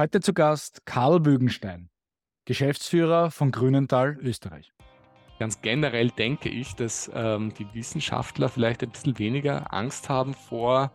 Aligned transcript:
Heute 0.00 0.20
zu 0.20 0.32
Gast 0.32 0.86
Karl 0.86 1.26
Wögenstein, 1.26 1.90
Geschäftsführer 2.46 3.30
von 3.30 3.50
Grünenthal, 3.50 4.16
Österreich. 4.22 4.72
Ganz 5.38 5.60
generell 5.60 6.08
denke 6.08 6.48
ich, 6.48 6.74
dass 6.74 7.10
ähm, 7.14 7.52
die 7.52 7.66
Wissenschaftler 7.74 8.48
vielleicht 8.48 8.82
ein 8.82 8.88
bisschen 8.88 9.18
weniger 9.18 9.74
Angst 9.74 10.08
haben 10.08 10.32
vor 10.32 10.90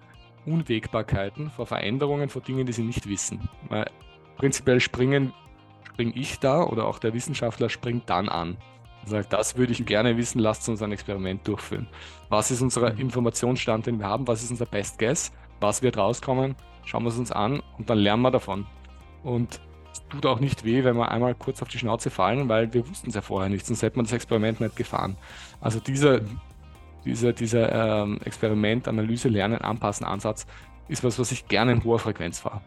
Unwägbarkeiten, 0.47 1.51
vor 1.51 1.67
Veränderungen, 1.67 2.29
vor 2.29 2.41
Dingen, 2.41 2.65
die 2.65 2.73
sie 2.73 2.81
nicht 2.81 3.07
wissen. 3.07 3.47
Weil 3.69 3.91
prinzipiell 4.37 4.79
springen, 4.79 5.31
springe 5.83 6.15
ich 6.15 6.39
da 6.39 6.63
oder 6.63 6.87
auch 6.87 6.97
der 6.97 7.13
Wissenschaftler 7.13 7.69
springt 7.69 8.09
dann 8.09 8.27
an. 8.27 8.57
Sagt, 9.05 9.33
das 9.33 9.55
würde 9.55 9.73
ich 9.73 9.85
gerne 9.85 10.17
wissen, 10.17 10.39
lasst 10.39 10.67
uns 10.67 10.81
ein 10.81 10.91
Experiment 10.91 11.47
durchführen. 11.47 11.87
Was 12.29 12.49
ist 12.49 12.63
unser 12.63 12.91
mhm. 12.91 13.01
Informationsstand, 13.01 13.85
den 13.85 13.99
wir 13.99 14.07
haben? 14.07 14.27
Was 14.27 14.41
ist 14.41 14.49
unser 14.49 14.65
Best 14.65 14.97
Guess? 14.97 15.31
Was 15.59 15.83
wird 15.83 15.95
rauskommen? 15.95 16.55
Schauen 16.85 17.03
wir 17.03 17.09
es 17.09 17.19
uns 17.19 17.31
an 17.31 17.61
und 17.77 17.87
dann 17.87 17.99
lernen 17.99 18.23
wir 18.23 18.31
davon. 18.31 18.65
Und 19.25 19.59
es 19.91 20.07
tut 20.07 20.25
auch 20.27 20.39
nicht 20.39 20.63
weh, 20.65 20.83
wenn 20.83 20.95
wir 20.97 21.09
einmal 21.09 21.33
kurz 21.33 21.59
auf 21.63 21.67
die 21.67 21.79
Schnauze 21.79 22.11
fallen, 22.11 22.47
weil 22.47 22.71
wir 22.75 22.87
wussten 22.87 23.09
es 23.09 23.15
ja 23.15 23.21
vorher 23.21 23.49
nicht, 23.49 23.65
sonst 23.65 23.81
hätte 23.81 23.97
man 23.97 24.05
das 24.05 24.13
Experiment 24.13 24.61
nicht 24.61 24.75
gefahren. 24.75 25.17
Also 25.59 25.79
dieser, 25.79 26.21
dieser, 27.05 27.33
dieser 27.33 28.03
ähm, 28.03 28.19
Experiment, 28.23 28.87
Analyse, 28.87 29.27
Lernen, 29.27 29.57
Anpassen 29.61 30.05
Ansatz 30.05 30.45
ist 30.89 31.03
was, 31.03 31.17
was 31.17 31.31
ich 31.31 31.47
gerne 31.47 31.71
in 31.71 31.83
hoher 31.83 31.97
Frequenz 31.97 32.39
fahre. 32.39 32.61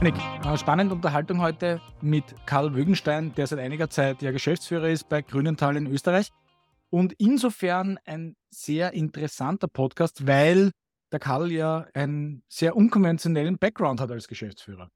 Eine 0.00 0.58
spannende 0.58 0.94
Unterhaltung 0.94 1.40
heute 1.40 1.80
mit 2.02 2.24
Karl 2.46 2.76
Wögenstein, 2.76 3.34
der 3.34 3.48
seit 3.48 3.58
einiger 3.58 3.90
Zeit 3.90 4.22
ja 4.22 4.30
Geschäftsführer 4.30 4.90
ist 4.90 5.08
bei 5.08 5.22
Grünenthal 5.22 5.76
in 5.76 5.88
Österreich. 5.88 6.30
Und 6.90 7.14
insofern 7.18 7.98
ein 8.04 8.36
sehr 8.50 8.92
interessanter 8.92 9.66
Podcast, 9.66 10.28
weil 10.28 10.70
der 11.14 11.20
Karl 11.20 11.52
ja 11.52 11.86
einen 11.94 12.42
sehr 12.48 12.76
unkonventionellen 12.76 13.56
Background 13.56 14.00
hat 14.00 14.10
als 14.10 14.26
Geschäftsführer. 14.26 14.90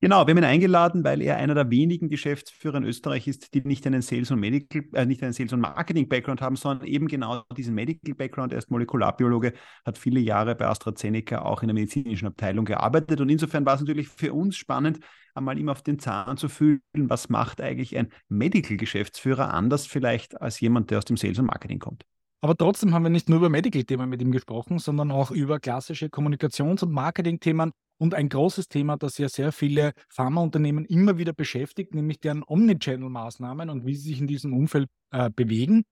Genau, 0.00 0.26
wir 0.26 0.30
haben 0.30 0.38
ihn 0.38 0.44
eingeladen, 0.44 1.02
weil 1.02 1.20
er 1.22 1.38
einer 1.38 1.56
der 1.56 1.70
wenigen 1.70 2.08
Geschäftsführer 2.08 2.76
in 2.76 2.84
Österreich 2.84 3.26
ist, 3.26 3.52
die 3.52 3.62
nicht 3.62 3.84
einen 3.84 4.00
Sales 4.00 4.30
und 4.30 4.38
Medical, 4.38 4.84
äh, 4.92 5.06
nicht 5.06 5.24
einen 5.24 5.32
Sales 5.32 5.52
und 5.52 5.60
Marketing 5.60 6.08
Background 6.08 6.40
haben, 6.40 6.54
sondern 6.54 6.86
eben 6.86 7.08
genau 7.08 7.42
diesen 7.56 7.74
Medical 7.74 8.14
Background. 8.14 8.52
Er 8.52 8.58
ist 8.58 8.70
Molekularbiologe, 8.70 9.54
hat 9.84 9.98
viele 9.98 10.20
Jahre 10.20 10.54
bei 10.54 10.66
AstraZeneca 10.66 11.40
auch 11.40 11.62
in 11.62 11.68
der 11.68 11.74
medizinischen 11.74 12.28
Abteilung 12.28 12.64
gearbeitet 12.64 13.20
und 13.20 13.28
insofern 13.28 13.66
war 13.66 13.74
es 13.74 13.80
natürlich 13.80 14.08
für 14.08 14.32
uns 14.34 14.56
spannend, 14.56 15.00
einmal 15.34 15.58
ihm 15.58 15.68
auf 15.68 15.82
den 15.82 15.98
Zahn 15.98 16.36
zu 16.36 16.48
fühlen, 16.48 16.80
was 16.92 17.28
macht 17.28 17.60
eigentlich 17.60 17.96
ein 17.96 18.12
Medical 18.28 18.76
Geschäftsführer 18.76 19.52
anders 19.52 19.86
vielleicht 19.86 20.40
als 20.40 20.60
jemand, 20.60 20.92
der 20.92 20.98
aus 20.98 21.06
dem 21.06 21.16
Sales 21.16 21.40
und 21.40 21.46
Marketing 21.46 21.80
kommt. 21.80 22.04
Aber 22.40 22.56
trotzdem 22.56 22.94
haben 22.94 23.02
wir 23.02 23.10
nicht 23.10 23.28
nur 23.28 23.38
über 23.38 23.48
Medical-Themen 23.48 24.08
mit 24.08 24.22
ihm 24.22 24.30
gesprochen, 24.30 24.78
sondern 24.78 25.10
auch 25.10 25.30
über 25.32 25.58
klassische 25.58 26.06
Kommunikations- 26.06 26.84
und 26.84 26.92
Marketing-Themen 26.92 27.72
und 28.00 28.14
ein 28.14 28.28
großes 28.28 28.68
Thema, 28.68 28.96
das 28.96 29.18
ja 29.18 29.28
sehr 29.28 29.50
viele 29.50 29.92
Pharmaunternehmen 30.08 30.84
immer 30.84 31.18
wieder 31.18 31.32
beschäftigt, 31.32 31.94
nämlich 31.94 32.20
deren 32.20 32.44
Omnichannel-Maßnahmen 32.44 33.70
und 33.70 33.86
wie 33.86 33.96
sie 33.96 34.10
sich 34.10 34.20
in 34.20 34.28
diesem 34.28 34.52
Umfeld 34.54 34.88
äh, 35.10 35.30
bewegen. 35.30 35.82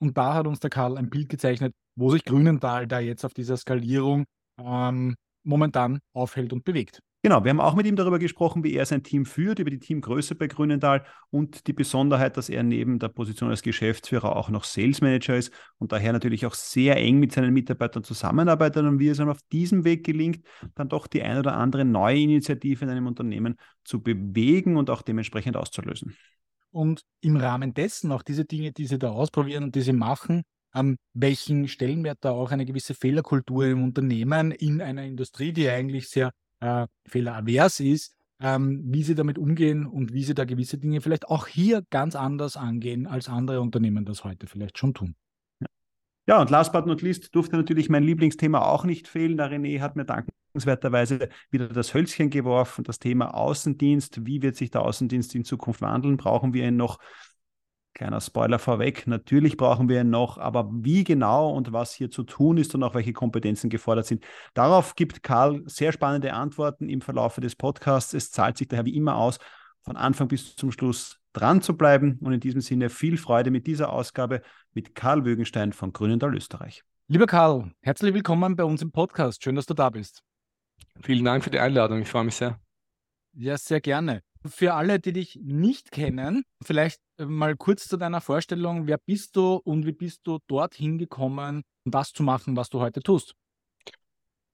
Und 0.00 0.16
da 0.16 0.34
hat 0.34 0.46
uns 0.46 0.60
der 0.60 0.70
Karl 0.70 0.96
ein 0.96 1.10
Bild 1.10 1.28
gezeichnet, 1.28 1.74
wo 1.96 2.10
sich 2.10 2.24
Grünenthal 2.24 2.86
da 2.86 3.00
jetzt 3.00 3.24
auf 3.24 3.34
dieser 3.34 3.56
Skalierung 3.56 4.26
ähm, 4.60 5.16
momentan 5.44 6.00
aufhält 6.14 6.52
und 6.52 6.64
bewegt. 6.64 7.00
Genau, 7.26 7.42
wir 7.42 7.50
haben 7.50 7.58
auch 7.58 7.74
mit 7.74 7.88
ihm 7.88 7.96
darüber 7.96 8.20
gesprochen, 8.20 8.62
wie 8.62 8.74
er 8.74 8.86
sein 8.86 9.02
Team 9.02 9.26
führt, 9.26 9.58
über 9.58 9.68
die 9.68 9.80
Teamgröße 9.80 10.36
bei 10.36 10.46
Grünenthal 10.46 11.04
und 11.30 11.66
die 11.66 11.72
Besonderheit, 11.72 12.36
dass 12.36 12.48
er 12.48 12.62
neben 12.62 13.00
der 13.00 13.08
Position 13.08 13.50
als 13.50 13.62
Geschäftsführer 13.62 14.36
auch 14.36 14.48
noch 14.48 14.62
Sales 14.62 15.00
Manager 15.00 15.36
ist 15.36 15.52
und 15.78 15.90
daher 15.90 16.12
natürlich 16.12 16.46
auch 16.46 16.54
sehr 16.54 16.96
eng 16.98 17.18
mit 17.18 17.32
seinen 17.32 17.52
Mitarbeitern 17.52 18.04
zusammenarbeitet 18.04 18.84
und 18.84 19.00
wie 19.00 19.08
es 19.08 19.18
ihm 19.18 19.28
auf 19.28 19.40
diesem 19.50 19.82
Weg 19.82 20.06
gelingt, 20.06 20.46
dann 20.76 20.88
doch 20.88 21.08
die 21.08 21.20
ein 21.20 21.36
oder 21.36 21.56
andere 21.56 21.84
neue 21.84 22.16
Initiative 22.16 22.84
in 22.84 22.92
einem 22.92 23.08
Unternehmen 23.08 23.56
zu 23.82 24.00
bewegen 24.00 24.76
und 24.76 24.88
auch 24.88 25.02
dementsprechend 25.02 25.56
auszulösen. 25.56 26.16
Und 26.70 27.00
im 27.22 27.34
Rahmen 27.34 27.74
dessen 27.74 28.12
auch 28.12 28.22
diese 28.22 28.44
Dinge, 28.44 28.70
die 28.70 28.86
sie 28.86 29.00
da 29.00 29.10
ausprobieren 29.10 29.64
und 29.64 29.74
die 29.74 29.80
sie 29.80 29.92
machen, 29.92 30.44
ähm, 30.76 30.96
welchen 31.12 31.66
Stellenwert 31.66 32.18
da 32.20 32.30
auch 32.30 32.52
eine 32.52 32.66
gewisse 32.66 32.94
Fehlerkultur 32.94 33.66
im 33.66 33.82
Unternehmen 33.82 34.52
in 34.52 34.80
einer 34.80 35.02
Industrie, 35.02 35.52
die 35.52 35.68
eigentlich 35.68 36.08
sehr 36.08 36.30
äh, 36.60 36.86
fehleravers 37.06 37.80
ist, 37.80 38.16
ähm, 38.40 38.82
wie 38.86 39.02
sie 39.02 39.14
damit 39.14 39.38
umgehen 39.38 39.86
und 39.86 40.12
wie 40.12 40.24
sie 40.24 40.34
da 40.34 40.44
gewisse 40.44 40.78
Dinge 40.78 41.00
vielleicht 41.00 41.28
auch 41.28 41.46
hier 41.46 41.82
ganz 41.90 42.16
anders 42.16 42.56
angehen, 42.56 43.06
als 43.06 43.28
andere 43.28 43.60
Unternehmen 43.60 44.04
das 44.04 44.24
heute 44.24 44.46
vielleicht 44.46 44.78
schon 44.78 44.94
tun. 44.94 45.16
Ja, 46.28 46.40
und 46.40 46.50
last 46.50 46.72
but 46.72 46.86
not 46.86 47.02
least 47.02 47.34
durfte 47.36 47.56
natürlich 47.56 47.88
mein 47.88 48.02
Lieblingsthema 48.02 48.60
auch 48.60 48.84
nicht 48.84 49.06
fehlen. 49.06 49.36
Der 49.36 49.50
René 49.50 49.80
hat 49.80 49.94
mir 49.94 50.04
dankenswerterweise 50.04 51.28
wieder 51.50 51.68
das 51.68 51.94
Hölzchen 51.94 52.30
geworfen, 52.30 52.82
das 52.82 52.98
Thema 52.98 53.32
Außendienst. 53.32 54.26
Wie 54.26 54.42
wird 54.42 54.56
sich 54.56 54.72
der 54.72 54.82
Außendienst 54.82 55.36
in 55.36 55.44
Zukunft 55.44 55.82
wandeln? 55.82 56.16
Brauchen 56.16 56.52
wir 56.52 56.66
ihn 56.66 56.76
noch? 56.76 56.98
Kleiner 57.96 58.20
Spoiler 58.20 58.58
vorweg, 58.58 59.06
natürlich 59.06 59.56
brauchen 59.56 59.88
wir 59.88 60.02
ihn 60.02 60.10
noch, 60.10 60.36
aber 60.36 60.68
wie 60.70 61.02
genau 61.02 61.50
und 61.50 61.72
was 61.72 61.94
hier 61.94 62.10
zu 62.10 62.24
tun 62.24 62.58
ist 62.58 62.74
und 62.74 62.82
auch 62.82 62.94
welche 62.94 63.14
Kompetenzen 63.14 63.70
gefordert 63.70 64.04
sind, 64.04 64.22
darauf 64.52 64.96
gibt 64.96 65.22
Karl 65.22 65.62
sehr 65.64 65.92
spannende 65.92 66.34
Antworten 66.34 66.90
im 66.90 67.00
Verlauf 67.00 67.36
des 67.36 67.56
Podcasts. 67.56 68.12
Es 68.12 68.30
zahlt 68.30 68.58
sich 68.58 68.68
daher 68.68 68.84
wie 68.84 68.94
immer 68.94 69.16
aus, 69.16 69.38
von 69.80 69.96
Anfang 69.96 70.28
bis 70.28 70.56
zum 70.56 70.72
Schluss 70.72 71.16
dran 71.32 71.62
zu 71.62 71.74
bleiben 71.74 72.18
und 72.20 72.34
in 72.34 72.40
diesem 72.40 72.60
Sinne 72.60 72.90
viel 72.90 73.16
Freude 73.16 73.50
mit 73.50 73.66
dieser 73.66 73.90
Ausgabe 73.90 74.42
mit 74.74 74.94
Karl 74.94 75.24
Wögenstein 75.24 75.72
von 75.72 75.94
Grünenthal 75.94 76.34
Österreich. 76.34 76.82
Lieber 77.08 77.26
Karl, 77.26 77.72
herzlich 77.80 78.12
willkommen 78.12 78.56
bei 78.56 78.64
uns 78.64 78.82
im 78.82 78.92
Podcast. 78.92 79.42
Schön, 79.42 79.56
dass 79.56 79.64
du 79.64 79.72
da 79.72 79.88
bist. 79.88 80.22
Vielen 81.00 81.24
Dank 81.24 81.42
für 81.42 81.50
die 81.50 81.60
Einladung. 81.60 82.02
Ich 82.02 82.10
freue 82.10 82.24
mich 82.24 82.34
sehr. 82.34 82.60
Ja, 83.32 83.56
sehr 83.56 83.80
gerne. 83.80 84.25
Für 84.44 84.74
alle, 84.74 85.00
die 85.00 85.12
dich 85.12 85.38
nicht 85.42 85.90
kennen, 85.90 86.44
vielleicht 86.62 87.00
äh, 87.18 87.24
mal 87.24 87.56
kurz 87.56 87.88
zu 87.88 87.96
deiner 87.96 88.20
Vorstellung. 88.20 88.86
Wer 88.86 88.98
bist 88.98 89.36
du 89.36 89.54
und 89.56 89.86
wie 89.86 89.92
bist 89.92 90.20
du 90.24 90.38
dorthin 90.46 90.98
gekommen, 90.98 91.62
das 91.84 92.12
zu 92.12 92.22
machen, 92.22 92.56
was 92.56 92.68
du 92.68 92.80
heute 92.80 93.00
tust? 93.00 93.34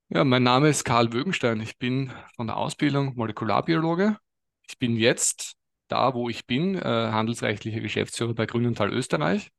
Ja, 0.09 0.25
mein 0.25 0.43
Name 0.43 0.69
ist 0.69 0.85
Karl 0.85 1.13
Wögenstein. 1.13 1.61
Ich 1.61 1.79
bin 1.79 2.13
von 2.37 2.47
der 2.47 2.57
Ausbildung 2.57 3.17
Molekularbiologe. 3.17 4.19
Ich 4.69 4.79
bin 4.79 4.97
jetzt 4.97 5.55
da, 5.89 6.15
wo 6.15 6.29
ich 6.29 6.47
bin, 6.47 6.75
äh, 6.75 6.83
handelsrechtlicher 6.83 7.81
Geschäftsführer 7.81 8.35
bei 8.35 8.47
Grünenthal 8.47 8.93
Österreich. 8.93 9.51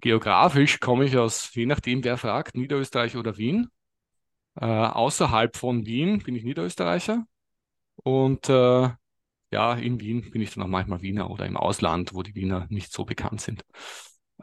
Geografisch 0.00 0.80
komme 0.80 1.06
ich 1.06 1.16
aus, 1.16 1.54
je 1.54 1.66
nachdem 1.66 2.04
wer 2.04 2.16
fragt, 2.18 2.54
Niederösterreich 2.54 3.16
oder 3.16 3.36
Wien. 3.36 3.68
Äh, 4.60 4.66
außerhalb 4.66 5.56
von 5.56 5.86
Wien 5.86 6.20
bin 6.20 6.36
ich 6.36 6.44
Niederösterreicher. 6.44 7.26
Und 8.02 8.48
äh, 8.48 8.88
ja, 9.50 9.74
in 9.74 10.00
Wien 10.00 10.30
bin 10.30 10.42
ich 10.42 10.54
dann 10.54 10.64
auch 10.64 10.68
manchmal 10.68 11.02
Wiener 11.02 11.30
oder 11.30 11.46
im 11.46 11.56
Ausland, 11.56 12.14
wo 12.14 12.22
die 12.22 12.34
Wiener 12.34 12.66
nicht 12.70 12.92
so 12.92 13.04
bekannt 13.04 13.40
sind. 13.40 13.64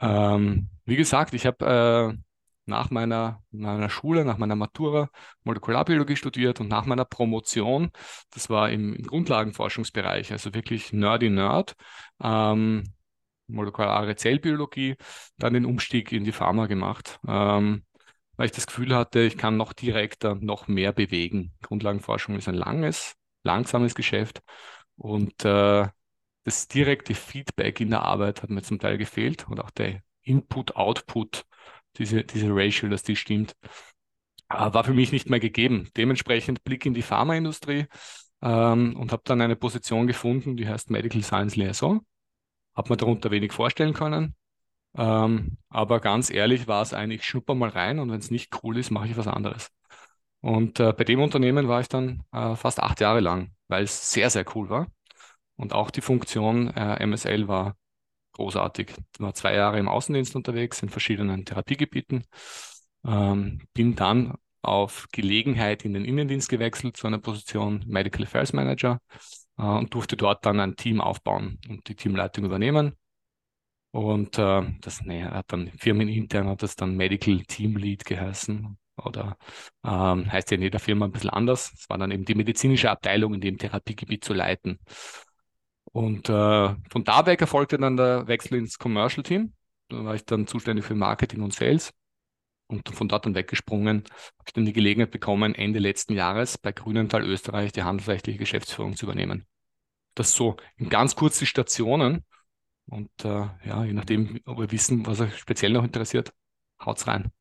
Ähm, 0.01 0.69
wie 0.85 0.95
gesagt, 0.95 1.33
ich 1.33 1.45
habe 1.45 2.15
äh, 2.15 2.17
nach 2.65 2.89
meiner, 2.89 3.43
meiner 3.51 3.89
Schule, 3.89 4.25
nach 4.25 4.37
meiner 4.37 4.55
Matura 4.55 5.09
Molekularbiologie 5.43 6.15
studiert 6.15 6.59
und 6.59 6.67
nach 6.67 6.85
meiner 6.85 7.05
Promotion, 7.05 7.91
das 8.31 8.49
war 8.49 8.69
im, 8.71 8.93
im 8.95 9.05
Grundlagenforschungsbereich, 9.05 10.31
also 10.31 10.53
wirklich 10.53 10.91
nerdy 10.91 11.29
Nerd, 11.29 11.75
ähm, 12.21 12.83
molekulare 13.47 14.15
Zellbiologie, 14.15 14.95
dann 15.37 15.53
den 15.53 15.65
Umstieg 15.65 16.11
in 16.11 16.23
die 16.23 16.31
Pharma 16.31 16.65
gemacht, 16.65 17.19
ähm, 17.27 17.85
weil 18.37 18.47
ich 18.47 18.51
das 18.51 18.67
Gefühl 18.67 18.95
hatte, 18.95 19.21
ich 19.21 19.37
kann 19.37 19.57
noch 19.57 19.73
direkter, 19.73 20.35
noch 20.35 20.67
mehr 20.67 20.91
bewegen. 20.91 21.53
Grundlagenforschung 21.61 22.35
ist 22.35 22.47
ein 22.47 22.55
langes, 22.55 23.15
langsames 23.45 23.95
Geschäft 23.95 24.41
und 24.97 25.45
äh, 25.45 25.87
das 26.43 26.67
direkte 26.67 27.15
Feedback 27.15 27.79
in 27.81 27.89
der 27.89 28.03
Arbeit 28.03 28.43
hat 28.43 28.49
mir 28.49 28.61
zum 28.61 28.79
Teil 28.79 28.97
gefehlt 28.97 29.47
und 29.49 29.59
auch 29.59 29.71
der 29.71 30.01
Input-Output, 30.21 31.45
diese, 31.97 32.23
diese 32.23 32.47
Ratio, 32.49 32.89
dass 32.89 33.03
die 33.03 33.15
stimmt, 33.15 33.55
äh, 34.49 34.73
war 34.73 34.83
für 34.83 34.93
mich 34.93 35.11
nicht 35.11 35.29
mehr 35.29 35.39
gegeben. 35.39 35.89
Dementsprechend 35.97 36.63
Blick 36.63 36.85
in 36.85 36.93
die 36.93 37.01
Pharmaindustrie 37.01 37.87
ähm, 38.41 38.95
und 38.95 39.11
habe 39.11 39.23
dann 39.25 39.41
eine 39.41 39.55
Position 39.55 40.07
gefunden, 40.07 40.55
die 40.57 40.67
heißt 40.67 40.89
Medical 40.91 41.23
Science 41.23 41.55
Liaison. 41.55 42.05
Habe 42.75 42.89
mir 42.89 42.97
darunter 42.97 43.31
wenig 43.31 43.53
vorstellen 43.53 43.93
können. 43.93 44.35
Ähm, 44.97 45.57
aber 45.69 45.99
ganz 45.99 46.29
ehrlich 46.29 46.67
war 46.67 46.81
es 46.81 46.93
eigentlich, 46.93 47.21
ich 47.21 47.27
schnupper 47.27 47.55
mal 47.55 47.69
rein 47.69 47.99
und 47.99 48.11
wenn 48.11 48.19
es 48.19 48.31
nicht 48.31 48.63
cool 48.63 48.77
ist, 48.77 48.91
mache 48.91 49.07
ich 49.07 49.17
was 49.17 49.27
anderes. 49.27 49.71
Und 50.45 50.79
äh, 50.79 50.93
bei 50.93 51.03
dem 51.03 51.21
Unternehmen 51.21 51.67
war 51.67 51.81
ich 51.81 51.87
dann 51.89 52.23
äh, 52.31 52.55
fast 52.55 52.79
acht 52.79 52.99
Jahre 53.01 53.19
lang, 53.19 53.51
weil 53.67 53.83
es 53.83 54.11
sehr, 54.11 54.29
sehr 54.29 54.45
cool 54.55 54.69
war. 54.69 54.87
Und 55.55 55.73
auch 55.73 55.89
die 55.89 56.01
Funktion 56.01 56.67
äh, 56.69 57.03
MSL 57.03 57.47
war 57.47 57.75
großartig. 58.33 58.91
Ich 58.91 59.19
war 59.19 59.33
zwei 59.33 59.55
Jahre 59.55 59.79
im 59.79 59.89
Außendienst 59.89 60.35
unterwegs 60.35 60.83
in 60.83 60.89
verschiedenen 60.89 61.45
Therapiegebieten. 61.45 62.25
Ähm, 63.03 63.61
bin 63.73 63.95
dann 63.95 64.35
auf 64.61 65.07
Gelegenheit 65.11 65.83
in 65.83 65.95
den 65.95 66.05
Innendienst 66.05 66.49
gewechselt 66.49 66.95
zu 66.95 67.07
einer 67.07 67.19
Position 67.19 67.83
Medical 67.87 68.23
Affairs 68.23 68.53
Manager 68.53 68.99
äh, 69.57 69.63
und 69.63 69.95
durfte 69.95 70.15
dort 70.15 70.45
dann 70.45 70.59
ein 70.59 70.75
Team 70.75 71.01
aufbauen 71.01 71.59
und 71.67 71.89
die 71.89 71.95
Teamleitung 71.95 72.45
übernehmen. 72.45 72.93
Und 73.89 74.37
äh, 74.37 74.61
das 74.81 75.01
nee, 75.01 75.23
hat 75.23 75.51
dann 75.51 75.71
firmenintern 75.71 76.47
hat 76.49 76.61
das 76.61 76.75
dann 76.75 76.95
Medical 76.95 77.41
Team 77.47 77.77
Lead 77.77 78.05
geheißen. 78.05 78.77
Oder 78.97 79.37
ähm, 79.83 80.31
heißt 80.31 80.51
ja 80.51 80.55
in 80.55 80.63
jeder 80.63 80.79
Firma 80.79 81.05
ein 81.05 81.11
bisschen 81.11 81.29
anders. 81.29 81.73
Es 81.73 81.89
war 81.89 81.97
dann 81.97 82.11
eben 82.11 82.25
die 82.25 82.35
medizinische 82.35 82.89
Abteilung 82.91 83.33
in 83.33 83.41
dem 83.41 83.57
Therapiegebiet 83.57 84.23
zu 84.23 84.33
leiten. 84.33 84.79
Und 85.91 86.29
äh, 86.29 86.75
von 86.89 87.03
da 87.03 87.25
weg 87.25 87.41
erfolgte 87.41 87.77
dann 87.77 87.97
der 87.97 88.27
Wechsel 88.27 88.57
ins 88.57 88.77
Commercial 88.77 89.23
Team. 89.23 89.53
Da 89.89 90.03
war 90.03 90.15
ich 90.15 90.25
dann 90.25 90.47
zuständig 90.47 90.85
für 90.85 90.95
Marketing 90.95 91.41
und 91.41 91.53
Sales 91.53 91.93
und 92.67 92.89
von 92.89 93.07
dort 93.07 93.25
dann 93.25 93.35
weggesprungen, 93.35 94.03
habe 94.05 94.43
ich 94.47 94.53
dann 94.53 94.65
die 94.65 94.73
Gelegenheit 94.73 95.11
bekommen, 95.11 95.53
Ende 95.55 95.79
letzten 95.79 96.13
Jahres 96.13 96.57
bei 96.57 96.71
Grünenthal 96.71 97.23
Österreich 97.23 97.71
die 97.71 97.83
handelsrechtliche 97.83 98.39
Geschäftsführung 98.39 98.95
zu 98.95 99.05
übernehmen. 99.05 99.45
Das 100.15 100.31
so 100.31 100.57
in 100.77 100.89
ganz 100.89 101.15
kurzen 101.15 101.45
Stationen. 101.45 102.25
Und 102.87 103.09
äh, 103.23 103.47
ja, 103.65 103.83
je 103.83 103.93
nachdem, 103.93 104.39
ob 104.45 104.59
wir 104.59 104.71
wissen, 104.71 105.05
was 105.05 105.19
euch 105.19 105.37
speziell 105.37 105.71
noch 105.71 105.83
interessiert, 105.83 106.33
haut's 106.79 107.07
rein. 107.07 107.31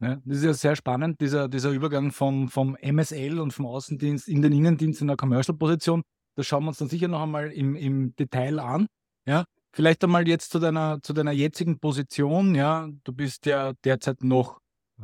Ja, 0.00 0.20
das 0.24 0.38
ist 0.38 0.44
ja 0.44 0.52
sehr 0.52 0.76
spannend, 0.76 1.20
dieser, 1.20 1.48
dieser 1.48 1.70
Übergang 1.70 2.12
vom, 2.12 2.48
vom 2.48 2.76
MSL 2.82 3.40
und 3.40 3.52
vom 3.52 3.66
Außendienst 3.66 4.28
in 4.28 4.42
den 4.42 4.52
Innendienst 4.52 5.00
in 5.00 5.06
der 5.06 5.16
Commercial-Position. 5.16 6.02
Das 6.36 6.46
schauen 6.46 6.64
wir 6.64 6.68
uns 6.68 6.78
dann 6.78 6.88
sicher 6.88 7.08
noch 7.08 7.22
einmal 7.22 7.50
im, 7.50 7.74
im 7.74 8.14
Detail 8.16 8.58
an. 8.58 8.86
Ja, 9.26 9.44
vielleicht 9.72 10.04
einmal 10.04 10.28
jetzt 10.28 10.50
zu 10.52 10.58
deiner, 10.58 11.00
zu 11.02 11.14
deiner 11.14 11.32
jetzigen 11.32 11.78
Position. 11.78 12.54
Ja, 12.54 12.88
du 13.04 13.12
bist 13.12 13.46
ja 13.46 13.72
derzeit 13.84 14.22
noch 14.22 14.60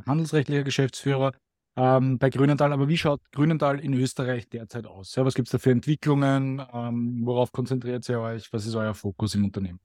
handelsrechtlicher 0.07 0.63
Geschäftsführer 0.63 1.33
ähm, 1.77 2.19
bei 2.19 2.29
Grünenthal. 2.29 2.73
Aber 2.73 2.89
wie 2.89 2.99
schaut 2.99 3.21
Grünenthal 3.33 3.81
in 3.81 3.95
Österreich 3.95 4.49
derzeit 4.49 4.87
aus? 4.87 5.15
Ja, 5.15 5.25
was 5.25 5.35
gibt 5.35 5.49
es 5.49 5.53
da 5.53 5.59
für 5.59 5.71
Entwicklungen? 5.71 6.63
Ähm, 6.73 7.21
worauf 7.25 7.51
konzentriert 7.51 8.07
ihr 8.11 8.21
euch? 8.21 8.53
Was 8.53 8.67
ist 8.67 8.75
euer 8.75 8.95
Fokus 8.95 9.35
im 9.35 9.45
Unternehmen? 9.45 9.81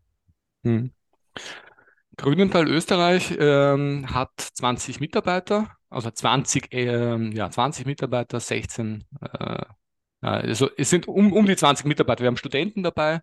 Hm. 0.63 0.91
Grünenthal 2.17 2.67
Österreich 2.67 3.35
ähm, 3.39 4.13
hat 4.13 4.31
20 4.39 4.99
Mitarbeiter, 4.99 5.71
also 5.89 6.09
20, 6.09 6.67
ähm, 6.71 7.31
ja, 7.31 7.49
20 7.49 7.85
Mitarbeiter, 7.85 8.39
16, 8.39 9.03
äh, 9.21 9.65
also 10.21 10.69
es 10.77 10.89
sind 10.89 11.07
um, 11.07 11.31
um 11.31 11.45
die 11.45 11.55
20 11.55 11.85
Mitarbeiter. 11.85 12.23
Wir 12.23 12.27
haben 12.27 12.37
Studenten 12.37 12.81
dabei. 12.81 13.21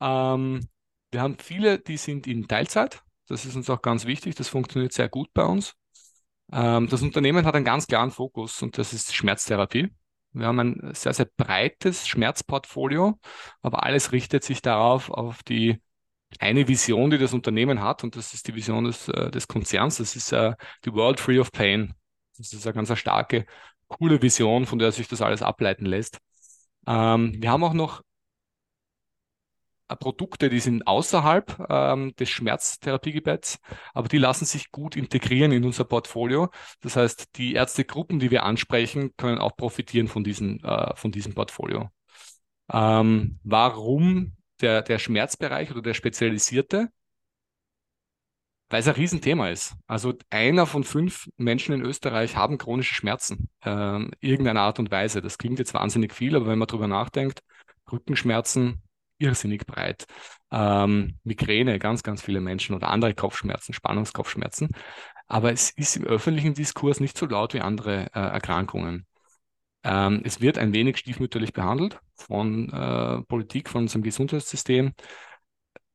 Ähm, 0.00 0.68
wir 1.10 1.20
haben 1.20 1.38
viele, 1.38 1.78
die 1.78 1.96
sind 1.96 2.26
in 2.26 2.46
Teilzeit. 2.46 3.02
Das 3.28 3.44
ist 3.44 3.56
uns 3.56 3.68
auch 3.68 3.82
ganz 3.82 4.06
wichtig. 4.06 4.36
Das 4.36 4.48
funktioniert 4.48 4.92
sehr 4.92 5.08
gut 5.08 5.28
bei 5.34 5.44
uns. 5.44 5.74
Ähm, 6.52 6.88
das 6.88 7.02
Unternehmen 7.02 7.44
hat 7.46 7.54
einen 7.56 7.64
ganz 7.64 7.86
klaren 7.88 8.12
Fokus 8.12 8.62
und 8.62 8.78
das 8.78 8.92
ist 8.92 9.14
Schmerztherapie. 9.14 9.90
Wir 10.32 10.46
haben 10.46 10.60
ein 10.60 10.90
sehr, 10.94 11.14
sehr 11.14 11.28
breites 11.36 12.06
Schmerzportfolio, 12.06 13.18
aber 13.62 13.82
alles 13.84 14.12
richtet 14.12 14.44
sich 14.44 14.62
darauf, 14.62 15.10
auf 15.10 15.42
die 15.42 15.80
eine 16.38 16.68
Vision, 16.68 17.10
die 17.10 17.18
das 17.18 17.32
Unternehmen 17.32 17.80
hat, 17.82 18.04
und 18.04 18.16
das 18.16 18.34
ist 18.34 18.48
die 18.48 18.54
Vision 18.54 18.84
des, 18.84 19.08
äh, 19.08 19.30
des 19.30 19.48
Konzerns, 19.48 19.98
das 19.98 20.16
ist 20.16 20.32
äh, 20.32 20.54
die 20.84 20.92
World 20.92 21.20
Free 21.20 21.38
of 21.38 21.52
Pain. 21.52 21.94
Das 22.36 22.52
ist 22.52 22.66
eine 22.66 22.74
ganz 22.74 22.98
starke, 22.98 23.46
coole 23.88 24.20
Vision, 24.20 24.66
von 24.66 24.78
der 24.78 24.92
sich 24.92 25.08
das 25.08 25.22
alles 25.22 25.42
ableiten 25.42 25.86
lässt. 25.86 26.18
Ähm, 26.86 27.34
wir 27.38 27.50
haben 27.50 27.64
auch 27.64 27.72
noch 27.72 28.02
äh, 29.88 29.96
Produkte, 29.96 30.50
die 30.50 30.60
sind 30.60 30.86
außerhalb 30.86 31.66
ähm, 31.70 32.14
des 32.16 32.28
Schmerztherapiegebiets, 32.30 33.58
aber 33.94 34.08
die 34.08 34.18
lassen 34.18 34.44
sich 34.44 34.70
gut 34.70 34.96
integrieren 34.96 35.52
in 35.52 35.64
unser 35.64 35.84
Portfolio. 35.84 36.50
Das 36.80 36.96
heißt, 36.96 37.36
die 37.36 37.54
Ärztegruppen, 37.54 38.18
die 38.18 38.30
wir 38.30 38.42
ansprechen, 38.42 39.16
können 39.16 39.38
auch 39.38 39.56
profitieren 39.56 40.08
von, 40.08 40.24
diesen, 40.24 40.62
äh, 40.64 40.94
von 40.96 41.12
diesem 41.12 41.34
Portfolio. 41.34 41.90
Ähm, 42.72 43.38
warum 43.44 44.35
der, 44.60 44.82
der 44.82 44.98
Schmerzbereich 44.98 45.70
oder 45.70 45.82
der 45.82 45.94
spezialisierte, 45.94 46.88
weil 48.68 48.80
es 48.80 48.88
ein 48.88 48.94
Riesenthema 48.94 49.48
ist. 49.48 49.74
Also 49.86 50.14
einer 50.30 50.66
von 50.66 50.82
fünf 50.84 51.28
Menschen 51.36 51.74
in 51.74 51.82
Österreich 51.82 52.36
haben 52.36 52.58
chronische 52.58 52.94
Schmerzen, 52.94 53.48
äh, 53.64 54.00
irgendeiner 54.20 54.62
Art 54.62 54.78
und 54.78 54.90
Weise. 54.90 55.22
Das 55.22 55.38
klingt 55.38 55.58
jetzt 55.58 55.74
wahnsinnig 55.74 56.12
viel, 56.12 56.34
aber 56.34 56.46
wenn 56.46 56.58
man 56.58 56.66
darüber 56.66 56.88
nachdenkt, 56.88 57.42
Rückenschmerzen, 57.90 58.82
irrsinnig 59.18 59.66
breit. 59.66 60.06
Ähm, 60.50 61.18
Migräne, 61.22 61.78
ganz, 61.78 62.02
ganz 62.02 62.22
viele 62.22 62.40
Menschen 62.40 62.74
oder 62.74 62.88
andere 62.88 63.14
Kopfschmerzen, 63.14 63.72
Spannungskopfschmerzen. 63.72 64.70
Aber 65.28 65.52
es 65.52 65.70
ist 65.70 65.96
im 65.96 66.04
öffentlichen 66.04 66.54
Diskurs 66.54 67.00
nicht 67.00 67.16
so 67.16 67.26
laut 67.26 67.54
wie 67.54 67.60
andere 67.60 68.06
äh, 68.14 68.20
Erkrankungen. 68.20 69.06
Ähm, 69.86 70.20
es 70.24 70.40
wird 70.40 70.58
ein 70.58 70.74
wenig 70.74 70.96
stiefmütterlich 70.96 71.52
behandelt 71.52 72.00
von 72.16 72.70
äh, 72.72 73.22
Politik, 73.22 73.68
von 73.68 73.82
unserem 73.82 74.02
Gesundheitssystem. 74.02 74.94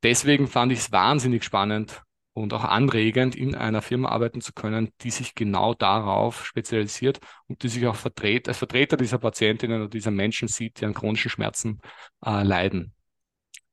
Deswegen 0.01 0.47
fand 0.47 0.71
ich 0.71 0.79
es 0.79 0.91
wahnsinnig 0.93 1.43
spannend 1.43 2.01
und 2.33 2.53
auch 2.53 2.63
anregend, 2.63 3.35
in 3.35 3.53
einer 3.53 3.81
Firma 3.81 4.07
arbeiten 4.07 4.39
zu 4.39 4.53
können, 4.53 4.91
die 5.01 5.11
sich 5.11 5.35
genau 5.35 5.73
darauf 5.73 6.45
spezialisiert 6.45 7.19
und 7.47 7.63
die 7.63 7.67
sich 7.67 7.85
auch 7.85 7.97
vertret 7.97 8.47
als 8.47 8.59
Vertreter 8.59 8.95
dieser 8.95 9.17
Patientinnen 9.17 9.81
oder 9.81 9.89
dieser 9.89 10.11
Menschen 10.11 10.47
sieht, 10.47 10.79
die 10.79 10.85
an 10.85 10.94
chronischen 10.94 11.29
Schmerzen 11.29 11.81
äh, 12.25 12.44
leiden. 12.44 12.94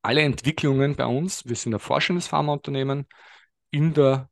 Alle 0.03 0.23
Entwicklungen 0.23 0.97
bei 0.97 1.07
uns, 1.07 1.47
wir 1.47 1.55
sind 1.55 1.75
ein 1.75 1.81
forschendes 1.81 2.27
Pharmaunternehmen, 2.27 3.07
in 3.71 3.95
der 3.95 4.29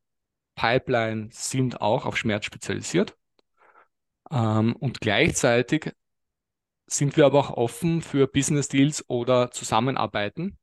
Pipeline 0.56 1.28
sind 1.30 1.80
auch 1.80 2.06
auf 2.06 2.16
Schmerz 2.16 2.44
spezialisiert. 2.44 3.16
Ähm, 4.30 4.76
und 4.76 5.00
gleichzeitig 5.00 5.92
sind 6.86 7.16
wir 7.16 7.26
aber 7.26 7.40
auch 7.40 7.50
offen 7.50 8.02
für 8.02 8.26
Business 8.26 8.68
Deals 8.68 9.08
oder 9.08 9.50
Zusammenarbeiten, 9.50 10.58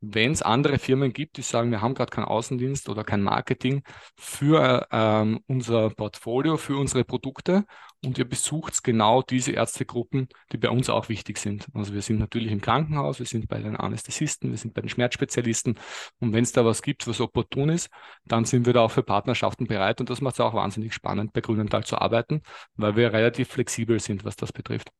wenn 0.00 0.32
es 0.32 0.42
andere 0.42 0.78
Firmen 0.78 1.12
gibt, 1.12 1.36
die 1.36 1.42
sagen, 1.42 1.70
wir 1.70 1.80
haben 1.80 1.94
gerade 1.94 2.10
keinen 2.10 2.26
Außendienst 2.26 2.88
oder 2.88 3.04
kein 3.04 3.22
Marketing 3.22 3.82
für 4.16 4.86
ähm, 4.90 5.40
unser 5.46 5.90
Portfolio, 5.90 6.56
für 6.56 6.76
unsere 6.76 7.04
Produkte 7.04 7.64
und 8.04 8.18
ihr 8.18 8.28
besucht 8.28 8.84
genau 8.84 9.22
diese 9.22 9.52
Ärztegruppen, 9.52 10.28
die 10.52 10.58
bei 10.58 10.70
uns 10.70 10.90
auch 10.90 11.08
wichtig 11.08 11.38
sind. 11.38 11.66
Also 11.74 11.94
wir 11.94 12.02
sind 12.02 12.18
natürlich 12.18 12.52
im 12.52 12.60
Krankenhaus, 12.60 13.18
wir 13.18 13.26
sind 13.26 13.48
bei 13.48 13.58
den 13.58 13.76
Anästhesisten, 13.76 14.50
wir 14.50 14.58
sind 14.58 14.74
bei 14.74 14.82
den 14.82 14.88
Schmerzspezialisten 14.88 15.78
und 16.20 16.32
wenn 16.32 16.44
es 16.44 16.52
da 16.52 16.64
was 16.64 16.82
gibt, 16.82 17.06
was 17.06 17.20
opportun 17.20 17.70
ist, 17.70 17.88
dann 18.24 18.44
sind 18.44 18.66
wir 18.66 18.72
da 18.72 18.82
auch 18.82 18.90
für 18.90 19.02
Partnerschaften 19.02 19.66
bereit 19.66 20.00
und 20.00 20.10
das 20.10 20.20
macht 20.20 20.34
es 20.34 20.40
auch 20.40 20.54
wahnsinnig 20.54 20.94
spannend, 20.94 21.32
bei 21.32 21.40
Grünenthal 21.40 21.84
zu 21.84 21.98
arbeiten, 21.98 22.42
weil 22.74 22.96
wir 22.96 23.12
relativ 23.12 23.48
flexibel 23.48 23.98
sind, 24.00 24.24
was 24.24 24.36
das 24.36 24.52
betrifft. 24.52 24.90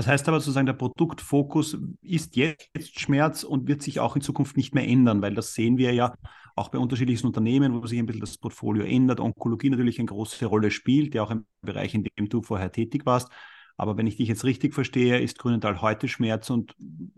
Das 0.00 0.06
heißt 0.06 0.26
aber 0.28 0.40
sozusagen, 0.40 0.64
der 0.64 0.72
Produktfokus 0.72 1.76
ist 2.00 2.34
jetzt 2.34 2.98
Schmerz 2.98 3.44
und 3.44 3.68
wird 3.68 3.82
sich 3.82 4.00
auch 4.00 4.16
in 4.16 4.22
Zukunft 4.22 4.56
nicht 4.56 4.74
mehr 4.74 4.88
ändern, 4.88 5.20
weil 5.20 5.34
das 5.34 5.52
sehen 5.52 5.76
wir 5.76 5.92
ja 5.92 6.14
auch 6.56 6.70
bei 6.70 6.78
unterschiedlichen 6.78 7.26
Unternehmen, 7.26 7.74
wo 7.74 7.86
sich 7.86 7.98
ein 7.98 8.06
bisschen 8.06 8.22
das 8.22 8.38
Portfolio 8.38 8.82
ändert. 8.82 9.20
Onkologie 9.20 9.68
natürlich 9.68 9.98
eine 9.98 10.06
große 10.06 10.46
Rolle 10.46 10.70
spielt, 10.70 11.14
ja 11.14 11.22
auch 11.22 11.30
im 11.30 11.44
Bereich, 11.60 11.92
in 11.94 12.04
dem 12.04 12.30
du 12.30 12.40
vorher 12.40 12.72
tätig 12.72 13.04
warst. 13.04 13.28
Aber 13.76 13.98
wenn 13.98 14.06
ich 14.06 14.16
dich 14.16 14.26
jetzt 14.26 14.44
richtig 14.44 14.72
verstehe, 14.72 15.20
ist 15.20 15.38
Grünenthal 15.38 15.82
heute 15.82 16.08
Schmerz 16.08 16.48
und 16.48 16.74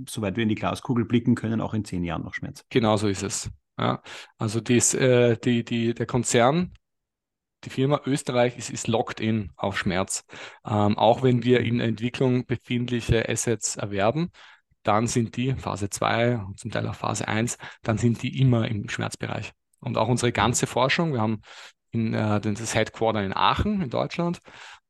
soweit 0.09 0.35
wir 0.35 0.43
in 0.43 0.49
die 0.49 0.57
Glaskugel 0.57 1.05
blicken 1.05 1.37
können, 1.37 1.61
auch 1.61 1.75
in 1.75 1.85
zehn 1.85 2.03
Jahren 2.03 2.25
noch 2.25 2.35
Schmerz. 2.35 2.65
Genau 2.69 2.97
so 2.97 3.07
ist 3.07 3.23
es. 3.23 3.49
Ja, 3.79 4.03
also 4.39 4.61
dies, 4.61 4.93
äh, 4.95 5.37
die, 5.37 5.65
die, 5.65 5.95
der 5.95 6.07
Konzern 6.07 6.73
die 7.65 7.71
Firma 7.71 8.01
Österreich 8.07 8.57
ist, 8.59 8.71
ist 8.71 8.89
locked 8.89 9.21
in 9.21 9.53
auf 9.57 9.79
Schmerz. 9.79 10.25
Ähm, 10.67 10.99
auch 10.99 11.23
wenn 11.23 11.45
wir 11.45 11.61
in 11.61 11.81
Entwicklung 11.81 12.47
befindliche 12.47 13.29
Assets 13.29 13.77
erwerben, 13.77 14.31
dann 14.83 15.07
sind 15.07 15.37
die 15.37 15.55
Phase 15.55 15.91
2 15.91 16.39
und 16.39 16.59
zum 16.59 16.71
Teil 16.71 16.87
auch 16.89 16.95
Phase 16.95 17.29
1, 17.29 17.57
dann 17.83 17.99
sind 17.99 18.23
die 18.23 18.41
immer 18.41 18.69
im 18.69 18.89
Schmerzbereich. 18.89 19.53
Und 19.81 19.97
auch 19.97 20.09
unsere 20.09 20.33
ganze 20.33 20.67
Forschung, 20.67 21.13
wir 21.13 21.21
haben 21.21 21.43
in, 21.93 22.15
äh, 22.15 22.41
das 22.41 22.75
Headquarter 22.75 23.23
in 23.23 23.35
Aachen 23.35 23.83
in 23.83 23.91
Deutschland 23.91 24.41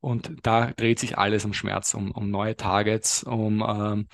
und 0.00 0.32
da 0.42 0.72
dreht 0.72 0.98
sich 0.98 1.18
alles 1.18 1.44
um 1.44 1.52
Schmerz, 1.52 1.94
um, 1.94 2.10
um 2.10 2.30
neue 2.30 2.56
Targets, 2.56 3.22
um 3.24 3.62
ähm, 3.62 4.08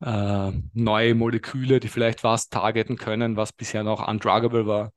äh, 0.00 0.52
neue 0.74 1.14
Moleküle, 1.14 1.80
die 1.80 1.88
vielleicht 1.88 2.24
was 2.24 2.48
targeten 2.48 2.96
können, 2.96 3.36
was 3.36 3.52
bisher 3.52 3.82
noch 3.84 4.06
undruggable 4.06 4.66
war 4.66 4.92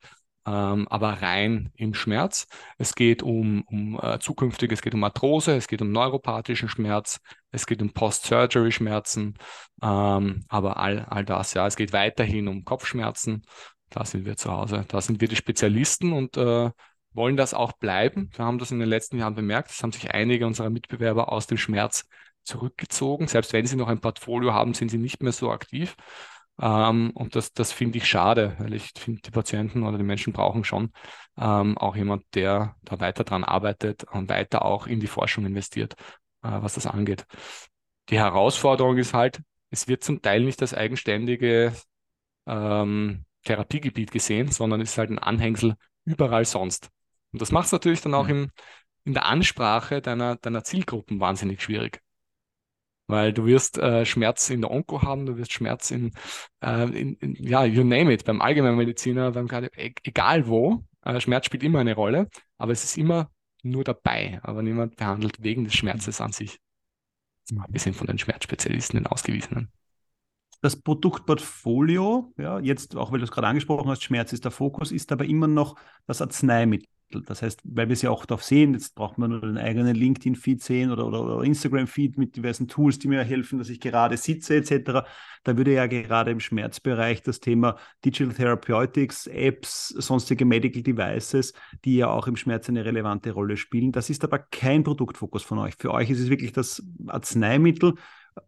ähm, 0.45 0.87
aber 0.89 1.21
rein 1.21 1.71
im 1.75 1.93
Schmerz. 1.93 2.47
Es 2.77 2.95
geht 2.95 3.23
um, 3.23 3.63
um 3.67 3.99
äh, 4.01 4.19
zukünftig, 4.19 4.71
es 4.71 4.81
geht 4.81 4.93
um 4.93 5.03
Arthrose, 5.03 5.55
es 5.55 5.67
geht 5.67 5.81
um 5.81 5.91
neuropathischen 5.91 6.69
Schmerz, 6.69 7.19
es 7.51 7.65
geht 7.65 7.81
um 7.81 7.93
Post-Surgery-Schmerzen, 7.93 9.35
ähm, 9.83 10.45
aber 10.47 10.77
all, 10.77 11.05
all 11.09 11.25
das, 11.25 11.53
ja. 11.53 11.67
Es 11.67 11.75
geht 11.75 11.93
weiterhin 11.93 12.47
um 12.47 12.65
Kopfschmerzen. 12.65 13.43
Da 13.89 14.05
sind 14.05 14.25
wir 14.25 14.37
zu 14.37 14.51
Hause. 14.51 14.85
Da 14.87 15.01
sind 15.01 15.21
wir 15.21 15.27
die 15.27 15.35
Spezialisten 15.35 16.13
und 16.13 16.37
äh, 16.37 16.71
wollen 17.13 17.37
das 17.37 17.53
auch 17.53 17.73
bleiben. 17.73 18.29
Wir 18.35 18.45
haben 18.45 18.57
das 18.57 18.71
in 18.71 18.79
den 18.79 18.89
letzten 18.89 19.17
Jahren 19.17 19.35
bemerkt. 19.35 19.71
Es 19.71 19.83
haben 19.83 19.91
sich 19.91 20.11
einige 20.11 20.47
unserer 20.47 20.69
Mitbewerber 20.69 21.31
aus 21.31 21.47
dem 21.47 21.57
Schmerz 21.57 22.07
zurückgezogen. 22.43 23.27
Selbst 23.27 23.53
wenn 23.53 23.65
sie 23.65 23.75
noch 23.75 23.89
ein 23.89 23.99
Portfolio 23.99 24.53
haben, 24.53 24.73
sind 24.73 24.89
sie 24.89 24.97
nicht 24.97 25.21
mehr 25.21 25.33
so 25.33 25.51
aktiv. 25.51 25.95
Ähm, 26.61 27.11
und 27.15 27.35
das, 27.35 27.53
das 27.53 27.73
finde 27.73 27.99
ich 27.99 28.07
schade, 28.07 28.55
weil 28.59 28.73
ich 28.75 28.91
finde, 28.97 29.21
die 29.23 29.31
Patienten 29.31 29.83
oder 29.83 29.97
die 29.97 30.03
Menschen 30.05 30.33
brauchen 30.33 30.63
schon 30.63 30.91
ähm, 31.37 31.77
auch 31.77 31.95
jemand, 31.95 32.23
der 32.35 32.75
da 32.83 32.99
weiter 32.99 33.23
dran 33.25 33.43
arbeitet 33.43 34.03
und 34.05 34.29
weiter 34.29 34.65
auch 34.65 34.87
in 34.87 34.99
die 35.01 35.07
Forschung 35.07 35.45
investiert, 35.45 35.95
äh, 36.43 36.49
was 36.61 36.75
das 36.75 36.87
angeht. 36.87 37.25
Die 38.09 38.19
Herausforderung 38.19 38.97
ist 38.97 39.13
halt, 39.13 39.41
es 39.71 39.87
wird 39.87 40.03
zum 40.03 40.21
Teil 40.21 40.43
nicht 40.43 40.61
als 40.61 40.73
eigenständige 40.73 41.73
ähm, 42.47 43.25
Therapiegebiet 43.45 44.11
gesehen, 44.11 44.51
sondern 44.51 44.81
ist 44.81 44.97
halt 44.97 45.09
ein 45.11 45.19
Anhängsel 45.19 45.75
überall 46.05 46.45
sonst. 46.45 46.89
Und 47.33 47.41
das 47.41 47.51
macht 47.51 47.67
es 47.67 47.71
natürlich 47.71 48.01
dann 48.01 48.13
auch 48.15 48.27
Mhm. 48.27 48.29
im, 48.29 48.51
in 49.05 49.13
der 49.13 49.25
Ansprache 49.27 50.01
deiner, 50.01 50.37
deiner 50.37 50.63
Zielgruppen 50.63 51.19
wahnsinnig 51.19 51.61
schwierig. 51.61 52.01
Weil 53.11 53.33
du 53.33 53.45
wirst 53.45 53.77
äh, 53.77 54.05
Schmerz 54.05 54.49
in 54.49 54.61
der 54.61 54.71
Onko 54.71 55.01
haben, 55.01 55.25
du 55.25 55.35
wirst 55.35 55.51
Schmerz 55.51 55.91
in, 55.91 56.13
äh, 56.61 56.85
in, 56.85 57.15
in 57.15 57.35
ja, 57.35 57.65
you 57.65 57.83
name 57.83 58.13
it, 58.13 58.23
beim 58.23 58.41
Allgemeinmediziner, 58.41 59.31
beim 59.31 59.49
Kardio, 59.49 59.69
e 59.75 59.91
egal 60.03 60.47
wo. 60.47 60.85
Äh, 61.03 61.19
Schmerz 61.19 61.47
spielt 61.47 61.63
immer 61.63 61.79
eine 61.79 61.93
Rolle, 61.93 62.29
aber 62.57 62.71
es 62.71 62.85
ist 62.85 62.97
immer 62.97 63.29
nur 63.63 63.83
dabei, 63.83 64.39
aber 64.43 64.61
niemand 64.61 64.95
behandelt 64.95 65.43
wegen 65.43 65.65
des 65.65 65.75
Schmerzes 65.75 66.21
an 66.21 66.31
sich. 66.31 66.57
Abgesehen 67.59 67.93
von 67.93 68.07
den 68.07 68.17
Schmerzspezialisten, 68.17 68.97
den 68.97 69.07
ausgewiesenen. 69.07 69.73
Das 70.61 70.77
Produktportfolio, 70.77 72.33
ja, 72.37 72.59
jetzt 72.59 72.95
auch 72.95 73.11
weil 73.11 73.19
du 73.19 73.25
es 73.25 73.31
gerade 73.31 73.47
angesprochen 73.47 73.89
hast, 73.89 74.03
Schmerz 74.03 74.31
ist 74.31 74.45
der 74.45 74.51
Fokus, 74.51 74.93
ist 74.93 75.11
aber 75.11 75.25
immer 75.25 75.47
noch 75.47 75.75
das 76.07 76.21
Arzneimittel. 76.21 76.87
Das 77.19 77.41
heißt, 77.41 77.61
weil 77.63 77.89
wir 77.89 77.93
es 77.93 78.01
ja 78.01 78.09
auch 78.09 78.25
darauf 78.25 78.43
sehen, 78.43 78.73
jetzt 78.73 78.95
braucht 78.95 79.17
man 79.17 79.31
nur 79.31 79.41
den 79.41 79.57
eigenen 79.57 79.95
LinkedIn-Feed 79.95 80.63
sehen 80.63 80.91
oder, 80.91 81.05
oder, 81.05 81.23
oder 81.23 81.43
Instagram-Feed 81.43 82.17
mit 82.17 82.35
diversen 82.35 82.67
Tools, 82.67 82.99
die 82.99 83.07
mir 83.07 83.23
helfen, 83.23 83.59
dass 83.59 83.69
ich 83.69 83.79
gerade 83.79 84.17
sitze 84.17 84.55
etc. 84.55 85.05
Da 85.43 85.57
würde 85.57 85.73
ja 85.73 85.87
gerade 85.87 86.31
im 86.31 86.39
Schmerzbereich 86.39 87.21
das 87.21 87.39
Thema 87.39 87.77
Digital 88.05 88.33
Therapeutics, 88.33 89.27
Apps, 89.27 89.89
sonstige 89.89 90.45
Medical 90.45 90.83
Devices, 90.83 91.53
die 91.83 91.97
ja 91.97 92.09
auch 92.09 92.27
im 92.27 92.35
Schmerz 92.35 92.69
eine 92.69 92.85
relevante 92.85 93.31
Rolle 93.31 93.57
spielen. 93.57 93.91
Das 93.91 94.09
ist 94.09 94.23
aber 94.23 94.39
kein 94.39 94.83
Produktfokus 94.83 95.43
von 95.43 95.57
euch. 95.59 95.75
Für 95.77 95.91
euch 95.91 96.09
ist 96.09 96.19
es 96.19 96.29
wirklich 96.29 96.51
das 96.51 96.83
Arzneimittel 97.07 97.95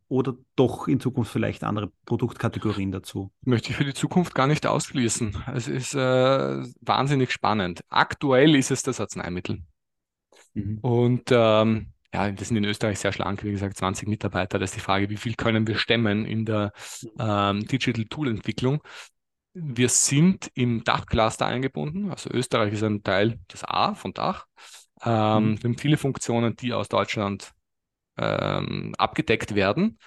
oder 0.08 0.36
doch 0.56 0.88
in 0.88 1.00
Zukunft 1.00 1.32
vielleicht 1.32 1.64
andere 1.64 1.92
Produktkategorien 2.06 2.92
dazu? 2.92 3.32
Möchte 3.42 3.72
ich 3.72 3.76
für 3.76 3.86
die 3.86 3.94
Zukunft 3.94 4.36
gar 4.36 4.48
nicht 4.48 4.66
ausschließen. 4.66 5.44
Es 5.54 5.68
ist 5.68 5.96
äh, 5.96 6.64
wahnsinnig 6.82 7.32
spannend. 7.32 7.82
Aktuell 7.90 8.56
ist 8.56 8.72
es 8.72 8.84
das 8.84 9.00
Arzneimittel. 9.00 9.64
Mhm. 10.54 10.80
Und 10.80 11.30
ähm, 11.32 11.94
ja, 12.14 12.38
wir 12.38 12.46
sind 12.46 12.58
in 12.58 12.66
Österreich 12.66 13.00
sehr 13.00 13.12
schlank, 13.12 13.44
wie 13.44 13.52
gesagt, 13.52 13.78
20 13.78 14.08
Mitarbeiter. 14.08 14.60
Das 14.60 14.72
ist 14.72 14.76
die 14.76 14.82
Frage, 14.82 15.10
wie 15.10 15.18
viel 15.18 15.36
können 15.36 15.66
wir 15.68 15.78
stemmen 15.78 16.26
in 16.26 16.46
der 16.46 16.72
ähm, 17.20 17.66
Digital 17.66 18.06
Tool 18.06 18.30
Entwicklung. 18.30 18.82
Wir 19.56 19.90
sind 19.90 20.50
im 20.54 20.84
Dachcluster 20.84 21.46
eingebunden. 21.46 22.12
Also 22.12 22.30
Österreich 22.30 22.74
ist 22.74 22.84
ein 22.84 23.04
Teil 23.04 23.40
des 23.52 23.64
A 23.64 23.96
von 23.96 24.14
Dach. 24.14 24.46
Ähm, 25.04 25.52
Mhm. 25.52 25.64
Wir 25.64 25.70
haben 25.70 25.78
viele 25.78 25.98
Funktionen, 25.98 26.56
die 26.56 26.74
aus 26.74 26.88
Deutschland 26.88 27.52
ähm, 28.18 28.94
abgedeckt 28.98 29.56
werden. 29.56 29.98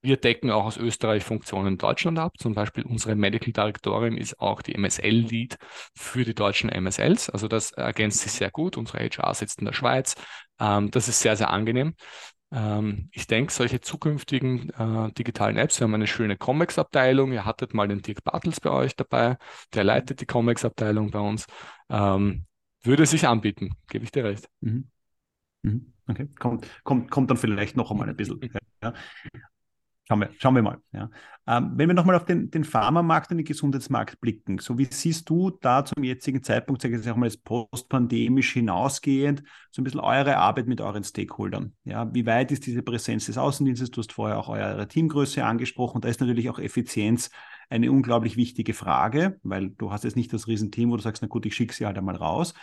Wir 0.00 0.16
decken 0.16 0.50
auch 0.50 0.64
aus 0.64 0.76
Österreich 0.76 1.24
Funktionen 1.24 1.68
in 1.68 1.78
Deutschland 1.78 2.18
ab. 2.20 2.34
Zum 2.38 2.54
Beispiel 2.54 2.84
unsere 2.84 3.16
Medical 3.16 3.52
Directorin 3.52 4.16
ist 4.16 4.38
auch 4.38 4.62
die 4.62 4.74
MSL-Lead 4.74 5.58
für 5.96 6.24
die 6.24 6.34
deutschen 6.34 6.70
MSLs. 6.70 7.30
Also 7.30 7.48
das 7.48 7.72
ergänzt 7.72 8.20
sich 8.20 8.32
sehr 8.32 8.50
gut. 8.50 8.76
Unsere 8.76 8.98
HR 9.00 9.34
sitzt 9.34 9.58
in 9.58 9.64
der 9.64 9.72
Schweiz. 9.72 10.14
Ähm, 10.60 10.90
das 10.92 11.08
ist 11.08 11.20
sehr, 11.20 11.36
sehr 11.36 11.50
angenehm. 11.50 11.94
Ähm, 12.52 13.10
ich 13.12 13.26
denke, 13.26 13.52
solche 13.52 13.80
zukünftigen 13.80 14.70
äh, 14.70 15.12
digitalen 15.12 15.56
Apps, 15.56 15.80
wir 15.80 15.84
haben 15.84 15.94
eine 15.94 16.06
schöne 16.06 16.36
Comics-Abteilung. 16.36 17.32
Ihr 17.32 17.44
hattet 17.44 17.74
mal 17.74 17.88
den 17.88 18.00
Dirk 18.00 18.22
Bartels 18.24 18.60
bei 18.60 18.70
euch 18.70 18.96
dabei. 18.96 19.36
Der 19.74 19.84
leitet 19.84 20.20
die 20.20 20.26
Comics-Abteilung 20.26 21.10
bei 21.10 21.20
uns. 21.20 21.46
Ähm, 21.90 22.46
würde 22.82 23.04
sich 23.04 23.26
anbieten, 23.26 23.74
gebe 23.88 24.04
ich 24.04 24.12
dir 24.12 24.24
recht. 24.24 24.48
Mhm. 24.60 24.90
Mhm. 25.68 25.92
Okay, 26.08 26.28
kommt, 26.38 26.66
kommt, 26.84 27.10
kommt 27.10 27.30
dann 27.30 27.36
vielleicht 27.36 27.76
noch 27.76 27.90
einmal 27.90 28.08
ein 28.08 28.16
bisschen. 28.16 28.40
Ja. 28.80 28.94
Schauen 30.08 30.20
wir, 30.20 30.30
schauen 30.38 30.54
wir 30.54 30.62
mal. 30.62 30.78
Ja. 30.92 31.10
Ähm, 31.46 31.72
wenn 31.74 31.88
wir 31.88 31.94
nochmal 31.94 32.16
auf 32.16 32.24
den, 32.24 32.50
den 32.50 32.64
Pharmamarkt 32.64 33.30
und 33.30 33.36
den 33.36 33.44
Gesundheitsmarkt 33.44 34.20
blicken, 34.20 34.58
so 34.58 34.78
wie 34.78 34.86
siehst 34.88 35.28
du 35.28 35.50
da 35.50 35.84
zum 35.84 36.02
jetzigen 36.02 36.42
Zeitpunkt, 36.42 36.80
sage 36.80 36.94
ich 36.94 37.04
jetzt 37.04 37.12
auch 37.12 37.16
mal 37.16 37.26
jetzt 37.26 37.44
postpandemisch 37.44 38.54
hinausgehend, 38.54 39.42
so 39.70 39.82
ein 39.82 39.84
bisschen 39.84 40.00
eure 40.00 40.38
Arbeit 40.38 40.66
mit 40.66 40.80
euren 40.80 41.04
Stakeholdern? 41.04 41.74
Ja, 41.84 42.14
wie 42.14 42.24
weit 42.24 42.52
ist 42.52 42.64
diese 42.64 42.82
Präsenz 42.82 43.26
des 43.26 43.36
Außendienstes? 43.36 43.90
Du 43.90 44.00
hast 44.00 44.12
vorher 44.12 44.38
auch 44.38 44.48
eure 44.48 44.88
Teamgröße 44.88 45.44
angesprochen. 45.44 46.00
Da 46.00 46.08
ist 46.08 46.20
natürlich 46.20 46.48
auch 46.48 46.58
Effizienz 46.58 47.28
eine 47.70 47.90
unglaublich 47.92 48.36
wichtige 48.36 48.74
Frage, 48.74 49.38
weil 49.42 49.70
du 49.70 49.92
hast 49.92 50.04
jetzt 50.04 50.16
nicht 50.16 50.32
das 50.32 50.46
Riesenteam, 50.46 50.90
wo 50.90 50.96
du 50.96 51.02
sagst, 51.02 51.22
na 51.22 51.28
gut, 51.28 51.44
ich 51.46 51.54
schicke 51.54 51.74
sie 51.74 51.86
halt 51.86 51.98
einmal 51.98 52.16
raus. 52.16 52.54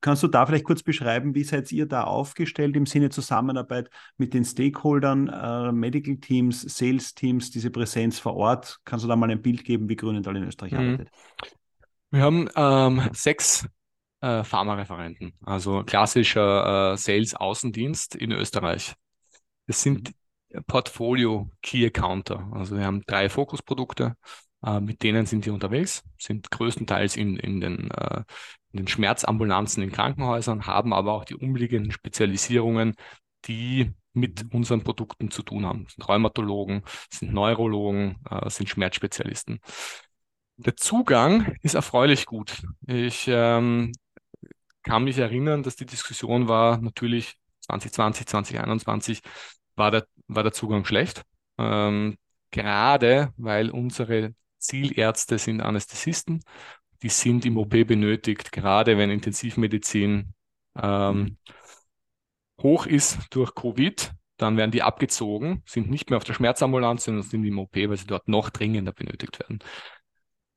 Kannst 0.00 0.22
du 0.22 0.28
da 0.28 0.44
vielleicht 0.46 0.64
kurz 0.64 0.82
beschreiben, 0.82 1.34
wie 1.34 1.44
seid 1.44 1.72
ihr 1.72 1.86
da 1.86 2.04
aufgestellt 2.04 2.76
im 2.76 2.86
Sinne 2.86 3.10
Zusammenarbeit 3.10 3.90
mit 4.18 4.34
den 4.34 4.44
Stakeholdern, 4.44 5.28
äh, 5.28 5.72
Medical 5.72 6.16
Teams, 6.16 6.62
Sales 6.62 7.14
Teams, 7.14 7.50
diese 7.50 7.70
Präsenz 7.70 8.18
vor 8.18 8.34
Ort? 8.36 8.78
Kannst 8.84 9.04
du 9.04 9.08
da 9.08 9.16
mal 9.16 9.30
ein 9.30 9.42
Bild 9.42 9.64
geben, 9.64 9.88
wie 9.88 9.96
Grünenthal 9.96 10.36
in 10.36 10.44
Österreich 10.44 10.72
Mhm. 10.72 10.78
arbeitet? 10.78 11.08
Wir 12.10 12.20
haben 12.22 12.48
ähm, 12.56 13.08
sechs 13.14 13.66
äh, 14.20 14.44
Pharmareferenten, 14.44 15.32
also 15.44 15.82
klassischer 15.82 16.92
äh, 16.92 16.96
Sales-Außendienst 16.96 18.14
in 18.16 18.32
Österreich. 18.32 18.94
Das 19.66 19.82
sind 19.82 20.12
Portfolio 20.66 21.50
Key 21.62 21.86
Accounter. 21.86 22.48
Also 22.52 22.76
wir 22.76 22.84
haben 22.84 23.02
drei 23.06 23.28
Fokusprodukte, 23.28 24.16
äh, 24.64 24.80
mit 24.80 25.02
denen 25.02 25.26
sind 25.26 25.46
wir 25.46 25.54
unterwegs, 25.54 26.04
sind 26.18 26.50
größtenteils 26.50 27.16
in, 27.16 27.36
in, 27.36 27.60
den, 27.60 27.90
äh, 27.90 28.24
in 28.72 28.78
den 28.78 28.88
Schmerzambulanzen 28.88 29.82
in 29.82 29.92
Krankenhäusern, 29.92 30.66
haben 30.66 30.92
aber 30.92 31.12
auch 31.12 31.24
die 31.24 31.36
umliegenden 31.36 31.92
Spezialisierungen, 31.92 32.94
die 33.46 33.92
mit 34.14 34.52
unseren 34.52 34.82
Produkten 34.82 35.30
zu 35.30 35.42
tun 35.42 35.64
haben. 35.66 35.84
Das 35.84 35.94
sind 35.94 36.08
Rheumatologen, 36.08 36.82
sind 37.10 37.32
Neurologen, 37.32 38.16
äh, 38.30 38.50
sind 38.50 38.68
Schmerzspezialisten. 38.68 39.60
Der 40.56 40.76
Zugang 40.76 41.56
ist 41.62 41.74
erfreulich 41.74 42.26
gut. 42.26 42.62
Ich 42.86 43.24
ähm, 43.26 43.92
kann 44.82 45.04
mich 45.04 45.18
erinnern, 45.18 45.62
dass 45.62 45.76
die 45.76 45.86
Diskussion 45.86 46.46
war, 46.46 46.78
natürlich 46.78 47.36
2020, 47.60 48.26
2021 48.26 49.22
war 49.76 49.90
der, 49.90 50.06
war 50.28 50.42
der 50.42 50.52
Zugang 50.52 50.84
schlecht. 50.84 51.22
Ähm, 51.58 52.16
gerade 52.50 53.32
weil 53.36 53.70
unsere 53.70 54.34
Zielärzte 54.58 55.38
sind 55.38 55.60
Anästhesisten, 55.60 56.42
die 57.02 57.08
sind 57.08 57.44
im 57.44 57.56
OP 57.58 57.70
benötigt, 57.70 58.52
gerade 58.52 58.96
wenn 58.96 59.10
Intensivmedizin 59.10 60.34
ähm, 60.80 61.36
hoch 62.62 62.86
ist 62.86 63.18
durch 63.30 63.54
Covid, 63.54 64.12
dann 64.36 64.56
werden 64.56 64.70
die 64.70 64.82
abgezogen, 64.82 65.62
sind 65.66 65.90
nicht 65.90 66.10
mehr 66.10 66.16
auf 66.16 66.24
der 66.24 66.34
Schmerzambulanz, 66.34 67.04
sondern 67.04 67.22
sind 67.22 67.44
im 67.44 67.58
OP, 67.58 67.76
weil 67.76 67.96
sie 67.96 68.06
dort 68.06 68.28
noch 68.28 68.50
dringender 68.50 68.92
benötigt 68.92 69.38
werden. 69.40 69.60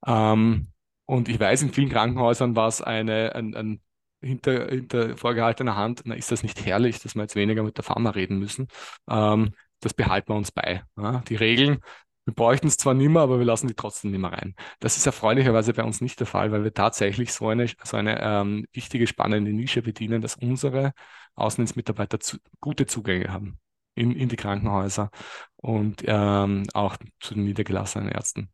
Ähm, 0.06 0.72
und 1.06 1.30
ich 1.30 1.40
weiß, 1.40 1.62
in 1.64 1.74
vielen 1.74 1.90
Krankenhäusern 1.90 2.56
war 2.56 2.68
es 2.68 2.82
eine, 2.82 3.36
ein, 3.36 3.56
ein 3.56 3.82
hinter, 4.26 4.68
hinter 4.68 5.18
vorgehaltener 5.18 5.76
Hand, 5.76 6.02
na, 6.06 6.16
ist 6.16 6.32
das 6.32 6.44
nicht 6.44 6.66
herrlich, 6.66 7.00
dass 7.00 7.16
wir 7.16 7.22
jetzt 7.22 7.36
weniger 7.36 7.64
mit 7.64 7.78
der 7.78 7.84
Pharma 7.84 8.12
reden 8.12 8.40
müssen? 8.40 8.68
Ähm, 9.10 9.54
das 9.82 9.94
behalten 9.94 10.30
wir 10.30 10.36
uns 10.36 10.52
bei. 10.52 10.84
Ja? 10.98 11.24
Die 11.28 11.36
Regeln, 11.36 11.80
wir 12.26 12.34
bräuchten 12.34 12.68
es 12.68 12.78
zwar 12.78 12.96
nicht 12.96 13.10
mehr, 13.10 13.22
aber 13.22 13.38
wir 13.38 13.46
lassen 13.46 13.68
die 13.68 13.76
trotzdem 13.76 14.12
nicht 14.12 14.20
mehr 14.20 14.34
rein. 14.34 14.56
Das 14.80 14.98
ist 14.98 15.06
erfreulicherweise 15.06 15.74
bei 15.74 15.84
uns 15.84 16.02
nicht 16.02 16.20
der 16.20 16.28
Fall, 16.28 16.52
weil 16.52 16.64
wir 16.64 16.74
tatsächlich 16.74 17.32
so 17.32 17.48
eine, 17.50 17.68
so 17.84 17.98
eine 17.98 18.20
ähm, 18.22 18.66
wichtige, 18.74 19.06
spannende 19.06 19.54
Nische 19.54 19.84
bedienen, 19.84 20.22
dass 20.22 20.36
unsere 20.36 20.94
Außendienstmitarbeiter 21.36 22.20
zu, 22.20 22.38
gute 22.60 22.88
Zugänge 22.88 23.32
haben 23.32 23.60
in, 23.94 24.12
in 24.12 24.28
die 24.28 24.36
Krankenhäuser 24.38 25.12
und 25.58 26.04
ähm, 26.06 26.64
auch 26.74 26.98
zu 27.20 27.36
den 27.36 27.44
niedergelassenen 27.44 28.10
Ärzten. 28.10 28.50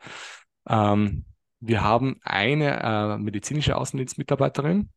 Ähm, 0.68 1.25
wir 1.62 1.82
haben 1.82 2.20
eine 2.24 2.82
äh, 2.82 3.18
medizinische 3.18 3.78
Außendienstmitarbeiterin, 3.78 4.90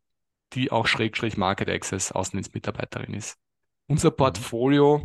die 0.54 0.70
auch 0.70 0.86
Schrägstrich 0.86 1.36
Market 1.36 1.68
Access 1.68 2.12
Außendienstmitarbeiterin 2.12 3.14
ist. 3.14 3.36
Unser 3.86 4.10
Portfolio 4.10 5.02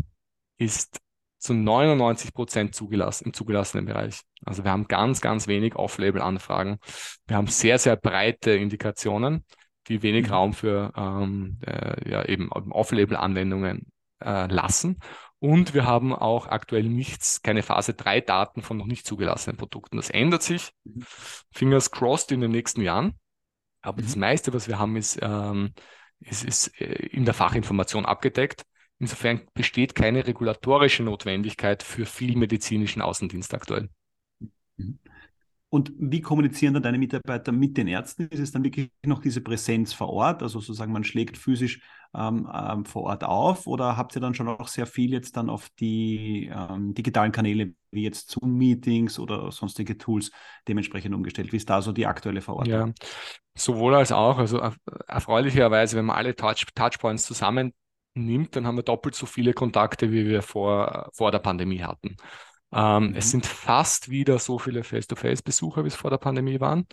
ist 0.58 1.00
zu 1.39 1.53
99 1.53 2.34
Prozent 2.34 2.75
zugelassen, 2.75 3.25
im 3.25 3.34
zugelassenen 3.34 3.86
Bereich. 3.86 4.22
Also 4.46 4.63
wir 4.63 4.72
haben 4.72 4.88
ganz, 4.88 5.22
ganz 5.22 5.48
wenig 5.48 5.75
Off-Label-Anfragen. 5.75 6.79
Wir 7.27 7.38
haben 7.38 7.48
sehr, 7.48 7.79
sehr 7.79 7.96
breite 7.96 8.51
Indikationen, 8.51 9.46
die 9.88 10.01
wenig 10.03 10.27
Mhm. 10.27 10.34
Raum 10.34 10.53
für 10.53 10.91
ähm, 10.96 11.60
äh, 11.65 12.10
ja, 12.10 12.25
eben 12.25 12.51
Off-Label-Anwendungen 12.51 13.88
äh, 14.24 14.48
lassen. 14.48 15.00
Und 15.39 15.74
wir 15.74 15.86
haben 15.86 16.13
auch 16.13 16.48
aktuell 16.48 16.84
nichts, 16.84 17.41
keine 17.41 17.63
Phase 17.63 17.94
3 17.94 18.20
Daten 18.20 18.62
von 18.62 18.75
noch 18.75 18.86
nicht 18.86 19.06
zugelassenen 19.06 19.56
Produkten. 19.56 19.96
Das 19.96 20.10
ändert 20.10 20.44
sich. 20.44 20.72
Mhm. 20.84 21.03
Fingers 21.51 21.91
crossed 21.91 22.32
in 22.34 22.41
den 22.41 22.51
nächsten 22.51 22.82
Jahren. 22.82 23.13
Aber 23.82 24.02
das 24.02 24.16
Mhm. 24.16 24.18
meiste, 24.18 24.54
was 24.54 24.68
wir 24.68 24.80
haben, 24.80 24.96
ist, 24.98 25.20
ähm, 25.22 25.74
ist, 26.20 26.44
ist 26.46 26.82
äh, 26.82 26.86
in 27.08 27.26
der 27.26 27.34
Fachinformation 27.34 28.06
abgedeckt. 28.06 28.64
Insofern 29.00 29.42
besteht 29.54 29.96
keine 29.96 30.28
regulatorische 30.28 31.04
Notwendigkeit 31.04 31.84
für 31.84 32.06
viel 32.06 32.36
medizinischen 32.38 33.02
Außendienst 33.02 33.54
aktuell. 33.54 33.90
Mhm. 34.78 35.00
Und 35.70 35.94
wie 36.00 36.22
kommunizieren 36.22 36.74
dann 36.76 36.84
deine 36.84 36.98
Mitarbeiter 37.00 37.52
mit 37.52 37.78
den 37.78 37.88
Ärzten? 37.88 38.28
Ist 38.30 38.40
es 38.40 38.52
dann 38.52 38.64
wirklich 38.64 38.92
noch 39.06 39.22
diese 39.22 39.42
Präsenz 39.42 39.94
vor 39.94 40.10
Ort, 40.10 40.44
also 40.44 40.60
sozusagen 40.60 40.94
man 40.94 41.04
schlägt 41.04 41.38
physisch 41.38 41.82
ähm, 42.16 42.50
ähm, 42.51 42.86
vor 42.86 43.04
Ort 43.04 43.24
auf 43.24 43.68
oder 43.68 43.96
habt 43.96 44.16
ihr 44.16 44.22
dann 44.22 44.34
schon 44.34 44.48
auch 44.48 44.68
sehr 44.68 44.88
viel 44.88 45.12
jetzt 45.12 45.38
dann 45.38 45.50
auf 45.50 45.70
die 45.80 46.51
ähm, 46.54 46.94
digitalen 46.94 47.32
Kanäle 47.32 47.74
wie 47.92 48.04
jetzt 48.04 48.32
Zoom-Meetings 48.32 49.20
oder 49.20 49.51
sonstige 49.51 49.98
Tools 49.98 50.32
dementsprechend 50.68 51.13
umgestellt? 51.13 51.51
Wie 51.51 51.58
ist 51.58 51.70
da 51.70 51.82
so 51.82 51.92
die 51.92 52.08
aktuelle 52.08 52.42
Verordnung? 52.42 52.94
Ja, 52.98 53.08
sowohl 53.56 53.96
als 53.96 54.12
auch. 54.12 54.38
Also 54.38 54.60
erfreulicherweise, 55.08 55.98
wenn 55.98 56.06
man 56.06 56.18
alle 56.18 56.36
Touch 56.36 56.66
Touchpoints 56.74 57.25
zusammennimmt, 57.25 58.56
dann 58.56 58.66
haben 58.66 58.78
wir 58.78 58.84
doppelt 58.84 59.16
so 59.16 59.25
viele 59.25 59.54
Kontakte, 59.54 60.12
wie 60.12 60.25
wir 60.25 60.42
vor, 60.42 61.10
vor 61.13 61.32
der 61.32 61.39
Pandemie 61.39 61.82
hatten. 61.82 62.18
Ähm, 62.72 63.10
mhm. 63.10 63.16
Es 63.16 63.32
sind 63.32 63.46
fast 63.46 64.10
wieder 64.10 64.39
so 64.39 64.60
viele 64.60 64.84
Face-to-Face-Besucher, 64.84 65.84
wie 65.84 65.88
es 65.88 65.96
vor 65.96 66.10
der 66.10 66.18
Pandemie 66.18 66.60
waren. 66.60 66.88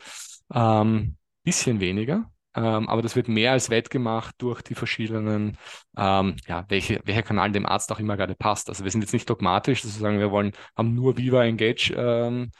Ähm, 0.52 1.16
bisschen 1.42 1.80
weniger, 1.80 2.30
ähm, 2.56 2.88
aber 2.88 3.02
das 3.02 3.14
wird 3.16 3.28
mehr 3.28 3.52
als 3.52 3.68
wettgemacht 3.68 4.34
durch 4.38 4.62
die 4.62 4.75
verschiedenen, 4.75 5.58
ähm, 5.96 6.36
ja, 6.46 6.64
welche, 6.68 7.00
welcher 7.04 7.22
Kanal 7.22 7.52
dem 7.52 7.66
Arzt 7.66 7.92
auch 7.92 8.00
immer 8.00 8.16
gerade 8.16 8.34
passt. 8.34 8.68
Also 8.70 8.82
wir 8.82 8.90
sind 8.90 9.02
jetzt 9.02 9.12
nicht 9.12 9.28
dogmatisch, 9.28 9.82
dass 9.82 9.94
wir 9.94 10.00
sagen, 10.00 10.18
wir 10.18 10.30
wollen, 10.30 10.52
haben 10.76 10.94
nur 10.94 11.18
Viva 11.18 11.44
Engage 11.44 11.92
ähm, 11.96 12.50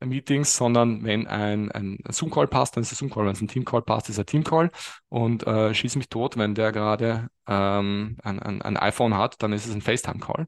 Meetings, 0.00 0.56
sondern 0.56 1.04
wenn 1.04 1.26
ein, 1.26 1.70
ein 1.72 1.98
Zoom-Call 2.08 2.48
passt, 2.48 2.76
dann 2.76 2.82
ist 2.82 2.92
es 2.92 2.98
Zoom-Call. 2.98 3.26
Wenn 3.26 3.32
es 3.32 3.40
ein 3.40 3.48
Team-Call 3.48 3.82
passt, 3.82 4.08
ist 4.08 4.16
es 4.16 4.20
ein 4.20 4.26
Team-Call. 4.26 4.70
Und 5.08 5.46
äh, 5.46 5.74
schieß 5.74 5.96
mich 5.96 6.08
tot, 6.08 6.36
wenn 6.36 6.54
der 6.54 6.72
gerade 6.72 7.28
ähm, 7.46 8.16
ein, 8.22 8.38
ein, 8.40 8.62
ein, 8.62 8.76
iPhone 8.76 9.16
hat, 9.16 9.42
dann 9.42 9.52
ist 9.52 9.66
es 9.66 9.74
ein 9.74 9.82
FaceTime-Call. 9.82 10.46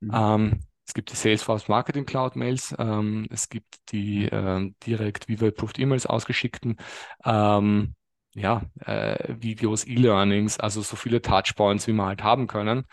Mhm. 0.00 0.10
Ähm, 0.14 0.60
es 0.86 0.94
gibt 0.94 1.10
die 1.10 1.16
Salesforce 1.16 1.68
Marketing 1.68 2.06
Cloud 2.06 2.36
Mails, 2.36 2.74
ähm, 2.78 3.26
es 3.30 3.48
gibt 3.48 3.76
die 3.90 4.26
ähm, 4.26 4.74
direkt 4.84 5.28
Viva 5.28 5.46
Approved 5.46 5.78
E-Mails 5.78 6.06
ausgeschickten. 6.06 6.76
Ähm, 7.24 7.94
ja, 8.34 8.62
äh, 8.84 9.34
Videos, 9.40 9.86
E-Learnings, 9.86 10.58
also 10.58 10.80
so 10.82 10.96
viele 10.96 11.20
Touchpoints, 11.20 11.86
wie 11.86 11.92
wir 11.92 12.06
halt 12.06 12.22
haben 12.22 12.46
können. 12.46 12.84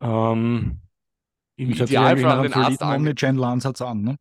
Ähm, 0.00 0.80
Im 1.56 1.70
Idealfall 1.70 2.42
den 2.42 2.54
Arzt 2.54 2.82
Omnichannel-Ansatz 2.82 3.82
an, 3.82 4.02
ne? 4.02 4.16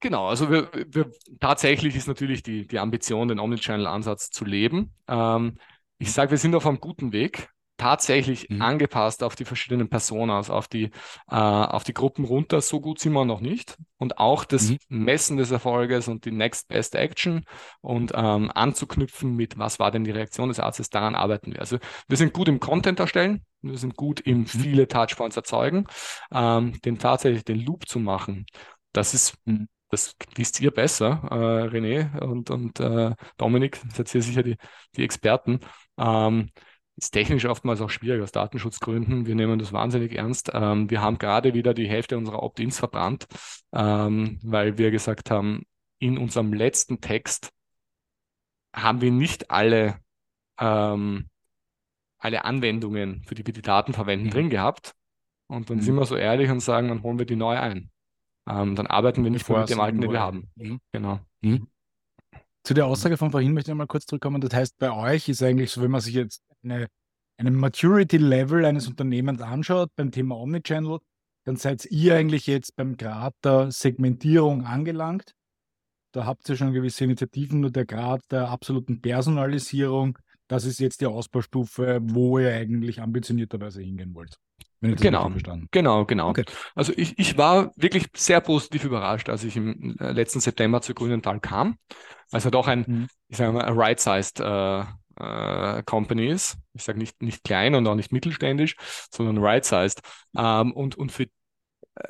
Genau, 0.00 0.28
also 0.28 0.50
wir, 0.50 0.68
wir, 0.88 1.10
tatsächlich 1.40 1.96
ist 1.96 2.06
natürlich 2.08 2.42
die, 2.42 2.66
die 2.66 2.78
Ambition, 2.78 3.28
den 3.28 3.38
Omnichannel-Ansatz 3.38 4.30
zu 4.30 4.44
leben. 4.44 4.94
Ähm, 5.08 5.56
ich 5.98 6.12
sage, 6.12 6.30
wir 6.32 6.38
sind 6.38 6.54
auf 6.54 6.66
einem 6.66 6.80
guten 6.80 7.12
Weg 7.12 7.48
tatsächlich 7.76 8.48
mhm. 8.48 8.62
angepasst 8.62 9.22
auf 9.22 9.34
die 9.34 9.44
verschiedenen 9.44 9.88
Personas, 9.88 10.50
auf 10.50 10.68
die, 10.68 10.84
äh, 11.28 11.34
auf 11.34 11.84
die 11.84 11.94
Gruppen 11.94 12.24
runter. 12.24 12.60
So 12.60 12.80
gut 12.80 13.00
sind 13.00 13.12
wir 13.12 13.24
noch 13.24 13.40
nicht. 13.40 13.76
Und 13.98 14.18
auch 14.18 14.44
das 14.44 14.70
mhm. 14.70 14.78
Messen 14.88 15.36
des 15.36 15.50
Erfolges 15.50 16.08
und 16.08 16.24
die 16.24 16.30
Next 16.30 16.68
Best 16.68 16.94
Action 16.94 17.44
und 17.80 18.12
ähm, 18.14 18.50
anzuknüpfen 18.54 19.34
mit, 19.34 19.58
was 19.58 19.78
war 19.78 19.90
denn 19.90 20.04
die 20.04 20.12
Reaktion 20.12 20.48
des 20.48 20.60
Arztes, 20.60 20.90
daran 20.90 21.14
arbeiten 21.14 21.52
wir. 21.52 21.60
Also 21.60 21.78
wir 22.08 22.16
sind 22.16 22.32
gut 22.32 22.48
im 22.48 22.60
Content 22.60 23.00
erstellen, 23.00 23.44
wir 23.62 23.78
sind 23.78 23.96
gut 23.96 24.20
im 24.20 24.40
mhm. 24.40 24.46
viele 24.46 24.88
Touchpoints 24.88 25.36
erzeugen, 25.36 25.86
ähm, 26.32 26.80
den 26.84 26.98
tatsächlich 26.98 27.44
den 27.44 27.60
Loop 27.60 27.88
zu 27.88 27.98
machen. 27.98 28.46
Das 28.92 29.14
ist 29.14 29.36
mhm. 29.46 29.68
das 29.90 30.14
wisst 30.36 30.60
ihr 30.60 30.70
besser, 30.70 31.22
äh, 31.30 31.66
René 31.68 32.20
und, 32.20 32.50
und 32.50 32.78
äh, 32.78 33.14
Dominik, 33.36 33.80
seid 33.92 34.14
ihr 34.14 34.22
sicher 34.22 34.42
die, 34.42 34.56
die 34.96 35.02
Experten. 35.02 35.60
Ähm, 35.98 36.50
ist 36.96 37.10
technisch 37.10 37.46
oftmals 37.46 37.80
auch 37.80 37.90
schwierig 37.90 38.22
aus 38.22 38.32
Datenschutzgründen. 38.32 39.26
Wir 39.26 39.34
nehmen 39.34 39.58
das 39.58 39.72
wahnsinnig 39.72 40.12
ernst. 40.14 40.50
Ähm, 40.54 40.90
wir 40.90 41.00
haben 41.00 41.18
gerade 41.18 41.54
wieder 41.54 41.74
die 41.74 41.88
Hälfte 41.88 42.16
unserer 42.16 42.42
Opt-ins 42.42 42.78
verbrannt, 42.78 43.26
ähm, 43.72 44.38
weil 44.42 44.78
wir 44.78 44.90
gesagt 44.90 45.30
haben, 45.30 45.64
in 45.98 46.18
unserem 46.18 46.52
letzten 46.52 47.00
Text 47.00 47.52
haben 48.74 49.00
wir 49.00 49.10
nicht 49.10 49.50
alle, 49.50 49.98
ähm, 50.58 51.28
alle 52.18 52.44
Anwendungen, 52.44 53.22
für 53.24 53.34
die 53.34 53.46
wir 53.46 53.54
die 53.54 53.62
Daten 53.62 53.92
verwenden, 53.92 54.26
mhm. 54.26 54.30
drin 54.30 54.50
gehabt. 54.50 54.94
Und 55.46 55.70
dann 55.70 55.78
mhm. 55.78 55.82
sind 55.82 55.94
wir 55.96 56.06
so 56.06 56.16
ehrlich 56.16 56.50
und 56.50 56.60
sagen, 56.60 56.88
dann 56.88 57.02
holen 57.02 57.18
wir 57.18 57.26
die 57.26 57.36
neu 57.36 57.56
ein. 57.56 57.90
Ähm, 58.48 58.76
dann 58.76 58.86
arbeiten 58.86 59.24
wir 59.24 59.30
nicht 59.30 59.48
mehr 59.48 59.60
mit 59.60 59.70
dem 59.70 59.80
alten, 59.80 60.00
den 60.00 60.12
wir 60.12 60.20
haben. 60.20 60.50
Mhm. 60.56 60.80
Genau. 60.92 61.20
Mhm. 61.40 61.68
Zu 62.62 62.74
der 62.74 62.86
Aussage 62.86 63.16
von 63.16 63.30
vorhin 63.30 63.52
möchte 63.52 63.70
ich 63.70 63.76
mal 63.76 63.86
kurz 63.86 64.06
zurückkommen. 64.06 64.40
Das 64.40 64.54
heißt, 64.54 64.78
bei 64.78 64.90
euch 64.90 65.28
ist 65.28 65.42
eigentlich 65.42 65.70
so, 65.70 65.82
wenn 65.82 65.90
man 65.90 66.00
sich 66.00 66.14
jetzt 66.14 66.42
eine, 66.64 66.88
eine 67.36 67.50
Maturity-Level 67.50 68.64
eines 68.64 68.88
Unternehmens 68.88 69.40
anschaut 69.42 69.90
beim 69.96 70.10
Thema 70.10 70.36
Omnichannel, 70.36 70.98
dann 71.44 71.56
seid 71.56 71.84
ihr 71.86 72.14
eigentlich 72.16 72.46
jetzt 72.46 72.76
beim 72.76 72.96
Grad 72.96 73.34
der 73.44 73.70
Segmentierung 73.70 74.64
angelangt. 74.64 75.32
Da 76.12 76.26
habt 76.26 76.48
ihr 76.48 76.56
schon 76.56 76.72
gewisse 76.72 77.04
Initiativen, 77.04 77.60
nur 77.60 77.70
der 77.70 77.86
Grad 77.86 78.22
der 78.30 78.48
absoluten 78.48 79.00
Personalisierung, 79.00 80.18
das 80.48 80.64
ist 80.64 80.78
jetzt 80.78 81.00
die 81.00 81.06
Ausbaustufe, 81.06 82.00
wo 82.02 82.38
ihr 82.38 82.52
eigentlich 82.52 83.00
ambitionierterweise 83.00 83.82
hingehen 83.82 84.14
wollt. 84.14 84.36
Genau, 84.80 85.32
genau, 85.70 86.04
genau. 86.04 86.28
Okay. 86.28 86.44
Also 86.74 86.92
ich, 86.94 87.18
ich 87.18 87.38
war 87.38 87.72
wirklich 87.76 88.08
sehr 88.14 88.42
positiv 88.42 88.84
überrascht, 88.84 89.30
als 89.30 89.42
ich 89.42 89.56
im 89.56 89.96
äh, 89.98 90.12
letzten 90.12 90.40
September 90.40 90.82
zu 90.82 90.92
Grünenthal 90.92 91.40
kam, 91.40 91.78
halt 92.30 92.54
auch 92.54 92.68
ein, 92.68 92.84
mhm. 92.86 93.06
ich 93.28 93.38
sage 93.38 93.52
mal, 93.52 93.64
right-sized 93.72 94.40
äh, 94.40 94.84
äh, 95.18 95.82
Company. 95.84 96.32
Ich 96.32 96.82
sage 96.82 96.98
nicht, 96.98 97.22
nicht 97.22 97.44
klein 97.44 97.74
und 97.74 97.86
auch 97.86 97.94
nicht 97.94 98.12
mittelständisch, 98.12 98.76
sondern 99.10 99.38
right-sized. 99.38 100.00
Ähm, 100.36 100.72
und, 100.72 100.96
und 100.96 101.12
für 101.12 101.26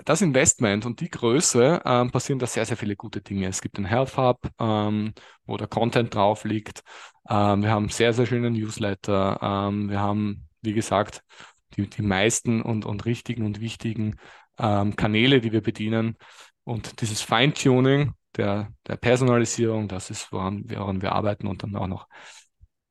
das 0.04 0.22
Investment 0.22 0.86
und 0.86 1.00
die 1.00 1.10
Größe 1.10 1.82
ähm, 1.84 2.10
passieren 2.10 2.38
da 2.38 2.46
sehr, 2.46 2.64
sehr 2.64 2.76
viele 2.76 2.96
gute 2.96 3.20
Dinge. 3.20 3.48
Es 3.48 3.60
gibt 3.60 3.76
einen 3.76 3.86
Health 3.86 4.16
Hub, 4.16 4.48
ähm, 4.58 5.12
wo 5.46 5.56
der 5.56 5.68
Content 5.68 6.14
drauf 6.14 6.44
liegt. 6.44 6.82
Ähm, 7.28 7.62
wir 7.62 7.70
haben 7.70 7.88
sehr, 7.90 8.12
sehr 8.12 8.26
schöne 8.26 8.50
Newsletter. 8.50 9.38
Ähm, 9.42 9.90
wir 9.90 10.00
haben, 10.00 10.48
wie 10.62 10.72
gesagt, 10.72 11.22
die, 11.76 11.88
die 11.88 12.02
meisten 12.02 12.62
und, 12.62 12.86
und 12.86 13.04
richtigen 13.04 13.44
und 13.44 13.60
wichtigen 13.60 14.16
ähm, 14.58 14.96
Kanäle, 14.96 15.40
die 15.40 15.52
wir 15.52 15.62
bedienen. 15.62 16.16
Und 16.64 17.00
dieses 17.02 17.20
Feintuning 17.20 18.14
der, 18.36 18.72
der 18.86 18.96
Personalisierung, 18.96 19.88
das 19.88 20.10
ist, 20.10 20.32
woran, 20.32 20.64
woran 20.68 21.02
wir 21.02 21.12
arbeiten 21.12 21.46
und 21.46 21.62
dann 21.62 21.76
auch 21.76 21.86
noch 21.86 22.08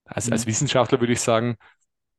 als, 0.05 0.31
als 0.31 0.45
mhm. 0.45 0.49
Wissenschaftler 0.49 0.99
würde 0.99 1.13
ich 1.13 1.21
sagen, 1.21 1.57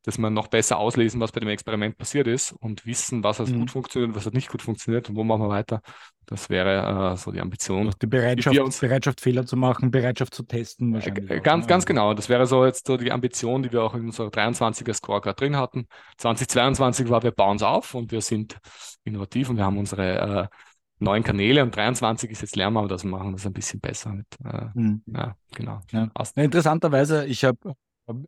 dass 0.05 0.19
man 0.19 0.35
noch 0.35 0.49
besser 0.49 0.79
auslesen, 0.79 1.21
was 1.21 1.33
bei 1.33 1.41
dem 1.41 1.49
Experiment 1.49 1.97
passiert 1.97 2.27
ist 2.27 2.53
und 2.53 2.85
wissen, 2.85 3.25
was 3.25 3.41
hat 3.41 3.49
mhm. 3.49 3.61
gut 3.61 3.71
funktioniert 3.71 4.11
und 4.11 4.17
was 4.17 4.27
hat 4.27 4.35
nicht 4.35 4.51
gut 4.51 4.61
funktioniert 4.61 5.09
und 5.09 5.17
wo 5.17 5.25
machen 5.25 5.43
wir 5.43 5.49
weiter. 5.49 5.81
Das 6.27 6.51
wäre 6.51 7.13
äh, 7.13 7.17
so 7.17 7.33
die 7.33 7.41
Ambition. 7.41 7.91
Die 8.01 8.07
Bereitschaft, 8.07 8.59
uns, 8.59 8.81
Bereitschaft, 8.81 9.23
Fehler 9.23 9.47
zu 9.47 9.57
machen, 9.57 9.91
Bereitschaft 9.91 10.35
zu 10.35 10.43
testen. 10.43 10.91
Äh, 10.91 10.95
wahrscheinlich 10.95 11.31
äh, 11.31 11.41
ganz, 11.41 11.67
ganz 11.67 11.87
genau. 11.87 12.13
Das 12.13 12.29
wäre 12.29 12.47
so 12.47 12.67
jetzt 12.67 12.87
so 12.87 12.99
die 12.99 13.13
Ambition, 13.13 13.63
die 13.63 13.73
wir 13.73 13.83
auch 13.83 13.95
in 13.95 14.05
unserer 14.05 14.29
23er 14.29 14.93
Scorecard 14.93 15.41
drin 15.41 15.57
hatten. 15.57 15.87
2022 16.19 17.09
war, 17.09 17.23
wir 17.23 17.33
bauen 17.33 17.57
es 17.57 17.63
auf 17.63 17.95
und 17.95 18.13
wir 18.13 18.21
sind 18.21 18.59
innovativ 19.05 19.49
und 19.49 19.57
wir 19.57 19.65
haben 19.65 19.79
unsere 19.79 20.51
äh, 20.51 20.57
neuen 21.05 21.23
Kanäle 21.23 21.63
und 21.63 21.75
23 21.75 22.31
ist 22.31 22.43
jetzt 22.43 22.57
lernen 22.57 22.75
wir 22.75 22.89
das 22.89 23.05
machen 23.05 23.33
das 23.33 23.47
ein 23.47 23.53
bisschen 23.53 23.81
besser. 23.81 24.11
Mit, 24.13 24.27
äh, 24.45 24.67
mhm. 24.75 25.03
Ja, 25.07 25.37
genau. 25.55 25.81
Ja. 25.93 26.11
Interessanterweise, 26.35 27.27
ich 27.27 27.45
habe 27.45 27.75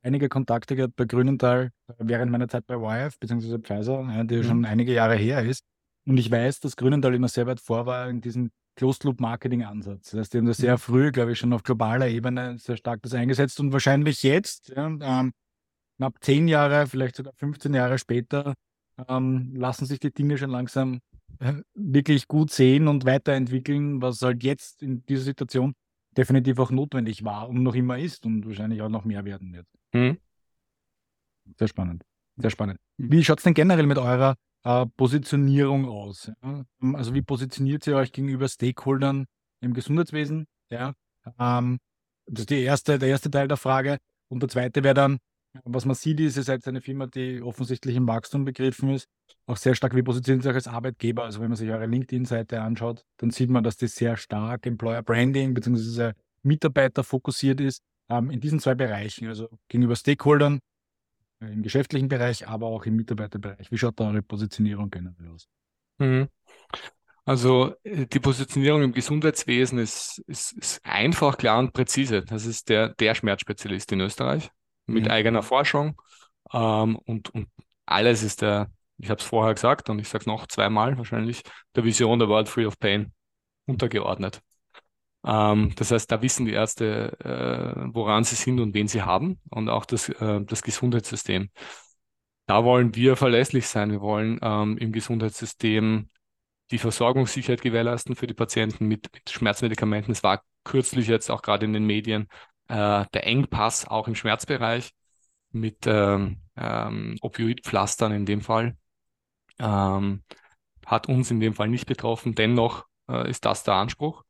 einige 0.03 0.29
Kontakte 0.29 0.77
gehabt 0.77 0.97
bei 0.97 1.05
Grünenthal 1.05 1.71
während 1.99 2.33
meiner 2.33 2.49
Zeit 2.49 2.67
bei 2.67 2.77
YF 2.77 3.19
bzw. 3.19 3.59
Pfizer, 3.59 4.03
ja, 4.03 4.25
die 4.25 4.37
mhm. 4.37 4.45
schon 4.45 4.65
einige 4.65 4.93
Jahre 4.93 5.17
her 5.17 5.43
ist. 5.43 5.65
Und 6.07 6.19
ich 6.19 6.31
weiß, 6.31 6.61
dass 6.61 6.77
Grünenthal 6.77 7.15
immer 7.15 7.29
sehr 7.29 7.47
weit 7.47 7.61
vor 7.61 7.87
war 7.87 8.09
in 8.09 8.21
diesem 8.21 8.51
Closed-Loop-Marketing-Ansatz. 8.77 10.11
Das 10.11 10.21
heißt, 10.21 10.35
die 10.35 10.39
haben 10.39 10.47
das 10.47 10.59
sehr 10.59 10.75
mhm. 10.75 10.79
früh, 10.79 11.11
glaube 11.11 11.33
ich, 11.33 11.39
schon 11.39 11.53
auf 11.53 11.62
globaler 11.62 12.09
Ebene 12.09 12.59
sehr 12.59 12.77
stark 12.77 13.03
das 13.03 13.15
eingesetzt 13.15 13.59
und 13.59 13.73
wahrscheinlich 13.73 14.23
jetzt, 14.23 14.69
ja, 14.69 14.87
ähm, 14.87 15.33
knapp 15.97 16.15
zehn 16.21 16.47
Jahre, 16.47 16.87
vielleicht 16.87 17.17
sogar 17.17 17.33
15 17.35 17.75
Jahre 17.75 17.99
später, 17.99 18.55
ähm, 19.09 19.55
lassen 19.57 19.87
sich 19.87 19.99
die 19.99 20.12
Dinge 20.12 20.39
schon 20.39 20.51
langsam 20.51 20.95
äh, 20.95 20.99
wirklich 21.75 22.29
gut 22.29 22.51
sehen 22.51 22.89
und 22.89 23.05
weiterentwickeln, 23.05 24.01
was 24.01 24.23
halt 24.23 24.43
jetzt 24.43 24.83
in 24.83 25.05
dieser 25.07 25.25
Situation 25.25 25.75
definitiv 26.17 26.59
auch 26.59 26.71
notwendig 26.71 27.25
war 27.25 27.49
und 27.49 27.62
noch 27.62 27.75
immer 27.75 27.99
ist 27.99 28.25
und 28.25 28.47
wahrscheinlich 28.47 28.81
auch 28.83 28.89
noch 28.89 29.05
mehr 29.05 29.25
werden 29.25 29.53
wird. 29.53 29.67
Mhm. 29.93 30.19
Sehr 31.59 31.69
spannend. 31.69 32.03
Sehr 32.37 32.51
spannend. 32.51 32.81
Mhm. 32.97 33.12
Wie 33.12 33.25
schaut 33.25 33.39
es 33.39 33.45
denn 33.45 33.55
generell 33.55 33.87
mit 33.87 33.99
eurer 33.99 34.37
äh, 34.65 34.87
Positionierung 34.97 35.87
aus? 35.87 36.31
Ja? 36.43 36.65
Also 36.95 37.15
wie 37.15 37.23
positioniert 37.23 37.87
ihr 37.87 37.97
euch 37.97 38.12
gegenüber 38.12 38.49
Stakeholdern 38.49 39.27
im 39.61 39.75
Gesundheitswesen? 39.75 40.47
Ja? 40.71 40.95
Ähm, 41.39 41.79
das 42.27 42.41
ist 42.41 42.51
die 42.51 42.62
erste, 42.62 42.99
der 42.99 43.09
erste 43.09 43.31
Teil 43.31 43.49
der 43.49 43.57
Frage. 43.57 43.99
Und 44.29 44.41
der 44.43 44.49
zweite 44.49 44.83
wäre 44.83 44.95
dann, 44.95 45.19
was 45.65 45.85
man 45.85 45.95
sieht, 45.95 46.21
ist, 46.21 46.37
ihr 46.37 46.43
seid 46.43 46.67
eine 46.67 46.81
Firma, 46.81 47.07
die 47.07 47.41
offensichtlich 47.41 47.97
im 47.97 48.09
Wachstum 48.09 48.45
begriffen 48.45 48.91
ist, 48.91 49.09
auch 49.47 49.57
sehr 49.57 49.75
stark, 49.75 49.95
wie 49.95 50.03
positioniert 50.03 50.43
sich 50.43 50.53
als 50.53 50.69
Arbeitgeber. 50.69 51.25
Also 51.25 51.41
wenn 51.41 51.49
man 51.49 51.57
sich 51.57 51.71
eure 51.71 51.87
LinkedIn-Seite 51.87 52.61
anschaut, 52.61 53.05
dann 53.19 53.31
sieht 53.31 53.49
man, 53.49 53.63
dass 53.63 53.77
die 53.77 53.87
sehr 53.87 54.17
stark 54.17 54.67
Employer 54.67 55.03
Branding 55.03 55.55
bzw. 55.55 56.13
Mitarbeiter 56.43 57.05
fokussiert 57.05 57.61
ist, 57.61 57.83
ähm, 58.09 58.31
in 58.31 58.41
diesen 58.41 58.61
zwei 58.61 58.75
Bereichen, 58.75 59.29
also 59.29 59.49
gegenüber 59.69 59.97
Stakeholdern 59.97 60.61
äh, 61.41 61.47
im 61.47 61.63
geschäftlichen 61.63 62.09
Bereich, 62.09 62.47
aber 62.47 62.67
auch 62.67 62.87
im 62.87 62.97
Mitarbeiterbereich. 62.97 63.71
Wie 63.71 63.79
schaut 63.79 63.99
da 63.99 64.09
eure 64.09 64.23
Positionierung 64.23 64.91
generell 64.91 65.29
aus? 65.29 65.49
Mhm. 65.99 66.29
Also 67.25 67.75
äh, 67.83 68.07
die 68.07 68.21
Positionierung 68.21 68.83
im 68.83 68.93
Gesundheitswesen 68.93 69.79
ist, 69.79 70.23
ist, 70.27 70.53
ist, 70.53 70.81
einfach, 70.85 71.37
klar 71.37 71.59
und 71.59 71.73
präzise. 71.73 72.23
Das 72.23 72.47
ist 72.47 72.69
der, 72.69 72.91
der 72.91 73.15
Schmerzspezialist 73.15 73.91
in 73.93 74.01
Österreich 74.01 74.51
mit 74.87 75.05
mhm. 75.05 75.11
eigener 75.11 75.43
Forschung 75.43 76.01
ähm, 76.53 76.97
und, 76.97 77.31
und 77.31 77.49
alles 77.85 78.23
ist 78.23 78.43
der, 78.43 78.71
ich 78.99 79.11
habe 79.11 79.21
es 79.21 79.27
vorher 79.27 79.55
gesagt 79.55 79.91
und 79.91 79.99
ich 79.99 80.09
sage 80.09 80.23
es 80.23 80.27
noch 80.27 80.47
zweimal 80.47 80.97
wahrscheinlich, 80.99 81.43
der 81.75 81.85
Vision 81.85 82.19
der 82.19 82.29
World 82.29 82.49
Free 82.49 82.67
of 82.67 82.79
Pain 82.79 83.13
untergeordnet. 83.67 84.43
Ähm, 85.25 85.73
das 85.77 85.91
heißt, 85.91 86.11
da 86.11 86.23
wissen 86.23 86.47
die 86.47 86.53
Ärzte, 86.53 87.17
äh, 87.21 87.89
woran 87.93 88.25
sie 88.25 88.37
sind 88.37 88.61
und 88.61 88.75
wen 88.75 88.89
sie 88.89 89.03
haben 89.03 89.41
und 89.51 89.69
auch 89.69 89.85
das, 89.85 90.09
äh, 90.09 90.41
das 90.45 90.63
Gesundheitssystem. 90.63 91.51
Da 92.47 92.65
wollen 92.65 92.95
wir 92.95 93.17
verlässlich 93.17 93.67
sein. 93.67 93.91
Wir 93.91 94.01
wollen 94.01 94.39
ähm, 94.41 94.79
im 94.79 94.93
Gesundheitssystem 94.93 96.11
die 96.71 96.79
Versorgungssicherheit 96.79 97.61
gewährleisten 97.61 98.15
für 98.15 98.27
die 98.27 98.35
Patienten 98.35 98.87
mit, 98.87 99.13
mit 99.13 99.31
Schmerzmedikamenten. 99.31 100.13
Es 100.13 100.23
war 100.23 100.43
kürzlich 100.65 101.09
jetzt 101.09 101.31
auch 101.31 101.43
gerade 101.43 101.65
in 101.65 101.73
den 101.73 101.87
Medien 101.87 102.29
äh, 102.69 103.05
der 103.13 103.27
Engpass 103.27 103.87
auch 103.87 104.09
im 104.09 104.15
Schmerzbereich 104.15 104.91
mit 105.51 105.87
ähm, 105.87 106.41
ähm, 106.57 107.17
Opioidpflastern 107.21 108.13
in 108.13 108.27
dem 108.27 108.41
Fall. 108.41 108.77
Ähm, 109.59 110.23
hat 110.87 111.09
uns 111.09 111.31
in 111.31 111.40
dem 111.40 111.55
Fall 111.55 111.69
nicht 111.69 111.87
betroffen. 111.87 112.35
Dennoch 112.35 112.87
äh, 113.09 113.29
ist 113.29 113.45
das 113.45 113.64
der 113.64 113.75
Anspruch. 113.75 114.25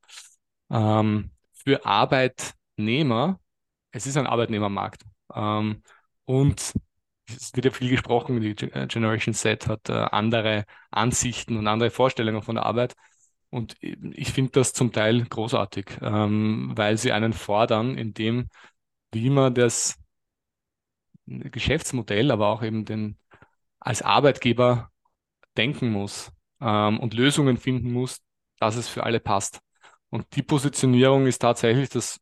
Ähm, 0.70 1.30
für 1.52 1.84
Arbeitnehmer, 1.84 3.40
es 3.92 4.06
ist 4.06 4.16
ein 4.16 4.26
Arbeitnehmermarkt. 4.26 5.02
Ähm, 5.34 5.82
und 6.24 6.74
es 7.28 7.54
wird 7.54 7.64
ja 7.66 7.70
viel 7.72 7.90
gesprochen, 7.90 8.40
die 8.40 8.50
äh, 8.50 8.86
Generation 8.86 9.34
Z 9.34 9.66
hat 9.68 9.88
äh, 9.88 9.92
andere 9.92 10.64
Ansichten 10.90 11.56
und 11.56 11.66
andere 11.66 11.90
Vorstellungen 11.90 12.42
von 12.42 12.56
der 12.56 12.66
Arbeit. 12.66 12.94
Und 13.50 13.76
ich 13.80 14.32
finde 14.32 14.52
das 14.52 14.72
zum 14.72 14.92
Teil 14.92 15.24
großartig, 15.24 15.98
ähm, 16.02 16.72
weil 16.74 16.98
sie 16.98 17.12
einen 17.12 17.32
fordern, 17.32 17.96
in 17.96 18.12
dem, 18.12 18.48
wie 19.12 19.30
man 19.30 19.54
das 19.54 19.98
Geschäftsmodell, 21.26 22.30
aber 22.30 22.48
auch 22.48 22.62
eben 22.62 22.84
den 22.84 23.18
als 23.80 24.02
Arbeitgeber 24.02 24.90
denken 25.56 25.90
muss 25.90 26.30
ähm, 26.60 27.00
und 27.00 27.14
Lösungen 27.14 27.56
finden 27.56 27.92
muss, 27.92 28.20
dass 28.58 28.76
es 28.76 28.88
für 28.88 29.04
alle 29.04 29.20
passt. 29.20 29.60
Und 30.10 30.24
die 30.36 30.42
Positionierung 30.42 31.26
ist 31.26 31.40
tatsächlich, 31.40 31.88
dass 31.88 32.20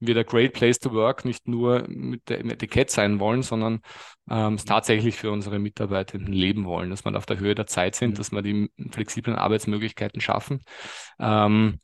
wir 0.00 0.14
der 0.14 0.24
Great 0.24 0.54
Place 0.54 0.78
to 0.78 0.92
Work 0.92 1.24
nicht 1.24 1.46
nur 1.46 1.86
mit 1.88 2.28
dem 2.30 2.50
Etikett 2.50 2.90
sein 2.90 3.20
wollen, 3.20 3.42
sondern 3.42 3.80
ähm, 4.30 4.54
es 4.54 4.64
tatsächlich 4.64 5.16
für 5.16 5.30
unsere 5.30 5.58
Mitarbeitenden 5.58 6.32
leben 6.32 6.64
wollen, 6.64 6.90
dass 6.90 7.04
wir 7.04 7.14
auf 7.16 7.26
der 7.26 7.38
Höhe 7.38 7.54
der 7.54 7.66
Zeit 7.66 7.94
sind, 7.94 8.18
dass 8.18 8.32
wir 8.32 8.42
die 8.42 8.70
flexiblen 8.90 9.36
Arbeitsmöglichkeiten 9.36 10.20
schaffen. 10.22 10.64
Ähm, 11.18 11.80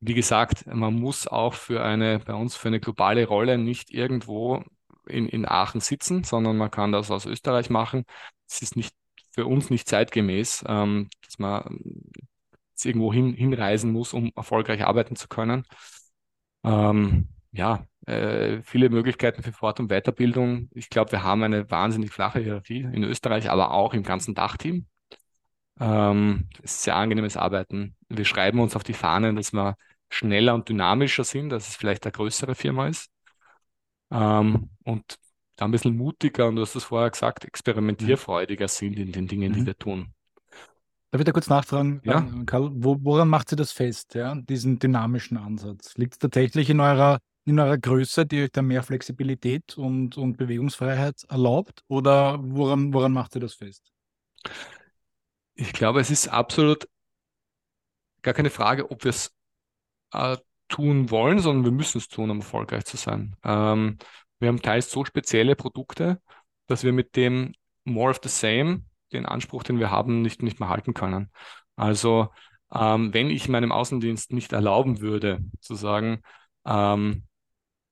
wie 0.00 0.14
gesagt, 0.14 0.66
man 0.66 0.94
muss 0.94 1.28
auch 1.28 1.54
für 1.54 1.84
eine, 1.84 2.18
bei 2.18 2.34
uns 2.34 2.56
für 2.56 2.68
eine 2.68 2.80
globale 2.80 3.26
Rolle 3.26 3.56
nicht 3.58 3.90
irgendwo 3.92 4.64
in, 5.06 5.28
in 5.28 5.46
Aachen 5.46 5.80
sitzen, 5.80 6.24
sondern 6.24 6.56
man 6.56 6.72
kann 6.72 6.90
das 6.90 7.12
aus 7.12 7.26
Österreich 7.26 7.70
machen. 7.70 8.04
Es 8.48 8.62
ist 8.62 8.74
nicht 8.74 8.94
für 9.32 9.46
uns 9.46 9.70
nicht 9.70 9.88
zeitgemäß, 9.88 10.64
ähm, 10.68 11.08
dass 11.24 11.38
man 11.38 11.80
irgendwo 12.84 13.12
hin, 13.12 13.34
hinreisen 13.34 13.92
muss, 13.92 14.12
um 14.12 14.32
erfolgreich 14.36 14.84
arbeiten 14.84 15.16
zu 15.16 15.28
können. 15.28 15.64
Ähm, 16.64 17.28
ja, 17.52 17.86
äh, 18.06 18.62
viele 18.62 18.88
Möglichkeiten 18.90 19.42
für 19.42 19.52
Fort- 19.52 19.80
und 19.80 19.88
Weiterbildung. 19.88 20.68
Ich 20.72 20.90
glaube, 20.90 21.12
wir 21.12 21.22
haben 21.22 21.42
eine 21.42 21.70
wahnsinnig 21.70 22.10
flache 22.12 22.40
Hierarchie 22.40 22.80
in 22.80 23.04
Österreich, 23.04 23.50
aber 23.50 23.72
auch 23.72 23.94
im 23.94 24.02
ganzen 24.02 24.34
Dachteam. 24.34 24.86
Ähm, 25.80 26.48
es 26.62 26.74
ist 26.76 26.82
sehr 26.84 26.96
angenehmes 26.96 27.36
Arbeiten. 27.36 27.96
Wir 28.08 28.24
schreiben 28.24 28.60
uns 28.60 28.76
auf 28.76 28.84
die 28.84 28.94
Fahnen, 28.94 29.36
dass 29.36 29.52
wir 29.52 29.76
schneller 30.10 30.54
und 30.54 30.68
dynamischer 30.68 31.24
sind, 31.24 31.50
dass 31.50 31.68
es 31.68 31.76
vielleicht 31.76 32.04
eine 32.04 32.12
größere 32.12 32.54
Firma 32.54 32.88
ist. 32.88 33.10
Ähm, 34.10 34.70
und 34.84 35.18
da 35.62 35.66
ein 35.66 35.70
bisschen 35.70 35.96
mutiger 35.96 36.48
und 36.48 36.56
du 36.56 36.62
hast 36.62 36.74
es 36.74 36.84
vorher 36.84 37.10
gesagt, 37.10 37.44
experimentierfreudiger 37.44 38.66
sind 38.66 38.98
in 38.98 39.12
den 39.12 39.28
Dingen, 39.28 39.52
mhm. 39.52 39.56
die 39.56 39.66
wir 39.66 39.78
tun. 39.78 40.12
Darf 41.12 41.20
ich 41.20 41.24
da 41.24 41.32
kurz 41.32 41.48
nachfragen, 41.48 42.00
ja? 42.04 42.18
Ähm, 42.18 42.46
Karl, 42.46 42.70
wo, 42.74 42.96
woran 43.02 43.28
macht 43.28 43.48
sie 43.48 43.56
das 43.56 43.70
fest, 43.70 44.14
ja, 44.14 44.34
diesen 44.34 44.78
dynamischen 44.78 45.36
Ansatz? 45.36 45.96
Liegt 45.96 46.14
es 46.14 46.18
tatsächlich 46.18 46.68
in 46.68 46.80
eurer 46.80 47.18
in 47.44 47.58
eurer 47.58 47.76
Größe, 47.76 48.24
die 48.24 48.42
euch 48.42 48.52
da 48.52 48.62
mehr 48.62 48.84
Flexibilität 48.84 49.76
und, 49.76 50.16
und 50.16 50.36
Bewegungsfreiheit 50.36 51.24
erlaubt? 51.28 51.82
Oder 51.88 52.38
woran, 52.40 52.94
woran 52.94 53.12
macht 53.12 53.34
ihr 53.34 53.40
das 53.40 53.54
fest? 53.54 53.92
Ich 55.54 55.72
glaube, 55.72 56.00
es 56.00 56.10
ist 56.10 56.28
absolut 56.28 56.88
gar 58.22 58.32
keine 58.32 58.50
Frage, 58.50 58.90
ob 58.92 59.02
wir 59.02 59.10
es 59.10 59.32
äh, 60.12 60.36
tun 60.68 61.10
wollen, 61.10 61.40
sondern 61.40 61.64
wir 61.64 61.72
müssen 61.72 61.98
es 61.98 62.06
tun, 62.06 62.30
um 62.30 62.38
erfolgreich 62.38 62.84
zu 62.84 62.96
sein. 62.96 63.34
Ähm, 63.42 63.98
wir 64.42 64.48
haben 64.48 64.60
teils 64.60 64.90
so 64.90 65.04
spezielle 65.04 65.56
Produkte, 65.56 66.20
dass 66.66 66.84
wir 66.84 66.92
mit 66.92 67.16
dem 67.16 67.54
More 67.84 68.10
of 68.10 68.20
the 68.22 68.28
Same, 68.28 68.82
den 69.12 69.24
Anspruch, 69.24 69.62
den 69.62 69.78
wir 69.78 69.90
haben, 69.90 70.20
nicht, 70.22 70.42
nicht 70.42 70.60
mehr 70.60 70.68
halten 70.68 70.94
können. 70.94 71.30
Also 71.76 72.28
ähm, 72.74 73.14
wenn 73.14 73.30
ich 73.30 73.48
meinem 73.48 73.72
Außendienst 73.72 74.32
nicht 74.32 74.52
erlauben 74.52 75.00
würde, 75.00 75.40
zu 75.60 75.74
sagen, 75.74 76.22
ähm, 76.66 77.24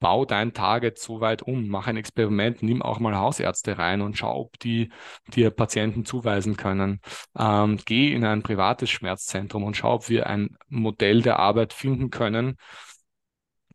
bau 0.00 0.24
dein 0.24 0.52
Target 0.52 0.98
so 0.98 1.20
weit 1.20 1.42
um, 1.42 1.68
mach 1.68 1.86
ein 1.86 1.98
Experiment, 1.98 2.62
nimm 2.62 2.82
auch 2.82 2.98
mal 2.98 3.16
Hausärzte 3.16 3.78
rein 3.78 4.00
und 4.00 4.16
schau, 4.16 4.40
ob 4.40 4.58
die 4.58 4.90
dir 5.28 5.50
Patienten 5.50 6.04
zuweisen 6.04 6.56
können. 6.56 7.00
Ähm, 7.38 7.78
geh 7.84 8.12
in 8.12 8.24
ein 8.24 8.42
privates 8.42 8.90
Schmerzzentrum 8.90 9.62
und 9.62 9.76
schau, 9.76 9.94
ob 9.94 10.08
wir 10.08 10.26
ein 10.26 10.56
Modell 10.68 11.22
der 11.22 11.38
Arbeit 11.38 11.74
finden 11.74 12.10
können, 12.10 12.56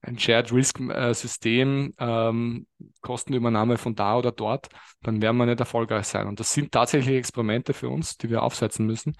ein 0.05 0.19
Shared 0.19 0.51
Risk 0.51 0.79
äh, 0.79 1.13
System, 1.13 1.93
ähm, 1.99 2.67
Kostenübernahme 3.01 3.77
von 3.77 3.95
da 3.95 4.17
oder 4.17 4.31
dort, 4.31 4.69
dann 5.01 5.21
werden 5.21 5.37
wir 5.37 5.45
nicht 5.45 5.59
erfolgreich 5.59 6.05
sein. 6.05 6.27
Und 6.27 6.39
das 6.39 6.53
sind 6.53 6.71
tatsächlich 6.71 7.17
Experimente 7.17 7.73
für 7.73 7.89
uns, 7.89 8.17
die 8.17 8.29
wir 8.29 8.43
aufsetzen 8.43 8.85
müssen. 8.85 9.15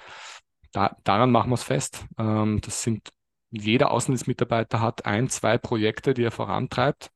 Da, 0.71 0.95
daran 1.03 1.31
machen 1.31 1.49
wir 1.49 1.55
es 1.55 1.63
fest. 1.63 2.05
Ähm, 2.17 2.61
das 2.61 2.83
sind 2.83 3.09
jeder 3.51 3.91
Außendienstmitarbeiter 3.91 4.81
hat 4.81 5.05
ein, 5.05 5.29
zwei 5.29 5.57
Projekte, 5.57 6.13
die 6.13 6.23
er 6.23 6.31
vorantreibt, 6.31 7.09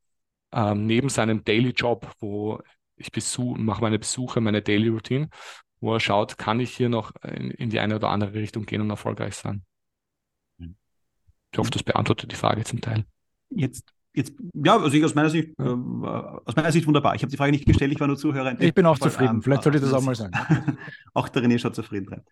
ähm, 0.51 0.85
neben 0.85 1.09
seinem 1.09 1.43
Daily 1.43 1.71
Job, 1.71 2.11
wo 2.19 2.61
ich 2.95 3.11
besuch, 3.11 3.57
mache 3.57 3.81
meine 3.81 3.99
Besuche, 3.99 4.41
meine 4.41 4.61
Daily 4.61 4.89
Routine, 4.89 5.29
wo 5.79 5.93
er 5.93 5.99
schaut, 5.99 6.37
kann 6.37 6.59
ich 6.59 6.75
hier 6.75 6.89
noch 6.89 7.11
in, 7.23 7.51
in 7.51 7.69
die 7.69 7.79
eine 7.79 7.95
oder 7.95 8.09
andere 8.09 8.33
Richtung 8.33 8.65
gehen 8.65 8.81
und 8.81 8.89
erfolgreich 8.89 9.35
sein. 9.35 9.65
Ich 11.51 11.57
hoffe, 11.57 11.71
das 11.71 11.83
beantwortet 11.83 12.31
die 12.31 12.35
Frage 12.35 12.63
zum 12.63 12.81
Teil. 12.81 13.05
Jetzt 13.49 13.93
Jetzt, 14.13 14.33
ja, 14.53 14.75
also 14.75 14.97
ich 14.97 15.05
aus 15.05 15.13
meiner 15.13 15.29
Sicht, 15.29 15.49
äh, 15.59 15.63
aus 15.63 16.55
meiner 16.55 16.71
Sicht 16.71 16.87
wunderbar. 16.87 17.13
Ich 17.15 17.21
habe 17.21 17.29
die 17.29 17.37
Frage 17.37 17.51
nicht 17.51 17.65
gestellt, 17.65 17.91
ich 17.91 17.99
war 17.99 18.07
nur 18.07 18.17
Zuhörer. 18.17 18.59
Ich 18.59 18.73
bin 18.73 18.85
auch 18.85 18.97
zufrieden. 18.97 19.41
Vielleicht 19.41 19.63
sollte 19.63 19.77
ich 19.77 19.83
das 19.83 19.93
auch 19.93 20.01
mal 20.01 20.15
sagen. 20.15 20.33
auch 21.13 21.29
der 21.29 21.43
René 21.43 21.59
schaut 21.59 21.75
zufrieden 21.75 22.09
rein. 22.09 22.23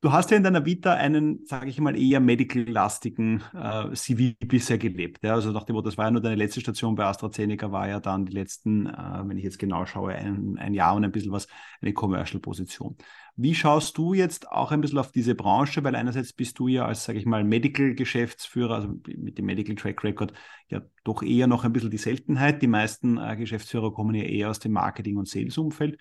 Du 0.00 0.12
hast 0.12 0.30
ja 0.30 0.36
in 0.36 0.44
deiner 0.44 0.64
Vita 0.64 0.94
einen, 0.94 1.44
sage 1.44 1.68
ich 1.68 1.80
mal, 1.80 2.00
eher 2.00 2.20
medical-lastigen 2.20 3.42
äh, 3.52 3.92
CV 3.94 4.36
bisher 4.46 4.78
gelebt. 4.78 5.24
Ja? 5.24 5.34
Also 5.34 5.50
nach 5.50 5.64
dem 5.64 5.74
Motto, 5.74 5.88
das 5.88 5.98
war 5.98 6.04
ja 6.04 6.12
nur 6.12 6.20
deine 6.20 6.36
letzte 6.36 6.60
Station 6.60 6.94
bei 6.94 7.04
AstraZeneca, 7.04 7.72
war 7.72 7.88
ja 7.88 7.98
dann 7.98 8.24
die 8.24 8.32
letzten, 8.32 8.86
äh, 8.86 9.22
wenn 9.24 9.36
ich 9.38 9.42
jetzt 9.42 9.58
genau 9.58 9.86
schaue, 9.86 10.14
ein, 10.14 10.56
ein 10.56 10.72
Jahr 10.72 10.94
und 10.94 11.04
ein 11.04 11.10
bisschen 11.10 11.32
was, 11.32 11.48
eine 11.80 11.92
Commercial-Position. 11.92 12.96
Wie 13.34 13.56
schaust 13.56 13.98
du 13.98 14.14
jetzt 14.14 14.48
auch 14.48 14.70
ein 14.70 14.80
bisschen 14.80 14.98
auf 14.98 15.10
diese 15.10 15.34
Branche? 15.34 15.82
Weil 15.82 15.96
einerseits 15.96 16.32
bist 16.32 16.60
du 16.60 16.68
ja 16.68 16.86
als, 16.86 17.02
sage 17.02 17.18
ich 17.18 17.26
mal, 17.26 17.42
Medical-Geschäftsführer, 17.42 18.76
also 18.76 18.94
mit 19.04 19.36
dem 19.36 19.46
Medical 19.46 19.74
Track 19.74 20.04
Record, 20.04 20.32
ja 20.68 20.80
doch 21.02 21.22
eher 21.22 21.48
noch 21.48 21.64
ein 21.64 21.72
bisschen 21.72 21.90
die 21.90 21.98
Seltenheit. 21.98 22.62
Die 22.62 22.66
meisten 22.68 23.18
äh, 23.18 23.36
Geschäftsführer 23.36 23.92
kommen 23.92 24.14
ja 24.14 24.24
eher 24.24 24.50
aus 24.50 24.60
dem 24.60 24.72
Marketing- 24.72 25.16
und 25.16 25.26
Sales-Umfeld. 25.26 25.98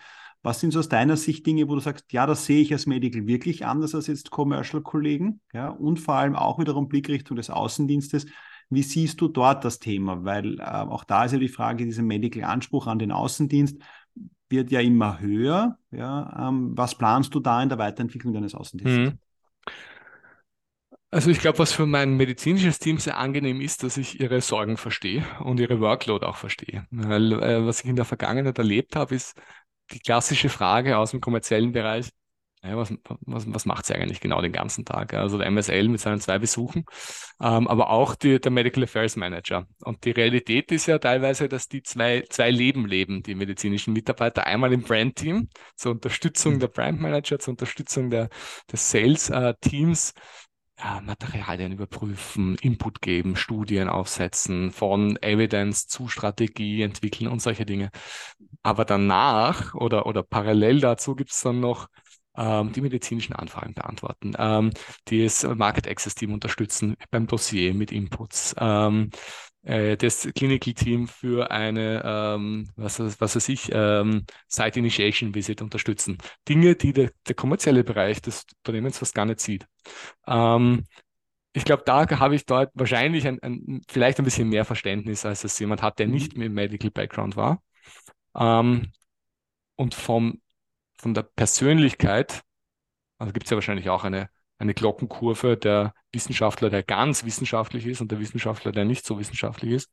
Was 0.48 0.62
sind 0.62 0.72
so 0.72 0.80
aus 0.80 0.88
deiner 0.88 1.18
Sicht 1.18 1.46
Dinge, 1.46 1.68
wo 1.68 1.76
du 1.76 1.82
sagst, 1.82 2.14
ja, 2.14 2.26
das 2.26 2.46
sehe 2.46 2.62
ich 2.62 2.72
als 2.72 2.86
Medical 2.86 3.28
wirklich 3.28 3.66
anders 3.66 3.94
als 3.94 4.08
jetzt 4.08 4.32
Commercial-Kollegen? 4.32 5.42
Ja, 5.52 5.68
und 5.68 6.00
vor 6.00 6.16
allem 6.16 6.38
auch 6.38 6.58
wiederum 6.58 6.88
Blickrichtung 6.88 7.36
des 7.36 7.50
Außendienstes. 7.50 8.28
Wie 8.70 8.82
siehst 8.82 9.20
du 9.20 9.28
dort 9.28 9.66
das 9.66 9.80
Thema? 9.80 10.24
Weil 10.24 10.58
äh, 10.62 10.64
auch 10.64 11.04
da 11.04 11.26
ist 11.26 11.34
ja 11.34 11.38
die 11.38 11.50
Frage, 11.50 11.84
dieser 11.84 12.04
Medical-Anspruch 12.04 12.88
an 12.88 12.98
den 12.98 13.12
Außendienst 13.12 13.76
wird 14.48 14.72
ja 14.72 14.80
immer 14.80 15.20
höher. 15.20 15.80
Ja, 15.92 16.48
ähm, 16.48 16.72
was 16.78 16.96
planst 16.96 17.36
du 17.36 17.42
da 17.42 17.62
in 17.62 17.68
der 17.68 17.78
Weiterentwicklung 17.78 18.34
deines 18.34 18.56
Außendienstes? 18.56 19.16
Mhm. 19.16 19.20
Also 21.12 21.30
ich 21.30 21.40
glaube, 21.40 21.60
was 21.60 21.74
für 21.74 21.86
mein 21.86 22.16
medizinisches 22.16 22.80
Team 22.80 23.00
sehr 23.00 23.18
angenehm 23.18 23.60
ist, 23.60 23.84
dass 23.84 23.98
ich 23.98 24.22
ihre 24.22 24.40
Sorgen 24.40 24.78
verstehe 24.78 25.26
und 25.42 25.60
ihre 25.60 25.82
Workload 25.82 26.26
auch 26.26 26.38
verstehe. 26.38 26.86
Weil 26.90 27.34
äh, 27.34 27.66
was 27.66 27.82
ich 27.82 27.90
in 27.90 27.98
der 27.98 28.06
Vergangenheit 28.06 28.58
erlebt 28.58 28.96
habe, 28.96 29.16
ist, 29.16 29.36
die 29.92 30.00
klassische 30.00 30.50
Frage 30.50 30.98
aus 30.98 31.12
dem 31.12 31.22
kommerziellen 31.22 31.72
Bereich, 31.72 32.10
ja, 32.64 32.76
was, 32.76 32.94
was, 33.22 33.54
was 33.54 33.66
macht 33.66 33.86
sie 33.86 33.94
eigentlich 33.94 34.20
genau 34.20 34.42
den 34.42 34.52
ganzen 34.52 34.84
Tag? 34.84 35.14
Also 35.14 35.38
der 35.38 35.48
MSL 35.48 35.88
mit 35.90 36.02
seinen 36.02 36.20
zwei 36.20 36.40
Besuchen, 36.40 36.86
ähm, 37.40 37.68
aber 37.68 37.90
auch 37.92 38.16
die, 38.16 38.40
der 38.40 38.52
Medical 38.52 38.84
Affairs 38.84 39.16
Manager. 39.16 39.68
Und 39.84 40.04
die 40.06 40.12
Realität 40.12 40.72
ist 40.72 40.88
ja 40.88 40.98
teilweise, 40.98 41.48
dass 41.48 41.68
die 41.68 41.84
zwei, 41.84 42.24
zwei 42.30 42.50
Leben 42.50 42.88
leben, 42.88 43.22
die 43.22 43.36
medizinischen 43.36 43.94
Mitarbeiter. 43.94 44.46
Einmal 44.48 44.74
im 44.74 44.82
Brand-Team, 44.82 45.50
zur 45.76 45.92
Unterstützung 45.94 46.56
mhm. 46.56 46.60
der 46.60 46.68
Brand 46.68 47.00
Manager, 47.00 47.40
zur 47.40 47.52
Unterstützung 47.54 48.10
der, 48.10 48.30
des 48.72 48.90
Sales-Teams, 48.90 50.14
ja, 50.80 51.02
Materialien 51.02 51.72
überprüfen, 51.72 52.56
Input 52.62 53.02
geben, 53.02 53.36
Studien 53.36 53.90
aufsetzen, 53.90 54.72
von 54.72 55.18
Evidence 55.22 55.88
zu 55.88 56.08
Strategie 56.08 56.84
entwickeln 56.84 57.28
und 57.30 57.42
solche 57.42 57.66
Dinge. 57.66 57.90
Aber 58.64 58.86
danach 58.86 59.74
oder, 59.76 60.06
oder 60.06 60.24
parallel 60.24 60.80
dazu 60.82 61.16
gibt 61.16 61.32
es 61.32 61.42
dann 61.42 61.60
noch 61.60 61.88
ähm, 62.36 62.72
die 62.74 62.82
medizinischen 62.82 63.34
Anfragen 63.34 63.74
beantworten, 63.74 64.34
ähm, 64.38 64.72
die 65.08 65.24
das 65.24 65.44
Market 65.44 65.88
Access 65.88 66.16
Team 66.16 66.34
unterstützen 66.34 66.96
beim 67.10 67.26
Dossier 67.28 67.74
mit 67.74 67.92
Inputs, 67.92 68.56
ähm, 68.60 69.10
äh, 69.68 69.98
das 69.98 70.30
Clinical 70.34 70.74
Team 70.74 71.08
für 71.08 71.52
eine, 71.52 72.02
ähm, 72.06 72.70
was, 72.78 73.00
was 73.00 73.36
weiß 73.36 73.50
ich, 73.50 73.70
ähm, 73.74 74.26
Site 74.48 74.80
Initiation 74.80 75.36
Visit 75.36 75.62
unterstützen. 75.62 76.18
Dinge, 76.48 76.76
die 76.76 76.94
der, 76.94 77.12
der 77.28 77.36
kommerzielle 77.36 77.84
Bereich 77.84 78.22
des 78.22 78.46
Unternehmens 78.60 78.98
fast 78.98 79.14
gar 79.14 79.26
nicht 79.26 79.42
sieht. 79.42 79.68
Ähm, 80.26 80.86
ich 81.54 81.66
glaube, 81.66 81.84
da 81.86 82.10
habe 82.20 82.36
ich 82.36 82.46
dort 82.46 82.72
wahrscheinlich 82.76 83.28
ein, 83.28 83.40
ein, 83.42 83.82
vielleicht 83.90 84.20
ein 84.20 84.26
bisschen 84.26 84.50
mehr 84.50 84.64
Verständnis, 84.66 85.26
als 85.26 85.44
es 85.44 85.60
jemand 85.60 85.82
hat, 85.82 86.00
der 86.00 86.08
nicht 86.08 86.38
mit 86.38 86.52
Medical 86.54 86.92
Background 86.92 87.36
war. 87.36 87.62
Ähm, 88.36 88.92
und 89.76 89.96
vom, 89.96 90.42
von 91.00 91.14
der 91.14 91.24
Persönlichkeit, 91.24 92.42
also 93.18 93.34
gibt 93.34 93.46
es 93.46 93.52
ja 93.52 93.58
wahrscheinlich 93.58 93.90
auch 93.90 94.04
eine 94.06 94.30
eine 94.60 94.74
Glockenkurve 94.74 95.58
der 95.58 95.94
Wissenschaftler, 96.12 96.70
der 96.70 96.84
ganz 96.84 97.24
wissenschaftlich 97.26 97.86
ist 97.86 98.02
und 98.02 98.12
der 98.12 98.20
Wissenschaftler, 98.20 98.72
der 98.72 98.86
nicht 98.86 99.06
so 99.06 99.20
wissenschaftlich 99.20 99.72
ist. 99.72 99.90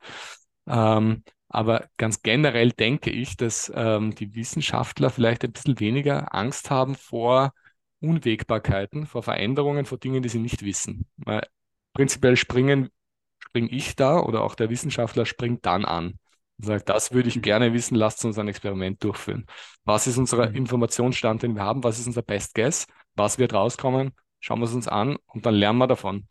Ähm, 0.66 1.22
aber 1.48 1.88
ganz 1.98 2.22
generell 2.22 2.70
denke 2.72 3.10
ich, 3.10 3.36
dass 3.36 3.70
ähm, 3.74 4.14
die 4.14 4.34
Wissenschaftler 4.34 5.10
vielleicht 5.10 5.44
ein 5.44 5.52
bisschen 5.52 5.78
weniger 5.78 6.34
Angst 6.34 6.70
haben 6.70 6.94
vor 6.94 7.52
Unwägbarkeiten, 8.00 9.06
vor 9.06 9.22
Veränderungen, 9.22 9.84
vor 9.84 9.98
Dingen, 9.98 10.22
die 10.22 10.28
sie 10.28 10.38
nicht 10.38 10.64
wissen. 10.64 11.06
Weil 11.16 11.46
prinzipiell 11.92 12.36
springen, 12.36 12.90
springe 13.38 13.70
ich 13.70 13.96
da 13.96 14.20
oder 14.20 14.42
auch 14.42 14.54
der 14.54 14.70
Wissenschaftler 14.70 15.26
springt 15.26 15.64
dann 15.66 15.84
an 15.84 16.18
und 16.58 16.66
sagt, 16.66 16.88
das 16.88 17.12
würde 17.12 17.28
ich 17.28 17.40
gerne 17.42 17.72
wissen, 17.72 17.94
lasst 17.94 18.24
uns 18.24 18.38
ein 18.38 18.48
Experiment 18.48 19.02
durchführen. 19.02 19.46
Was 19.84 20.06
ist 20.06 20.18
unser 20.18 20.48
mhm. 20.48 20.56
Informationsstand, 20.56 21.42
den 21.42 21.54
wir 21.54 21.62
haben? 21.62 21.84
Was 21.84 21.98
ist 21.98 22.06
unser 22.06 22.22
Best 22.22 22.54
Guess? 22.54 22.86
Was 23.14 23.38
wird 23.38 23.54
rauskommen? 23.54 24.12
Schauen 24.44 24.58
wir 24.60 24.66
es 24.66 24.74
uns 24.74 24.88
an 24.88 25.16
und 25.26 25.46
dann 25.46 25.54
lernen 25.54 25.78
wir 25.78 25.86
davon. 25.86 26.26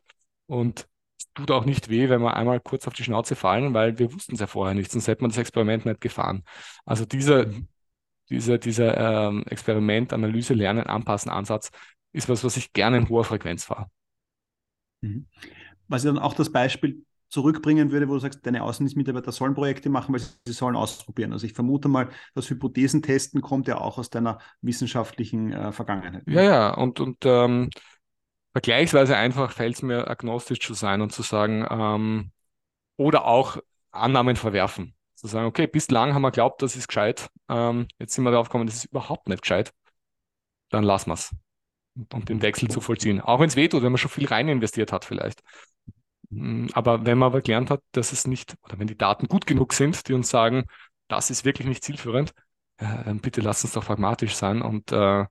Und 0.45 0.88
es 1.17 1.34
tut 1.34 1.49
auch 1.49 1.65
nicht 1.65 1.89
weh, 1.89 2.10
wenn 2.10 2.21
wir 2.21 2.36
einmal 2.36 2.60
kurz 2.60 2.88
auf 2.88 2.93
die 2.93 3.04
Schnauze 3.04 3.36
fallen, 3.36 3.73
weil 3.73 3.97
wir 3.97 4.13
wussten 4.13 4.36
es 4.36 4.39
ja 4.39 4.45
vorher 4.45 4.76
nicht, 4.76 4.91
sonst 4.91 5.08
hätte 5.08 5.23
man 5.23 5.32
das 5.32 5.39
Experiment 5.39 5.88
nicht 5.88 5.99
gefahren. 5.99 6.43
Also 6.86 7.06
dieser, 7.06 7.47
mhm. 7.47 7.67
dieser, 8.30 8.60
dieser 8.60 9.30
ähm, 9.30 9.43
Experiment, 9.47 10.13
Analyse, 10.13 10.54
Lernen, 10.54 10.86
Anpassen, 10.86 11.32
Ansatz 11.32 11.71
ist 12.12 12.30
was, 12.30 12.43
was 12.43 12.56
ich 12.56 12.71
gerne 12.71 12.97
in 12.97 13.10
hoher 13.10 13.23
Frequenz 13.23 13.63
fahre. 13.63 13.88
Mhm. 15.02 15.26
Was 15.88 16.04
ich 16.04 16.10
dann 16.12 16.19
auch 16.19 16.36
das 16.36 16.52
Beispiel 16.52 17.04
zurückbringen 17.30 17.91
würde, 17.91 18.08
wo 18.08 18.13
du 18.13 18.19
sagst, 18.19 18.45
deine 18.45 18.62
Außendienstmitarbeiter 18.62 19.32
sollen 19.32 19.56
Projekte 19.56 19.89
machen, 19.89 20.13
weil 20.13 20.21
sie 20.21 20.54
sollen 20.54 20.76
ausprobieren. 20.76 21.34
Also 21.34 21.47
ich 21.47 21.54
vermute 21.54 21.88
mal, 21.88 22.10
das 22.36 22.47
Hypothesentesten 22.47 23.41
kommt 23.41 23.67
ja 23.67 23.80
auch 23.80 23.97
aus 23.97 24.12
deiner 24.12 24.38
wissenschaftlichen 24.62 25.52
äh, 25.52 25.71
Vergangenheit. 25.71 26.21
Ja, 26.28 26.43
ja, 26.43 26.73
und, 26.76 26.99
und 26.99 27.17
ähm, 27.26 27.71
vergleichsweise 28.54 29.18
einfach 29.18 29.52
fällt 29.52 29.76
es 29.76 29.82
mir 29.82 30.08
agnostisch 30.08 30.60
zu 30.60 30.74
sein 30.74 31.02
und 31.02 31.12
zu 31.12 31.24
sagen, 31.24 31.68
ähm, 31.70 32.32
oder 32.96 33.26
auch 33.26 33.58
Annahmen 33.92 34.36
verwerfen. 34.36 34.96
Zu 35.16 35.28
sagen, 35.28 35.48
okay, 35.48 35.68
bislang 35.68 36.13
haben 36.13 36.22
wir 36.22 36.32
glaubt, 36.32 36.62
das 36.62 36.76
ist 36.76 36.88
gescheit. 36.88 37.30
Ähm, 37.50 37.88
jetzt 38.00 38.13
sind 38.13 38.24
wir 38.24 38.32
darauf 38.32 38.50
gekommen, 38.50 38.68
das 38.68 38.76
ist 38.78 38.86
überhaupt 38.86 39.28
nicht 39.28 39.42
gescheit. 39.42 39.74
Dann 40.70 40.84
lassen 40.84 41.10
wir 41.10 41.16
es. 41.16 41.36
Und 42.12 42.30
den 42.30 42.42
Wechsel 42.42 42.70
zu 42.70 42.82
vollziehen. 42.82 43.22
Auch 43.22 43.39
wenn 43.39 43.48
es 43.48 43.56
wehtut, 43.56 43.84
wenn 43.84 43.92
man 43.92 44.00
schon 44.00 44.10
viel 44.10 44.28
rein 44.28 44.48
investiert 44.48 44.92
hat, 44.92 45.06
vielleicht. 45.06 45.42
Mm, 46.30 46.68
aber 46.74 47.06
wenn 47.06 47.18
man 47.18 47.28
aber 47.28 47.42
gelernt 47.42 47.70
hat, 47.70 47.82
dass 47.92 48.12
es 48.12 48.26
nicht, 48.28 48.56
oder 48.63 48.80
wenn 48.80 48.88
die 48.88 48.98
Daten 48.98 49.28
gut 49.28 49.46
genug 49.46 49.74
sind, 49.74 50.08
die 50.08 50.13
uns 50.13 50.30
sagen, 50.30 50.66
das 51.08 51.30
ist 51.30 51.46
wirklich 51.46 51.68
nicht 51.68 51.84
zielführend, 51.84 52.34
äh, 52.78 53.13
bitte 53.16 53.42
lass 53.42 53.63
uns 53.63 53.74
doch 53.74 53.86
pragmatisch 53.86 54.36
sein 54.36 54.62
und 54.62 54.92
äh, 54.92 55.26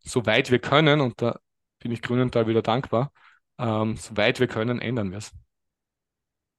soweit 0.00 0.50
wir 0.50 0.58
können, 0.58 1.00
und 1.00 1.20
da 1.20 1.38
bin 1.78 1.92
ich 1.92 2.02
Grünenthal 2.02 2.46
wieder 2.46 2.62
dankbar. 2.62 3.12
Ähm, 3.58 3.96
soweit 3.96 4.40
wir 4.40 4.46
können, 4.46 4.80
ändern 4.80 5.10
wir 5.10 5.18
es. 5.18 5.32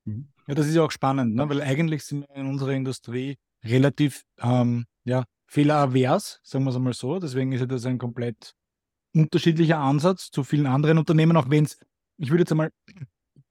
Mhm. 0.05 0.29
Ja, 0.47 0.55
das 0.55 0.67
ist 0.67 0.75
ja 0.75 0.83
auch 0.83 0.91
spannend, 0.91 1.35
ne? 1.35 1.47
weil 1.49 1.61
eigentlich 1.61 2.03
sind 2.03 2.21
wir 2.21 2.35
in 2.35 2.47
unserer 2.47 2.71
Industrie 2.71 3.37
relativ 3.63 4.23
ähm, 4.39 4.85
ja, 5.03 5.25
fehleravers, 5.47 6.39
sagen 6.43 6.63
wir 6.63 6.71
es 6.71 6.75
einmal 6.75 6.93
so. 6.93 7.19
Deswegen 7.19 7.51
ist 7.51 7.59
ja 7.59 7.65
das 7.65 7.85
ein 7.85 7.97
komplett 7.97 8.53
unterschiedlicher 9.13 9.79
Ansatz 9.79 10.29
zu 10.31 10.43
vielen 10.43 10.67
anderen 10.67 10.97
Unternehmen, 10.97 11.35
auch 11.37 11.49
wenn 11.49 11.65
es, 11.65 11.79
ich 12.17 12.29
würde 12.29 12.41
jetzt 12.41 12.51
einmal, 12.51 12.71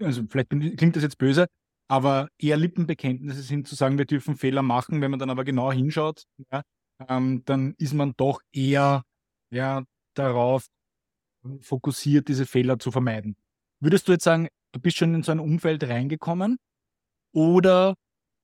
also 0.00 0.22
vielleicht 0.28 0.50
klingt 0.50 0.96
das 0.96 1.02
jetzt 1.02 1.18
böse, 1.18 1.46
aber 1.88 2.28
eher 2.38 2.56
Lippenbekenntnisse 2.56 3.42
sind 3.42 3.68
zu 3.68 3.74
sagen, 3.74 3.98
wir 3.98 4.06
dürfen 4.06 4.36
Fehler 4.36 4.62
machen. 4.62 5.00
Wenn 5.00 5.10
man 5.10 5.20
dann 5.20 5.30
aber 5.30 5.44
genau 5.44 5.70
hinschaut, 5.70 6.24
ja, 6.50 6.62
ähm, 7.08 7.42
dann 7.44 7.74
ist 7.78 7.94
man 7.94 8.14
doch 8.16 8.40
eher 8.52 9.02
ja, 9.50 9.84
darauf 10.14 10.66
fokussiert, 11.60 12.28
diese 12.28 12.46
Fehler 12.46 12.78
zu 12.78 12.90
vermeiden. 12.90 13.36
Würdest 13.80 14.08
du 14.08 14.12
jetzt 14.12 14.24
sagen, 14.24 14.48
du 14.72 14.80
bist 14.80 14.96
schon 14.96 15.14
in 15.14 15.22
so 15.22 15.32
ein 15.32 15.40
Umfeld 15.40 15.84
reingekommen? 15.84 16.58
Oder 17.32 17.94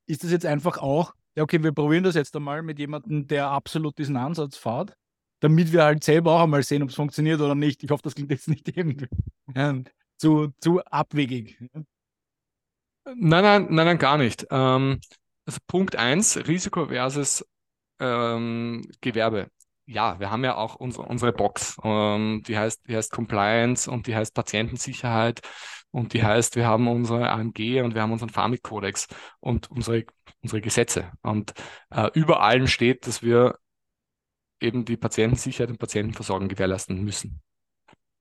ist 0.07 0.25
das 0.25 0.31
jetzt 0.31 0.47
einfach 0.47 0.79
auch, 0.79 1.15
ja, 1.37 1.43
okay, 1.43 1.63
wir 1.63 1.73
probieren 1.73 2.05
das 2.05 2.15
jetzt 2.15 2.37
einmal 2.37 2.63
mit 2.63 2.79
jemandem, 2.79 3.27
der 3.27 3.49
absolut 3.49 3.97
diesen 3.99 4.17
Ansatz 4.17 4.57
fährt, 4.57 4.95
damit 5.41 5.73
wir 5.73 5.85
halt 5.85 6.05
selber 6.05 6.33
auch 6.33 6.43
einmal 6.43 6.63
sehen, 6.63 6.83
ob 6.83 6.91
es 6.91 6.95
funktioniert 6.95 7.41
oder 7.41 7.55
nicht. 7.55 7.83
Ich 7.83 7.91
hoffe, 7.91 8.03
das 8.03 8.15
klingt 8.15 8.31
jetzt 8.31 8.49
nicht 8.49 8.69
irgendwie 8.77 9.07
ja, 9.55 9.75
zu, 10.19 10.53
zu 10.61 10.85
abwegig. 10.85 11.59
Nein, 13.05 13.17
nein, 13.17 13.67
nein, 13.71 13.87
nein, 13.87 13.99
gar 13.99 14.19
nicht. 14.19 14.47
Ähm, 14.51 15.01
also 15.47 15.59
Punkt 15.67 15.97
1, 15.97 16.47
Risiko 16.47 16.87
versus 16.87 17.45
ähm, 17.99 18.83
Gewerbe 19.01 19.49
ja, 19.93 20.19
wir 20.21 20.31
haben 20.31 20.45
ja 20.45 20.57
auch 20.57 20.75
unsere, 20.77 21.05
unsere 21.07 21.33
Box, 21.33 21.77
ähm, 21.85 22.43
die, 22.47 22.59
heißt, 22.59 22.89
die 22.89 22.97
heißt 22.97 23.13
Compliance 23.13 23.91
und 23.91 24.07
die 24.07 24.17
heißt 24.17 24.35
Patientensicherheit 24.35 25.41
und 25.91 26.15
die 26.15 26.23
heißt, 26.23 26.57
wir 26.57 26.67
haben 26.67 26.89
unsere 26.89 27.29
AMG 27.29 27.83
und 27.83 27.95
wir 27.95 28.03
haben 28.03 28.13
unseren 28.13 28.31
Pharmik-Kodex 28.31 29.09
und 29.41 29.71
unsere, 29.71 30.05
unsere 30.43 30.61
Gesetze. 30.63 31.13
Und 31.23 31.53
äh, 31.91 32.11
über 32.15 32.43
allem 32.43 32.67
steht, 32.67 33.07
dass 33.07 33.23
wir 33.23 33.59
eben 34.61 34.85
die 34.85 34.97
Patientensicherheit 34.97 35.71
und 35.71 35.79
Patientenversorgung 35.79 36.49
gewährleisten 36.49 37.03
müssen. 37.05 37.43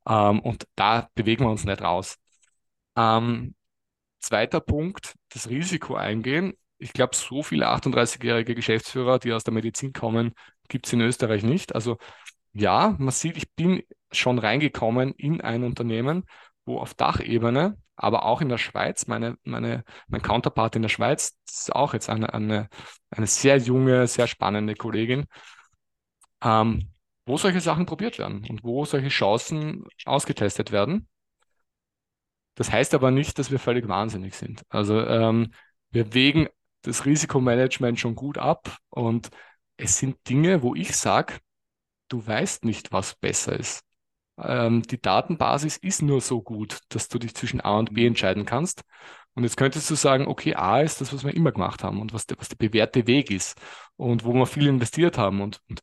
Ähm, 0.07 0.39
und 0.41 0.67
da 0.75 1.09
bewegen 1.15 1.45
wir 1.45 1.51
uns 1.51 1.63
nicht 1.63 1.81
raus. 1.81 2.17
Ähm, 2.97 3.55
zweiter 4.19 4.59
Punkt, 4.59 5.15
das 5.29 5.49
Risiko 5.49 5.95
eingehen. 5.95 6.53
Ich 6.77 6.93
glaube, 6.93 7.15
so 7.15 7.43
viele 7.43 7.69
38-jährige 7.69 8.55
Geschäftsführer, 8.55 9.19
die 9.19 9.33
aus 9.33 9.43
der 9.43 9.53
Medizin 9.53 9.93
kommen, 9.93 10.33
gibt 10.71 10.87
es 10.87 10.93
in 10.93 11.01
Österreich 11.01 11.43
nicht. 11.43 11.75
Also 11.75 11.97
ja, 12.53 12.95
man 12.97 13.11
sieht, 13.11 13.37
ich 13.37 13.53
bin 13.53 13.83
schon 14.11 14.39
reingekommen 14.39 15.13
in 15.13 15.41
ein 15.41 15.63
Unternehmen, 15.63 16.25
wo 16.65 16.79
auf 16.79 16.93
Dachebene, 16.93 17.77
aber 17.95 18.25
auch 18.25 18.41
in 18.41 18.49
der 18.49 18.57
Schweiz, 18.57 19.07
meine, 19.07 19.37
meine, 19.43 19.83
mein 20.07 20.21
Counterpart 20.21 20.75
in 20.75 20.81
der 20.81 20.89
Schweiz, 20.89 21.37
das 21.45 21.61
ist 21.61 21.75
auch 21.75 21.93
jetzt 21.93 22.09
eine, 22.09 22.33
eine, 22.33 22.69
eine 23.11 23.27
sehr 23.27 23.57
junge, 23.57 24.07
sehr 24.07 24.27
spannende 24.27 24.75
Kollegin, 24.75 25.25
ähm, 26.41 26.93
wo 27.25 27.37
solche 27.37 27.61
Sachen 27.61 27.85
probiert 27.85 28.17
werden 28.17 28.45
und 28.49 28.63
wo 28.63 28.85
solche 28.85 29.09
Chancen 29.09 29.85
ausgetestet 30.05 30.71
werden. 30.71 31.07
Das 32.55 32.71
heißt 32.71 32.93
aber 32.93 33.11
nicht, 33.11 33.39
dass 33.39 33.51
wir 33.51 33.59
völlig 33.59 33.87
wahnsinnig 33.87 34.35
sind. 34.35 34.63
Also 34.69 34.99
ähm, 35.05 35.53
wir 35.91 36.13
wägen 36.13 36.47
das 36.81 37.05
Risikomanagement 37.05 37.99
schon 37.99 38.15
gut 38.15 38.37
ab 38.37 38.77
und 38.89 39.29
es 39.81 39.97
sind 39.97 40.17
Dinge, 40.29 40.61
wo 40.61 40.75
ich 40.75 40.95
sage, 40.95 41.35
du 42.09 42.25
weißt 42.25 42.65
nicht, 42.65 42.91
was 42.91 43.15
besser 43.15 43.57
ist. 43.59 43.83
Ähm, 44.37 44.83
die 44.83 45.01
Datenbasis 45.01 45.77
ist 45.77 46.01
nur 46.01 46.21
so 46.21 46.41
gut, 46.41 46.79
dass 46.89 47.07
du 47.09 47.19
dich 47.19 47.35
zwischen 47.35 47.61
A 47.61 47.77
und 47.79 47.93
B 47.93 48.05
entscheiden 48.05 48.45
kannst. 48.45 48.83
Und 49.33 49.43
jetzt 49.43 49.57
könntest 49.57 49.89
du 49.89 49.95
sagen, 49.95 50.27
okay, 50.27 50.55
A 50.55 50.81
ist 50.81 51.01
das, 51.01 51.13
was 51.13 51.23
wir 51.23 51.33
immer 51.33 51.51
gemacht 51.51 51.83
haben 51.83 52.01
und 52.01 52.13
was 52.13 52.27
der, 52.27 52.37
was 52.37 52.49
der 52.49 52.57
bewährte 52.57 53.07
Weg 53.07 53.31
ist 53.31 53.59
und 53.95 54.25
wo 54.25 54.33
wir 54.33 54.45
viel 54.45 54.67
investiert 54.67 55.17
haben 55.17 55.41
und, 55.41 55.61
und 55.69 55.81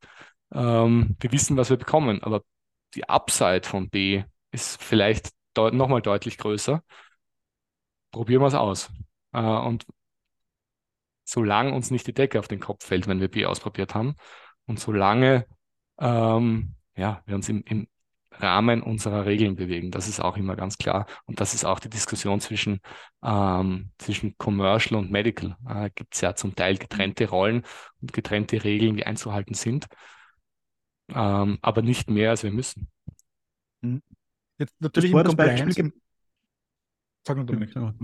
ähm, 0.53 1.17
wir 1.21 1.33
wissen, 1.33 1.57
was 1.57 1.71
wir 1.71 1.77
bekommen. 1.77 2.23
Aber 2.23 2.43
die 2.95 3.09
Upside 3.09 3.63
von 3.67 3.89
B 3.91 4.25
ist 4.53 4.83
vielleicht 4.83 5.31
deut 5.55 5.75
nochmal 5.75 6.03
deutlich 6.03 6.39
größer. 6.39 6.83
Probieren 8.11 8.43
wir 8.43 8.49
es 8.49 8.55
aus. 8.55 8.91
Äh, 9.33 9.41
und 9.41 9.87
solange 11.29 11.73
uns 11.73 11.91
nicht 11.91 12.07
die 12.07 12.15
Decke 12.15 12.39
auf 12.39 12.49
den 12.49 12.61
Kopf 12.61 12.85
fällt, 12.85 13.07
wenn 13.07 13.21
wir 13.21 13.29
Bier 13.29 13.51
ausprobiert 13.51 13.95
haben 13.95 14.17
und 14.67 14.81
solange 14.81 15.47
ähm, 15.99 16.75
ja, 16.97 17.23
wir 17.27 17.35
uns 17.35 17.49
im, 17.49 17.63
im 17.65 17.87
Rahmen 18.33 18.83
unserer 18.83 19.27
Regeln 19.27 19.57
bewegen. 19.57 19.91
Das 19.91 20.09
ist 20.09 20.21
auch 20.21 20.37
immer 20.37 20.55
ganz 20.57 20.79
klar. 20.79 21.07
Und 21.27 21.41
das 21.41 21.55
ist 21.55 21.65
auch 21.65 21.81
die 21.81 21.91
Diskussion 21.91 22.41
zwischen, 22.41 22.81
ähm, 23.23 23.91
zwischen 23.99 24.37
Commercial 24.39 24.99
und 24.99 25.11
Medical. 25.11 25.57
Äh, 25.69 25.91
Gibt 25.95 26.15
es 26.15 26.21
ja 26.21 26.35
zum 26.35 26.55
Teil 26.55 26.79
getrennte 26.79 27.29
Rollen 27.29 27.65
und 28.01 28.13
getrennte 28.13 28.63
Regeln, 28.63 28.97
die 28.97 29.07
einzuhalten 29.07 29.55
sind, 29.55 29.87
ähm, 31.09 31.59
aber 31.63 31.83
nicht 31.83 32.09
mehr, 32.09 32.31
als 32.31 32.43
wir 32.43 32.53
müssen. 32.53 32.89
Mhm. 33.81 34.03
Jetzt 34.59 34.75
natürlich 34.81 35.13
im 35.13 35.23
Compliance. 35.23 35.65
Beispiel, 35.65 35.93
Sag 37.27 37.37
nur, 37.37 37.47
Dominik. 37.47 37.75
Ja, 37.75 37.95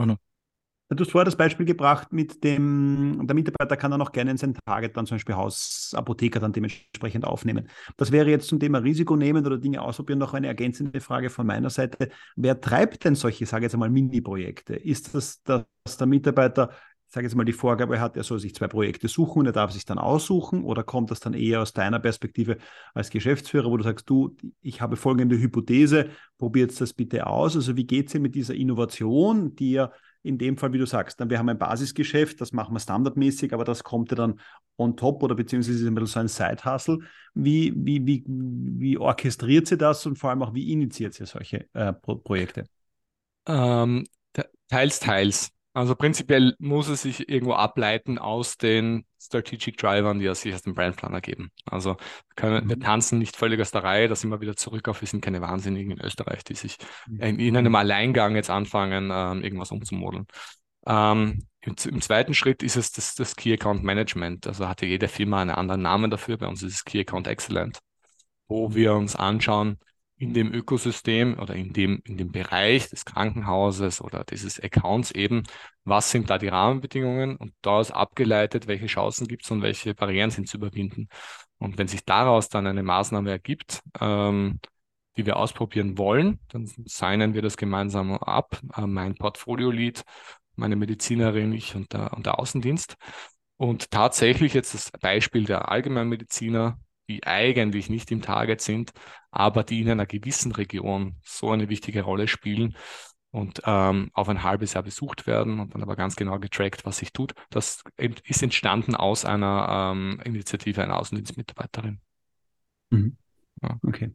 Du 0.91 1.03
hast 1.03 1.11
vorher 1.11 1.25
das 1.25 1.37
Beispiel 1.37 1.67
gebracht 1.67 2.13
mit 2.13 2.45
dem, 2.45 3.27
der 3.27 3.35
Mitarbeiter 3.35 3.77
kann 3.77 3.91
dann 3.91 4.03
auch 4.03 4.13
gerne 4.13 4.31
in 4.31 4.37
sein 4.37 4.55
Target 4.67 4.97
dann 4.97 5.07
zum 5.07 5.17
Beispiel 5.17 5.35
Hausapotheker 5.35 6.41
dann 6.41 6.53
dementsprechend 6.53 7.25
aufnehmen. 7.25 7.69
Das 7.97 8.13
wäre 8.13 8.31
jetzt 8.31 8.49
zum 8.49 8.61
Thema 8.61 8.79
Risiko 8.79 9.17
nehmen 9.17 9.45
oder 9.45 9.59
Dinge 9.59 9.81
ausprobieren 9.81 10.19
noch 10.19 10.35
eine 10.35 10.47
ergänzende 10.47 11.01
Frage 11.01 11.31
von 11.31 11.47
meiner 11.47 11.71
Seite. 11.71 12.11
Wer 12.37 12.61
treibt 12.61 13.05
denn 13.05 13.15
solche, 13.15 13.47
sage 13.47 13.63
ich 13.63 13.65
jetzt 13.65 13.75
einmal, 13.75 13.91
Mini-Projekte? 13.91 14.75
Ist 14.77 15.15
das, 15.15 15.43
dass 15.43 15.67
der 15.99 16.07
Mitarbeiter 16.07 16.71
sage 17.15 17.27
jetzt 17.27 17.37
mal, 17.37 17.45
die 17.45 17.53
Vorgabe 17.53 18.01
hat, 18.01 18.17
er 18.17 18.25
soll 18.25 18.41
sich 18.41 18.55
zwei 18.55 18.67
Projekte 18.67 19.09
suchen 19.09 19.41
und 19.41 19.47
er 19.47 19.53
darf 19.53 19.71
sich 19.71 19.85
dann 19.85 19.99
aussuchen 19.99 20.65
oder 20.65 20.83
kommt 20.83 21.11
das 21.11 21.21
dann 21.21 21.33
eher 21.33 21.63
aus 21.63 21.73
deiner 21.73 22.01
Perspektive 22.01 22.59
als 22.93 23.09
Geschäftsführer, 23.09 23.71
wo 23.71 23.77
du 23.77 23.85
sagst, 23.85 24.11
du, 24.11 24.37
ich 24.61 24.81
habe 24.81 24.97
folgende 24.97 25.39
Hypothese, 25.39 26.11
probiert 26.39 26.79
das 26.79 26.93
bitte 26.93 27.27
aus. 27.27 27.55
Also 27.55 27.77
wie 27.77 27.87
geht 27.87 28.09
es 28.09 28.15
mit 28.15 28.35
dieser 28.35 28.55
Innovation, 28.55 29.55
die 29.55 29.73
ja 29.73 29.93
in 30.25 30.39
dem 30.39 30.57
Fall, 30.57 30.73
wie 30.73 30.79
du 30.79 30.87
sagst, 30.87 31.21
dann 31.21 31.31
wir 31.31 31.39
haben 31.39 31.49
ein 31.51 31.59
Basisgeschäft, 31.59 32.41
das 32.41 32.53
machen 32.53 32.75
wir 32.75 32.81
standardmäßig, 32.81 33.53
aber 33.53 33.65
das 33.65 33.85
kommt 33.85 34.11
ja 34.11 34.17
dann 34.17 34.41
on 34.79 34.97
top 34.97 35.23
oder 35.23 35.35
beziehungsweise 35.35 35.79
ist 35.79 35.87
ein 35.87 35.95
bisschen 35.95 36.29
so 36.29 36.45
ein 36.45 36.57
Side-Hustle. 36.57 36.99
Wie, 37.35 37.73
wie, 37.77 38.07
wie, 38.07 38.25
wie 38.27 38.99
orchestriert 38.99 39.67
sie 39.67 39.77
das 39.77 40.07
und 40.07 40.19
vor 40.19 40.31
allem 40.31 40.43
auch 40.43 40.55
wie 40.55 40.73
initiiert 40.73 41.15
sie 41.15 41.27
solche 41.27 41.69
äh, 41.75 41.93
Pro 41.93 42.17
Projekte? 42.17 42.65
Ähm, 43.47 44.07
teils, 44.69 44.99
teils. 44.99 45.54
Also 45.75 45.97
prinzipiell 45.97 46.55
muss 46.61 46.89
es 46.89 47.03
sich 47.03 47.29
irgendwo 47.29 47.55
ableiten 47.55 48.17
aus 48.17 48.57
den 48.57 49.05
Strategic 49.21 49.77
Drivern, 49.77 50.21
die 50.21 50.33
sich 50.37 50.55
aus 50.55 50.63
dem 50.63 50.75
Brandplan 50.75 51.13
ergeben. 51.13 51.51
Also 51.67 51.97
können, 52.37 52.65
mhm. 52.65 52.69
wir 52.69 52.79
tanzen 52.79 53.19
nicht 53.19 53.37
völlig 53.37 53.61
aus 53.61 53.73
der 53.73 53.83
Reihe, 53.83 54.07
da 54.07 54.15
sind 54.15 54.31
wir 54.31 54.41
wieder 54.41 54.55
zurück 54.55 54.89
auf, 54.89 55.01
wir 55.01 55.09
sind 55.09 55.21
keine 55.21 55.41
Wahnsinnigen 55.41 55.91
in 55.91 56.01
Österreich, 56.01 56.45
die 56.45 56.55
sich 56.55 56.79
mhm. 57.09 57.21
in, 57.21 57.39
in 57.41 57.57
einem 57.57 57.75
Alleingang 57.75 58.37
jetzt 58.37 58.51
anfangen, 58.51 59.11
ähm, 59.13 59.43
irgendwas 59.43 59.73
umzumodeln. 59.73 60.27
Ähm, 60.87 61.49
im, 61.61 61.75
im, 61.91 62.01
zweiten 62.01 62.35
Schritt 62.35 62.63
ist 62.63 62.77
es 62.77 62.93
das, 62.93 63.17
das 63.17 63.35
Key 63.35 63.53
Account 63.53 63.83
Management. 63.83 64.47
Also 64.47 64.69
hatte 64.69 64.87
jede 64.87 65.09
Firma 65.09 65.43
einen 65.43 65.51
anderen 65.51 65.83
Namen 65.83 66.09
dafür. 66.09 66.37
Bei 66.37 66.47
uns 66.47 66.63
ist 66.63 66.75
es 66.75 66.85
Key 66.85 67.01
Account 67.01 67.27
Excellent, 67.27 67.81
wo 68.47 68.69
mhm. 68.69 68.75
wir 68.77 68.95
uns 68.95 69.17
anschauen, 69.17 69.79
in 70.25 70.33
dem 70.33 70.55
Ökosystem 70.55 71.39
oder 71.39 71.55
in 71.55 71.75
dem, 71.75 72.01
in 72.05 72.17
dem 72.17 72.33
Bereich 72.33 72.89
des 72.89 73.05
Krankenhauses 73.05 74.01
oder 74.01 74.25
dieses 74.25 74.59
Accounts 74.59 75.11
eben, 75.11 75.43
was 75.85 76.11
sind 76.11 76.31
da 76.31 76.39
die 76.39 76.49
Rahmenbedingungen 76.49 77.37
und 77.37 77.53
daraus 77.61 77.91
abgeleitet, 77.91 78.67
welche 78.67 78.87
Chancen 78.87 79.29
gibt 79.29 79.45
es 79.45 79.51
und 79.51 79.61
welche 79.61 79.95
Barrieren 79.95 80.31
sind 80.31 80.49
zu 80.49 80.57
überwinden. 80.57 81.09
Und 81.59 81.77
wenn 81.77 81.89
sich 81.89 82.07
daraus 82.07 82.49
dann 82.49 82.67
eine 82.67 82.83
Maßnahme 82.83 83.31
ergibt, 83.31 83.81
ähm, 84.01 84.61
die 85.19 85.27
wir 85.27 85.37
ausprobieren 85.37 85.99
wollen, 85.99 86.41
dann 86.49 86.67
signen 86.67 87.35
wir 87.35 87.43
das 87.43 87.59
gemeinsam 87.59 88.15
ab. 88.15 88.59
Äh, 88.77 88.87
mein 88.87 89.15
Portfolio-Lead, 89.17 90.05
meine 90.57 90.77
Medizinerin, 90.77 91.53
ich 91.53 91.75
und 91.77 91.93
der, 91.93 92.15
und 92.15 92.25
der 92.25 92.39
Außendienst. 92.39 92.97
Und 93.59 93.91
tatsächlich 93.91 94.55
jetzt 94.55 94.73
das 94.73 94.91
Beispiel 94.91 95.45
der 95.45 95.71
Allgemeinmediziner, 95.71 96.79
die 97.09 97.27
eigentlich 97.27 97.91
nicht 97.91 98.11
im 98.11 98.23
Target 98.23 98.61
sind, 98.61 98.93
aber 99.31 99.65
die 99.65 99.81
in 99.81 99.91
einer 99.91 100.07
gewissen 100.07 100.53
Region 100.53 101.17
so 101.23 101.51
eine 101.51 101.69
wichtige 101.69 102.03
Rolle 102.03 102.29
spielen 102.29 102.77
und 103.31 103.63
ähm, 103.65 104.11
auf 104.13 104.29
ein 104.29 104.45
halbes 104.45 104.75
Jahr 104.75 104.85
besucht 104.85 105.27
werden 105.27 105.59
und 105.59 105.75
dann 105.75 105.83
aber 105.83 105.97
ganz 105.97 106.15
genau 106.15 106.39
getrackt, 106.39 106.85
was 106.87 106.99
sich 106.99 107.13
tut. 107.13 107.35
Das 107.51 107.83
ist 107.97 108.43
entstanden 108.43 108.95
aus 108.95 109.25
einer 109.25 109.93
ähm, 109.93 110.21
Initiative 110.25 110.83
einer 110.83 110.99
Außendienstmitarbeiterin. 110.99 112.01
Mhm. 112.91 113.17
Okay. 113.83 114.11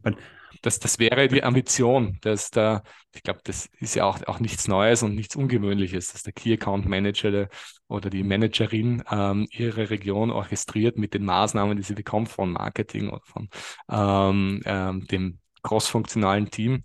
Das, 0.62 0.78
das 0.78 0.98
wäre 0.98 1.28
die 1.28 1.42
Ambition, 1.42 2.18
dass 2.20 2.50
der, 2.50 2.82
ich 3.14 3.22
glaube, 3.22 3.40
das 3.44 3.66
ist 3.78 3.94
ja 3.94 4.04
auch, 4.04 4.22
auch 4.26 4.40
nichts 4.40 4.68
Neues 4.68 5.02
und 5.02 5.14
nichts 5.14 5.36
Ungewöhnliches, 5.36 6.12
dass 6.12 6.22
der 6.22 6.32
Key 6.32 6.52
Account 6.52 6.86
Manager 6.86 7.48
oder 7.88 8.10
die 8.10 8.22
Managerin 8.22 9.02
ähm, 9.10 9.46
ihre 9.50 9.88
Region 9.90 10.30
orchestriert 10.30 10.98
mit 10.98 11.14
den 11.14 11.24
Maßnahmen, 11.24 11.76
die 11.76 11.82
sie 11.82 11.94
bekommt 11.94 12.28
von 12.28 12.52
Marketing 12.52 13.08
oder 13.08 13.22
von 13.24 13.48
ähm, 13.90 14.60
ähm, 14.64 15.06
dem 15.06 15.38
crossfunktionalen 15.62 16.50
Team 16.50 16.82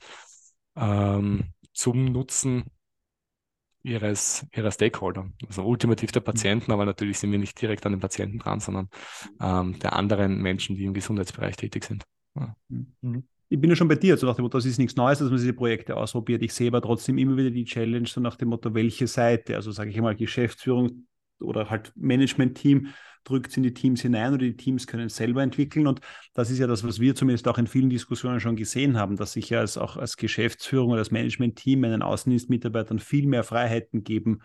ähm, 0.75 1.53
zum 1.73 2.05
Nutzen 2.05 2.65
ihres, 3.83 4.45
ihrer 4.51 4.71
Stakeholder, 4.71 5.29
also 5.47 5.63
ultimativ 5.63 6.11
der 6.11 6.21
Patienten, 6.21 6.71
aber 6.71 6.85
natürlich 6.85 7.19
sind 7.19 7.31
wir 7.31 7.39
nicht 7.39 7.61
direkt 7.61 7.85
an 7.85 7.93
den 7.93 8.01
Patienten 8.01 8.39
dran, 8.39 8.59
sondern 8.59 8.89
ähm, 9.39 9.77
der 9.79 9.93
anderen 9.93 10.41
Menschen, 10.41 10.75
die 10.75 10.85
im 10.85 10.93
Gesundheitsbereich 10.93 11.55
tätig 11.55 11.85
sind. 11.85 12.03
Mhm. 13.01 13.23
Ich 13.47 13.61
bin 13.61 13.69
ja 13.69 13.75
schon 13.75 13.87
bei 13.87 13.95
dir, 13.95 14.17
so 14.17 14.25
nach 14.25 14.35
dem 14.35 14.43
Motto, 14.43 14.57
das 14.57 14.65
ist 14.65 14.79
nichts 14.79 14.95
Neues, 14.95 15.19
dass 15.19 15.29
man 15.29 15.37
diese 15.37 15.53
Projekte 15.53 15.95
ausprobiert. 15.95 16.41
Ich 16.41 16.53
sehe 16.53 16.67
aber 16.67 16.81
trotzdem 16.81 17.17
immer 17.17 17.37
wieder 17.37 17.51
die 17.51 17.65
Challenge, 17.65 18.07
so 18.07 18.19
nach 18.19 18.35
dem 18.35 18.49
Motto, 18.49 18.73
welche 18.73 19.07
Seite, 19.07 19.55
also 19.55 19.71
sage 19.71 19.91
ich 19.91 20.01
mal, 20.01 20.15
Geschäftsführung 20.15 21.05
oder 21.39 21.69
halt 21.69 21.91
Management-Team 21.95 22.87
drückt 23.23 23.51
es 23.51 23.57
in 23.57 23.63
die 23.63 23.73
Teams 23.73 24.01
hinein 24.01 24.33
oder 24.33 24.45
die 24.45 24.55
Teams 24.55 24.87
können 24.87 25.07
es 25.07 25.15
selber 25.15 25.43
entwickeln. 25.43 25.87
Und 25.87 25.99
das 26.33 26.49
ist 26.49 26.59
ja 26.59 26.67
das, 26.67 26.83
was 26.83 26.99
wir 26.99 27.15
zumindest 27.15 27.47
auch 27.47 27.57
in 27.57 27.67
vielen 27.67 27.89
Diskussionen 27.89 28.39
schon 28.39 28.55
gesehen 28.55 28.97
haben, 28.97 29.15
dass 29.15 29.33
sich 29.33 29.49
ja 29.49 29.59
als, 29.59 29.77
auch 29.77 29.97
als 29.97 30.17
Geschäftsführung 30.17 30.91
oder 30.91 30.99
als 30.99 31.11
Management-Team 31.11 31.81
meinen 31.81 32.01
Außendienstmitarbeitern 32.01 32.99
viel 32.99 33.27
mehr 33.27 33.43
Freiheiten 33.43 34.03
geben 34.03 34.41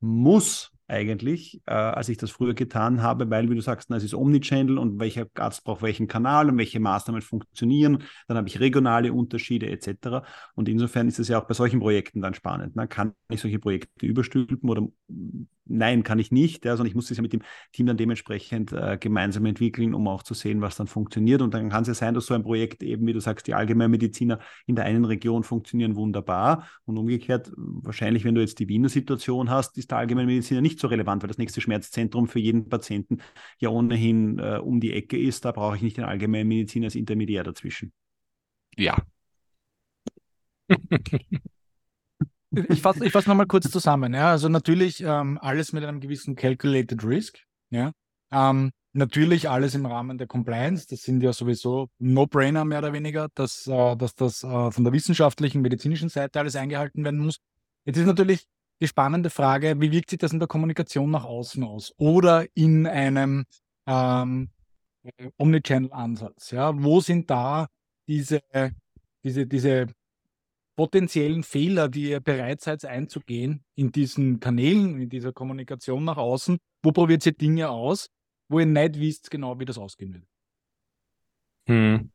muss, 0.00 0.73
eigentlich, 0.86 1.62
äh, 1.66 1.72
als 1.72 2.08
ich 2.08 2.16
das 2.18 2.30
früher 2.30 2.54
getan 2.54 3.02
habe, 3.02 3.30
weil, 3.30 3.48
wie 3.48 3.54
du 3.54 3.60
sagst, 3.60 3.90
na, 3.90 3.96
es 3.96 4.04
ist 4.04 4.14
Omnichannel 4.14 4.78
und 4.78 5.00
welcher 5.00 5.26
Arzt 5.34 5.64
braucht 5.64 5.82
welchen 5.82 6.08
Kanal 6.08 6.48
und 6.48 6.58
welche 6.58 6.80
Maßnahmen 6.80 7.22
funktionieren. 7.22 8.02
Dann 8.28 8.36
habe 8.36 8.48
ich 8.48 8.60
regionale 8.60 9.12
Unterschiede 9.12 9.70
etc. 9.70 10.26
Und 10.54 10.68
insofern 10.68 11.08
ist 11.08 11.18
es 11.18 11.28
ja 11.28 11.40
auch 11.40 11.46
bei 11.46 11.54
solchen 11.54 11.80
Projekten 11.80 12.20
dann 12.20 12.34
spannend. 12.34 12.76
Ne? 12.76 12.86
Kann 12.88 13.14
ich 13.30 13.40
solche 13.40 13.58
Projekte 13.58 14.06
überstülpen 14.06 14.68
oder 14.68 14.86
nein, 15.66 16.02
kann 16.02 16.18
ich 16.18 16.30
nicht, 16.30 16.64
ja, 16.64 16.76
sondern 16.76 16.88
ich 16.88 16.94
muss 16.94 17.08
das 17.08 17.16
ja 17.16 17.22
mit 17.22 17.32
dem 17.32 17.42
Team 17.72 17.86
dann 17.86 17.96
dementsprechend 17.96 18.72
äh, 18.72 18.98
gemeinsam 19.00 19.46
entwickeln, 19.46 19.94
um 19.94 20.06
auch 20.08 20.22
zu 20.22 20.34
sehen, 20.34 20.60
was 20.60 20.76
dann 20.76 20.86
funktioniert. 20.86 21.42
Und 21.42 21.54
dann 21.54 21.70
kann 21.70 21.82
es 21.82 21.88
ja 21.88 21.94
sein, 21.94 22.14
dass 22.14 22.26
so 22.26 22.34
ein 22.34 22.42
Projekt 22.42 22.82
eben, 22.82 23.06
wie 23.06 23.12
du 23.12 23.20
sagst, 23.20 23.46
die 23.46 23.54
Allgemeinmediziner 23.54 24.38
in 24.66 24.76
der 24.76 24.84
einen 24.84 25.04
Region 25.04 25.42
funktionieren 25.44 25.96
wunderbar 25.96 26.68
und 26.84 26.98
umgekehrt, 26.98 27.50
wahrscheinlich, 27.56 28.24
wenn 28.24 28.34
du 28.34 28.40
jetzt 28.40 28.58
die 28.58 28.68
Wiener 28.68 28.88
Situation 28.88 29.50
hast, 29.50 29.78
ist 29.78 29.90
der 29.90 29.98
Allgemeinmediziner 29.98 30.60
nicht 30.60 30.78
so 30.78 30.88
relevant, 30.88 31.22
weil 31.22 31.28
das 31.28 31.38
nächste 31.38 31.60
Schmerzzentrum 31.60 32.28
für 32.28 32.40
jeden 32.40 32.68
Patienten 32.68 33.18
ja 33.58 33.70
ohnehin 33.70 34.38
äh, 34.38 34.58
um 34.62 34.80
die 34.80 34.92
Ecke 34.92 35.18
ist. 35.18 35.44
Da 35.44 35.52
brauche 35.52 35.76
ich 35.76 35.82
nicht 35.82 35.96
den 35.96 36.04
Allgemeinmediziner 36.04 36.86
als 36.86 36.94
Intermediär 36.94 37.44
dazwischen. 37.44 37.92
Ja. 38.76 38.96
Ich 42.68 42.82
fasse 42.82 43.04
ich 43.04 43.12
fass 43.12 43.26
nochmal 43.26 43.46
kurz 43.46 43.70
zusammen. 43.70 44.14
Ja. 44.14 44.30
Also 44.30 44.48
natürlich 44.48 45.02
ähm, 45.02 45.38
alles 45.40 45.72
mit 45.72 45.84
einem 45.84 46.00
gewissen 46.00 46.36
Calculated 46.36 47.04
Risk. 47.04 47.38
Ja. 47.70 47.92
Ähm, 48.32 48.70
natürlich 48.92 49.48
alles 49.48 49.74
im 49.74 49.86
Rahmen 49.86 50.18
der 50.18 50.26
Compliance. 50.26 50.86
Das 50.88 51.02
sind 51.02 51.22
ja 51.22 51.32
sowieso 51.32 51.88
No-Brainer 51.98 52.64
mehr 52.64 52.78
oder 52.78 52.92
weniger, 52.92 53.28
dass, 53.34 53.66
äh, 53.66 53.96
dass 53.96 54.14
das 54.14 54.42
äh, 54.42 54.70
von 54.70 54.84
der 54.84 54.92
wissenschaftlichen, 54.92 55.62
medizinischen 55.62 56.08
Seite 56.08 56.40
alles 56.40 56.56
eingehalten 56.56 57.04
werden 57.04 57.20
muss. 57.20 57.38
Jetzt 57.84 57.98
ist 57.98 58.06
natürlich 58.06 58.46
die 58.80 58.88
spannende 58.88 59.30
Frage, 59.30 59.80
wie 59.80 59.92
wirkt 59.92 60.10
sich 60.10 60.18
das 60.18 60.32
in 60.32 60.38
der 60.38 60.48
Kommunikation 60.48 61.10
nach 61.10 61.24
außen 61.24 61.62
aus 61.64 61.92
oder 61.96 62.46
in 62.54 62.86
einem 62.86 63.44
ähm, 63.86 64.50
Omnichannel-Ansatz? 65.36 66.50
Ja? 66.52 66.72
Wo 66.82 67.00
sind 67.00 67.30
da 67.30 67.68
diese, 68.08 68.42
diese, 69.22 69.46
diese 69.46 69.86
potenziellen 70.76 71.42
Fehler, 71.42 71.88
die 71.88 72.10
ihr 72.10 72.20
bereit 72.20 72.60
seid 72.60 72.84
einzugehen 72.84 73.64
in 73.74 73.92
diesen 73.92 74.40
Kanälen, 74.40 75.00
in 75.00 75.08
dieser 75.08 75.32
Kommunikation 75.32 76.04
nach 76.04 76.16
außen? 76.16 76.58
Wo 76.82 76.92
probiert 76.92 77.24
ihr 77.26 77.32
Dinge 77.32 77.70
aus, 77.70 78.08
wo 78.48 78.60
ihr 78.60 78.66
nicht 78.66 78.98
wisst 78.98 79.30
genau, 79.30 79.58
wie 79.58 79.64
das 79.64 79.78
ausgehen 79.78 80.14
wird? 80.14 80.24
Hm. 81.66 82.10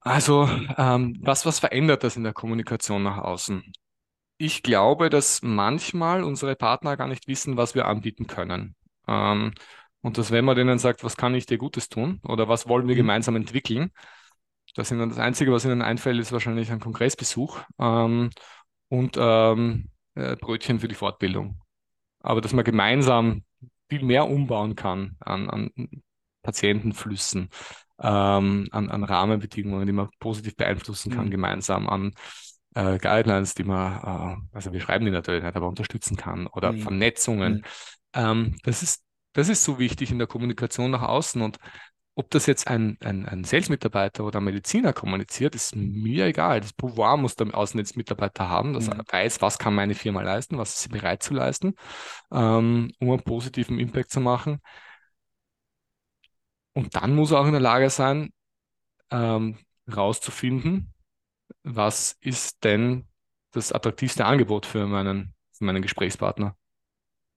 Also, 0.00 0.46
ähm, 0.76 1.16
was, 1.20 1.46
was 1.46 1.60
verändert 1.60 2.04
das 2.04 2.16
in 2.16 2.24
der 2.24 2.34
Kommunikation 2.34 3.02
nach 3.02 3.18
außen? 3.18 3.72
Ich 4.36 4.62
glaube, 4.62 5.08
dass 5.08 5.40
manchmal 5.42 6.22
unsere 6.22 6.56
Partner 6.56 6.96
gar 6.96 7.08
nicht 7.08 7.26
wissen, 7.26 7.56
was 7.56 7.74
wir 7.74 7.86
anbieten 7.86 8.26
können. 8.26 8.76
Ähm, 9.08 9.54
und 10.02 10.18
dass 10.18 10.30
wenn 10.30 10.44
man 10.44 10.56
denen 10.56 10.78
sagt, 10.78 11.02
was 11.02 11.16
kann 11.16 11.34
ich 11.34 11.46
dir 11.46 11.56
Gutes 11.56 11.88
tun 11.88 12.20
oder 12.24 12.48
was 12.48 12.68
wollen 12.68 12.86
wir 12.86 12.94
mhm. 12.94 12.98
gemeinsam 12.98 13.36
entwickeln, 13.36 13.90
das, 14.74 14.88
sind 14.88 14.98
das 14.98 15.18
Einzige, 15.18 15.52
was 15.52 15.64
ihnen 15.64 15.82
einfällt, 15.82 16.18
ist 16.18 16.32
wahrscheinlich 16.32 16.70
ein 16.70 16.80
Kongressbesuch 16.80 17.60
ähm, 17.78 18.30
und 18.88 19.16
ähm, 19.18 19.90
äh, 20.14 20.36
Brötchen 20.36 20.80
für 20.80 20.88
die 20.88 20.94
Fortbildung. 20.94 21.60
Aber 22.20 22.40
dass 22.40 22.52
man 22.52 22.64
gemeinsam 22.64 23.44
viel 23.88 24.02
mehr 24.02 24.28
umbauen 24.28 24.76
kann 24.76 25.16
an, 25.20 25.50
an 25.50 25.70
Patientenflüssen, 26.42 27.50
ähm, 28.00 28.68
an, 28.70 28.90
an 28.90 29.04
Rahmenbedingungen, 29.04 29.86
die 29.86 29.92
man 29.92 30.08
positiv 30.18 30.56
beeinflussen 30.56 31.12
kann, 31.12 31.26
mhm. 31.26 31.30
gemeinsam 31.30 31.88
an 31.88 32.14
äh, 32.74 32.98
Guidelines, 32.98 33.54
die 33.54 33.64
man, 33.64 34.42
äh, 34.52 34.56
also 34.56 34.72
wir 34.72 34.80
schreiben 34.80 35.04
die 35.04 35.10
natürlich 35.10 35.44
nicht, 35.44 35.56
aber 35.56 35.68
unterstützen 35.68 36.16
kann 36.16 36.46
oder 36.46 36.72
mhm. 36.72 36.78
Vernetzungen. 36.80 37.52
Mhm. 37.54 37.62
Ähm, 38.14 38.56
das 38.64 38.82
ist 38.82 39.04
das 39.34 39.48
ist 39.48 39.64
so 39.64 39.78
wichtig 39.78 40.10
in 40.10 40.18
der 40.18 40.28
Kommunikation 40.28 40.92
nach 40.92 41.02
außen 41.02 41.42
und 41.42 41.58
ob 42.16 42.30
das 42.30 42.46
jetzt 42.46 42.68
ein, 42.68 42.96
ein, 43.00 43.26
ein 43.26 43.44
Sales-Mitarbeiter 43.44 44.24
oder 44.24 44.38
ein 44.40 44.44
Mediziner 44.44 44.92
kommuniziert, 44.92 45.54
ist 45.54 45.74
mir 45.74 46.26
egal. 46.26 46.60
Das 46.60 46.72
Pouvoir 46.72 47.16
muss 47.16 47.34
der 47.34 47.52
Außendienstmitarbeiter 47.56 48.48
haben, 48.48 48.72
dass 48.72 48.88
er 48.88 49.02
weiß, 49.10 49.42
was 49.42 49.58
kann 49.58 49.74
meine 49.74 49.94
Firma 49.94 50.22
leisten, 50.22 50.56
was 50.56 50.74
ist 50.74 50.82
sie 50.82 50.88
bereit 50.90 51.22
zu 51.22 51.34
leisten, 51.34 51.74
ähm, 52.32 52.92
um 53.00 53.10
einen 53.10 53.22
positiven 53.22 53.80
Impact 53.80 54.10
zu 54.10 54.20
machen. 54.20 54.60
Und 56.72 56.94
dann 56.94 57.14
muss 57.14 57.32
er 57.32 57.40
auch 57.40 57.46
in 57.46 57.52
der 57.52 57.60
Lage 57.60 57.90
sein, 57.90 58.30
ähm, 59.10 59.58
rauszufinden, 59.94 60.92
was 61.62 62.16
ist 62.20 62.62
denn 62.64 63.08
das 63.52 63.72
attraktivste 63.72 64.24
Angebot 64.24 64.66
für 64.66 64.86
meinen, 64.86 65.34
für 65.52 65.64
meinen 65.64 65.82
Gesprächspartner. 65.82 66.56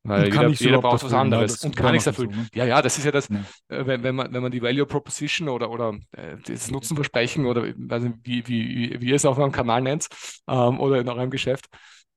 Weil 0.08 0.26
jeder, 0.26 0.48
jeder 0.50 0.82
braucht 0.82 1.04
was 1.04 1.14
anderes. 1.14 1.64
und 1.66 1.76
kann 1.76 1.92
nichts 1.92 2.08
erfüllen. 2.08 2.32
Ne? 2.32 2.48
Ja, 2.54 2.66
ja, 2.66 2.82
das 2.82 2.98
ist 2.98 3.04
ja 3.04 3.12
das, 3.12 3.28
ja. 3.28 3.44
Äh, 3.68 3.86
wenn, 3.86 4.04
wenn, 4.04 4.16
man, 4.16 4.34
wenn 4.34 4.42
man 4.42 4.52
die 4.52 4.62
Value 4.62 4.86
Proposition 4.86 5.50
oder, 5.50 5.70
oder 5.70 5.96
äh, 6.12 6.38
das 6.46 6.72
Nutzenversprechen 6.72 7.46
oder 7.46 7.64
weiß 7.76 8.04
nicht, 8.04 8.16
wie, 8.24 8.48
wie, 8.48 9.02
wie 9.02 9.10
ihr 9.10 9.16
es 9.16 9.26
auf 9.26 9.38
eurem 9.38 9.52
Kanal 9.52 9.82
nennt 9.82 10.08
ähm, 10.48 10.80
oder 10.80 11.02
in 11.02 11.10
eurem 11.10 11.30
Geschäft, 11.30 11.66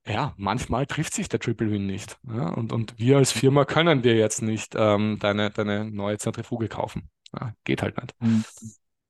ja, 0.06 0.34
manchmal 0.36 0.86
trifft 0.86 1.14
sich 1.14 1.28
der 1.28 1.40
Triple 1.40 1.70
Win 1.70 1.86
nicht. 1.86 2.16
Ja? 2.28 2.48
Und, 2.50 2.72
und 2.72 2.94
wir 2.98 3.18
als 3.18 3.32
Firma 3.32 3.64
können 3.64 4.02
dir 4.02 4.16
jetzt 4.16 4.40
nicht 4.40 4.74
ähm, 4.76 5.18
deine, 5.20 5.50
deine 5.50 5.84
neue 5.84 6.18
Zentrifuge 6.18 6.68
kaufen. 6.68 7.10
Ja, 7.38 7.54
geht 7.64 7.82
halt 7.82 7.96
nicht. 7.96 8.14
Mhm. 8.20 8.44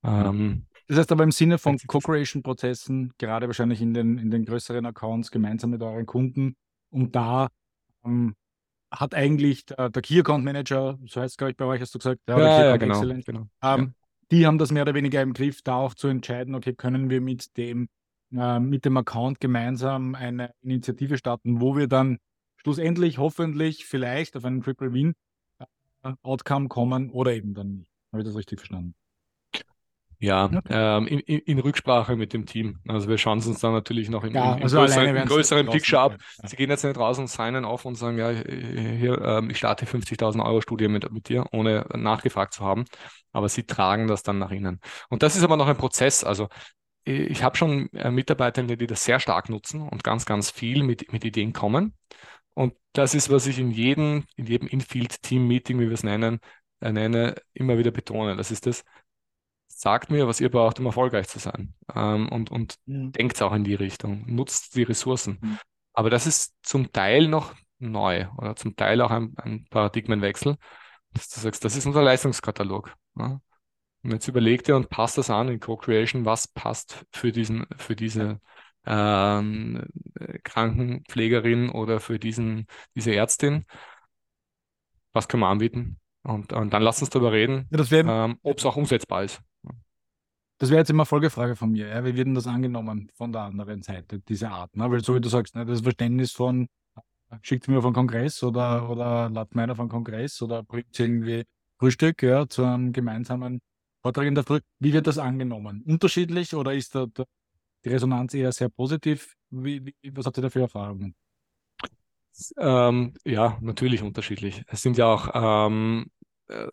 Ähm, 0.02 0.66
das 0.88 0.98
heißt 0.98 1.12
aber 1.12 1.22
im 1.22 1.30
Sinne 1.30 1.58
von 1.58 1.78
Co-Creation-Prozessen, 1.78 3.12
gerade 3.18 3.46
wahrscheinlich 3.46 3.80
in 3.80 3.94
den, 3.94 4.18
in 4.18 4.30
den 4.30 4.44
größeren 4.44 4.84
Accounts, 4.86 5.30
gemeinsam 5.30 5.70
mit 5.70 5.82
euren 5.82 6.06
Kunden, 6.06 6.56
um 6.90 7.12
da 7.12 7.48
ähm, 8.04 8.34
hat 8.90 9.14
eigentlich 9.14 9.66
der, 9.66 9.90
der 9.90 10.02
Key 10.02 10.20
Account 10.20 10.44
Manager, 10.44 10.98
so 11.06 11.20
heißt 11.20 11.32
es, 11.32 11.36
glaube 11.36 11.52
ich, 11.52 11.56
bei 11.56 11.64
euch, 11.64 11.80
hast 11.80 11.94
du 11.94 11.98
gesagt, 11.98 12.20
ja, 12.28 12.38
ja, 12.38 12.64
ja 12.64 12.76
genau, 12.76 12.94
Excellence, 12.94 13.24
genau. 13.24 13.48
Ähm. 13.62 13.94
Die 14.32 14.46
haben 14.46 14.58
das 14.58 14.70
mehr 14.70 14.82
oder 14.82 14.94
weniger 14.94 15.20
im 15.22 15.32
Griff, 15.32 15.62
da 15.62 15.74
auch 15.74 15.94
zu 15.94 16.06
entscheiden, 16.06 16.54
okay, 16.54 16.72
können 16.72 17.10
wir 17.10 17.20
mit 17.20 17.56
dem, 17.56 17.88
äh, 18.32 18.60
mit 18.60 18.84
dem 18.84 18.96
Account 18.96 19.40
gemeinsam 19.40 20.14
eine 20.14 20.52
Initiative 20.62 21.18
starten, 21.18 21.60
wo 21.60 21.76
wir 21.76 21.88
dann 21.88 22.18
schlussendlich 22.56 23.18
hoffentlich 23.18 23.86
vielleicht 23.86 24.36
auf 24.36 24.44
einen 24.44 24.62
Triple 24.62 24.92
Win 24.92 25.14
äh, 25.58 26.12
Outcome 26.22 26.68
kommen 26.68 27.10
oder 27.10 27.32
eben 27.32 27.54
dann 27.54 27.78
nicht. 27.78 27.90
Habe 28.12 28.22
ich 28.22 28.28
das 28.28 28.36
richtig 28.36 28.60
verstanden? 28.60 28.94
Ja, 30.22 30.50
ähm, 30.68 31.06
in, 31.06 31.18
in, 31.20 31.58
Rücksprache 31.58 32.14
mit 32.14 32.34
dem 32.34 32.44
Team. 32.44 32.78
Also 32.86 33.08
wir 33.08 33.16
schauen 33.16 33.38
es 33.38 33.46
uns 33.46 33.60
dann 33.60 33.72
natürlich 33.72 34.10
noch 34.10 34.22
im, 34.22 34.34
ja, 34.34 34.54
im, 34.54 34.62
also 34.62 34.76
größeren, 34.76 35.16
im 35.16 35.26
größeren 35.26 35.66
Picture 35.66 36.02
ab. 36.02 36.16
Ja. 36.42 36.48
Sie 36.48 36.56
gehen 36.56 36.68
jetzt 36.68 36.84
nicht 36.84 36.98
raus 36.98 37.18
und 37.18 37.28
signen 37.28 37.64
auf 37.64 37.86
und 37.86 37.94
sagen, 37.94 38.18
ja, 38.18 38.30
hier, 38.30 39.18
ähm, 39.22 39.48
ich 39.48 39.56
starte 39.56 39.86
50.000 39.86 40.44
Euro 40.44 40.60
Studie 40.60 40.88
mit, 40.88 41.10
mit 41.10 41.30
dir, 41.30 41.46
ohne 41.52 41.86
nachgefragt 41.96 42.52
zu 42.52 42.62
haben. 42.62 42.84
Aber 43.32 43.48
sie 43.48 43.64
tragen 43.64 44.08
das 44.08 44.22
dann 44.22 44.38
nach 44.38 44.50
innen. 44.50 44.80
Und 45.08 45.22
das 45.22 45.36
ist 45.36 45.42
aber 45.42 45.56
noch 45.56 45.68
ein 45.68 45.78
Prozess. 45.78 46.22
Also 46.22 46.48
ich 47.04 47.42
habe 47.42 47.56
schon 47.56 47.88
äh, 47.94 48.10
Mitarbeiter, 48.10 48.62
die 48.62 48.86
das 48.86 49.04
sehr 49.04 49.20
stark 49.20 49.48
nutzen 49.48 49.80
und 49.80 50.04
ganz, 50.04 50.26
ganz 50.26 50.50
viel 50.50 50.82
mit, 50.82 51.12
mit 51.12 51.24
Ideen 51.24 51.54
kommen. 51.54 51.94
Und 52.52 52.74
das 52.92 53.14
ist, 53.14 53.30
was 53.30 53.46
ich 53.46 53.58
in 53.58 53.70
jedem, 53.70 54.24
in 54.36 54.46
jedem 54.46 54.68
Infield-Team-Meeting, 54.68 55.80
wie 55.80 55.86
wir 55.86 55.94
es 55.94 56.02
nennen, 56.02 56.40
äh, 56.80 56.92
nenne, 56.92 57.36
immer 57.54 57.78
wieder 57.78 57.90
betone. 57.90 58.36
Das 58.36 58.50
ist 58.50 58.66
das, 58.66 58.84
sagt 59.80 60.10
mir, 60.10 60.28
was 60.28 60.40
ihr 60.40 60.50
braucht, 60.50 60.78
um 60.78 60.86
erfolgreich 60.86 61.28
zu 61.28 61.38
sein. 61.38 61.74
Ähm, 61.94 62.28
und 62.28 62.50
und 62.50 62.76
ja. 62.84 63.08
denkt 63.08 63.40
auch 63.40 63.54
in 63.54 63.64
die 63.64 63.74
Richtung, 63.74 64.24
nutzt 64.26 64.76
die 64.76 64.82
Ressourcen. 64.82 65.38
Ja. 65.42 65.58
Aber 65.94 66.10
das 66.10 66.26
ist 66.26 66.54
zum 66.62 66.92
Teil 66.92 67.28
noch 67.28 67.54
neu 67.78 68.26
oder 68.36 68.56
zum 68.56 68.76
Teil 68.76 69.00
auch 69.00 69.10
ein, 69.10 69.32
ein 69.38 69.64
Paradigmenwechsel, 69.70 70.56
dass 71.14 71.30
du 71.30 71.40
sagst, 71.40 71.64
das 71.64 71.76
ist 71.76 71.86
unser 71.86 72.02
Leistungskatalog. 72.02 72.94
Ja? 73.16 73.40
Und 74.02 74.12
jetzt 74.12 74.28
überleg 74.28 74.64
dir 74.64 74.76
und 74.76 74.90
passt 74.90 75.16
das 75.16 75.30
an 75.30 75.48
in 75.48 75.60
Co-Creation, 75.60 76.26
was 76.26 76.46
passt 76.46 77.06
für 77.12 77.32
diesen, 77.32 77.66
für 77.78 77.96
diese 77.96 78.38
ähm, 78.84 79.82
Krankenpflegerin 80.44 81.70
oder 81.70 82.00
für 82.00 82.18
diesen, 82.18 82.66
diese 82.94 83.14
Ärztin. 83.14 83.64
Was 85.14 85.26
können 85.26 85.42
wir 85.42 85.48
anbieten? 85.48 85.98
Und, 86.22 86.52
und 86.52 86.72
dann 86.72 86.82
lass 86.82 87.00
uns 87.00 87.08
darüber 87.10 87.32
reden, 87.32 87.66
ja, 87.70 88.26
ähm, 88.26 88.38
ob 88.42 88.58
es 88.58 88.66
auch 88.66 88.76
umsetzbar 88.76 89.24
ist. 89.24 89.42
Das 90.60 90.68
wäre 90.68 90.80
jetzt 90.80 90.90
immer 90.90 91.06
Folgefrage 91.06 91.56
von 91.56 91.72
mir. 91.72 91.88
Ja? 91.88 92.04
Wie 92.04 92.14
wird 92.14 92.26
denn 92.26 92.34
das 92.34 92.46
angenommen 92.46 93.10
von 93.14 93.32
der 93.32 93.42
anderen 93.42 93.82
Seite, 93.82 94.20
diese 94.20 94.50
Art? 94.50 94.76
Ne? 94.76 94.90
Weil 94.90 95.02
so 95.02 95.14
wie 95.14 95.20
du 95.20 95.30
sagst, 95.30 95.54
ne, 95.54 95.64
das 95.64 95.80
Verständnis 95.80 96.32
von 96.32 96.68
schickt 97.40 97.66
mir 97.66 97.78
auf 97.78 97.86
einen 97.86 97.94
Kongress 97.94 98.42
oder, 98.42 98.90
oder 98.90 99.30
ladet 99.30 99.54
meiner 99.54 99.72
auf 99.72 99.80
einen 99.80 99.88
Kongress 99.88 100.42
oder 100.42 100.62
bringt 100.62 100.98
irgendwie 100.98 101.44
Frühstück 101.78 102.22
ja, 102.22 102.46
zu 102.46 102.64
einem 102.64 102.92
gemeinsamen 102.92 103.62
Vortrag 104.02 104.26
in 104.26 104.34
der 104.34 104.44
Früh. 104.44 104.60
Wie 104.80 104.92
wird 104.92 105.06
das 105.06 105.16
angenommen? 105.16 105.82
Unterschiedlich 105.86 106.54
oder 106.54 106.74
ist 106.74 106.94
da, 106.94 107.06
da 107.06 107.24
die 107.84 107.88
Resonanz 107.88 108.34
eher 108.34 108.52
sehr 108.52 108.68
positiv? 108.68 109.36
Wie, 109.48 109.86
wie, 109.86 109.94
was 110.14 110.26
habt 110.26 110.36
ihr 110.36 110.42
da 110.42 110.50
für 110.50 110.60
Erfahrungen? 110.60 111.14
Ähm, 112.58 113.14
ja, 113.24 113.56
natürlich 113.62 114.02
unterschiedlich. 114.02 114.62
Es 114.66 114.82
sind 114.82 114.98
ja 114.98 115.06
auch 115.06 115.30
ähm, 115.68 116.10
äh, 116.48 116.68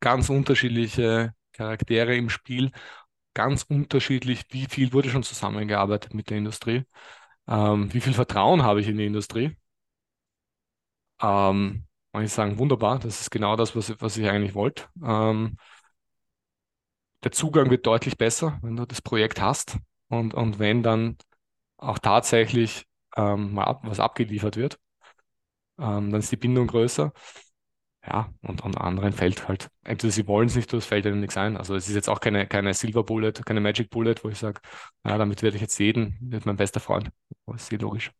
ganz 0.00 0.28
unterschiedliche 0.28 1.34
Charaktere 1.52 2.16
im 2.16 2.30
Spiel, 2.30 2.72
ganz 3.34 3.64
unterschiedlich, 3.64 4.44
wie 4.50 4.66
viel 4.66 4.92
wurde 4.92 5.10
schon 5.10 5.22
zusammengearbeitet 5.24 6.14
mit 6.14 6.30
der 6.30 6.38
Industrie, 6.38 6.84
ähm, 7.48 7.92
wie 7.94 8.00
viel 8.02 8.14
Vertrauen 8.14 8.62
habe 8.64 8.80
ich 8.82 8.88
in 8.88 8.98
die 8.98 9.06
Industrie. 9.06 9.56
Ähm, 11.20 11.86
kann 12.12 12.24
ich 12.24 12.32
sagen, 12.32 12.58
wunderbar, 12.58 12.98
das 12.98 13.20
ist 13.20 13.30
genau 13.30 13.56
das, 13.56 13.74
was, 13.76 14.00
was 14.00 14.16
ich 14.16 14.28
eigentlich 14.28 14.54
wollte. 14.54 14.84
Ähm, 15.02 15.56
der 17.24 17.32
Zugang 17.32 17.70
wird 17.70 17.86
deutlich 17.86 18.16
besser, 18.18 18.58
wenn 18.62 18.76
du 18.76 18.86
das 18.86 19.00
Projekt 19.02 19.40
hast 19.40 19.78
und, 20.08 20.34
und 20.34 20.58
wenn 20.58 20.82
dann 20.82 21.16
auch 21.78 21.98
tatsächlich 21.98 22.86
ähm, 23.16 23.54
mal 23.54 23.64
ab, 23.64 23.82
was 23.84 24.00
abgeliefert 24.00 24.56
wird, 24.56 24.78
ähm, 25.78 26.10
dann 26.10 26.20
ist 26.20 26.32
die 26.32 26.36
Bindung 26.36 26.66
größer 26.66 27.12
ja, 28.06 28.32
und 28.42 28.64
an 28.64 28.74
anderen 28.76 29.12
fällt 29.12 29.46
halt, 29.48 29.68
entweder 29.84 30.12
sie 30.12 30.26
wollen 30.26 30.48
es 30.48 30.56
nicht 30.56 30.72
oder 30.72 30.78
es 30.78 30.86
fällt 30.86 31.06
ihnen 31.06 31.20
nichts 31.20 31.36
ein. 31.36 31.56
Also 31.56 31.74
es 31.76 31.88
ist 31.88 31.94
jetzt 31.94 32.08
auch 32.08 32.20
keine, 32.20 32.46
keine 32.48 32.74
Silver 32.74 33.04
Bullet, 33.04 33.32
keine 33.44 33.60
Magic 33.60 33.90
Bullet, 33.90 34.16
wo 34.22 34.28
ich 34.28 34.38
sage, 34.38 34.60
ja, 35.06 35.18
damit 35.18 35.42
werde 35.42 35.56
ich 35.56 35.62
jetzt 35.62 35.78
jeden, 35.78 36.16
wird 36.20 36.44
mein 36.46 36.56
bester 36.56 36.80
Freund. 36.80 37.10
Das 37.46 37.62
ist 37.62 37.68
sehr 37.68 37.78
logisch. 37.78 38.10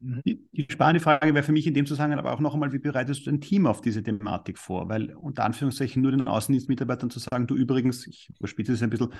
Mhm. 0.00 0.22
Die, 0.24 0.48
die 0.52 0.66
spannende 0.70 1.00
Frage 1.00 1.34
wäre 1.34 1.44
für 1.44 1.52
mich 1.52 1.66
in 1.66 1.74
dem 1.74 1.84
Zusammenhang 1.84 2.18
aber 2.18 2.32
auch 2.32 2.40
noch 2.40 2.54
einmal, 2.54 2.72
wie 2.72 2.78
bereitest 2.78 3.26
du 3.26 3.30
ein 3.30 3.40
Team 3.40 3.66
auf 3.66 3.82
diese 3.82 4.02
Thematik 4.02 4.58
vor? 4.58 4.88
Weil 4.88 5.14
unter 5.14 5.44
Anführungszeichen 5.44 6.00
nur 6.00 6.10
den 6.10 6.26
Außendienstmitarbeitern 6.26 7.10
zu 7.10 7.18
sagen, 7.18 7.46
du 7.46 7.54
übrigens, 7.54 8.06
ich 8.06 8.30
überspitze 8.38 8.72
es 8.72 8.82
ein 8.82 8.90
bisschen, 8.90 9.12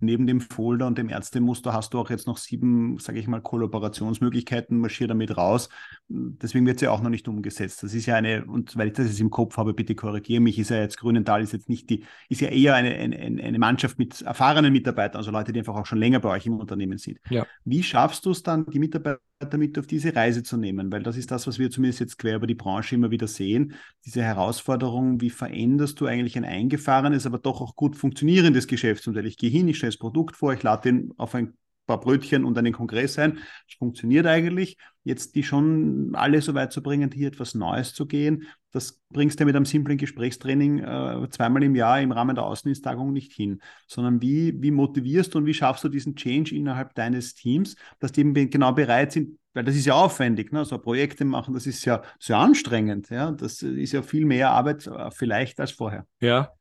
neben 0.00 0.26
dem 0.26 0.40
Folder 0.40 0.86
und 0.86 0.96
dem 0.96 1.08
Ärztemuster 1.08 1.72
hast 1.72 1.92
du 1.92 1.98
auch 1.98 2.10
jetzt 2.10 2.28
noch 2.28 2.36
sieben, 2.36 2.98
sage 2.98 3.18
ich 3.18 3.26
mal, 3.26 3.40
Kollaborationsmöglichkeiten, 3.40 4.78
marschier 4.78 5.08
damit 5.08 5.36
raus. 5.36 5.68
Deswegen 6.08 6.66
wird 6.66 6.76
es 6.76 6.82
ja 6.82 6.92
auch 6.92 7.02
noch 7.02 7.10
nicht 7.10 7.26
umgesetzt. 7.26 7.82
Das 7.82 7.92
ist 7.92 8.06
ja 8.06 8.14
eine, 8.14 8.44
und 8.44 8.76
weil 8.76 8.88
ich 8.88 8.94
das 8.94 9.06
jetzt 9.06 9.20
im 9.20 9.30
Kopf 9.30 9.56
habe, 9.56 9.74
bitte 9.74 9.96
korrigiere 9.96 10.40
mich, 10.40 10.58
ist 10.58 10.70
ja 10.70 10.78
jetzt 10.78 10.98
Grünenthal 10.98 11.42
ist 11.42 11.52
jetzt 11.52 11.68
nicht 11.68 11.90
die, 11.90 12.04
ist 12.28 12.40
ja 12.40 12.48
eher 12.48 12.76
eine, 12.76 12.94
eine, 12.94 13.42
eine 13.42 13.58
Mannschaft 13.58 13.98
mit 13.98 14.22
erfahrenen 14.22 14.72
Mitarbeitern, 14.72 15.18
also 15.18 15.32
Leute, 15.32 15.52
die 15.52 15.58
einfach 15.58 15.74
auch 15.74 15.86
schon 15.86 15.98
länger 15.98 16.20
bei 16.20 16.30
euch 16.30 16.46
im 16.46 16.58
Unternehmen 16.58 16.98
sind. 16.98 17.18
Ja. 17.28 17.44
Wie 17.64 17.82
schaffst 17.82 18.24
du 18.24 18.30
es 18.30 18.44
dann, 18.44 18.66
die 18.66 18.78
Mitarbeiter 18.78 19.20
damit 19.38 19.78
auf 19.78 19.86
diese 19.86 20.14
Reise 20.14 20.42
zu 20.42 20.56
nehmen, 20.56 20.90
weil 20.90 21.02
das 21.02 21.16
ist 21.16 21.30
das, 21.30 21.46
was 21.46 21.58
wir 21.58 21.70
zumindest 21.70 22.00
jetzt 22.00 22.18
quer 22.18 22.36
über 22.36 22.46
die 22.46 22.54
Branche 22.54 22.96
immer 22.96 23.10
wieder 23.10 23.28
sehen. 23.28 23.74
Diese 24.04 24.22
Herausforderung, 24.22 25.20
wie 25.20 25.30
veränderst 25.30 26.00
du 26.00 26.06
eigentlich 26.06 26.36
ein 26.36 26.44
eingefahrenes, 26.44 27.24
aber 27.26 27.38
doch 27.38 27.60
auch 27.60 27.76
gut 27.76 27.96
funktionierendes 27.96 28.66
Geschäftsmodell? 28.66 29.26
Ich 29.26 29.36
gehe 29.36 29.50
hin, 29.50 29.68
ich 29.68 29.78
stelle 29.78 29.92
das 29.92 29.98
Produkt 29.98 30.36
vor, 30.36 30.52
ich 30.52 30.62
lade 30.62 30.90
den 30.90 31.14
auf 31.16 31.34
ein 31.34 31.54
paar 31.88 31.98
Brötchen 31.98 32.44
und 32.44 32.56
einen 32.56 32.72
Kongress 32.72 33.18
ein. 33.18 33.38
Das 33.66 33.76
funktioniert 33.78 34.26
eigentlich. 34.26 34.76
Jetzt 35.02 35.34
die 35.34 35.42
schon 35.42 36.14
alle 36.14 36.40
so 36.40 36.54
weit 36.54 36.72
zu 36.72 36.82
bringen, 36.82 37.10
hier 37.10 37.28
etwas 37.28 37.54
Neues 37.54 37.94
zu 37.94 38.06
gehen, 38.06 38.46
das 38.72 39.00
bringst 39.08 39.40
du 39.40 39.46
mit 39.46 39.56
einem 39.56 39.64
simplen 39.64 39.96
Gesprächstraining 39.96 40.80
äh, 40.80 41.28
zweimal 41.30 41.62
im 41.62 41.74
Jahr 41.74 42.00
im 42.00 42.12
Rahmen 42.12 42.34
der 42.34 42.44
Außendiensttagung 42.44 43.12
nicht 43.12 43.32
hin, 43.32 43.62
sondern 43.86 44.20
wie, 44.20 44.54
wie 44.60 44.70
motivierst 44.70 45.34
du 45.34 45.38
und 45.38 45.46
wie 45.46 45.54
schaffst 45.54 45.84
du 45.84 45.88
diesen 45.88 46.16
Change 46.16 46.54
innerhalb 46.54 46.94
deines 46.94 47.34
Teams, 47.34 47.76
dass 47.98 48.12
die 48.12 48.20
eben 48.20 48.34
genau 48.34 48.72
bereit 48.72 49.12
sind, 49.12 49.38
weil 49.54 49.64
das 49.64 49.74
ist 49.74 49.86
ja 49.86 49.94
aufwendig, 49.94 50.52
ne? 50.52 50.64
so 50.66 50.78
Projekte 50.78 51.24
machen, 51.24 51.54
das 51.54 51.66
ist 51.66 51.84
ja 51.86 52.02
sehr 52.18 52.36
anstrengend, 52.36 53.08
ja, 53.08 53.32
das 53.32 53.62
ist 53.62 53.92
ja 53.92 54.02
viel 54.02 54.26
mehr 54.26 54.50
Arbeit 54.50 54.86
äh, 54.86 55.10
vielleicht 55.10 55.58
als 55.60 55.72
vorher. 55.72 56.06
Ja, 56.20 56.52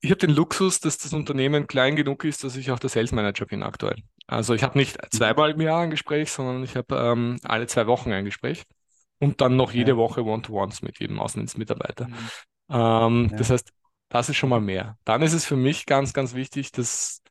ich 0.00 0.10
habe 0.10 0.18
den 0.18 0.30
Luxus, 0.30 0.80
dass 0.80 0.98
das 0.98 1.12
Unternehmen 1.12 1.66
klein 1.66 1.96
genug 1.96 2.24
ist, 2.24 2.42
dass 2.44 2.56
ich 2.56 2.70
auch 2.70 2.78
der 2.78 2.90
Sales 2.90 3.12
Manager 3.12 3.46
bin 3.46 3.62
aktuell. 3.62 4.02
Also 4.26 4.54
ich 4.54 4.62
habe 4.62 4.78
nicht 4.78 4.96
mhm. 4.96 5.10
zweimal 5.10 5.50
im 5.50 5.60
Jahr 5.60 5.82
ein 5.82 5.90
Gespräch, 5.90 6.30
sondern 6.30 6.62
ich 6.62 6.76
habe 6.76 6.96
ähm, 6.96 7.38
alle 7.44 7.66
zwei 7.66 7.86
Wochen 7.86 8.12
ein 8.12 8.24
Gespräch 8.24 8.64
und 9.18 9.40
dann 9.40 9.56
noch 9.56 9.72
jede 9.72 9.92
ja. 9.92 9.96
Woche 9.96 10.24
One-to-Ones 10.24 10.82
mit 10.82 11.00
jedem 11.00 11.18
Außendienstmitarbeiter. 11.20 12.08
Mhm. 12.08 12.14
Ähm, 12.70 13.28
ja. 13.30 13.36
Das 13.36 13.50
heißt, 13.50 13.70
das 14.08 14.28
ist 14.28 14.36
schon 14.36 14.50
mal 14.50 14.60
mehr. 14.60 14.96
Dann 15.04 15.22
ist 15.22 15.34
es 15.34 15.44
für 15.44 15.56
mich 15.56 15.86
ganz, 15.86 16.12
ganz 16.12 16.34
wichtig, 16.34 16.72
dass, 16.72 17.22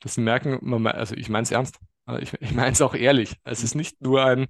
dass 0.00 0.14
sie 0.14 0.22
merken, 0.22 0.86
also 0.86 1.14
ich 1.14 1.28
meine 1.28 1.42
es 1.42 1.50
ernst, 1.50 1.78
ich, 2.20 2.32
ich 2.40 2.52
meine 2.52 2.72
es 2.72 2.82
auch 2.82 2.94
ehrlich. 2.94 3.36
Es 3.44 3.62
ist 3.62 3.74
nicht 3.74 4.00
nur 4.00 4.24
ein, 4.24 4.46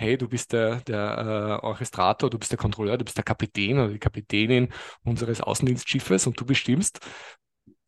hey, 0.00 0.16
du 0.16 0.28
bist 0.28 0.52
der, 0.52 0.80
der 0.80 1.60
äh, 1.62 1.66
Orchestrator, 1.66 2.30
du 2.30 2.38
bist 2.38 2.50
der 2.50 2.58
Kontrolleur, 2.58 2.96
du 2.96 3.04
bist 3.04 3.16
der 3.18 3.24
Kapitän 3.24 3.78
oder 3.78 3.88
die 3.88 3.98
Kapitänin 3.98 4.72
unseres 5.04 5.40
Außendienstschiffes 5.42 6.26
und 6.26 6.40
du 6.40 6.46
bestimmst, 6.46 7.00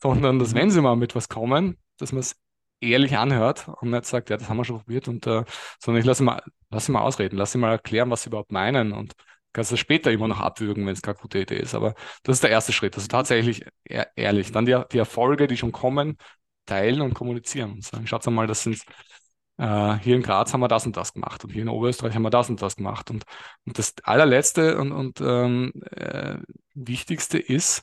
sondern 0.03 0.39
dass, 0.39 0.55
wenn 0.55 0.71
sie 0.71 0.81
mal 0.83 0.97
mit 0.97 1.15
was 1.15 1.29
kommen, 1.29 1.79
dass 1.99 2.13
man 2.13 2.21
es 2.21 2.37
ehrlich 2.81 3.17
anhört 3.17 3.69
und 3.81 3.91
nicht 3.91 4.05
sagt, 4.05 4.29
ja, 4.31 4.37
das 4.37 4.49
haben 4.49 4.59
wir 4.59 4.65
schon 4.65 4.79
probiert, 4.79 5.09
und, 5.09 5.27
äh, 5.27 5.45
sondern 5.81 6.01
ich 6.01 6.07
lasse 6.07 6.23
mal, 6.23 6.43
lass 6.71 6.87
sie 6.87 6.93
mal 6.93 7.01
ausreden, 7.01 7.37
lass 7.37 7.53
sie 7.53 7.59
mal 7.59 7.71
erklären, 7.73 8.11
was 8.11 8.25
sie 8.25 8.29
überhaupt 8.29 8.53
meinen 8.53 8.93
und 8.93 9.15
kannst 9.55 9.73
du 9.73 9.77
später 9.77 10.11
immer 10.11 10.29
noch 10.29 10.41
abwürgen, 10.41 10.87
wenn 10.87 10.93
es 10.93 11.03
keine 11.03 11.17
gute 11.17 11.41
Idee 11.41 11.59
ist. 11.59 11.75
Aber 11.75 11.95
das 12.25 12.37
ist 12.37 12.43
der 12.43 12.51
erste 12.51 12.73
Schritt. 12.73 12.95
Also 12.95 13.09
tatsächlich 13.09 13.65
ehrlich. 14.17 14.51
Dann 14.53 14.67
die, 14.67 14.81
die 14.91 14.99
Erfolge, 14.99 15.47
die 15.47 15.57
schon 15.59 15.73
kommen, 15.73 16.17
teilen 16.67 17.03
und 17.03 17.15
kommunizieren 17.15 17.73
und 17.73 17.85
sagen, 17.85 18.07
schaut 18.07 18.27
mal, 18.29 18.47
das 18.47 18.63
sind 18.63 18.83
äh, 19.59 19.95
hier 19.99 20.17
in 20.17 20.23
Graz 20.23 20.53
haben 20.53 20.61
wir 20.61 20.69
das 20.69 20.87
und 20.87 20.97
das 20.97 21.13
gemacht 21.13 21.45
und 21.45 21.51
hier 21.51 21.63
in 21.63 21.69
Oberösterreich 21.69 22.15
haben 22.15 22.23
wir 22.23 22.31
das 22.31 22.51
und 22.51 22.61
das 22.63 22.77
gemacht. 22.77 23.11
Und, 23.11 23.25
und 23.67 23.79
das 23.79 23.95
allerletzte 24.03 24.79
und, 24.79 24.93
und 24.93 25.21
ähm, 25.21 25.73
äh, 25.91 26.39
wichtigste 26.75 27.39
ist, 27.39 27.83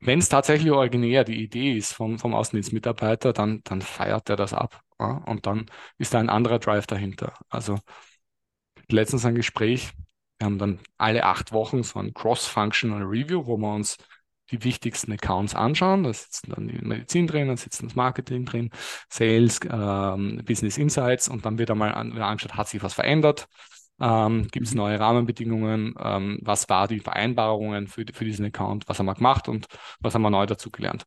wenn 0.00 0.18
es 0.18 0.28
tatsächlich 0.28 0.70
originär 0.72 1.24
die 1.24 1.42
Idee 1.42 1.76
ist 1.76 1.92
vom, 1.92 2.18
vom 2.18 2.34
Außendienstmitarbeiter, 2.34 3.32
dann, 3.32 3.62
dann 3.64 3.80
feiert 3.82 4.28
er 4.28 4.36
das 4.36 4.52
ab. 4.52 4.80
Ja? 5.00 5.22
Und 5.26 5.46
dann 5.46 5.66
ist 5.98 6.14
da 6.14 6.18
ein 6.18 6.30
anderer 6.30 6.58
Drive 6.58 6.86
dahinter. 6.86 7.34
Also 7.48 7.78
letztens 8.88 9.24
ein 9.24 9.34
Gespräch, 9.34 9.92
wir 10.38 10.46
haben 10.46 10.58
dann 10.58 10.80
alle 10.98 11.24
acht 11.24 11.52
Wochen 11.52 11.82
so 11.82 11.98
ein 11.98 12.12
Cross-Functional 12.12 13.02
Review, 13.02 13.46
wo 13.46 13.56
wir 13.56 13.74
uns 13.74 13.96
die 14.50 14.62
wichtigsten 14.64 15.12
Accounts 15.12 15.54
anschauen. 15.54 16.04
Da 16.04 16.12
sitzen 16.12 16.52
dann 16.54 16.68
die 16.68 16.78
Medizin 16.78 17.26
drin, 17.26 17.48
da 17.48 17.56
sitzen 17.56 17.86
das 17.86 17.96
Marketing 17.96 18.44
drin, 18.44 18.70
Sales, 19.08 19.60
ähm, 19.70 20.42
Business 20.44 20.78
Insights 20.78 21.28
und 21.28 21.44
dann 21.44 21.58
wird 21.58 21.70
einmal 21.70 21.94
an, 21.94 22.16
angeschaut, 22.16 22.54
hat 22.54 22.68
sich 22.68 22.82
was 22.82 22.94
verändert? 22.94 23.48
Ähm, 24.00 24.48
Gibt 24.48 24.66
es 24.66 24.72
mhm. 24.72 24.78
neue 24.78 25.00
Rahmenbedingungen? 25.00 25.94
Ähm, 25.98 26.38
was 26.42 26.68
war 26.68 26.88
die 26.88 27.00
Vereinbarungen 27.00 27.86
für, 27.88 28.04
für 28.12 28.24
diesen 28.24 28.44
Account? 28.46 28.88
Was 28.88 28.98
haben 28.98 29.06
wir 29.06 29.14
gemacht 29.14 29.48
und 29.48 29.66
was 30.00 30.14
haben 30.14 30.22
wir 30.22 30.30
neu 30.30 30.46
dazu 30.46 30.70
gelernt? 30.70 31.04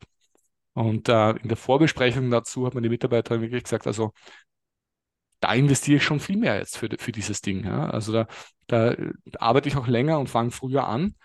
Und 0.74 1.10
äh, 1.10 1.32
in 1.32 1.50
der 1.50 1.58
Vorbesprechung 1.58 2.30
dazu 2.32 2.66
hat 2.66 2.74
man 2.74 2.84
die 2.84 2.90
Mitarbeiter 2.90 3.42
wirklich 3.42 3.64
gesagt, 3.64 3.86
also 3.88 4.14
da 5.40 5.54
investiere 5.54 5.98
ich 5.98 6.04
schon 6.04 6.20
viel 6.20 6.38
mehr 6.38 6.58
jetzt 6.58 6.78
für, 6.78 6.90
für 6.98 7.12
dieses 7.12 7.42
Ding. 7.42 7.66
Ja? 7.66 7.90
Also 7.90 8.12
da, 8.12 8.28
da 8.68 8.96
arbeite 9.40 9.70
ich 9.70 9.78
auch 9.78 9.88
länger 9.88 10.20
und 10.20 10.30
fange 10.30 10.52
früher 10.52 10.88
an, 10.88 11.16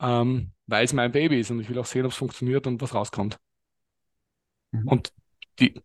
ähm, 0.00 0.52
weil 0.68 0.84
es 0.84 0.92
mein 0.92 1.10
Baby 1.10 1.40
ist 1.40 1.50
und 1.50 1.60
ich 1.60 1.68
will 1.68 1.78
auch 1.78 1.86
sehen, 1.86 2.04
ob 2.04 2.12
es 2.12 2.18
funktioniert 2.18 2.66
und 2.66 2.80
was 2.80 2.94
rauskommt. 2.94 3.38
Mhm. 4.70 4.86
Und 4.86 5.12
die, 5.58 5.82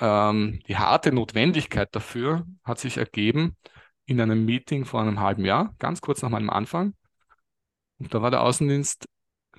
ähm, 0.00 0.60
die 0.68 0.76
harte 0.76 1.12
Notwendigkeit 1.12 1.88
dafür 1.96 2.46
hat 2.62 2.78
sich 2.78 2.98
ergeben 2.98 3.56
in 4.04 4.20
einem 4.20 4.44
Meeting 4.44 4.84
vor 4.84 5.00
einem 5.00 5.18
halben 5.18 5.44
Jahr, 5.44 5.74
ganz 5.78 6.00
kurz 6.00 6.22
nach 6.22 6.28
meinem 6.28 6.50
Anfang. 6.50 6.94
Und 7.98 8.14
da 8.14 8.22
war 8.22 8.30
der 8.30 8.42
Außendienst 8.42 9.08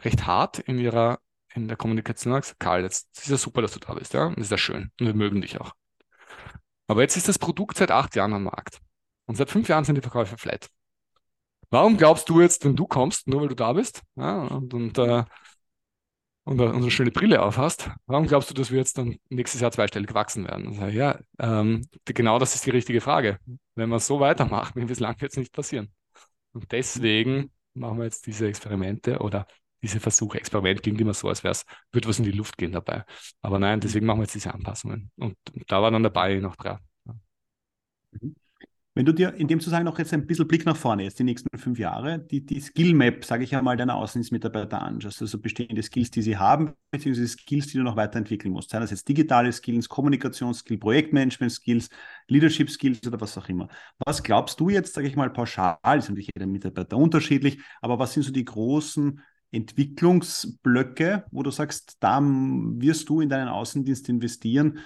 recht 0.04 0.26
hart 0.26 0.60
in 0.60 0.80
ihrer 0.80 1.20
in 1.56 1.68
der 1.68 1.76
Kommunikation 1.76 2.34
und 2.34 2.42
gesagt, 2.42 2.60
Karl, 2.60 2.84
jetzt 2.84 3.08
ist 3.18 3.30
ja 3.30 3.38
super, 3.38 3.64
dass 3.64 3.72
du 3.72 3.80
da 3.80 3.96
bist, 3.96 4.14
ja, 4.14 4.28
und 4.28 4.38
ist 4.38 4.52
ja 4.52 4.60
schön 4.60 4.92
und 5.00 5.08
wir 5.08 5.16
mögen 5.16 5.42
dich 5.42 5.60
auch. 5.60 5.74
Aber 6.86 7.02
jetzt 7.02 7.18
ist 7.18 7.28
das 7.28 7.40
Produkt 7.40 7.78
seit 7.78 7.90
acht 7.90 8.16
Jahren 8.16 8.34
am 8.34 8.44
Markt 8.44 8.80
und 9.26 9.36
seit 9.36 9.50
fünf 9.50 9.68
Jahren 9.68 9.84
sind 9.84 9.96
die 9.96 10.02
Verkäufe 10.02 10.38
flat. 10.38 10.70
Warum 11.70 11.98
glaubst 11.98 12.30
du 12.30 12.42
jetzt, 12.42 12.64
wenn 12.66 12.76
du 12.76 12.88
kommst, 12.88 13.28
nur 13.28 13.42
weil 13.42 13.50
du 13.50 13.56
da 13.56 13.74
bist 13.74 14.02
ja, 14.16 14.44
und, 14.44 14.74
und, 14.74 14.98
äh, 14.98 15.24
und, 16.46 16.62
und 16.62 16.76
eine 16.76 16.92
schöne 16.92 17.12
Brille 17.12 17.42
aufhast, 17.42 17.90
warum 18.06 18.26
glaubst 18.26 18.50
du, 18.50 18.54
dass 18.54 18.72
wir 18.72 18.78
jetzt 18.78 18.98
dann 18.98 19.18
nächstes 19.30 19.60
Jahr 19.60 19.72
zweistellig 19.72 20.14
wachsen 20.14 20.46
werden? 20.48 20.68
Also, 20.68 20.86
ja, 20.88 21.20
ähm, 21.40 21.86
genau 22.06 22.40
das 22.40 22.56
ist 22.56 22.66
die 22.66 22.70
richtige 22.72 23.02
Frage. 23.02 23.40
Wenn 23.76 23.90
wir 23.90 24.00
so 24.00 24.20
weitermachen 24.22 24.82
wie 24.82 24.86
bislang, 24.86 25.20
wird 25.20 25.32
es 25.32 25.38
nicht 25.38 25.52
passieren. 25.52 25.92
Und 26.54 26.72
deswegen 26.72 27.52
machen 27.74 27.98
wir 27.98 28.06
jetzt 28.06 28.26
diese 28.28 28.48
Experimente 28.48 29.20
oder 29.20 29.46
diese 29.84 30.00
Versuche. 30.00 30.40
Experiment 30.40 30.82
klingt 30.84 31.02
immer 31.02 31.14
so, 31.14 31.30
als 31.30 31.44
wäre 31.44 31.52
es, 31.52 31.66
würde 31.92 32.08
was 32.08 32.20
in 32.20 32.26
die 32.26 32.32
Luft 32.32 32.58
gehen 32.58 32.72
dabei. 32.72 33.04
Aber 33.42 33.60
nein, 33.60 33.80
deswegen 33.82 34.06
machen 34.06 34.20
wir 34.20 34.24
jetzt 34.24 34.36
diese 34.36 34.54
Anpassungen. 34.54 35.12
Und 35.18 35.38
da 35.68 35.82
war 35.82 35.92
dann 35.92 36.04
dabei 36.04 36.36
noch 36.40 36.56
dran. 36.56 36.80
Mhm. 38.12 38.47
Wenn 38.98 39.06
du 39.06 39.14
dir 39.14 39.36
in 39.36 39.48
dem 39.48 39.60
Zusammenhang 39.60 39.94
noch 39.94 40.00
jetzt 40.00 40.12
ein 40.12 40.26
bisschen 40.26 40.48
Blick 40.48 40.66
nach 40.66 40.76
vorne, 40.76 41.04
jetzt 41.04 41.20
die 41.20 41.24
nächsten 41.24 41.56
fünf 41.56 41.78
Jahre, 41.78 42.18
die, 42.18 42.44
die 42.44 42.60
Skill-Map, 42.60 43.24
sage 43.24 43.44
ich 43.44 43.56
einmal, 43.56 43.78
deiner 43.78 43.94
Außendienstmitarbeiter 43.94 44.82
anschaust, 44.82 45.22
also 45.22 45.38
bestehende 45.38 45.84
Skills, 45.84 46.10
die 46.10 46.24
sie 46.24 46.36
haben, 46.36 46.74
beziehungsweise 46.90 47.28
Skills, 47.28 47.68
die 47.68 47.78
du 47.78 47.84
noch 47.84 47.96
weiterentwickeln 47.96 48.52
musst, 48.52 48.72
seien 48.72 48.82
das 48.82 48.90
jetzt 48.90 49.08
digitale 49.08 49.52
Skills, 49.52 49.88
Kommunikationsskills, 49.88 50.80
Projektmanagement-Skills, 50.80 51.92
Leadership-Skills 52.28 53.06
oder 53.06 53.22
was 53.22 53.38
auch 53.38 53.48
immer. 53.50 53.68
Was 54.04 54.24
glaubst 54.24 54.60
du 54.60 54.70
jetzt, 54.70 54.96
sage 54.96 55.08
ich 55.08 55.16
mal, 55.16 55.30
pauschal, 55.30 55.78
ist 55.96 56.10
natürlich 56.10 56.32
jeder 56.36 56.48
Mitarbeiter 56.48 56.98
unterschiedlich, 56.98 57.60
aber 57.84 58.00
was 58.00 58.14
sind 58.14 58.24
so 58.24 58.32
die 58.32 58.46
großen 58.46 59.22
Entwicklungsblöcke, 59.52 61.26
wo 61.32 61.44
du 61.44 61.52
sagst, 61.52 61.98
da 62.00 62.20
wirst 62.22 63.08
du 63.10 63.22
in 63.22 63.30
deinen 63.30 63.48
Außendienst 63.48 64.10
investieren, 64.10 64.80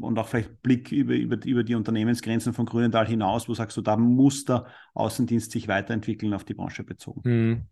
und 0.00 0.18
auch 0.18 0.28
vielleicht 0.28 0.62
Blick 0.62 0.92
über, 0.92 1.14
über, 1.14 1.44
über 1.44 1.64
die 1.64 1.74
Unternehmensgrenzen 1.74 2.52
von 2.52 2.66
Grünenthal 2.66 3.06
hinaus, 3.06 3.48
wo 3.48 3.54
sagst 3.54 3.76
du, 3.76 3.82
da 3.82 3.96
muss 3.96 4.44
der 4.44 4.66
Außendienst 4.94 5.52
sich 5.52 5.68
weiterentwickeln 5.68 6.34
auf 6.34 6.44
die 6.44 6.54
Branche 6.54 6.84
bezogen? 6.84 7.22
Hm. 7.24 7.62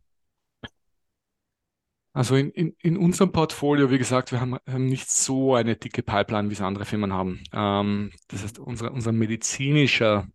Also 2.13 2.35
in, 2.35 2.51
in, 2.51 2.75
in 2.81 2.97
unserem 2.97 3.31
Portfolio, 3.31 3.91
wie 3.91 3.99
gesagt, 3.99 4.33
wir 4.33 4.41
haben, 4.41 4.57
haben 4.67 4.87
nicht 4.87 5.11
so 5.11 5.55
eine 5.55 5.77
dicke 5.77 6.03
Pipeline, 6.03 6.51
wie 6.51 6.55
es 6.55 6.61
andere 6.61 6.85
Firmen 6.85 7.13
haben. 7.13 7.41
Ähm, 7.53 8.11
das 8.29 8.43
heißt, 8.43 8.59
unser, 8.59 8.93
unser 8.93 9.13
medizinischer 9.13 10.27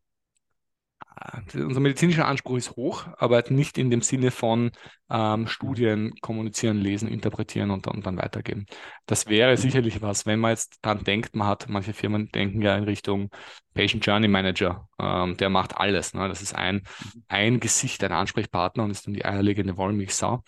unser 1.53 1.80
medizinischer 1.80 2.28
Anspruch 2.28 2.57
ist 2.57 2.76
hoch, 2.76 3.07
aber 3.18 3.43
nicht 3.49 3.78
in 3.78 3.89
dem 3.89 4.01
Sinne 4.01 4.32
von 4.32 4.72
ähm, 5.09 5.47
Studien 5.47 6.13
kommunizieren, 6.22 6.78
lesen, 6.78 7.07
interpretieren 7.07 7.72
und, 7.72 7.88
und, 7.88 8.05
dann 8.05 8.18
weitergeben. 8.18 8.66
Das 9.05 9.28
wäre 9.28 9.55
sicherlich 9.55 10.01
was, 10.01 10.26
wenn 10.26 10.39
man 10.39 10.51
jetzt 10.51 10.78
daran 10.82 11.03
denkt, 11.03 11.36
man 11.36 11.47
hat, 11.47 11.68
manche 11.70 11.93
Firmen 11.93 12.30
denken 12.32 12.61
ja 12.61 12.76
in 12.76 12.84
Richtung 12.84 13.30
Patient 13.74 14.05
Journey 14.05 14.28
Manager, 14.28 14.89
ähm, 14.99 15.38
der 15.38 15.49
macht 15.49 15.78
alles. 15.78 16.13
Ne? 16.13 16.28
Das 16.28 16.41
ist 16.41 16.55
ein, 16.55 16.82
ein 17.28 17.59
Gesicht, 17.59 18.03
ein 18.03 18.11
Ansprechpartner 18.11 18.84
und 18.84 18.91
ist 18.91 19.07
dann 19.07 19.13
die 19.13 19.26
eierlegende 19.26 19.78
Wollmilchsau. 19.78 20.43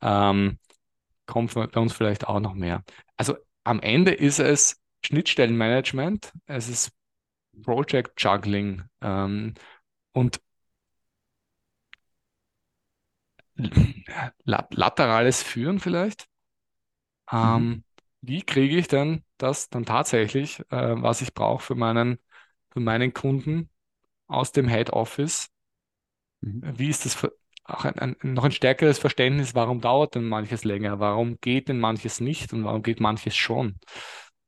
Ähm, 0.00 0.58
kommt 1.26 1.54
bei 1.54 1.80
uns 1.80 1.92
vielleicht 1.92 2.26
auch 2.26 2.40
noch 2.40 2.54
mehr. 2.54 2.82
Also 3.16 3.36
am 3.64 3.80
Ende 3.80 4.12
ist 4.12 4.40
es 4.40 4.80
Schnittstellenmanagement, 5.04 6.32
es 6.46 6.68
ist 6.68 6.92
Project 7.62 8.20
Juggling, 8.20 8.82
ähm, 9.00 9.54
und 10.18 10.40
laterales 14.44 15.42
Führen 15.42 15.80
vielleicht. 15.80 16.28
Ähm, 17.32 17.68
mhm. 17.70 17.84
Wie 18.20 18.42
kriege 18.42 18.76
ich 18.76 18.88
denn 18.88 19.24
das 19.38 19.68
dann 19.70 19.84
tatsächlich, 19.84 20.60
äh, 20.70 21.02
was 21.02 21.20
ich 21.22 21.34
brauche 21.34 21.62
für 21.62 21.74
meinen, 21.74 22.18
für 22.70 22.80
meinen 22.80 23.12
Kunden 23.14 23.70
aus 24.28 24.52
dem 24.52 24.68
Head 24.68 24.90
Office? 24.92 25.50
Mhm. 26.42 26.62
Wie 26.78 26.88
ist 26.90 27.04
das 27.06 27.14
für, 27.14 27.32
auch 27.64 27.84
ein, 27.86 27.98
ein, 27.98 28.16
noch 28.22 28.44
ein 28.44 28.52
stärkeres 28.52 28.98
Verständnis, 28.98 29.54
warum 29.54 29.80
dauert 29.80 30.14
denn 30.16 30.24
manches 30.28 30.64
länger? 30.64 31.00
Warum 31.00 31.38
geht 31.40 31.68
denn 31.68 31.80
manches 31.80 32.20
nicht 32.20 32.52
und 32.52 32.64
warum 32.64 32.82
geht 32.82 33.00
manches 33.00 33.36
schon? 33.36 33.78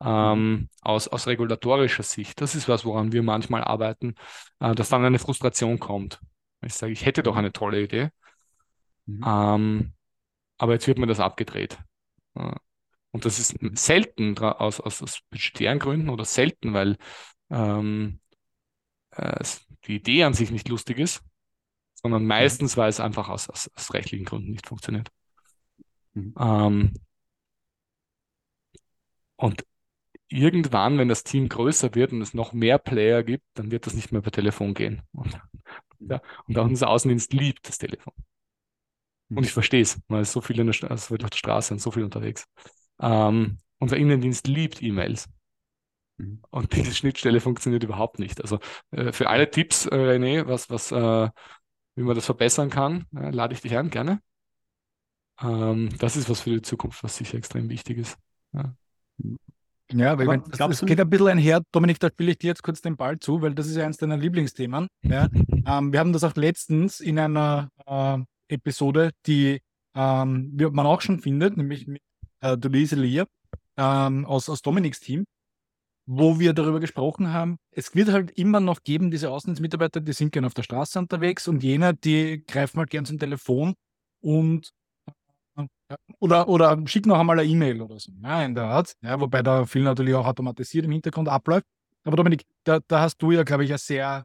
Ähm, 0.02 0.68
aus, 0.80 1.08
aus 1.08 1.26
regulatorischer 1.26 2.02
Sicht. 2.02 2.40
Das 2.40 2.54
ist 2.54 2.68
was, 2.68 2.84
woran 2.84 3.12
wir 3.12 3.22
manchmal 3.22 3.62
arbeiten, 3.62 4.14
äh, 4.60 4.74
dass 4.74 4.88
dann 4.88 5.04
eine 5.04 5.18
Frustration 5.18 5.78
kommt. 5.78 6.20
Ich 6.62 6.74
sage, 6.74 6.92
ich 6.92 7.06
hätte 7.06 7.22
doch 7.22 7.36
eine 7.36 7.52
tolle 7.52 7.82
Idee, 7.82 8.10
mhm. 9.06 9.24
ähm, 9.26 9.92
aber 10.58 10.74
jetzt 10.74 10.86
wird 10.86 10.98
mir 10.98 11.06
das 11.06 11.20
abgedreht. 11.20 11.78
Äh, 12.34 12.52
und 13.12 13.24
das 13.24 13.38
ist 13.38 13.56
selten 13.72 14.38
aus, 14.38 14.80
aus, 14.80 15.02
aus 15.02 15.20
budgetären 15.30 15.80
Gründen 15.80 16.10
oder 16.10 16.24
selten, 16.24 16.74
weil 16.74 16.96
ähm, 17.50 18.20
äh, 19.10 19.44
die 19.86 19.96
Idee 19.96 20.24
an 20.24 20.34
sich 20.34 20.50
nicht 20.50 20.68
lustig 20.68 20.98
ist, 20.98 21.22
sondern 21.94 22.22
mhm. 22.22 22.28
meistens, 22.28 22.76
weil 22.76 22.88
es 22.88 23.00
einfach 23.00 23.28
aus, 23.28 23.48
aus, 23.48 23.70
aus 23.74 23.92
rechtlichen 23.94 24.24
Gründen 24.24 24.52
nicht 24.52 24.66
funktioniert. 24.66 25.10
Mhm. 26.14 26.34
Ähm, 26.38 26.94
und 29.36 29.64
irgendwann, 30.30 30.98
wenn 30.98 31.08
das 31.08 31.24
Team 31.24 31.48
größer 31.48 31.94
wird 31.94 32.12
und 32.12 32.22
es 32.22 32.34
noch 32.34 32.52
mehr 32.52 32.78
Player 32.78 33.22
gibt, 33.22 33.44
dann 33.54 33.70
wird 33.70 33.86
das 33.86 33.94
nicht 33.94 34.12
mehr 34.12 34.22
per 34.22 34.32
Telefon 34.32 34.74
gehen. 34.74 35.02
Und, 35.12 35.38
ja, 36.00 36.20
und 36.46 36.58
auch 36.58 36.64
unser 36.64 36.88
Außendienst 36.88 37.32
liebt 37.32 37.68
das 37.68 37.78
Telefon. 37.78 38.14
Und 39.28 39.44
ich 39.44 39.52
verstehe 39.52 39.82
es, 39.82 40.00
weil 40.08 40.22
es 40.22 40.32
so 40.32 40.40
viele 40.40 40.62
in 40.62 40.72
der, 40.72 40.90
also 40.90 41.14
auf 41.14 41.30
der 41.30 41.36
Straße 41.36 41.68
sind, 41.68 41.80
so 41.80 41.90
viel 41.90 42.02
unterwegs. 42.04 42.46
Ähm, 43.00 43.58
unser 43.78 43.96
Innendienst 43.96 44.46
liebt 44.48 44.82
E-Mails. 44.82 45.28
Mhm. 46.16 46.42
Und 46.50 46.74
diese 46.74 46.94
Schnittstelle 46.94 47.40
funktioniert 47.40 47.84
überhaupt 47.84 48.18
nicht. 48.18 48.40
Also 48.40 48.58
äh, 48.90 49.12
für 49.12 49.28
alle 49.28 49.50
Tipps, 49.50 49.86
äh, 49.86 49.94
René, 49.94 50.46
was, 50.46 50.68
was, 50.68 50.90
äh, 50.90 51.30
wie 51.94 52.02
man 52.02 52.14
das 52.14 52.26
verbessern 52.26 52.70
kann, 52.70 53.06
lade 53.12 53.54
ich 53.54 53.60
dich 53.60 53.76
ein, 53.76 53.90
gerne. 53.90 54.20
Ähm, 55.40 55.90
das 55.98 56.16
ist 56.16 56.28
was 56.28 56.40
für 56.40 56.50
die 56.50 56.62
Zukunft, 56.62 57.02
was 57.02 57.16
sicher 57.16 57.38
extrem 57.38 57.68
wichtig 57.68 57.98
ist. 57.98 58.18
Ja. 58.52 58.74
Ja, 59.92 60.16
weil 60.16 60.22
ich 60.22 60.28
mein, 60.28 60.70
es 60.70 60.80
geht 60.80 61.00
ein 61.00 61.10
bisschen 61.10 61.28
einher, 61.28 61.62
Dominik, 61.72 61.98
da 61.98 62.08
spiele 62.08 62.32
ich 62.32 62.38
dir 62.38 62.48
jetzt 62.48 62.62
kurz 62.62 62.80
den 62.80 62.96
Ball 62.96 63.18
zu, 63.18 63.42
weil 63.42 63.54
das 63.54 63.66
ist 63.66 63.76
ja 63.76 63.84
eines 63.84 63.96
deiner 63.96 64.16
Lieblingsthemen. 64.16 64.88
Ja. 65.02 65.28
ähm, 65.66 65.92
wir 65.92 66.00
haben 66.00 66.12
das 66.12 66.24
auch 66.24 66.34
letztens 66.36 67.00
in 67.00 67.18
einer 67.18 67.70
äh, 67.86 68.18
Episode, 68.48 69.10
die 69.26 69.60
ähm, 69.94 70.56
man 70.56 70.86
auch 70.86 71.00
schon 71.00 71.20
findet, 71.20 71.56
nämlich 71.56 71.86
mit 71.86 72.02
äh, 72.40 72.56
Denise 72.56 72.96
Lear 72.96 73.26
ähm, 73.76 74.24
aus, 74.26 74.48
aus 74.48 74.62
Dominiks 74.62 75.00
Team, 75.00 75.24
wo 76.06 76.38
wir 76.38 76.52
darüber 76.52 76.80
gesprochen 76.80 77.32
haben, 77.32 77.56
es 77.72 77.94
wird 77.94 78.10
halt 78.10 78.30
immer 78.32 78.60
noch 78.60 78.82
geben, 78.82 79.10
diese 79.10 79.30
Außendienstmitarbeiter, 79.30 80.00
die 80.00 80.12
sind 80.12 80.32
gerne 80.32 80.46
auf 80.46 80.54
der 80.54 80.62
Straße 80.62 80.98
unterwegs 80.98 81.48
und 81.48 81.62
jene, 81.62 81.94
die 81.94 82.44
greifen 82.46 82.78
halt 82.78 82.90
gern 82.90 83.04
zum 83.04 83.18
Telefon 83.18 83.74
und 84.20 84.70
oder, 86.18 86.48
oder 86.48 86.80
schick 86.86 87.06
noch 87.06 87.18
einmal 87.18 87.38
eine 87.38 87.48
E-Mail 87.48 87.82
oder 87.82 87.98
so. 87.98 88.12
Ja, 88.22 88.42
in 88.44 88.54
der 88.54 88.64
Art. 88.64 88.94
Ja, 89.02 89.20
wobei 89.20 89.42
da 89.42 89.66
viel 89.66 89.82
natürlich 89.82 90.14
auch 90.14 90.26
automatisiert 90.26 90.84
im 90.84 90.92
Hintergrund 90.92 91.28
abläuft. 91.28 91.66
Aber 92.04 92.16
Dominik, 92.16 92.44
da, 92.64 92.80
da 92.86 93.00
hast 93.00 93.18
du 93.18 93.32
ja, 93.32 93.42
glaube 93.42 93.64
ich, 93.64 93.72
ein 93.72 93.78
sehr 93.78 94.24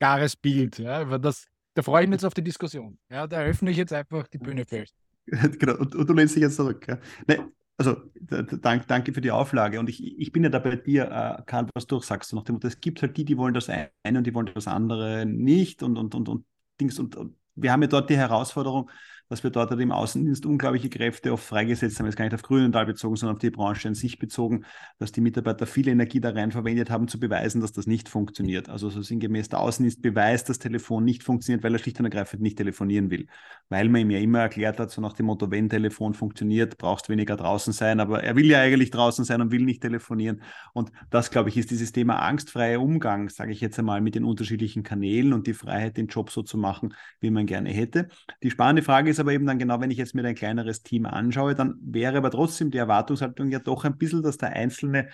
klares 0.00 0.36
Bild. 0.36 0.78
Ja, 0.78 1.18
das, 1.18 1.46
da 1.74 1.82
freue 1.82 2.04
ich 2.04 2.08
mich 2.08 2.16
jetzt 2.16 2.24
auf 2.24 2.34
die 2.34 2.42
Diskussion. 2.42 2.98
Ja, 3.10 3.26
da 3.26 3.42
öffne 3.42 3.70
ich 3.70 3.76
jetzt 3.76 3.92
einfach 3.92 4.26
die 4.28 4.38
Bühne 4.38 4.64
fest. 4.64 4.94
genau, 5.26 5.76
und, 5.76 5.94
und, 5.94 6.08
du 6.08 6.12
lehnst 6.12 6.34
dich 6.34 6.42
jetzt 6.42 6.56
zurück. 6.56 6.86
Ja. 6.88 6.98
Nee, 7.26 7.38
also 7.76 7.96
danke, 8.60 8.86
danke 8.86 9.12
für 9.12 9.20
die 9.20 9.30
Auflage. 9.30 9.80
Und 9.80 9.88
ich, 9.88 10.18
ich 10.18 10.32
bin 10.32 10.44
ja 10.44 10.50
da 10.50 10.58
bei 10.58 10.76
dir, 10.76 11.04
äh, 11.04 11.42
Karl, 11.46 11.68
was 11.74 11.86
du 11.86 12.00
sagst. 12.00 12.32
Nach 12.34 12.42
dem 12.42 12.58
es 12.62 12.80
gibt 12.80 13.02
halt 13.02 13.16
die, 13.16 13.24
die 13.24 13.36
wollen 13.36 13.54
das 13.54 13.68
eine 13.68 13.90
und 14.04 14.24
die 14.24 14.34
wollen 14.34 14.50
das 14.54 14.68
andere 14.68 15.26
nicht 15.26 15.82
und, 15.82 15.96
und, 15.96 16.14
und, 16.14 16.28
und 16.28 16.46
Dings. 16.80 16.98
Und, 16.98 17.16
und 17.16 17.36
wir 17.54 17.72
haben 17.72 17.82
ja 17.82 17.88
dort 17.88 18.10
die 18.10 18.16
Herausforderung, 18.16 18.90
dass 19.28 19.42
wir 19.42 19.50
dort 19.50 19.72
im 19.72 19.92
Außendienst 19.92 20.46
unglaubliche 20.46 20.88
Kräfte 20.88 21.32
oft 21.32 21.44
freigesetzt 21.44 21.98
haben, 21.98 22.06
jetzt 22.06 22.16
gar 22.16 22.24
nicht 22.24 22.34
auf 22.34 22.42
Grünenthal 22.42 22.86
bezogen, 22.86 23.16
sondern 23.16 23.36
auf 23.36 23.40
die 23.40 23.50
Branche 23.50 23.88
an 23.88 23.94
sich 23.94 24.18
bezogen, 24.18 24.64
dass 24.98 25.12
die 25.12 25.20
Mitarbeiter 25.20 25.66
viel 25.66 25.88
Energie 25.88 26.20
da 26.20 26.30
rein 26.30 26.52
verwendet 26.52 26.90
haben, 26.90 27.08
zu 27.08 27.18
beweisen, 27.18 27.60
dass 27.60 27.72
das 27.72 27.86
nicht 27.86 28.08
funktioniert. 28.08 28.68
Also 28.68 28.90
so 28.90 29.02
sinngemäß, 29.02 29.48
der 29.48 29.60
Außendienst 29.60 30.02
beweist, 30.02 30.48
dass 30.48 30.58
das 30.58 30.62
Telefon 30.62 31.04
nicht 31.04 31.22
funktioniert, 31.22 31.64
weil 31.64 31.72
er 31.72 31.78
schlicht 31.78 31.98
und 31.98 32.06
ergreifend 32.06 32.42
nicht 32.42 32.56
telefonieren 32.56 33.10
will. 33.10 33.26
Weil 33.68 33.88
man 33.88 34.02
ihm 34.02 34.10
ja 34.10 34.18
immer 34.18 34.40
erklärt 34.40 34.78
hat, 34.78 34.90
so 34.90 35.00
nach 35.00 35.14
dem 35.14 35.26
Motto, 35.26 35.50
wenn 35.50 35.68
Telefon 35.68 36.14
funktioniert, 36.14 36.78
brauchst 36.78 37.08
du 37.08 37.12
weniger 37.12 37.36
draußen 37.36 37.72
sein, 37.72 38.00
aber 38.00 38.22
er 38.22 38.36
will 38.36 38.46
ja 38.46 38.60
eigentlich 38.60 38.90
draußen 38.90 39.24
sein 39.24 39.40
und 39.40 39.50
will 39.50 39.64
nicht 39.64 39.82
telefonieren. 39.82 40.42
Und 40.72 40.92
das, 41.10 41.30
glaube 41.30 41.48
ich, 41.48 41.56
ist 41.56 41.70
dieses 41.70 41.92
Thema 41.92 42.20
angstfreier 42.20 42.80
Umgang, 42.80 43.28
sage 43.28 43.52
ich 43.52 43.60
jetzt 43.60 43.78
einmal, 43.78 44.00
mit 44.00 44.14
den 44.14 44.24
unterschiedlichen 44.24 44.82
Kanälen 44.82 45.32
und 45.32 45.46
die 45.46 45.54
Freiheit, 45.54 45.96
den 45.96 46.06
Job 46.06 46.30
so 46.30 46.42
zu 46.42 46.56
machen, 46.56 46.94
wie 47.20 47.30
man 47.30 47.46
gerne 47.46 47.70
hätte. 47.70 48.08
Die 48.42 48.50
spannende 48.50 48.82
Frage 48.82 49.10
ist 49.10 49.13
aber 49.20 49.32
eben 49.32 49.46
dann 49.46 49.58
genau, 49.58 49.80
wenn 49.80 49.90
ich 49.90 49.98
jetzt 49.98 50.14
mir 50.14 50.24
ein 50.24 50.34
kleineres 50.34 50.82
Team 50.82 51.06
anschaue, 51.06 51.54
dann 51.54 51.76
wäre 51.80 52.18
aber 52.18 52.30
trotzdem 52.30 52.70
die 52.70 52.78
Erwartungshaltung 52.78 53.50
ja 53.50 53.58
doch 53.58 53.84
ein 53.84 53.98
bisschen, 53.98 54.22
dass 54.22 54.36
der 54.38 54.50
einzelne, 54.50 55.08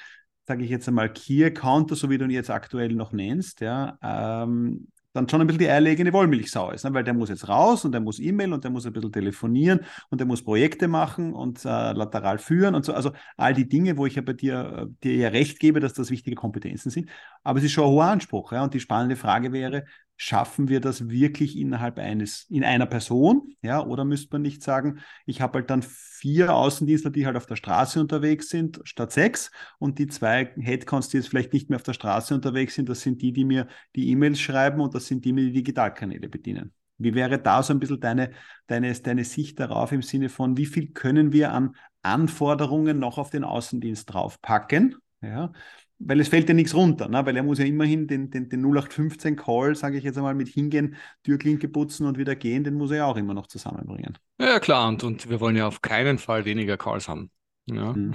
sage 0.46 0.64
ich 0.64 0.70
jetzt 0.70 0.88
einmal, 0.88 1.12
Key-Accounter, 1.12 1.96
so 1.96 2.10
wie 2.10 2.18
du 2.18 2.24
ihn 2.24 2.30
jetzt 2.30 2.50
aktuell 2.50 2.94
noch 2.94 3.12
nennst, 3.12 3.60
ja, 3.60 3.98
ähm, 4.02 4.88
dann 5.12 5.28
schon 5.28 5.40
ein 5.40 5.46
bisschen 5.46 5.60
die 5.60 5.68
eierlegende 5.68 6.12
Wollmilchsau 6.12 6.70
ist, 6.70 6.84
ne? 6.84 6.94
weil 6.94 7.02
der 7.02 7.14
muss 7.14 7.28
jetzt 7.28 7.48
raus 7.48 7.84
und 7.84 7.92
der 7.92 8.00
muss 8.00 8.20
E-Mail 8.20 8.52
und 8.52 8.62
der 8.62 8.70
muss 8.70 8.86
ein 8.86 8.92
bisschen 8.92 9.10
telefonieren 9.10 9.80
und 10.08 10.20
der 10.20 10.26
muss 10.26 10.44
Projekte 10.44 10.86
machen 10.86 11.32
und 11.32 11.64
äh, 11.64 11.92
lateral 11.92 12.38
führen 12.38 12.74
und 12.74 12.84
so. 12.84 12.92
Also 12.92 13.10
all 13.36 13.52
die 13.54 13.68
Dinge, 13.68 13.96
wo 13.96 14.06
ich 14.06 14.14
ja 14.14 14.22
bei 14.22 14.34
dir, 14.34 14.88
äh, 14.88 14.94
dir 15.02 15.16
ja 15.16 15.28
recht 15.30 15.58
gebe, 15.58 15.80
dass 15.80 15.94
das 15.94 16.10
wichtige 16.10 16.36
Kompetenzen 16.36 16.90
sind. 16.90 17.10
Aber 17.42 17.58
es 17.58 17.64
ist 17.64 17.72
schon 17.72 17.84
ein 17.84 17.90
hoher 17.90 18.04
Anspruch. 18.04 18.52
Ja? 18.52 18.62
Und 18.62 18.74
die 18.74 18.80
spannende 18.80 19.16
Frage 19.16 19.52
wäre, 19.52 19.84
schaffen 20.22 20.68
wir 20.68 20.80
das 20.80 21.08
wirklich 21.08 21.56
innerhalb 21.56 21.98
eines, 21.98 22.44
in 22.50 22.62
einer 22.62 22.84
Person? 22.84 23.56
Ja, 23.62 23.82
oder 23.82 24.04
müsste 24.04 24.28
man 24.32 24.42
nicht 24.42 24.62
sagen, 24.62 25.00
ich 25.24 25.40
habe 25.40 25.60
halt 25.60 25.70
dann 25.70 25.80
vier 25.82 26.54
Außendienstler, 26.54 27.10
die 27.10 27.24
halt 27.24 27.38
auf 27.38 27.46
der 27.46 27.56
Straße 27.56 27.98
unterwegs 27.98 28.50
sind, 28.50 28.82
statt 28.84 29.12
sechs, 29.12 29.50
und 29.78 29.98
die 29.98 30.08
zwei 30.08 30.52
Headcounts, 30.58 31.08
die 31.08 31.16
jetzt 31.16 31.28
vielleicht 31.28 31.54
nicht 31.54 31.70
mehr 31.70 31.76
auf 31.76 31.84
der 31.84 31.94
Straße 31.94 32.34
unterwegs 32.34 32.74
sind, 32.74 32.90
das 32.90 33.00
sind 33.00 33.22
die, 33.22 33.32
die 33.32 33.46
mir 33.46 33.66
die 33.96 34.10
E-Mails 34.10 34.38
schreiben 34.38 34.82
und 34.82 34.94
das 34.94 35.06
sind 35.06 35.24
die, 35.24 35.32
die 35.32 35.46
die 35.46 35.52
Digitalkanäle 35.52 36.28
bedienen. 36.28 36.74
Wie 36.98 37.14
wäre 37.14 37.38
da 37.38 37.62
so 37.62 37.72
ein 37.72 37.80
bisschen 37.80 38.00
deine, 38.00 38.32
deine, 38.66 38.92
deine 38.92 39.24
Sicht 39.24 39.58
darauf 39.58 39.90
im 39.90 40.02
Sinne 40.02 40.28
von, 40.28 40.58
wie 40.58 40.66
viel 40.66 40.92
können 40.92 41.32
wir 41.32 41.52
an 41.52 41.76
Anforderungen 42.02 42.98
noch 42.98 43.16
auf 43.16 43.30
den 43.30 43.42
Außendienst 43.42 44.12
draufpacken? 44.12 44.96
Ja, 45.22 45.52
weil 46.00 46.18
es 46.18 46.28
fällt 46.28 46.48
ja 46.48 46.54
nichts 46.54 46.74
runter, 46.74 47.08
ne? 47.08 47.24
weil 47.24 47.36
er 47.36 47.42
muss 47.42 47.58
ja 47.58 47.66
immerhin 47.66 48.06
den, 48.06 48.30
den, 48.30 48.48
den 48.48 48.64
0815-Call, 48.64 49.76
sage 49.76 49.98
ich 49.98 50.04
jetzt 50.04 50.16
einmal, 50.16 50.34
mit 50.34 50.48
hingehen, 50.48 50.96
Türklinke 51.22 51.68
putzen 51.68 52.06
und 52.06 52.18
wieder 52.18 52.34
gehen, 52.34 52.64
den 52.64 52.74
muss 52.74 52.90
er 52.90 52.98
ja 52.98 53.06
auch 53.06 53.16
immer 53.16 53.34
noch 53.34 53.46
zusammenbringen. 53.46 54.18
Ja, 54.40 54.58
klar, 54.58 54.88
und, 54.88 55.04
und 55.04 55.28
wir 55.28 55.40
wollen 55.40 55.56
ja 55.56 55.66
auf 55.66 55.82
keinen 55.82 56.18
Fall 56.18 56.46
weniger 56.46 56.78
Calls 56.78 57.08
haben. 57.08 57.30
Ja. 57.66 57.92
Mhm. 57.92 58.14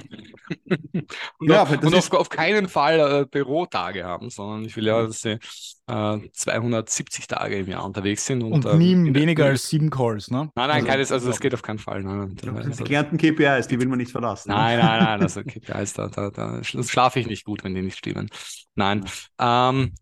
und 1.39 1.49
ja, 1.49 1.63
auf, 1.63 1.71
und 1.71 1.95
auf, 1.95 2.11
auf, 2.11 2.29
keinen 2.29 2.67
Fall 2.67 3.21
äh, 3.21 3.25
Bürotage 3.25 4.03
haben, 4.03 4.29
sondern 4.29 4.65
ich 4.65 4.75
will 4.75 4.85
ja, 4.85 5.05
dass 5.05 5.21
sie 5.21 5.39
äh, 5.87 6.19
270 6.33 7.27
Tage 7.27 7.59
im 7.59 7.67
Jahr 7.67 7.85
unterwegs 7.85 8.25
sind. 8.25 8.43
Und, 8.43 8.53
und 8.53 8.65
äh, 8.65 8.75
nie 8.75 9.13
weniger 9.13 9.45
als 9.45 9.69
sieben 9.69 9.89
Calls, 9.89 10.29
ne? 10.29 10.49
Nein, 10.55 10.67
nein, 10.67 10.71
also, 10.71 10.87
keines, 10.87 11.11
also 11.11 11.27
das 11.27 11.39
geht 11.39 11.53
auf 11.53 11.61
keinen 11.61 11.79
Fall. 11.79 12.03
Nein, 12.03 12.35
nein, 12.43 12.57
also, 12.57 12.83
die 12.83 12.89
gelernten 12.89 13.17
KPIs, 13.17 13.67
die 13.67 13.79
will 13.79 13.87
man 13.87 13.99
nicht 13.99 14.11
verlassen. 14.11 14.49
Ne? 14.49 14.55
Nein, 14.55 14.79
nein, 14.79 15.03
nein, 15.03 15.21
also 15.21 15.41
KPIs, 15.43 15.93
da, 15.93 16.07
da, 16.07 16.29
da 16.31 16.63
schlafe 16.63 17.19
ich 17.19 17.27
nicht 17.27 17.45
gut, 17.45 17.63
wenn 17.63 17.75
die 17.75 17.81
nicht 17.81 17.97
stimmen. 17.97 18.29
Nein, 18.75 19.05
ähm, 19.39 19.93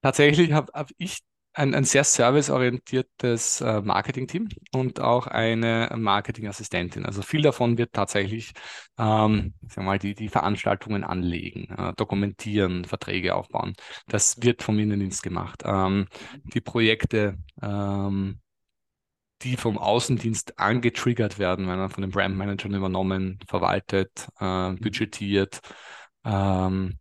tatsächlich 0.00 0.52
habe 0.52 0.72
hab 0.72 0.90
ich 0.96 1.18
ein, 1.54 1.74
ein 1.74 1.84
sehr 1.84 2.04
serviceorientiertes 2.04 3.60
äh, 3.60 3.80
Marketing-Team 3.82 4.48
und 4.72 5.00
auch 5.00 5.26
eine 5.26 5.92
Marketingassistentin. 5.96 7.04
Also 7.04 7.22
viel 7.22 7.42
davon 7.42 7.76
wird 7.78 7.92
tatsächlich 7.92 8.52
ähm, 8.98 9.54
sagen 9.62 9.74
wir 9.74 9.82
mal, 9.82 9.98
die, 9.98 10.14
die 10.14 10.28
Veranstaltungen 10.28 11.04
anlegen, 11.04 11.68
äh, 11.76 11.92
dokumentieren, 11.94 12.84
Verträge 12.84 13.34
aufbauen. 13.34 13.74
Das 14.06 14.42
wird 14.42 14.62
vom 14.62 14.78
Innendienst 14.78 15.22
gemacht. 15.22 15.62
Ähm, 15.64 16.06
die 16.44 16.60
Projekte, 16.60 17.36
ähm, 17.62 18.40
die 19.42 19.56
vom 19.56 19.76
Außendienst 19.78 20.58
angetriggert 20.58 21.38
werden, 21.38 21.66
werden 21.66 21.90
von 21.90 22.02
den 22.02 22.10
Brandmanagern 22.10 22.74
übernommen, 22.74 23.38
verwaltet, 23.48 24.28
äh, 24.38 24.72
budgetiert. 24.72 25.60
Ähm, 26.24 26.98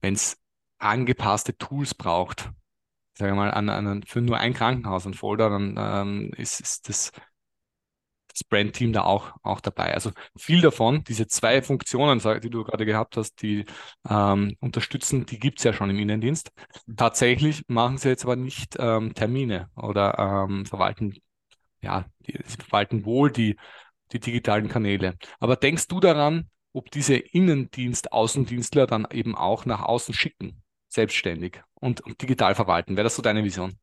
Wenn 0.00 0.14
es 0.14 0.36
angepasste 0.78 1.56
Tools 1.56 1.94
braucht, 1.94 2.50
sage 3.14 3.32
ich 3.32 3.36
mal, 3.36 3.50
an, 3.50 3.68
an, 3.68 4.02
für 4.04 4.20
nur 4.20 4.38
ein 4.38 4.54
Krankenhaus 4.54 5.06
ein 5.06 5.14
Folder, 5.14 5.50
dann 5.50 5.76
ähm, 5.78 6.32
ist, 6.36 6.60
ist 6.60 6.88
das, 6.88 7.12
das 8.28 8.42
Brandteam 8.44 8.92
da 8.92 9.02
auch, 9.02 9.32
auch 9.42 9.60
dabei. 9.60 9.94
Also 9.94 10.10
viel 10.36 10.60
davon, 10.60 11.04
diese 11.04 11.28
zwei 11.28 11.62
Funktionen, 11.62 12.20
die 12.42 12.50
du 12.50 12.64
gerade 12.64 12.84
gehabt 12.84 13.16
hast, 13.16 13.40
die 13.42 13.64
ähm, 14.08 14.56
unterstützen, 14.60 15.26
die 15.26 15.38
gibt 15.38 15.58
es 15.58 15.64
ja 15.64 15.72
schon 15.72 15.90
im 15.90 15.98
Innendienst. 15.98 16.50
Mhm. 16.86 16.96
Tatsächlich 16.96 17.62
machen 17.68 17.98
sie 17.98 18.08
jetzt 18.08 18.24
aber 18.24 18.36
nicht 18.36 18.76
ähm, 18.78 19.14
Termine 19.14 19.70
oder 19.76 20.46
ähm, 20.48 20.66
verwalten, 20.66 21.14
ja, 21.80 22.06
die, 22.26 22.38
sie 22.44 22.56
verwalten 22.56 23.04
wohl 23.04 23.30
die, 23.30 23.56
die 24.12 24.18
digitalen 24.18 24.68
Kanäle. 24.68 25.14
Aber 25.38 25.54
denkst 25.56 25.86
du 25.86 26.00
daran, 26.00 26.50
ob 26.72 26.90
diese 26.90 27.14
Innendienst-Außendienstler 27.14 28.88
dann 28.88 29.06
eben 29.12 29.36
auch 29.36 29.64
nach 29.64 29.82
außen 29.82 30.12
schicken? 30.12 30.63
Selbstständig 30.94 31.62
und, 31.74 32.00
und 32.00 32.20
digital 32.22 32.54
verwalten. 32.54 32.96
Wäre 32.96 33.04
das 33.04 33.16
so 33.16 33.22
deine 33.22 33.44
Vision? 33.44 33.78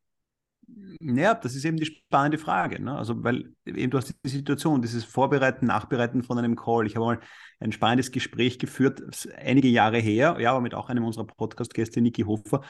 Ja, 1.02 1.34
das 1.34 1.56
ist 1.56 1.66
eben 1.66 1.78
die 1.78 1.86
spannende 1.86 2.38
Frage. 2.38 2.82
Ne? 2.82 2.96
Also, 2.96 3.24
weil 3.24 3.54
eben 3.66 3.90
du 3.90 3.98
hast 3.98 4.14
die 4.24 4.30
Situation, 4.30 4.82
dieses 4.82 5.04
Vorbereiten, 5.04 5.66
Nachbereiten 5.66 6.24
von 6.24 6.38
einem 6.38 6.56
Call. 6.56 6.86
Ich 6.86 6.96
habe 6.96 7.06
mal 7.06 7.20
ein 7.60 7.72
spannendes 7.72 8.12
Gespräch 8.12 8.60
geführt, 8.60 9.02
einige 9.38 9.68
Jahre 9.68 9.98
her, 9.98 10.38
ja, 10.40 10.52
aber 10.52 10.62
mit 10.62 10.74
auch 10.74 10.90
einem 10.90 11.04
unserer 11.04 11.26
Podcast-Gäste, 11.26 12.02
Niki 12.02 12.24
Hofer, 12.24 12.62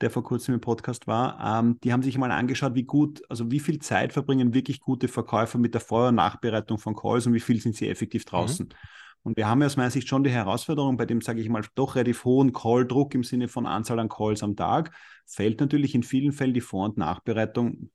der 0.00 0.10
vor 0.10 0.24
kurzem 0.24 0.54
im 0.54 0.60
Podcast 0.60 1.06
war. 1.06 1.60
Ähm, 1.60 1.78
die 1.84 1.92
haben 1.92 2.02
sich 2.02 2.18
mal 2.18 2.32
angeschaut, 2.32 2.74
wie 2.74 2.84
gut, 2.84 3.22
also 3.28 3.50
wie 3.50 3.60
viel 3.60 3.78
Zeit 3.78 4.12
verbringen 4.12 4.54
wirklich 4.54 4.80
gute 4.80 5.08
Verkäufer 5.08 5.58
mit 5.58 5.74
der 5.74 5.80
Vor- 5.80 6.08
und 6.08 6.16
Nachbereitung 6.16 6.78
von 6.78 6.96
Calls 6.96 7.26
und 7.26 7.34
wie 7.34 7.40
viel 7.40 7.60
sind 7.60 7.76
sie 7.76 7.88
effektiv 7.88 8.24
draußen. 8.24 8.66
Mhm. 8.66 8.74
Und 9.24 9.36
wir 9.36 9.48
haben 9.48 9.60
ja 9.60 9.66
aus 9.66 9.76
meiner 9.76 9.90
Sicht 9.90 10.06
schon 10.06 10.22
die 10.22 10.30
Herausforderung 10.30 10.96
bei 10.96 11.06
dem, 11.06 11.20
sage 11.20 11.40
ich 11.40 11.48
mal, 11.48 11.64
doch 11.74 11.96
relativ 11.96 12.24
hohen 12.24 12.52
Call-Druck 12.52 13.14
im 13.14 13.24
Sinne 13.24 13.48
von 13.48 13.66
Anzahl 13.66 13.98
an 13.98 14.08
Calls 14.08 14.42
am 14.42 14.54
Tag, 14.54 14.92
fällt 15.26 15.60
natürlich 15.60 15.94
in 15.94 16.02
vielen 16.02 16.32
Fällen 16.32 16.54
die 16.54 16.60
Vor- 16.60 16.84
und 16.84 16.98
Nachbereitung 16.98 17.90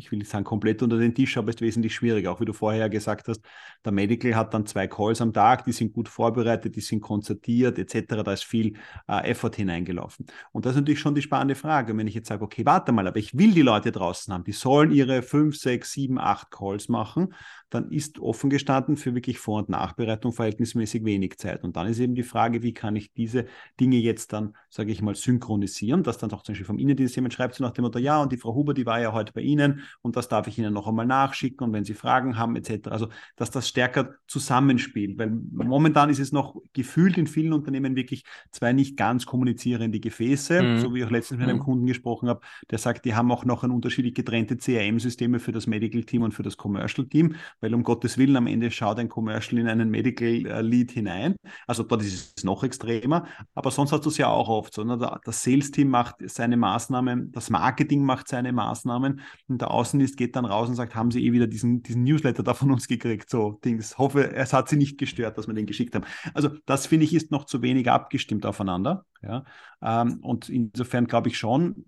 ich 0.00 0.10
will 0.10 0.18
nicht 0.18 0.30
sagen 0.30 0.44
komplett 0.44 0.82
unter 0.82 0.98
den 0.98 1.14
Tisch, 1.14 1.36
aber 1.36 1.50
ist 1.50 1.60
wesentlich 1.60 1.94
schwieriger. 1.94 2.32
Auch 2.32 2.40
wie 2.40 2.44
du 2.44 2.52
vorher 2.52 2.88
gesagt 2.88 3.28
hast, 3.28 3.40
der 3.84 3.92
Medical 3.92 4.34
hat 4.34 4.54
dann 4.54 4.66
zwei 4.66 4.86
Calls 4.86 5.20
am 5.20 5.32
Tag, 5.32 5.64
die 5.64 5.72
sind 5.72 5.92
gut 5.92 6.08
vorbereitet, 6.08 6.74
die 6.74 6.80
sind 6.80 7.00
konzertiert 7.00 7.78
etc. 7.78 8.22
Da 8.24 8.32
ist 8.32 8.44
viel 8.44 8.76
äh, 9.08 9.30
Effort 9.30 9.54
hineingelaufen. 9.54 10.26
Und 10.52 10.64
das 10.64 10.72
ist 10.72 10.80
natürlich 10.80 11.00
schon 11.00 11.14
die 11.14 11.22
spannende 11.22 11.54
Frage. 11.54 11.92
Und 11.92 11.98
wenn 11.98 12.06
ich 12.06 12.14
jetzt 12.14 12.28
sage, 12.28 12.42
okay, 12.42 12.64
warte 12.64 12.92
mal, 12.92 13.06
aber 13.06 13.18
ich 13.18 13.36
will 13.36 13.52
die 13.52 13.62
Leute 13.62 13.92
draußen 13.92 14.32
haben, 14.32 14.44
die 14.44 14.52
sollen 14.52 14.90
ihre 14.90 15.22
fünf, 15.22 15.56
sechs, 15.56 15.92
sieben, 15.92 16.18
acht 16.18 16.50
Calls 16.50 16.88
machen, 16.88 17.34
dann 17.70 17.90
ist 17.90 18.18
offen 18.18 18.50
gestanden 18.50 18.96
für 18.96 19.14
wirklich 19.14 19.38
Vor- 19.38 19.58
und 19.58 19.68
Nachbereitung 19.68 20.32
verhältnismäßig 20.32 21.04
wenig 21.04 21.38
Zeit. 21.38 21.62
Und 21.64 21.76
dann 21.76 21.86
ist 21.86 22.00
eben 22.00 22.14
die 22.14 22.24
Frage, 22.24 22.62
wie 22.62 22.74
kann 22.74 22.96
ich 22.96 23.12
diese 23.12 23.46
Dinge 23.78 23.96
jetzt 23.96 24.32
dann, 24.32 24.56
sage 24.68 24.90
ich 24.90 25.02
mal, 25.02 25.14
synchronisieren, 25.14 26.02
dass 26.02 26.18
dann 26.18 26.32
auch 26.32 26.42
zum 26.42 26.52
Beispiel 26.52 26.66
vom 26.66 26.78
Innendienst 26.78 27.14
jemand 27.14 27.32
schreibt 27.32 27.54
so 27.54 27.64
nach 27.64 27.70
dem 27.70 27.84
Motto, 27.84 27.98
ja, 27.98 28.20
und 28.20 28.32
die 28.32 28.36
Frau 28.36 28.54
Huber, 28.54 28.74
die 28.74 28.86
war 28.86 29.00
ja 29.00 29.12
heute 29.12 29.32
bei 29.32 29.40
Ihnen 29.40 29.80
und 30.02 30.16
das 30.16 30.28
darf 30.28 30.48
ich 30.48 30.58
Ihnen 30.58 30.74
noch 30.74 30.88
einmal 30.88 31.06
nachschicken 31.06 31.66
und 31.66 31.72
wenn 31.72 31.84
Sie 31.84 31.94
Fragen 31.94 32.36
haben 32.36 32.56
etc. 32.56 32.88
Also, 32.88 33.08
dass 33.36 33.50
das 33.50 33.68
stärker 33.68 34.14
zusammenspielt, 34.26 35.16
weil 35.18 35.30
momentan 35.30 36.10
ist 36.10 36.18
es 36.18 36.32
noch 36.32 36.56
gefühlt 36.72 37.16
in 37.18 37.26
vielen 37.26 37.52
Unternehmen 37.52 37.94
wirklich 37.94 38.24
zwei 38.50 38.72
nicht 38.72 38.96
ganz 38.96 39.26
kommunizierende 39.26 40.00
Gefäße, 40.00 40.62
mhm. 40.62 40.78
so 40.78 40.94
wie 40.94 41.00
ich 41.00 41.04
auch 41.04 41.10
letztens 41.10 41.38
mit 41.38 41.48
einem 41.48 41.58
mhm. 41.58 41.64
Kunden 41.64 41.86
gesprochen 41.86 42.28
habe, 42.28 42.40
der 42.70 42.78
sagt, 42.78 43.04
die 43.04 43.14
haben 43.14 43.30
auch 43.30 43.44
noch 43.44 43.62
ein 43.62 43.70
unterschiedlich 43.70 44.14
getrennte 44.14 44.56
CRM-Systeme 44.56 45.38
für 45.38 45.52
das 45.52 45.66
Medical-Team 45.66 46.22
und 46.22 46.32
für 46.32 46.42
das 46.42 46.56
Commercial-Team, 46.56 47.36
weil 47.60 47.74
um 47.74 47.82
Gottes 47.82 48.18
Willen 48.18 48.36
am 48.36 48.46
Ende 48.46 48.70
schaut 48.70 48.98
ein 48.98 49.08
Commercial 49.08 49.60
in 49.60 49.68
einen 49.68 49.90
Medical-Lead 49.90 50.90
hinein. 50.90 51.36
Also 51.66 51.82
dort 51.82 52.02
ist 52.02 52.38
es 52.38 52.44
noch 52.44 52.64
extremer, 52.64 53.26
aber 53.54 53.70
sonst 53.70 53.92
hast 53.92 54.04
du 54.04 54.08
es 54.08 54.18
ja 54.18 54.28
auch 54.28 54.48
oft 54.48 54.74
so. 54.74 54.84
Ne? 54.84 54.98
Das 55.24 55.42
Sales-Team 55.42 55.88
macht 55.88 56.16
seine 56.26 56.56
Maßnahmen, 56.56 57.32
das 57.32 57.50
Marketing 57.50 58.04
macht 58.04 58.28
seine 58.28 58.52
Maßnahmen 58.52 59.20
und 59.48 59.60
der 59.60 59.70
Außendienst 59.70 60.16
geht 60.16 60.36
dann 60.36 60.44
raus 60.44 60.68
und 60.68 60.74
sagt, 60.74 60.94
haben 60.94 61.10
Sie 61.10 61.24
eh 61.24 61.32
wieder 61.32 61.46
diesen, 61.46 61.82
diesen 61.82 62.04
Newsletter 62.04 62.42
da 62.42 62.54
von 62.54 62.70
uns 62.70 62.88
gekriegt? 62.88 63.30
So, 63.30 63.60
Dings. 63.64 63.98
Hoffe, 63.98 64.32
es 64.34 64.52
hat 64.52 64.68
Sie 64.68 64.76
nicht 64.76 64.98
gestört, 64.98 65.38
dass 65.38 65.46
wir 65.46 65.54
den 65.54 65.66
geschickt 65.66 65.94
haben. 65.94 66.04
Also 66.34 66.50
das 66.66 66.86
finde 66.86 67.04
ich 67.04 67.14
ist 67.14 67.30
noch 67.30 67.44
zu 67.44 67.62
wenig 67.62 67.90
abgestimmt 67.90 68.46
aufeinander. 68.46 69.04
Ja? 69.22 69.44
Ähm, 69.82 70.20
und 70.22 70.48
insofern 70.48 71.06
glaube 71.06 71.28
ich 71.28 71.38
schon, 71.38 71.86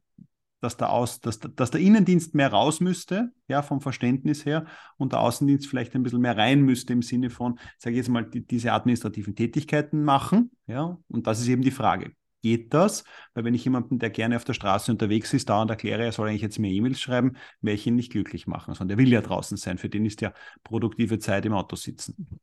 dass 0.63 0.77
der, 0.77 0.91
Aus, 0.91 1.21
dass, 1.21 1.41
dass 1.41 1.71
der 1.71 1.81
Innendienst 1.81 2.35
mehr 2.35 2.53
raus 2.53 2.81
müsste, 2.81 3.33
ja, 3.49 3.63
vom 3.63 3.81
Verständnis 3.81 4.47
her, 4.47 4.65
und 4.97 5.13
der 5.13 5.21
Außendienst 5.21 5.67
vielleicht 5.67 5.95
ein 5.95 6.03
bisschen 6.03 6.21
mehr 6.21 6.37
rein 6.37 6.63
müsste 6.63 6.93
im 6.93 7.03
Sinne 7.03 7.31
von, 7.31 7.59
sage 7.79 7.95
ich 7.95 7.99
jetzt 7.99 8.09
mal, 8.09 8.25
die, 8.25 8.47
diese 8.47 8.73
administrativen 8.73 9.35
Tätigkeiten 9.35 10.05
machen, 10.05 10.53
ja, 10.67 10.97
und 11.09 11.27
das 11.27 11.41
ist 11.41 11.49
eben 11.49 11.63
die 11.63 11.71
Frage. 11.71 12.13
Geht 12.43 12.75
das? 12.75 13.05
Weil 13.35 13.45
wenn 13.45 13.55
ich 13.55 13.65
jemanden, 13.65 14.01
der 14.01 14.11
gerne 14.11 14.35
auf 14.35 14.45
der 14.45 14.55
Straße 14.55 14.91
unterwegs 14.91 15.33
ist, 15.33 15.49
dauernd 15.49 15.71
erkläre, 15.71 16.05
er 16.05 16.11
soll 16.11 16.29
eigentlich 16.29 16.43
jetzt 16.43 16.59
mehr 16.59 16.73
E-Mails 16.73 17.01
schreiben, 17.01 17.37
werde 17.61 17.77
ich 17.77 17.87
ihn 17.87 17.95
nicht 17.95 18.11
glücklich 18.11 18.49
machen, 18.49 18.75
sondern 18.75 18.97
der 18.97 19.05
will 19.05 19.13
ja 19.13 19.21
draußen 19.21 19.57
sein. 19.57 19.79
Für 19.79 19.89
den 19.89 20.05
ist 20.05 20.21
ja 20.23 20.33
produktive 20.65 21.21
Zeit 21.21 21.47
im 21.47 21.53
Auto 21.53 21.77
sitzen. 21.77 22.41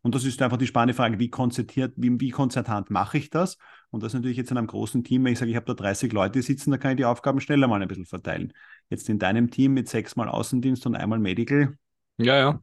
Und 0.00 0.14
das 0.14 0.24
ist 0.24 0.40
einfach 0.40 0.56
die 0.56 0.66
spannende 0.66 0.94
Frage, 0.94 1.18
wie 1.18 1.28
konzertiert, 1.28 1.92
wie, 1.96 2.18
wie 2.18 2.30
konzertant 2.30 2.88
mache 2.90 3.18
ich 3.18 3.28
das? 3.28 3.58
Und 3.90 4.02
das 4.02 4.10
ist 4.10 4.14
natürlich 4.14 4.36
jetzt 4.36 4.50
in 4.50 4.58
einem 4.58 4.66
großen 4.66 5.02
Team, 5.02 5.24
wenn 5.24 5.32
ich 5.32 5.38
sage, 5.38 5.50
ich 5.50 5.56
habe 5.56 5.66
da 5.66 5.74
30 5.74 6.12
Leute 6.12 6.42
sitzen, 6.42 6.70
da 6.70 6.78
kann 6.78 6.92
ich 6.92 6.96
die 6.98 7.04
Aufgaben 7.04 7.40
schneller 7.40 7.68
mal 7.68 7.80
ein 7.80 7.88
bisschen 7.88 8.06
verteilen. 8.06 8.52
Jetzt 8.90 9.08
in 9.08 9.18
deinem 9.18 9.50
Team 9.50 9.74
mit 9.74 9.88
sechsmal 9.88 10.28
Außendienst 10.28 10.86
und 10.86 10.94
einmal 10.94 11.18
Medical. 11.18 11.76
Ja, 12.18 12.36
ja. 12.36 12.60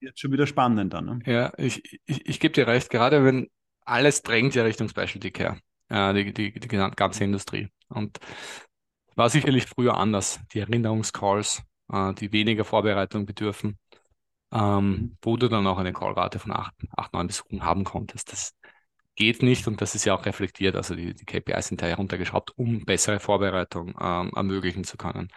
Jetzt 0.00 0.20
schon 0.20 0.32
wieder 0.32 0.46
spannend 0.46 0.92
dann. 0.92 1.04
Ne? 1.06 1.18
Ja, 1.24 1.52
ich, 1.56 2.00
ich, 2.04 2.26
ich 2.28 2.40
gebe 2.40 2.52
dir 2.52 2.66
recht, 2.66 2.90
gerade 2.90 3.24
wenn 3.24 3.48
alles 3.84 4.22
drängt 4.22 4.54
ja 4.54 4.64
Richtung 4.64 4.88
Specialty 4.88 5.30
Care, 5.30 5.58
äh, 5.88 6.12
die, 6.12 6.32
die, 6.32 6.60
die 6.60 6.68
ganze 6.68 7.24
Industrie. 7.24 7.68
Und 7.88 8.18
war 9.14 9.30
sicherlich 9.30 9.66
früher 9.66 9.96
anders. 9.96 10.40
Die 10.52 10.60
Erinnerungscalls, 10.60 11.62
äh, 11.90 12.12
die 12.14 12.32
weniger 12.32 12.64
Vorbereitung 12.64 13.26
bedürfen, 13.26 13.78
ähm, 14.52 14.88
mhm. 14.88 15.16
wo 15.22 15.36
du 15.36 15.48
dann 15.48 15.66
auch 15.66 15.78
eine 15.78 15.92
Callrate 15.92 16.38
von 16.38 16.52
8, 16.52 16.74
8 16.96 17.12
9 17.12 17.26
Besuchen 17.28 17.64
haben 17.64 17.84
konntest. 17.84 18.32
Das 18.32 18.52
geht 19.16 19.42
nicht 19.42 19.66
und 19.68 19.80
das 19.80 19.94
ist 19.94 20.04
ja 20.04 20.14
auch 20.14 20.26
reflektiert. 20.26 20.76
Also 20.76 20.94
die, 20.94 21.14
die 21.14 21.24
KPIs 21.24 21.68
sind 21.68 21.82
da 21.82 21.86
heruntergeschraubt, 21.86 22.52
um 22.56 22.84
bessere 22.84 23.20
Vorbereitung 23.20 23.94
ähm, 24.00 24.32
ermöglichen 24.34 24.84
zu 24.84 24.96
können. 24.96 25.28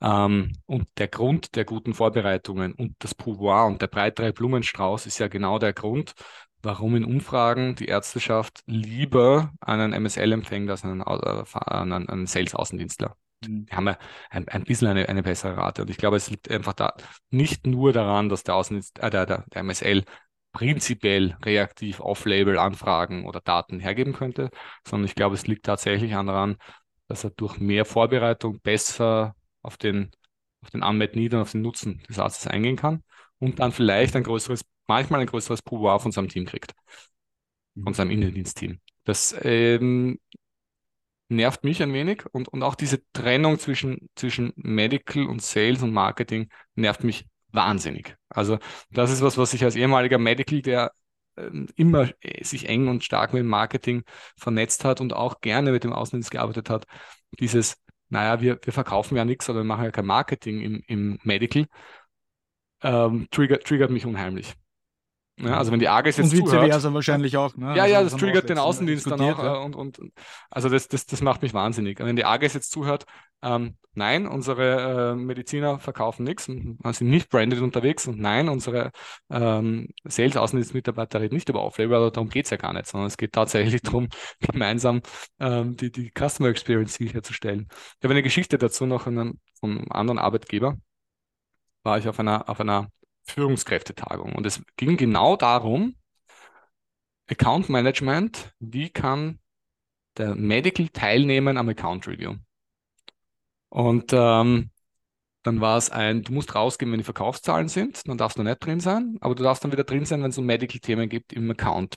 Ähm, 0.00 0.52
und 0.66 0.88
der 0.98 1.08
Grund 1.08 1.56
der 1.56 1.64
guten 1.64 1.94
Vorbereitungen 1.94 2.72
und 2.72 2.96
das 3.00 3.14
Pouvoir 3.14 3.66
und 3.66 3.82
der 3.82 3.88
breitere 3.88 4.32
Blumenstrauß 4.32 5.06
ist 5.06 5.18
ja 5.18 5.28
genau 5.28 5.58
der 5.58 5.72
Grund, 5.74 6.14
warum 6.62 6.96
in 6.96 7.04
Umfragen 7.04 7.74
die 7.74 7.86
Ärzteschaft 7.86 8.62
lieber 8.66 9.52
einen 9.60 9.92
MSL 9.92 10.32
empfängt 10.32 10.70
als 10.70 10.84
einen, 10.84 11.00
äh, 11.00 11.44
einen, 11.66 12.08
einen 12.08 12.26
Sales-Außendienstler. 12.26 13.16
Mhm. 13.46 13.66
Die 13.66 13.72
haben 13.76 13.86
ja 13.88 13.98
ein, 14.30 14.48
ein 14.48 14.64
bisschen 14.64 14.88
eine, 14.88 15.08
eine 15.08 15.22
bessere 15.22 15.56
Rate. 15.56 15.82
Und 15.82 15.90
ich 15.90 15.96
glaube, 15.96 16.16
es 16.16 16.30
liegt 16.30 16.50
einfach 16.50 16.74
da 16.74 16.94
nicht 17.30 17.66
nur 17.66 17.92
daran, 17.92 18.28
dass 18.28 18.44
der 18.44 18.54
Außendienst, 18.54 18.98
äh, 19.00 19.10
der, 19.10 19.26
der, 19.26 19.44
der 19.52 19.62
MSL 19.62 20.04
prinzipiell 20.52 21.36
reaktiv 21.44 22.00
Off-Label 22.00 22.58
Anfragen 22.58 23.26
oder 23.26 23.40
Daten 23.40 23.80
hergeben 23.80 24.12
könnte, 24.12 24.50
sondern 24.86 25.06
ich 25.06 25.14
glaube, 25.14 25.34
es 25.34 25.46
liegt 25.46 25.64
tatsächlich 25.64 26.12
daran, 26.12 26.56
dass 27.08 27.24
er 27.24 27.30
durch 27.30 27.58
mehr 27.58 27.84
Vorbereitung 27.84 28.60
besser 28.60 29.34
auf 29.62 29.76
den, 29.76 30.10
auf 30.62 30.70
den 30.70 30.82
Unmet 30.82 31.16
Need 31.16 31.34
und 31.34 31.40
auf 31.40 31.52
den 31.52 31.62
Nutzen 31.62 32.02
des 32.08 32.18
Arztes 32.18 32.46
eingehen 32.46 32.76
kann 32.76 33.04
und 33.38 33.58
dann 33.60 33.72
vielleicht 33.72 34.16
ein 34.16 34.24
größeres, 34.24 34.64
manchmal 34.86 35.20
ein 35.20 35.26
größeres 35.26 35.62
Pouvoir 35.62 36.00
von 36.00 36.12
seinem 36.12 36.28
Team 36.28 36.46
kriegt, 36.46 36.74
von 37.82 37.94
seinem 37.94 38.10
Innendienstteam. 38.10 38.80
Das 39.04 39.34
ähm, 39.42 40.18
nervt 41.28 41.64
mich 41.64 41.82
ein 41.82 41.92
wenig 41.92 42.24
und, 42.32 42.48
und 42.48 42.62
auch 42.62 42.74
diese 42.74 43.02
Trennung 43.12 43.58
zwischen, 43.58 44.10
zwischen 44.16 44.52
Medical 44.56 45.26
und 45.26 45.42
Sales 45.42 45.82
und 45.82 45.92
Marketing 45.92 46.50
nervt 46.74 47.04
mich 47.04 47.26
wahnsinnig. 47.52 48.16
Also 48.28 48.58
das 48.90 49.10
ist 49.10 49.22
was, 49.22 49.38
was 49.38 49.54
ich 49.54 49.64
als 49.64 49.76
ehemaliger 49.76 50.18
Medical, 50.18 50.62
der 50.62 50.92
äh, 51.36 51.50
immer 51.76 52.10
äh, 52.20 52.44
sich 52.44 52.68
eng 52.68 52.88
und 52.88 53.04
stark 53.04 53.32
mit 53.32 53.40
dem 53.40 53.48
Marketing 53.48 54.04
vernetzt 54.36 54.84
hat 54.84 55.00
und 55.00 55.12
auch 55.12 55.40
gerne 55.40 55.72
mit 55.72 55.84
dem 55.84 55.92
Außendienst 55.92 56.30
gearbeitet 56.30 56.70
hat, 56.70 56.86
dieses, 57.38 57.76
naja, 58.08 58.40
wir, 58.40 58.58
wir 58.62 58.72
verkaufen 58.72 59.16
ja 59.16 59.24
nichts 59.24 59.48
oder 59.48 59.60
wir 59.60 59.64
machen 59.64 59.84
ja 59.84 59.90
kein 59.90 60.06
Marketing 60.06 60.60
im, 60.60 60.82
im 60.86 61.18
Medical, 61.24 61.66
ähm, 62.82 63.28
triggert, 63.30 63.64
triggert 63.66 63.90
mich 63.90 64.06
unheimlich. 64.06 64.54
Ja, 65.42 65.56
also 65.56 65.72
wenn 65.72 65.80
die 65.80 65.88
AGES 65.88 66.18
jetzt 66.18 66.26
und 66.26 66.32
vice 66.32 66.50
zuhört, 66.50 66.70
versa 66.70 66.92
wahrscheinlich 66.92 67.36
auch. 67.36 67.56
Ne? 67.56 67.74
Ja, 67.76 67.82
also 67.82 67.94
ja, 67.94 68.02
das 68.02 68.16
triggert 68.16 68.48
den 68.48 68.58
Außendienst 68.58 69.10
dann 69.10 69.20
auch. 69.20 69.38
Ja. 69.38 69.56
Äh, 69.56 69.64
und, 69.64 69.76
und, 69.76 69.98
also 70.50 70.68
das, 70.68 70.88
das, 70.88 71.06
das 71.06 71.22
macht 71.22 71.42
mich 71.42 71.54
wahnsinnig. 71.54 71.98
Wenn 71.98 72.16
die 72.16 72.24
AGES 72.24 72.54
jetzt 72.54 72.70
zuhört, 72.70 73.06
ähm, 73.42 73.76
nein, 73.94 74.26
unsere 74.26 75.12
äh, 75.12 75.14
Mediziner 75.14 75.78
verkaufen 75.78 76.24
nichts, 76.24 76.44
sind 76.44 76.78
nicht 77.02 77.30
branded 77.30 77.60
unterwegs 77.60 78.06
und 78.06 78.18
nein, 78.18 78.48
unsere 78.48 78.92
ähm, 79.30 79.88
Sales-Außendienstmitarbeiter 80.04 81.20
reden 81.20 81.34
nicht 81.34 81.48
über 81.48 81.62
Off-Label, 81.62 81.96
aber 81.96 82.10
darum 82.10 82.28
geht 82.28 82.44
es 82.44 82.50
ja 82.50 82.58
gar 82.58 82.72
nicht, 82.74 82.86
sondern 82.86 83.06
es 83.06 83.16
geht 83.16 83.32
tatsächlich 83.32 83.80
darum, 83.82 84.08
gemeinsam 84.40 85.00
ähm, 85.38 85.76
die, 85.76 85.90
die 85.90 86.12
Customer 86.16 86.50
Experience 86.50 86.94
sicherzustellen. 86.94 87.68
Ich 87.70 88.04
habe 88.04 88.12
eine 88.12 88.22
Geschichte 88.22 88.58
dazu 88.58 88.84
noch 88.86 89.02
von 89.02 89.38
einem 89.62 89.86
anderen 89.90 90.18
Arbeitgeber. 90.18 90.76
War 91.82 91.98
ich 91.98 92.08
auf 92.08 92.20
einer, 92.20 92.48
auf 92.48 92.60
einer 92.60 92.90
Führungskräftetagung. 93.30 94.34
Und 94.34 94.46
es 94.46 94.62
ging 94.76 94.96
genau 94.96 95.36
darum, 95.36 95.96
Account 97.28 97.68
Management, 97.68 98.52
wie 98.58 98.90
kann 98.90 99.38
der 100.16 100.34
Medical 100.34 100.88
teilnehmen 100.88 101.56
am 101.56 101.68
Account 101.68 102.06
Review. 102.08 102.36
Und 103.68 104.12
ähm, 104.12 104.70
dann 105.42 105.60
war 105.60 105.78
es 105.78 105.90
ein, 105.90 106.22
du 106.22 106.32
musst 106.32 106.54
rausgehen, 106.54 106.90
wenn 106.92 106.98
die 106.98 107.04
Verkaufszahlen 107.04 107.68
sind, 107.68 108.06
dann 108.08 108.18
darfst 108.18 108.36
du 108.36 108.42
nicht 108.42 108.64
drin 108.64 108.80
sein, 108.80 109.16
aber 109.20 109.34
du 109.34 109.42
darfst 109.42 109.64
dann 109.64 109.72
wieder 109.72 109.84
drin 109.84 110.04
sein, 110.04 110.22
wenn 110.22 110.30
es 110.30 110.38
um 110.38 110.44
Medical-Themen 110.44 111.08
gibt 111.08 111.32
im 111.32 111.50
Account. 111.50 111.96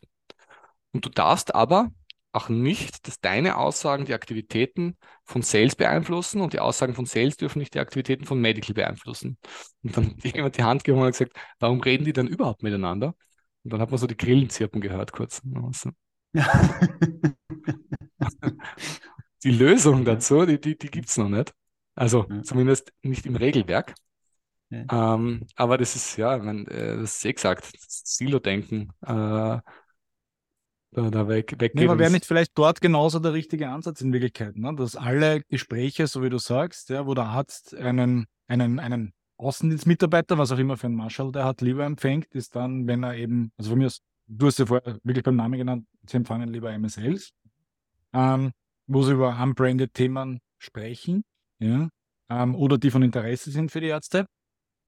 Und 0.94 1.06
du 1.06 1.10
darfst 1.10 1.54
aber 1.54 1.92
auch 2.34 2.50
nicht, 2.50 3.08
dass 3.08 3.22
deine 3.22 3.58
Aussagen 3.58 4.06
die 4.06 4.14
Aktivitäten 4.14 4.98
von 5.24 5.44
Sales 5.44 5.76
beeinflussen 5.76 6.42
und 6.42 6.54
die 6.54 6.60
Aussagen 6.60 6.96
von 6.96 7.06
Sales 7.06 7.38
dürfen 7.38 7.60
nicht 7.60 7.76
die 7.76 7.80
Aktivitäten 7.80 8.26
von 8.26 8.42
Medical 8.42 8.74
beeinflussen. 8.74 9.38
Und 9.84 9.96
dann 9.96 10.18
hat 10.18 10.24
jemand 10.36 10.58
die 10.58 10.64
Hand 10.64 10.84
gehoben 10.84 11.04
und 11.04 11.12
gesagt, 11.12 11.38
warum 11.60 11.80
reden 11.82 12.06
die 12.06 12.14
dann 12.14 12.28
überhaupt 12.28 12.64
miteinander? 12.64 13.16
Und 13.64 13.72
dann 13.72 13.82
hat 13.82 13.92
man 13.92 14.00
so 14.00 14.08
die 14.08 14.18
Grillenzirpen 14.18 14.82
gehört 14.82 15.14
kurz. 15.14 15.42
die 19.44 19.52
Lösung 19.52 20.04
dazu, 20.04 20.46
die, 20.46 20.60
die, 20.60 20.78
die 20.78 20.90
gibt 20.90 21.10
es 21.10 21.18
noch 21.18 21.30
nicht. 21.30 21.54
Also 21.96 22.26
ja. 22.30 22.42
zumindest 22.42 22.92
nicht 23.04 23.28
im 23.28 23.36
Regelwerk. 23.36 23.94
Ja. 24.70 25.14
Ähm, 25.16 25.46
aber 25.56 25.78
das 25.78 25.96
ist, 25.96 26.18
ja, 26.18 26.38
man, 26.40 26.66
äh, 26.66 26.98
das 26.98 27.18
ist 27.18 27.26
eh 27.26 27.34
gesagt, 27.34 27.72
Silo-Denken. 27.78 28.92
Äh, 29.06 29.60
da, 30.94 31.10
da 31.10 31.28
weg, 31.28 31.56
weg 31.60 31.76
nee, 31.76 31.86
aber 31.86 32.00
wäre 32.00 32.12
nicht 32.12 32.26
vielleicht 32.26 32.52
dort 32.56 32.80
genauso 32.80 33.20
der 33.20 33.34
richtige 33.34 33.70
Ansatz 33.70 34.02
in 34.02 34.14
Wirklichkeit, 34.14 34.56
ne? 34.56 34.74
dass 34.76 34.96
alle 34.96 35.42
Gespräche, 35.50 36.08
so 36.08 36.22
wie 36.22 36.30
du 36.30 36.38
sagst, 36.38 36.90
ja, 36.90 37.06
wo 37.06 37.14
der 37.14 37.26
Arzt 37.26 37.76
einen, 37.76 38.26
einen, 38.48 38.80
einen 38.80 39.14
Außendienstmitarbeiter, 39.38 40.38
was 40.38 40.52
auch 40.52 40.58
immer 40.58 40.78
für 40.78 40.88
ein 40.88 40.96
Marshall 40.96 41.32
der 41.32 41.46
hat, 41.46 41.62
lieber 41.62 41.86
empfängt, 41.86 42.28
ist 42.34 42.56
dann, 42.56 42.88
wenn 42.88 43.04
er 43.04 43.16
eben, 43.16 43.52
also 43.58 43.72
von 43.72 43.80
mir 43.80 43.88
aus, 43.88 44.00
du 44.28 44.48
hast 44.48 44.60
ja 44.60 44.66
vorher 44.66 45.00
wirklich 45.04 45.24
beim 45.24 45.36
Namen 45.36 45.58
genannt, 45.58 45.88
sie 46.08 46.18
empfangen 46.18 46.50
lieber 46.50 46.72
MSLs, 46.72 47.32
ähm, 48.14 48.52
wo 48.88 49.02
sie 49.02 49.14
über 49.14 49.38
unbranded 49.42 49.94
Themen 49.94 50.40
sprechen, 50.60 51.24
ja, 51.60 51.90
ähm, 52.30 52.56
oder 52.56 52.78
die 52.78 52.92
von 52.92 53.02
Interesse 53.02 53.52
sind 53.52 53.72
für 53.72 53.82
die 53.82 53.88
Ärzte, 53.88 54.26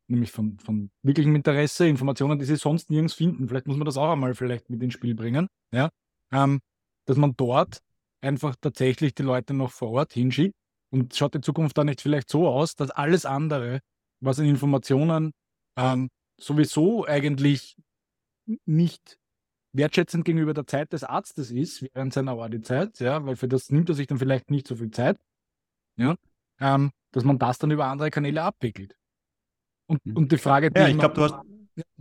nämlich 0.08 0.32
von, 0.32 0.60
von 0.60 0.92
wirklichem 1.04 1.36
Interesse, 1.36 1.88
Informationen, 1.88 2.40
die 2.40 2.46
sie 2.46 2.56
sonst 2.56 2.90
nirgends 2.90 3.14
finden. 3.14 3.48
Vielleicht 3.48 3.68
muss 3.68 3.78
man 3.78 3.86
das 3.86 3.98
auch 3.98 4.12
einmal 4.12 4.36
vielleicht 4.36 4.70
mit 4.70 4.82
ins 4.82 4.94
Spiel 4.94 5.16
bringen, 5.16 5.48
ja, 5.72 5.90
ähm, 6.32 6.60
dass 7.06 7.18
man 7.18 7.36
dort 7.36 7.80
einfach 8.22 8.56
tatsächlich 8.60 9.14
die 9.14 9.24
Leute 9.24 9.54
noch 9.54 9.72
vor 9.72 9.92
Ort 9.92 10.14
hinschickt 10.14 10.56
und 10.92 11.16
schaut 11.16 11.36
die 11.36 11.42
Zukunft 11.42 11.78
dann 11.78 11.88
nicht 11.88 12.02
vielleicht 12.02 12.30
so 12.30 12.48
aus, 12.48 12.76
dass 12.76 12.92
alles 12.92 13.26
andere, 13.26 13.80
was 14.20 14.40
in 14.40 14.46
Informationen 14.46 15.32
ähm, 15.78 16.10
sowieso 16.40 17.06
eigentlich 17.06 17.76
nicht 18.66 19.18
wertschätzend 19.74 20.26
gegenüber 20.26 20.54
der 20.54 20.68
Zeit 20.68 20.94
des 20.94 21.04
Arztes 21.04 21.52
ist 21.52 21.82
während 21.82 22.14
seiner 22.14 22.34
Audizeit, 22.34 23.00
ja, 23.00 23.26
weil 23.26 23.36
für 23.36 23.48
das 23.48 23.70
nimmt 23.72 23.90
er 23.90 23.96
sich 23.96 24.08
dann 24.08 24.20
vielleicht 24.20 24.50
nicht 24.50 24.68
so 24.68 24.76
viel 24.76 24.92
Zeit, 24.92 25.20
ja, 25.98 26.16
ähm, 26.60 26.92
dass 27.12 27.24
man 27.24 27.38
das 27.40 27.58
dann 27.58 27.72
über 27.72 27.86
andere 27.86 28.12
Kanäle 28.12 28.44
abwickelt. 28.44 28.96
Und, 29.88 30.00
hm. 30.04 30.18
und 30.18 30.32
die 30.32 30.38
Frage, 30.38 30.72
die 30.72 30.80
ja, 30.80 30.88
ich 30.88 30.98
glaube, 30.98 31.16
du 31.16 31.22
hast 31.22 31.36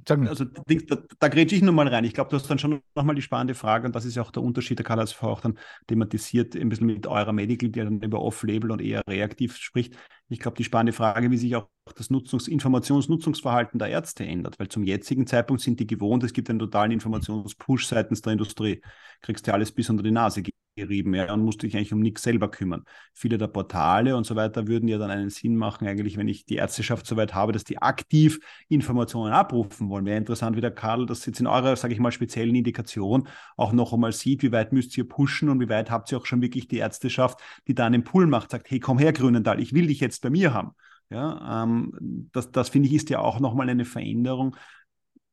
also 0.06 0.44
da, 0.44 0.96
da 1.18 1.28
grätsche 1.28 1.56
ich 1.56 1.62
nochmal 1.62 1.88
rein. 1.88 2.04
Ich 2.04 2.12
glaube, 2.12 2.30
du 2.30 2.36
hast 2.36 2.48
dann 2.48 2.58
schon 2.58 2.80
nochmal 2.94 3.14
die 3.14 3.22
spannende 3.22 3.54
Frage, 3.54 3.86
und 3.86 3.96
das 3.96 4.04
ist 4.04 4.14
ja 4.14 4.22
auch 4.22 4.30
der 4.30 4.42
Unterschied, 4.42 4.78
der 4.78 4.84
Karl 4.84 5.00
hat 5.00 5.08
es 5.08 5.22
auch 5.22 5.40
dann 5.40 5.58
thematisiert, 5.86 6.54
ein 6.54 6.68
bisschen 6.68 6.86
mit 6.86 7.06
eurer 7.06 7.32
Medical, 7.32 7.70
die 7.70 7.80
dann 7.80 8.00
über 8.00 8.20
Off-Label 8.20 8.70
und 8.70 8.80
eher 8.80 9.02
reaktiv 9.08 9.56
spricht. 9.56 9.96
Ich 10.28 10.38
glaube, 10.38 10.56
die 10.56 10.64
spannende 10.64 10.92
Frage, 10.92 11.30
wie 11.30 11.36
sich 11.36 11.56
auch 11.56 11.68
das 11.96 12.10
Nutzungs-, 12.10 12.48
Informationsnutzungsverhalten 12.48 13.78
der 13.78 13.88
Ärzte 13.88 14.24
ändert, 14.24 14.58
weil 14.58 14.68
zum 14.68 14.84
jetzigen 14.84 15.26
Zeitpunkt 15.26 15.62
sind 15.62 15.80
die 15.80 15.86
gewohnt, 15.86 16.22
es 16.24 16.32
gibt 16.32 16.50
einen 16.50 16.58
totalen 16.58 16.92
Informationspush 16.92 17.86
seitens 17.86 18.22
der 18.22 18.34
Industrie. 18.34 18.80
Kriegst 19.22 19.46
du 19.46 19.52
alles 19.52 19.72
bis 19.72 19.90
unter 19.90 20.02
die 20.02 20.10
Nase 20.10 20.42
gerieben 20.76 21.14
ja, 21.14 21.32
und 21.32 21.42
musst 21.42 21.62
dich 21.62 21.76
eigentlich 21.76 21.92
um 21.92 22.00
nichts 22.00 22.22
selber 22.22 22.50
kümmern. 22.50 22.84
Viele 23.12 23.38
der 23.38 23.46
Portale 23.48 24.16
und 24.16 24.24
so 24.24 24.36
weiter 24.36 24.66
würden 24.66 24.88
ja 24.88 24.98
dann 24.98 25.10
einen 25.10 25.30
Sinn 25.30 25.56
machen, 25.56 25.86
eigentlich, 25.86 26.16
wenn 26.16 26.28
ich 26.28 26.44
die 26.44 26.56
Ärzteschaft 26.56 27.06
so 27.06 27.16
weit 27.16 27.34
habe, 27.34 27.52
dass 27.52 27.64
die 27.64 27.78
aktiv 27.78 28.40
Informationen 28.68 29.32
abrufen 29.32 29.88
wollen. 29.88 30.04
Wäre 30.04 30.18
interessant, 30.18 30.56
wie 30.56 30.60
der 30.60 30.70
Karl 30.70 31.06
das 31.06 31.24
jetzt 31.26 31.40
in 31.40 31.46
eurer, 31.46 31.76
sage 31.76 31.94
ich 31.94 32.00
mal, 32.00 32.12
speziellen 32.12 32.54
Indikation 32.54 33.28
auch 33.56 33.72
noch 33.72 33.92
einmal 33.92 34.12
sieht, 34.12 34.42
wie 34.42 34.52
weit 34.52 34.72
müsst 34.72 34.96
ihr 34.98 35.08
pushen 35.08 35.48
und 35.48 35.60
wie 35.60 35.68
weit 35.68 35.90
habt 35.90 36.10
ihr 36.10 36.18
auch 36.18 36.26
schon 36.26 36.42
wirklich 36.42 36.68
die 36.68 36.78
Ärzteschaft, 36.78 37.40
die 37.68 37.74
da 37.74 37.86
einen 37.86 38.04
Pull 38.04 38.26
macht, 38.26 38.50
sagt, 38.50 38.70
hey, 38.70 38.80
komm 38.80 38.98
her, 38.98 39.12
Grünenthal, 39.12 39.60
ich 39.60 39.72
will 39.72 39.86
dich 39.86 40.00
jetzt 40.00 40.22
bei 40.22 40.30
mir 40.30 40.52
haben. 40.52 40.72
Ja, 41.10 41.62
ähm, 41.62 42.28
das, 42.32 42.50
das 42.50 42.70
finde 42.70 42.88
ich 42.88 42.94
ist 42.94 43.10
ja 43.10 43.20
auch 43.20 43.38
nochmal 43.38 43.68
eine 43.68 43.84
Veränderung, 43.84 44.56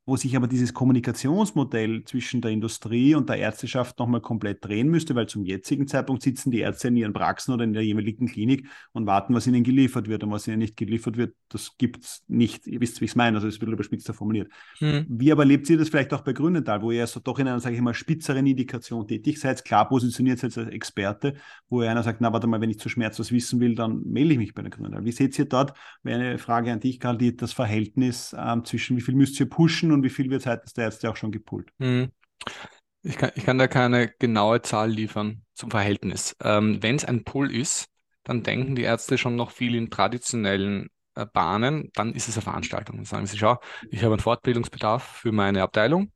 wo 0.06 0.16
sich 0.16 0.36
aber 0.36 0.48
dieses 0.48 0.74
Kommunikationsmodell 0.74 2.04
zwischen 2.06 2.42
der 2.42 2.52
Industrie 2.52 3.14
und 3.14 3.30
der 3.30 3.38
Ärzteschaft 3.38 4.00
nochmal 4.00 4.22
komplett 4.22 4.66
drehen 4.66 4.90
müsste, 4.90 5.14
weil 5.14 5.28
zum 5.28 5.46
jetzigen 5.46 5.88
Zeitpunkt 5.88 6.24
sitzen 6.24 6.50
die 6.50 6.60
Ärzte 6.60 6.88
in 6.88 6.98
ihren 6.98 7.14
Praxen 7.14 7.54
oder 7.54 7.64
in 7.64 7.74
der 7.74 7.84
jeweiligen 7.84 8.28
Klinik 8.28 8.68
und 8.94 9.06
warten, 9.06 9.36
was 9.36 9.46
ihnen 9.46 9.64
geliefert 9.64 10.08
wird. 10.08 10.24
Und 10.24 10.32
was 10.32 10.48
ihnen 10.48 10.58
nicht 10.58 10.76
geliefert 10.76 11.18
wird, 11.18 11.36
das 11.50 11.78
gibt 11.78 12.04
es 12.04 12.24
nicht. 12.28 12.66
Ihr 12.66 12.82
wisst, 12.82 13.00
wie 13.00 13.06
ich 13.06 13.12
es 13.12 13.16
meine, 13.16 13.38
also 13.38 13.48
es 13.48 13.62
wird 13.62 13.72
überspitzter 13.72 14.14
formuliert. 14.14 14.52
Hm. 14.80 15.06
Wie 15.08 15.32
aber 15.32 15.46
lebt 15.46 15.70
ihr 15.70 15.78
das 15.78 15.90
vielleicht 15.90 16.14
auch 16.14 16.22
bei 16.22 16.34
Grünenthal, 16.34 16.82
wo 16.82 16.90
ihr 16.90 17.06
so 17.06 17.20
doch 17.20 17.38
in 17.38 17.48
einer, 17.48 17.60
sage 17.60 17.76
ich 17.76 17.82
mal, 17.82 17.94
spitzeren 17.94 18.48
Indikation 18.48 19.08
tätig 19.08 19.40
seid, 19.40 19.64
klar 19.64 19.88
positioniert 19.88 20.40
seid 20.40 20.58
als 20.58 20.70
Experte, 20.70 21.36
wo 21.70 21.82
einer 21.82 22.02
sagt, 22.02 22.22
na 22.22 22.34
warte 22.34 22.48
mal, 22.48 22.60
wenn 22.60 22.72
ich 22.72 22.80
zu 22.80 22.90
Schmerz 22.90 23.20
was 23.20 23.32
wissen 23.32 23.60
will, 23.60 23.76
dann 23.76 24.02
melde 24.04 24.34
ich 24.34 24.40
mich 24.40 24.54
bei 24.56 24.64
der 24.64 24.72
Grünenthal. 24.72 25.06
Wie 25.06 25.12
seht 25.12 25.38
ihr 25.38 25.46
dort, 25.46 25.74
wäre 26.02 26.20
eine 26.20 26.38
Frage 26.40 26.72
an 26.72 26.80
dich, 26.80 27.00
Karl, 27.00 27.18
die, 27.18 27.36
das 27.36 27.54
Verhältnis 27.54 28.36
ähm, 28.38 28.66
zwischen 28.66 28.98
wie 28.98 29.02
viel 29.02 29.16
müsst 29.16 29.40
ihr 29.40 29.48
pushen 29.48 29.91
und 29.94 30.04
wie 30.04 30.10
viel 30.10 30.30
wird 30.30 30.44
seitens 30.44 30.74
der 30.74 30.86
Ärzte 30.86 31.10
auch 31.10 31.16
schon 31.16 31.32
gepult? 31.32 31.72
Hm. 31.80 32.12
Ich 33.04 33.18
kann, 33.18 33.32
ich 33.36 33.44
kann 33.44 33.58
da 33.58 33.68
keine 33.68 34.10
genaue 34.20 34.62
Zahl 34.62 34.90
liefern 34.90 35.44
zum 35.54 35.72
Verhältnis. 35.72 36.36
Ähm, 36.44 36.82
Wenn 36.82 36.96
es 36.96 37.06
ein 37.06 37.24
Pull 37.24 37.54
ist, 37.54 37.88
dann 38.24 38.44
denken 38.44 38.76
die 38.76 38.84
Ärzte 38.84 39.18
schon 39.18 39.36
noch 39.36 39.52
viel 39.52 39.76
in 39.76 39.90
traditionellen 39.90 40.90
äh, 41.16 41.26
Bahnen. 41.26 41.90
Dann 41.96 42.14
ist 42.14 42.28
es 42.28 42.38
eine 42.38 42.44
Veranstaltung. 42.44 42.98
Dann 42.98 43.06
sagen 43.06 43.26
sie, 43.26 43.38
schau, 43.38 43.60
ich 43.90 44.04
habe 44.04 44.14
einen 44.14 44.22
Fortbildungsbedarf 44.22 45.04
für 45.04 45.32
meine 45.32 45.64
Abteilung. 45.64 46.12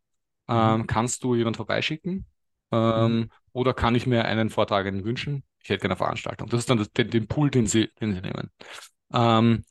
Ähm, 0.47 0.81
mhm. 0.81 0.87
Kannst 0.87 1.23
du 1.23 1.35
jemanden 1.35 1.57
vorbeischicken? 1.57 2.27
Ähm, 2.71 3.17
mhm. 3.17 3.29
Oder 3.51 3.73
kann 3.73 3.95
ich 3.95 4.05
mir 4.05 4.25
einen 4.25 4.49
Vortragenden 4.49 5.05
wünschen? 5.05 5.43
Ich 5.63 5.69
hätte 5.69 5.81
gerne 5.81 5.93
eine 5.93 5.97
Veranstaltung. 5.97 6.49
Das 6.49 6.59
ist 6.59 6.69
dann 6.69 6.77
das, 6.77 6.91
den, 6.91 7.09
den 7.09 7.27
Pool, 7.27 7.49
den 7.49 7.65
sie, 7.65 7.89
den 7.99 8.13
sie 8.13 8.21
nehmen. 8.21 8.51
Ähm, 9.11 9.65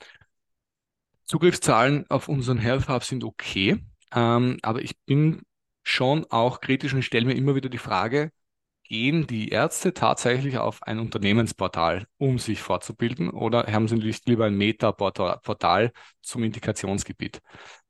Zugriffszahlen 1.26 2.10
auf 2.10 2.28
unseren 2.28 2.58
Health 2.58 2.88
Hub 2.88 3.04
sind 3.04 3.24
okay. 3.24 3.78
Ähm, 4.14 4.58
aber 4.62 4.82
ich 4.82 4.98
bin 5.04 5.42
schon 5.82 6.26
auch 6.30 6.60
kritisch 6.60 6.94
und 6.94 7.02
stelle 7.02 7.26
mir 7.26 7.34
immer 7.34 7.54
wieder 7.54 7.68
die 7.68 7.78
Frage, 7.78 8.30
gehen 8.84 9.26
die 9.26 9.48
Ärzte 9.48 9.94
tatsächlich 9.94 10.58
auf 10.58 10.82
ein 10.82 10.98
Unternehmensportal, 10.98 12.06
um 12.18 12.38
sich 12.38 12.62
fortzubilden, 12.62 13.30
oder 13.30 13.64
haben 13.72 13.88
sie 13.88 13.96
nicht 13.96 14.28
lieber 14.28 14.46
ein 14.46 14.56
Meta-Portal 14.56 15.92
zum 16.22 16.44
Indikationsgebiet? 16.44 17.40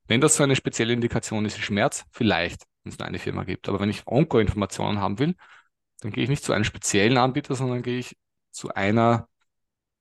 Wenn 0.06 0.20
das 0.20 0.36
so 0.36 0.42
eine 0.42 0.56
spezielle 0.56 0.92
Indikation 0.92 1.44
ist, 1.44 1.58
Schmerz, 1.58 2.04
vielleicht, 2.10 2.64
wenn 2.82 2.92
es 2.92 2.98
nur 2.98 3.08
eine 3.08 3.18
Firma 3.18 3.44
gibt. 3.44 3.68
Aber 3.68 3.80
wenn 3.80 3.88
ich 3.90 4.06
Onko-Informationen 4.06 5.00
haben 5.00 5.18
will, 5.18 5.34
dann 6.00 6.12
gehe 6.12 6.24
ich 6.24 6.30
nicht 6.30 6.44
zu 6.44 6.52
einem 6.52 6.64
speziellen 6.64 7.16
Anbieter, 7.18 7.54
sondern 7.54 7.82
gehe 7.82 7.98
ich 7.98 8.16
zu 8.50 8.72
einer 8.74 9.28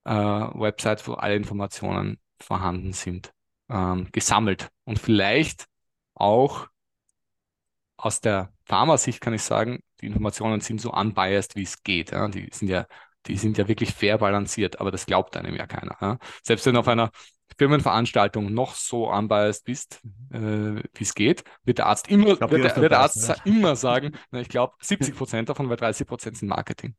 äh, 0.05 0.11
Website, 0.13 1.07
wo 1.07 1.13
alle 1.13 1.35
Informationen 1.35 2.19
vorhanden 2.39 2.93
sind, 2.93 3.33
ähm, 3.69 4.09
gesammelt. 4.11 4.69
Und 4.83 4.99
vielleicht 4.99 5.67
auch 6.23 6.67
aus 7.97 8.21
der 8.21 8.51
Pharma-Sicht 8.65 9.21
kann 9.21 9.33
ich 9.33 9.43
sagen, 9.43 9.83
die 10.01 10.07
Informationen 10.07 10.61
sind 10.61 10.81
so 10.81 10.91
unbiased, 10.91 11.55
wie 11.55 11.63
es 11.63 11.83
geht. 11.83 12.11
Ja. 12.11 12.27
Die 12.27 12.49
sind 12.51 12.69
ja, 12.69 12.87
die 13.27 13.37
sind 13.37 13.57
ja 13.57 13.67
wirklich 13.67 13.93
fair 13.93 14.17
balanciert, 14.17 14.79
aber 14.79 14.91
das 14.91 15.05
glaubt 15.05 15.37
einem 15.37 15.55
ja 15.55 15.67
keiner. 15.67 15.97
Ja. 16.01 16.17
Selbst 16.41 16.65
wenn 16.65 16.73
du 16.73 16.79
auf 16.79 16.87
einer 16.87 17.11
Firmenveranstaltung 17.57 18.53
noch 18.53 18.73
so 18.75 19.11
unbiased 19.11 19.65
bist, 19.65 20.01
äh, 20.31 20.39
wie 20.39 21.03
es 21.03 21.13
geht, 21.13 21.43
wird 21.63 21.77
der 21.77 21.87
Arzt 21.87 22.07
immer, 22.09 22.35
glaub, 22.35 22.51
wird, 22.51 22.63
der, 22.63 22.75
wird 22.75 22.91
der 22.91 22.99
Arzt 22.99 23.27
ja. 23.27 23.35
immer 23.45 23.75
sagen, 23.75 24.17
na, 24.31 24.39
ich 24.39 24.49
glaube 24.49 24.73
70 24.79 25.15
Prozent 25.15 25.49
davon, 25.49 25.69
weil 25.69 25.77
30 25.77 26.07
Prozent 26.07 26.37
sind 26.37 26.47
Marketing. 26.47 26.95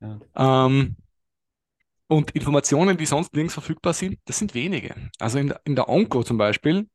Ja. 0.00 0.20
Ähm, 0.66 0.96
und 2.06 2.30
Informationen, 2.32 2.96
die 2.96 3.06
sonst 3.06 3.32
nirgends 3.32 3.54
verfügbar 3.54 3.94
sind, 3.94 4.18
das 4.26 4.38
sind 4.38 4.54
wenige. 4.54 4.94
Also 5.18 5.38
in 5.38 5.48
der, 5.48 5.60
in 5.64 5.74
der 5.74 5.88
Onco 5.88 6.22
zum 6.22 6.36
Beispiel 6.36 6.86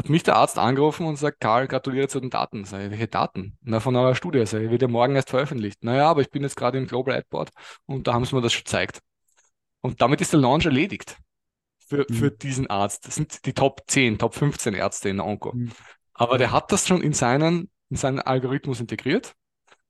hat 0.00 0.08
mich 0.08 0.22
der 0.22 0.36
Arzt 0.36 0.56
angerufen 0.56 1.04
und 1.04 1.16
sagt, 1.16 1.40
Karl, 1.40 1.68
gratuliere 1.68 2.08
zu 2.08 2.20
den 2.20 2.30
Daten. 2.30 2.64
Sag 2.64 2.80
ich, 2.80 2.90
welche 2.90 3.06
Daten? 3.06 3.58
Na, 3.60 3.80
von 3.80 3.94
eurer 3.94 4.14
Studie. 4.14 4.46
Sag 4.46 4.62
ich, 4.62 4.70
wird 4.70 4.80
ja 4.80 4.88
morgen 4.88 5.14
erst 5.14 5.28
veröffentlicht. 5.28 5.84
Naja, 5.84 6.08
aber 6.08 6.22
ich 6.22 6.30
bin 6.30 6.42
jetzt 6.42 6.56
gerade 6.56 6.78
im 6.78 6.86
Global 6.86 7.14
Ad 7.14 7.26
Board 7.28 7.50
und 7.84 8.06
da 8.06 8.14
haben 8.14 8.24
sie 8.24 8.34
mir 8.34 8.40
das 8.40 8.54
schon 8.54 8.64
gezeigt. 8.64 9.00
Und 9.82 10.00
damit 10.00 10.22
ist 10.22 10.32
der 10.32 10.40
Launch 10.40 10.64
erledigt 10.64 11.18
für, 11.86 12.06
mhm. 12.08 12.14
für 12.14 12.30
diesen 12.30 12.68
Arzt. 12.68 13.06
Das 13.06 13.14
sind 13.14 13.44
die 13.44 13.52
Top 13.52 13.82
10, 13.88 14.18
Top 14.18 14.34
15 14.34 14.72
Ärzte 14.72 15.10
in 15.10 15.18
der 15.18 15.26
Onco. 15.26 15.52
Mhm. 15.52 15.70
Aber 16.14 16.38
der 16.38 16.50
hat 16.50 16.72
das 16.72 16.88
schon 16.88 17.02
in 17.02 17.12
seinen, 17.12 17.70
in 17.90 17.96
seinen 17.96 18.20
Algorithmus 18.20 18.80
integriert, 18.80 19.34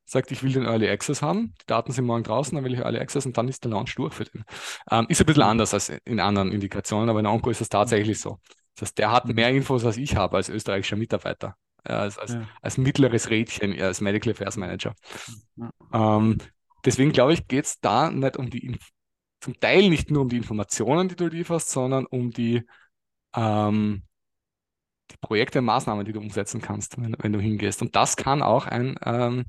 sagt, 0.07 0.33
ich 0.33 0.43
will 0.43 0.53
den 0.53 0.65
Early 0.65 0.89
Access 0.89 1.23
haben, 1.23 1.55
die 1.61 1.67
Daten 1.67 1.93
sind 1.93 2.05
morgen 2.05 2.25
draußen, 2.25 2.57
dann 2.57 2.65
will 2.65 2.75
ich 2.75 2.81
Early 2.81 2.99
Access 2.99 3.27
und 3.27 3.39
dann 3.39 3.47
ist 3.47 3.63
der 3.63 3.71
Launch 3.71 3.95
durch 3.95 4.13
für 4.13 4.25
den. 4.25 4.43
Ähm, 4.91 5.07
ist 5.09 5.21
ein 5.21 5.27
bisschen 5.27 5.45
mhm. 5.45 5.51
anders 5.51 5.73
als 5.73 5.89
in 5.89 6.19
anderen 6.19 6.51
Indikationen, 6.51 7.09
aber 7.09 7.21
in 7.21 7.25
der 7.27 7.33
Onco 7.33 7.49
ist 7.51 7.61
es 7.61 7.69
tatsächlich 7.69 8.19
so. 8.19 8.41
Das 8.81 8.89
heißt, 8.89 8.99
der 8.99 9.13
hat 9.13 9.27
mhm. 9.27 9.35
mehr 9.35 9.51
Infos 9.51 9.85
als 9.85 9.99
ich 9.99 10.17
habe 10.17 10.39
als 10.39 10.49
österreichischer 10.49 10.97
Mitarbeiter, 10.97 11.57
als, 11.85 12.19
als, 12.19 12.33
ja. 12.33 12.49
als, 12.63 12.79
mittleres 12.79 13.29
Rädchen, 13.29 13.79
als 13.81 14.01
Medical 14.01 14.33
Affairs 14.33 14.57
Manager. 14.57 14.95
Ja. 15.57 15.71
Ähm, 15.93 16.39
deswegen 16.85 17.13
glaube 17.13 17.35
ich, 17.35 17.47
geht 17.47 17.67
es 17.67 17.81
da 17.81 18.11
nicht 18.11 18.39
um 18.39 18.49
die, 18.49 18.79
zum 19.41 19.61
Teil 19.61 19.91
nicht 19.91 20.11
nur 20.11 20.23
um 20.23 20.29
die 20.31 20.39
Informationen, 20.39 21.09
die 21.09 21.17
du 21.17 21.27
lieferst, 21.27 21.71
sondern 21.71 22.07
um 22.07 22.31
die, 22.31 22.67
ähm, 23.37 24.03
die 25.11 25.17
Projekte 25.21 25.59
und 25.59 25.67
Maßnahmen, 25.67 26.07
die 26.07 26.13
du 26.13 26.21
umsetzen 26.21 26.63
kannst, 26.63 26.97
wenn, 26.97 27.15
wenn, 27.19 27.33
du 27.35 27.39
hingehst. 27.39 27.83
Und 27.83 27.95
das 27.97 28.17
kann 28.17 28.41
auch 28.41 28.67
ein, 28.67 28.99
ähm, 29.05 29.45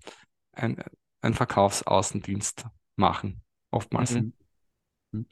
ein, 0.51 0.83
ein 1.21 1.33
Verkaufsaußendienst 1.33 2.65
machen, 2.97 3.41
oftmals. 3.69 4.15
Mhm. 4.15 4.33
mhm. 5.11 5.25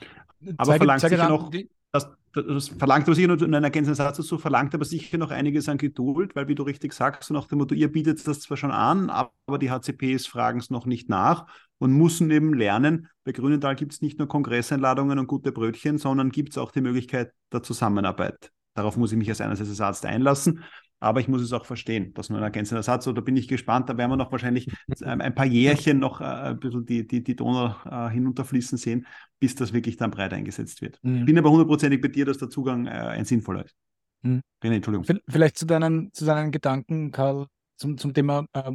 Aber 0.56 0.78
verlangt 0.78 1.02
sicher 1.02 1.28
noch, 1.28 1.50
dass, 1.50 1.64
das 1.92 2.68
verlangt 2.78 3.08
aber 3.08 3.16
sicher 3.16 3.28
nur 3.28 3.42
einen 3.42 3.64
ergänzenden 3.64 3.96
Satz 3.96 4.18
dazu, 4.18 4.38
verlangt 4.38 4.76
aber 4.76 4.86
sicher 4.86 5.18
noch 5.18 5.32
einiges 5.32 5.68
an 5.68 5.78
Geduld, 5.78 6.36
weil 6.36 6.48
wie 6.48 6.56
du 6.56 6.64
richtig 6.64 6.94
sagst, 6.94 7.28
so 7.28 7.34
nach 7.34 7.48
dem 7.48 7.58
Motto, 7.58 7.74
ihr 7.74 7.92
bietet 7.92 8.26
das 8.28 8.42
zwar 8.42 8.58
schon 8.58 8.72
an, 8.72 9.10
aber 9.10 9.58
die 9.58 9.72
HCPs 9.72 10.28
fragen 10.28 10.60
es 10.60 10.70
noch 10.70 10.86
nicht 10.86 11.10
nach 11.10 11.48
und 11.80 11.94
müssen 11.94 12.30
eben 12.30 12.54
lernen, 12.54 13.08
bei 13.24 13.32
Grünenthal 13.32 13.76
gibt 13.76 13.94
es 13.94 14.02
nicht 14.02 14.20
nur 14.20 14.28
Kongresseinladungen 14.28 15.18
und 15.18 15.28
gute 15.28 15.52
Brötchen, 15.52 15.98
sondern 15.98 16.30
gibt 16.30 16.52
es 16.52 16.58
auch 16.58 16.72
die 16.72 16.82
Möglichkeit 16.82 17.34
der 17.52 17.64
Zusammenarbeit. 17.64 18.52
Darauf 18.76 18.96
muss 18.96 19.12
ich 19.12 19.18
mich 19.18 19.30
als 19.30 19.42
einerseits 19.42 19.70
als 19.70 19.82
Arzt 19.82 20.06
einlassen 20.06 20.64
aber 21.00 21.20
ich 21.20 21.28
muss 21.28 21.42
es 21.42 21.54
auch 21.54 21.66
verstehen. 21.66 22.14
Das 22.14 22.26
ist 22.26 22.30
nur 22.30 22.40
ein 22.40 22.44
ergänzender 22.44 22.84
Satz. 22.84 23.08
Oder 23.08 23.22
bin 23.22 23.38
ich 23.38 23.48
gespannt, 23.48 23.90
da 23.90 23.98
werden 23.98 24.12
wir 24.12 24.18
noch 24.18 24.32
wahrscheinlich 24.32 24.68
ein 25.02 25.36
paar 25.36 25.46
Jährchen 25.46 26.00
noch 26.00 26.22
äh, 26.22 26.26
ein 26.26 26.60
bisschen 26.60 26.86
die, 26.86 27.08
die, 27.08 27.24
die 27.24 27.36
Donau 27.36 27.76
äh, 27.86 28.10
hinunterfließen 28.10 28.78
sehen, 28.78 29.08
bis 29.40 29.56
das 29.56 29.74
wirklich 29.74 29.98
dann 29.98 30.12
breit 30.12 30.34
eingesetzt 30.34 30.82
wird. 30.82 31.00
Mhm. 31.02 31.26
Bin 31.26 31.38
aber 31.38 31.52
hundertprozentig 31.52 32.02
bei 32.02 32.10
dir, 32.10 32.26
dass 32.26 32.38
der 32.38 32.50
Zugang 32.50 32.88
äh, 32.88 32.92
ein 32.92 33.26
sinnvoller 33.26 33.66
ist. 33.66 33.76
Mhm. 34.22 34.42
René, 34.64 34.76
Entschuldigung. 34.76 35.22
Vielleicht 35.28 35.58
zu 35.58 35.66
deinen, 35.66 36.12
zu 36.14 36.26
deinen 36.26 36.52
Gedanken, 36.52 37.12
Karl, 37.12 37.48
zum, 37.78 37.98
zum 37.98 38.14
Thema, 38.14 38.46
äh, 38.54 38.74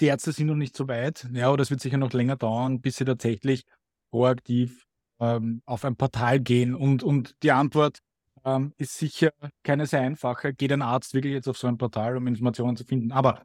die 0.00 0.06
Ärzte 0.06 0.32
sind 0.32 0.48
noch 0.48 0.56
nicht 0.56 0.76
so 0.76 0.88
weit. 0.88 1.28
Ja, 1.32 1.52
oder 1.52 1.62
es 1.62 1.70
wird 1.70 1.80
sicher 1.80 1.98
noch 1.98 2.12
länger 2.12 2.36
dauern, 2.36 2.80
bis 2.80 2.96
sie 2.96 3.04
tatsächlich 3.04 3.64
proaktiv 4.10 4.84
ähm, 5.20 5.62
auf 5.66 5.84
ein 5.84 5.94
Portal 5.94 6.40
gehen. 6.40 6.74
Und, 6.74 7.02
und 7.02 7.36
die 7.42 7.52
Antwort 7.52 7.98
ähm, 8.44 8.72
ist 8.76 8.96
sicher 8.96 9.32
keine 9.62 9.86
sehr 9.86 10.00
einfache. 10.00 10.54
Geht 10.54 10.72
ein 10.72 10.82
Arzt 10.82 11.14
wirklich 11.14 11.32
jetzt 11.34 11.48
auf 11.48 11.58
so 11.58 11.66
ein 11.66 11.78
Portal, 11.78 12.16
um 12.16 12.26
Informationen 12.26 12.76
zu 12.76 12.84
finden? 12.84 13.12
Aber 13.12 13.42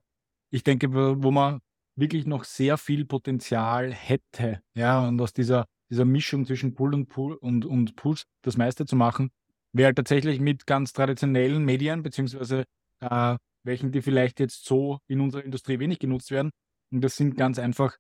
ich 0.49 0.63
denke, 0.63 0.93
wo 0.93 1.31
man 1.31 1.59
wirklich 1.95 2.25
noch 2.25 2.43
sehr 2.43 2.77
viel 2.77 3.05
Potenzial 3.05 3.93
hätte, 3.93 4.61
ja, 4.75 5.07
und 5.07 5.19
aus 5.21 5.33
dieser, 5.33 5.65
dieser 5.89 6.05
Mischung 6.05 6.45
zwischen 6.45 6.75
Pull 6.75 6.93
und 6.93 7.07
Pull 7.07 7.33
und, 7.33 7.65
und 7.65 7.95
Push 7.95 8.23
das 8.41 8.57
meiste 8.57 8.85
zu 8.85 8.95
machen, 8.95 9.31
wäre 9.73 9.87
halt 9.87 9.97
tatsächlich 9.97 10.39
mit 10.39 10.65
ganz 10.65 10.93
traditionellen 10.93 11.63
Medien, 11.63 12.03
beziehungsweise 12.03 12.65
äh, 13.01 13.37
welchen, 13.63 13.91
die 13.91 14.01
vielleicht 14.01 14.39
jetzt 14.39 14.65
so 14.65 14.99
in 15.07 15.21
unserer 15.21 15.43
Industrie 15.43 15.79
wenig 15.79 15.99
genutzt 15.99 16.31
werden. 16.31 16.51
Und 16.91 17.01
das 17.01 17.15
sind 17.15 17.35
ganz 17.35 17.59
einfach 17.59 17.97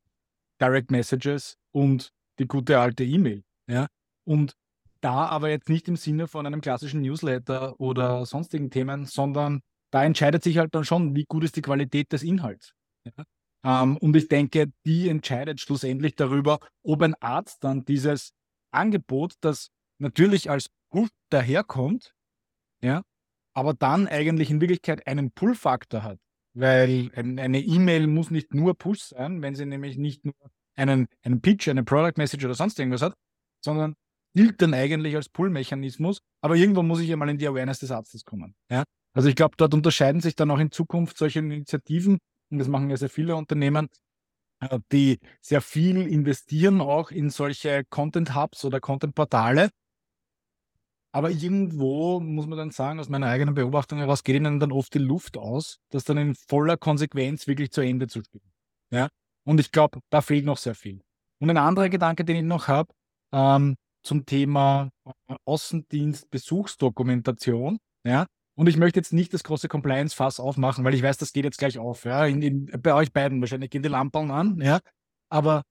Direct 0.61 0.91
Messages 0.91 1.57
und 1.71 2.09
die 2.39 2.47
gute 2.47 2.79
alte 2.79 3.03
E-Mail. 3.03 3.43
Ja? 3.67 3.87
Und 4.25 4.55
da 5.01 5.27
aber 5.27 5.49
jetzt 5.49 5.69
nicht 5.69 5.87
im 5.87 5.95
Sinne 5.95 6.27
von 6.27 6.45
einem 6.45 6.61
klassischen 6.61 7.01
Newsletter 7.01 7.79
oder 7.79 8.25
sonstigen 8.25 8.69
Themen, 8.69 9.05
sondern 9.05 9.61
da 9.91 10.03
entscheidet 10.03 10.43
sich 10.43 10.57
halt 10.57 10.73
dann 10.75 10.83
schon, 10.83 11.15
wie 11.15 11.25
gut 11.25 11.43
ist 11.43 11.55
die 11.55 11.61
Qualität 11.61 12.11
des 12.11 12.23
Inhalts. 12.23 12.73
Ja? 13.05 13.23
Ähm, 13.65 13.97
und 13.97 14.15
ich 14.15 14.27
denke, 14.27 14.71
die 14.85 15.09
entscheidet 15.09 15.59
schlussendlich 15.59 16.15
darüber, 16.15 16.59
ob 16.83 17.01
ein 17.01 17.15
Arzt 17.15 17.63
dann 17.63 17.83
dieses 17.85 18.33
Angebot, 18.71 19.33
das 19.41 19.69
natürlich 19.99 20.49
als 20.49 20.69
Pull 20.91 21.07
daherkommt, 21.29 22.13
ja, 22.81 23.01
aber 23.53 23.73
dann 23.73 24.07
eigentlich 24.07 24.51
in 24.51 24.61
Wirklichkeit 24.61 25.07
einen 25.07 25.31
Pull-Faktor 25.31 26.03
hat. 26.03 26.19
Weil 26.53 27.11
eine 27.15 27.59
E-Mail 27.59 28.07
muss 28.07 28.31
nicht 28.31 28.53
nur 28.53 28.77
Push 28.77 29.01
sein, 29.01 29.41
wenn 29.41 29.55
sie 29.55 29.65
nämlich 29.65 29.97
nicht 29.97 30.23
nur 30.23 30.35
einen, 30.75 31.07
einen 31.23 31.41
Pitch, 31.41 31.67
eine 31.67 31.83
Product 31.83 32.13
Message 32.17 32.45
oder 32.45 32.53
sonst 32.53 32.79
irgendwas 32.79 33.01
hat, 33.01 33.13
sondern 33.61 33.95
gilt 34.35 34.61
dann 34.61 34.73
eigentlich 34.73 35.15
als 35.15 35.29
Pull-Mechanismus. 35.29 36.19
Aber 36.41 36.55
irgendwo 36.55 36.83
muss 36.83 36.99
ich 36.99 37.07
ja 37.07 37.15
mal 37.15 37.29
in 37.29 37.37
die 37.37 37.47
Awareness 37.47 37.79
des 37.79 37.91
Arztes 37.91 38.25
kommen. 38.25 38.53
Ja? 38.69 38.83
Also 39.13 39.29
ich 39.29 39.35
glaube, 39.35 39.55
dort 39.57 39.73
unterscheiden 39.73 40.21
sich 40.21 40.35
dann 40.35 40.51
auch 40.51 40.59
in 40.59 40.71
Zukunft 40.71 41.17
solche 41.17 41.39
Initiativen, 41.39 42.19
und 42.51 42.59
das 42.59 42.67
machen 42.67 42.89
ja 42.89 42.97
sehr 42.97 43.09
viele 43.09 43.35
Unternehmen, 43.35 43.87
äh, 44.59 44.79
die 44.91 45.19
sehr 45.41 45.61
viel 45.61 46.07
investieren 46.07 46.81
auch 46.81 47.11
in 47.11 47.29
solche 47.29 47.83
Content-Hubs 47.89 48.65
oder 48.65 48.79
Content-Portale, 48.79 49.69
aber 51.15 51.31
irgendwo 51.31 52.19
muss 52.19 52.45
man 52.45 52.57
dann 52.57 52.71
sagen, 52.71 52.99
aus 52.99 53.07
meiner 53.07 53.27
eigenen 53.27 53.55
Beobachtung 53.55 53.99
heraus 53.99 54.21
geht 54.21 54.35
ihnen 54.35 54.59
dann 54.59 54.73
oft 54.73 54.93
die 54.93 54.99
Luft 54.99 55.37
aus, 55.37 55.79
das 55.89 56.03
dann 56.03 56.17
in 56.17 56.35
voller 56.35 56.75
Konsequenz 56.75 57.47
wirklich 57.47 57.71
zu 57.71 57.79
Ende 57.79 58.07
zu 58.07 58.21
spielen. 58.21 58.51
Ja? 58.91 59.07
Und 59.45 59.61
ich 59.61 59.71
glaube, 59.71 60.01
da 60.09 60.19
fehlt 60.19 60.43
noch 60.43 60.57
sehr 60.57 60.75
viel. 60.75 60.99
Und 61.39 61.49
ein 61.49 61.55
anderer 61.55 61.87
Gedanke, 61.87 62.25
den 62.25 62.35
ich 62.35 62.43
noch 62.43 62.67
habe, 62.67 62.93
ähm, 63.31 63.77
zum 64.05 64.25
Thema 64.25 64.89
äh, 65.05 65.35
Außendienst, 65.45 66.29
Besuchsdokumentation. 66.29 67.79
Ja? 68.05 68.25
Und 68.55 68.67
ich 68.67 68.77
möchte 68.77 68.99
jetzt 68.99 69.13
nicht 69.13 69.33
das 69.33 69.43
große 69.43 69.67
Compliance-Fass 69.67 70.39
aufmachen, 70.39 70.85
weil 70.85 70.93
ich 70.93 71.03
weiß, 71.03 71.17
das 71.17 71.33
geht 71.33 71.45
jetzt 71.45 71.57
gleich 71.57 71.77
auf. 71.77 72.05
Ja? 72.05 72.25
In, 72.25 72.41
in, 72.41 72.65
bei 72.81 72.93
euch 72.93 73.11
beiden 73.11 73.41
wahrscheinlich 73.41 73.71
gehen 73.71 73.83
die 73.83 73.89
Lampen 73.89 74.31
an. 74.31 74.61
Ja? 74.61 74.79
Aber 75.29 75.63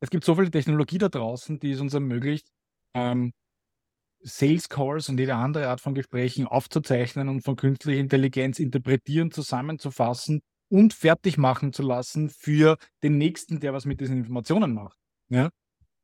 es 0.00 0.10
gibt 0.10 0.24
so 0.24 0.34
viel 0.34 0.50
Technologie 0.50 0.98
da 0.98 1.08
draußen, 1.08 1.58
die 1.58 1.72
es 1.72 1.80
uns 1.80 1.94
ermöglicht, 1.94 2.46
ähm, 2.94 3.32
Sales 4.20 4.68
Calls 4.68 5.08
und 5.08 5.18
jede 5.18 5.34
andere 5.34 5.68
Art 5.68 5.80
von 5.80 5.94
Gesprächen 5.94 6.46
aufzuzeichnen 6.46 7.28
und 7.28 7.42
von 7.42 7.56
künstlicher 7.56 8.00
Intelligenz 8.00 8.58
interpretieren, 8.58 9.30
zusammenzufassen 9.30 10.40
und 10.70 10.94
fertig 10.94 11.36
machen 11.36 11.72
zu 11.72 11.82
lassen 11.82 12.30
für 12.30 12.78
den 13.02 13.18
Nächsten, 13.18 13.60
der 13.60 13.74
was 13.74 13.84
mit 13.84 14.00
diesen 14.00 14.18
Informationen 14.18 14.72
macht. 14.72 14.98
Ja? 15.28 15.50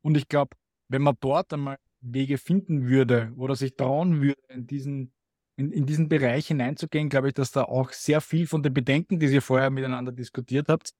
Und 0.02 0.16
ich 0.16 0.28
glaube, 0.28 0.56
wenn 0.90 1.02
man 1.02 1.16
dort 1.20 1.52
einmal 1.52 1.78
Wege 2.00 2.38
finden 2.38 2.88
würde 2.88 3.32
oder 3.36 3.54
sich 3.54 3.76
trauen 3.76 4.20
würde, 4.20 4.40
in 4.48 4.66
diesen, 4.66 5.12
in, 5.56 5.70
in 5.70 5.86
diesen 5.86 6.08
Bereich 6.08 6.48
hineinzugehen, 6.48 7.08
glaube 7.08 7.28
ich, 7.28 7.34
dass 7.34 7.52
da 7.52 7.64
auch 7.64 7.92
sehr 7.92 8.20
viel 8.20 8.46
von 8.46 8.62
den 8.62 8.74
Bedenken, 8.74 9.18
die 9.18 9.26
ihr 9.26 9.42
vorher 9.42 9.70
miteinander 9.70 10.12
diskutiert 10.12 10.68
habt, 10.68 10.90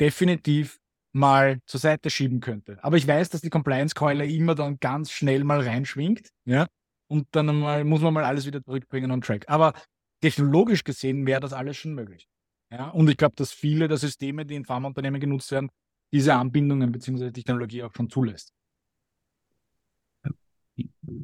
definitiv 0.00 0.78
mal 1.12 1.60
zur 1.66 1.80
Seite 1.80 2.10
schieben 2.10 2.40
könnte. 2.40 2.82
Aber 2.82 2.96
ich 2.96 3.06
weiß, 3.06 3.30
dass 3.30 3.40
die 3.40 3.50
Compliance-Keule 3.50 4.26
immer 4.26 4.54
dann 4.54 4.78
ganz 4.80 5.10
schnell 5.10 5.44
mal 5.44 5.60
reinschwingt, 5.60 6.28
ja, 6.44 6.66
und 7.08 7.28
dann 7.30 7.46
mal, 7.60 7.84
muss 7.84 8.02
man 8.02 8.12
mal 8.12 8.24
alles 8.24 8.46
wieder 8.46 8.62
zurückbringen 8.62 9.10
on 9.10 9.20
track. 9.20 9.44
Aber 9.48 9.74
technologisch 10.20 10.82
gesehen 10.82 11.26
wäre 11.26 11.40
das 11.40 11.52
alles 11.52 11.76
schon 11.76 11.94
möglich. 11.94 12.28
Ja, 12.72 12.88
und 12.88 13.08
ich 13.08 13.16
glaube, 13.16 13.36
dass 13.36 13.52
viele 13.52 13.86
der 13.86 13.96
Systeme, 13.96 14.44
die 14.44 14.56
in 14.56 14.64
Pharmaunternehmen 14.64 15.20
genutzt 15.20 15.52
werden, 15.52 15.70
diese 16.12 16.34
Anbindungen 16.34 16.90
bzw. 16.90 17.30
Technologie 17.30 17.84
auch 17.84 17.94
schon 17.94 18.10
zulässt. 18.10 18.55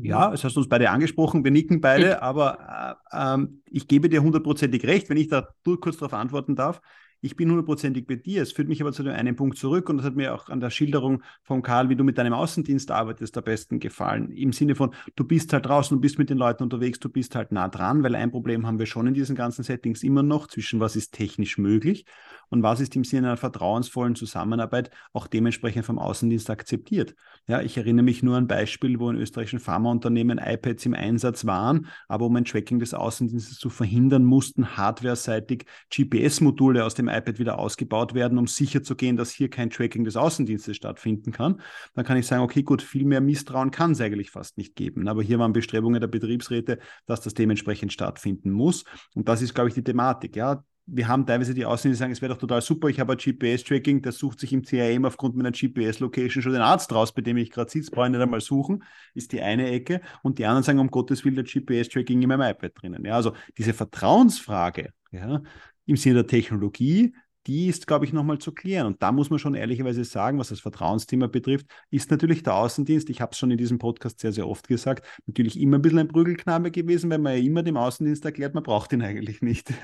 Ja, 0.02 0.32
es 0.32 0.44
hast 0.44 0.56
du 0.56 0.60
uns 0.60 0.68
beide 0.68 0.90
angesprochen, 0.90 1.44
wir 1.44 1.50
nicken 1.50 1.80
beide, 1.80 2.22
aber 2.22 2.98
äh, 3.12 3.42
äh, 3.42 3.46
ich 3.70 3.88
gebe 3.88 4.08
dir 4.08 4.22
hundertprozentig 4.22 4.84
recht, 4.84 5.08
wenn 5.10 5.16
ich 5.16 5.28
da 5.28 5.48
kurz 5.80 5.96
darauf 5.96 6.14
antworten 6.14 6.56
darf. 6.56 6.80
Ich 7.24 7.36
bin 7.36 7.48
hundertprozentig 7.50 8.08
bei 8.08 8.16
dir. 8.16 8.42
Es 8.42 8.50
führt 8.50 8.66
mich 8.66 8.80
aber 8.80 8.92
zu 8.92 9.04
dem 9.04 9.14
einen 9.14 9.36
Punkt 9.36 9.56
zurück 9.56 9.88
und 9.88 9.98
das 9.98 10.06
hat 10.06 10.16
mir 10.16 10.34
auch 10.34 10.48
an 10.48 10.58
der 10.58 10.70
Schilderung 10.70 11.22
von 11.44 11.62
Karl, 11.62 11.88
wie 11.88 11.94
du 11.94 12.02
mit 12.02 12.18
deinem 12.18 12.32
Außendienst 12.32 12.90
arbeitest, 12.90 13.38
am 13.38 13.44
besten 13.44 13.78
gefallen. 13.78 14.32
Im 14.32 14.52
Sinne 14.52 14.74
von, 14.74 14.92
du 15.14 15.22
bist 15.22 15.52
halt 15.52 15.66
draußen, 15.66 15.96
du 15.96 16.00
bist 16.00 16.18
mit 16.18 16.30
den 16.30 16.38
Leuten 16.38 16.64
unterwegs, 16.64 16.98
du 16.98 17.08
bist 17.08 17.36
halt 17.36 17.52
nah 17.52 17.68
dran, 17.68 18.02
weil 18.02 18.16
ein 18.16 18.32
Problem 18.32 18.66
haben 18.66 18.80
wir 18.80 18.86
schon 18.86 19.06
in 19.06 19.14
diesen 19.14 19.36
ganzen 19.36 19.62
Settings 19.62 20.02
immer 20.02 20.24
noch 20.24 20.48
zwischen 20.48 20.80
was 20.80 20.96
ist 20.96 21.12
technisch 21.12 21.58
möglich 21.58 22.06
und 22.52 22.62
was 22.62 22.80
ist 22.80 22.94
im 22.96 23.04
Sinne 23.04 23.28
einer 23.28 23.36
vertrauensvollen 23.38 24.14
Zusammenarbeit 24.14 24.90
auch 25.14 25.26
dementsprechend 25.26 25.86
vom 25.86 25.98
Außendienst 25.98 26.50
akzeptiert. 26.50 27.14
Ja, 27.46 27.62
ich 27.62 27.78
erinnere 27.78 28.04
mich 28.04 28.22
nur 28.22 28.36
an 28.36 28.44
ein 28.44 28.46
Beispiel, 28.46 29.00
wo 29.00 29.08
in 29.08 29.16
österreichischen 29.16 29.58
Pharmaunternehmen 29.58 30.38
iPads 30.38 30.84
im 30.84 30.92
Einsatz 30.92 31.46
waren, 31.46 31.86
aber 32.08 32.26
um 32.26 32.36
ein 32.36 32.44
Tracking 32.44 32.78
des 32.78 32.92
Außendienstes 32.92 33.58
zu 33.58 33.70
verhindern, 33.70 34.24
mussten 34.24 34.76
hardware-seitig 34.76 35.64
GPS-Module 35.90 36.84
aus 36.84 36.94
dem 36.94 37.08
iPad 37.08 37.38
wieder 37.38 37.58
ausgebaut 37.58 38.12
werden, 38.12 38.36
um 38.36 38.46
sicher 38.46 38.82
zu 38.82 38.96
gehen, 38.96 39.16
dass 39.16 39.30
hier 39.30 39.48
kein 39.48 39.70
Tracking 39.70 40.04
des 40.04 40.16
Außendienstes 40.16 40.76
stattfinden 40.76 41.32
kann. 41.32 41.62
Dann 41.94 42.04
kann 42.04 42.18
ich 42.18 42.26
sagen, 42.26 42.42
okay, 42.42 42.62
gut, 42.62 42.82
viel 42.82 43.06
mehr 43.06 43.22
Misstrauen 43.22 43.70
kann 43.70 43.92
es 43.92 44.00
eigentlich 44.02 44.30
fast 44.30 44.58
nicht 44.58 44.76
geben. 44.76 45.08
Aber 45.08 45.22
hier 45.22 45.38
waren 45.38 45.54
Bestrebungen 45.54 46.02
der 46.02 46.08
Betriebsräte, 46.08 46.80
dass 47.06 47.22
das 47.22 47.32
dementsprechend 47.32 47.94
stattfinden 47.94 48.50
muss. 48.50 48.84
Und 49.14 49.28
das 49.28 49.40
ist, 49.40 49.54
glaube 49.54 49.70
ich, 49.70 49.74
die 49.74 49.84
Thematik. 49.84 50.36
Ja, 50.36 50.62
wir 50.86 51.08
haben 51.08 51.26
teilweise 51.26 51.54
die 51.54 51.64
Außendienste, 51.64 51.90
die 51.90 51.98
sagen, 51.98 52.12
es 52.12 52.22
wäre 52.22 52.32
doch 52.32 52.40
total 52.40 52.60
super, 52.60 52.88
ich 52.88 52.98
habe 52.98 53.12
ein 53.12 53.18
GPS-Tracking, 53.18 54.02
das 54.02 54.18
sucht 54.18 54.40
sich 54.40 54.52
im 54.52 54.62
CRM 54.62 55.04
aufgrund 55.04 55.36
meiner 55.36 55.52
GPS-Location 55.52 56.42
schon 56.42 56.52
den 56.52 56.62
Arzt 56.62 56.92
raus, 56.92 57.12
bei 57.14 57.22
dem 57.22 57.36
ich 57.36 57.50
gerade 57.50 57.70
sitze, 57.70 57.90
brauche 57.90 58.06
ich 58.06 58.12
nicht 58.12 58.20
einmal 58.20 58.40
suchen, 58.40 58.82
ist 59.14 59.32
die 59.32 59.40
eine 59.40 59.70
Ecke. 59.70 60.00
Und 60.22 60.38
die 60.38 60.46
anderen 60.46 60.64
sagen, 60.64 60.78
um 60.78 60.90
Gottes 60.90 61.24
Willen, 61.24 61.36
der 61.36 61.44
GPS-Tracking 61.44 62.20
in 62.20 62.28
meinem 62.28 62.50
iPad 62.50 62.72
drinnen. 62.74 63.04
Ja, 63.04 63.14
also 63.14 63.32
diese 63.56 63.74
Vertrauensfrage, 63.74 64.90
ja, 65.12 65.42
im 65.86 65.96
Sinne 65.96 66.16
der 66.16 66.26
Technologie, 66.26 67.14
die 67.46 67.66
ist, 67.66 67.86
glaube 67.86 68.04
ich, 68.04 68.12
nochmal 68.12 68.38
zu 68.38 68.52
klären. 68.52 68.86
Und 68.86 69.02
da 69.02 69.12
muss 69.12 69.30
man 69.30 69.38
schon 69.38 69.54
ehrlicherweise 69.54 70.04
sagen, 70.04 70.38
was 70.38 70.48
das 70.48 70.60
Vertrauensthema 70.60 71.26
betrifft, 71.26 71.66
ist 71.90 72.10
natürlich 72.10 72.42
der 72.42 72.54
Außendienst, 72.54 73.10
ich 73.10 73.20
habe 73.20 73.32
es 73.32 73.38
schon 73.38 73.50
in 73.50 73.58
diesem 73.58 73.78
Podcast 73.78 74.20
sehr, 74.20 74.32
sehr 74.32 74.48
oft 74.48 74.68
gesagt, 74.68 75.06
natürlich 75.26 75.58
immer 75.60 75.78
ein 75.78 75.82
bisschen 75.82 75.98
ein 75.98 76.08
Prügelknabe 76.08 76.70
gewesen, 76.70 77.10
weil 77.10 77.18
man 77.18 77.36
ja 77.36 77.42
immer 77.42 77.62
dem 77.62 77.76
Außendienst 77.76 78.24
erklärt, 78.24 78.54
man 78.54 78.62
braucht 78.62 78.92
ihn 78.92 79.02
eigentlich 79.02 79.42
nicht. 79.42 79.72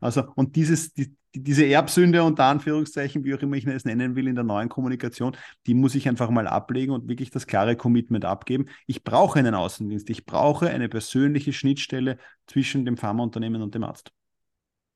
Also, 0.00 0.24
und 0.34 0.56
dieses, 0.56 0.92
die, 0.94 1.14
diese 1.34 1.64
Erbsünde 1.66 2.22
unter 2.22 2.44
Anführungszeichen, 2.44 3.24
wie 3.24 3.34
auch 3.34 3.40
immer 3.40 3.56
ich 3.56 3.66
es 3.66 3.84
nennen 3.84 4.16
will, 4.16 4.26
in 4.26 4.34
der 4.34 4.44
neuen 4.44 4.68
Kommunikation, 4.68 5.36
die 5.66 5.74
muss 5.74 5.94
ich 5.94 6.08
einfach 6.08 6.30
mal 6.30 6.46
ablegen 6.46 6.92
und 6.92 7.08
wirklich 7.08 7.30
das 7.30 7.46
klare 7.46 7.76
Commitment 7.76 8.24
abgeben. 8.24 8.66
Ich 8.86 9.04
brauche 9.04 9.38
einen 9.38 9.54
Außendienst, 9.54 10.10
ich 10.10 10.26
brauche 10.26 10.70
eine 10.70 10.88
persönliche 10.88 11.52
Schnittstelle 11.52 12.18
zwischen 12.46 12.84
dem 12.84 12.96
Pharmaunternehmen 12.96 13.62
und 13.62 13.74
dem 13.74 13.84
Arzt. 13.84 14.12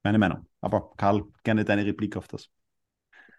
Meine 0.03 0.19
Meinung. 0.19 0.47
Aber 0.65 0.93
Karl, 0.97 1.25
gerne 1.43 1.67
deine 1.67 1.85
Replik 1.85 2.17
auf 2.17 2.27
das. 2.27 2.49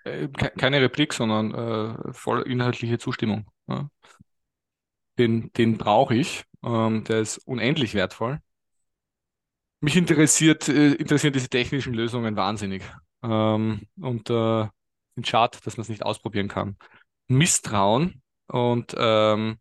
Äh, 0.03 0.27
keine 0.27 0.79
Replik, 0.79 1.11
sondern 1.11 1.53
äh, 1.55 2.13
voll 2.13 2.43
inhaltliche 2.43 2.99
Zustimmung. 2.99 3.49
Ja. 3.67 3.89
Den, 5.17 5.51
den 5.53 5.77
brauche 5.77 6.15
ich. 6.15 6.43
Ähm, 6.63 7.03
der 7.03 7.21
ist 7.21 7.39
unendlich 7.39 7.95
wertvoll. 7.95 8.39
Mich 9.81 9.97
interessiert, 9.97 10.69
äh, 10.69 10.93
interessieren 10.93 11.33
diese 11.33 11.49
technischen 11.49 11.95
Lösungen 11.95 12.35
wahnsinnig. 12.35 12.83
Ähm, 13.23 13.87
und 13.99 14.29
äh, 14.29 14.67
sind 15.15 15.27
schade, 15.27 15.57
dass 15.63 15.77
man 15.77 15.81
es 15.81 15.89
nicht 15.89 16.03
ausprobieren 16.03 16.47
kann. 16.47 16.77
Misstrauen 17.27 18.21
und 18.47 18.93
ähm, 18.95 19.57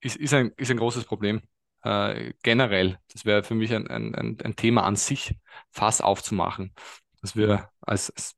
ist, 0.00 0.16
ist, 0.16 0.34
ein, 0.34 0.50
ist 0.56 0.72
ein 0.72 0.78
großes 0.78 1.04
Problem 1.04 1.42
äh, 1.82 2.32
generell, 2.42 2.98
das 3.12 3.24
wäre 3.24 3.42
für 3.42 3.54
mich 3.54 3.72
ein, 3.74 3.88
ein, 3.88 4.14
ein, 4.42 4.56
Thema 4.56 4.84
an 4.84 4.96
sich, 4.96 5.34
Fass 5.70 6.00
aufzumachen, 6.00 6.72
dass 7.20 7.36
wir 7.36 7.70
als, 7.80 8.10
als 8.10 8.34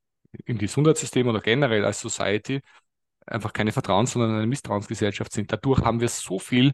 im 0.47 0.59
Gesundheitssystem 0.59 1.29
oder 1.29 1.41
generell 1.41 1.85
als 1.85 2.01
Society 2.01 2.61
einfach 3.27 3.53
keine 3.53 3.73
Vertrauens-, 3.73 4.13
sondern 4.13 4.37
eine 4.37 4.47
Misstrauensgesellschaft 4.47 5.33
sind. 5.33 5.53
Dadurch 5.53 5.83
haben 5.83 6.01
wir 6.01 6.09
so 6.09 6.39
viel, 6.39 6.73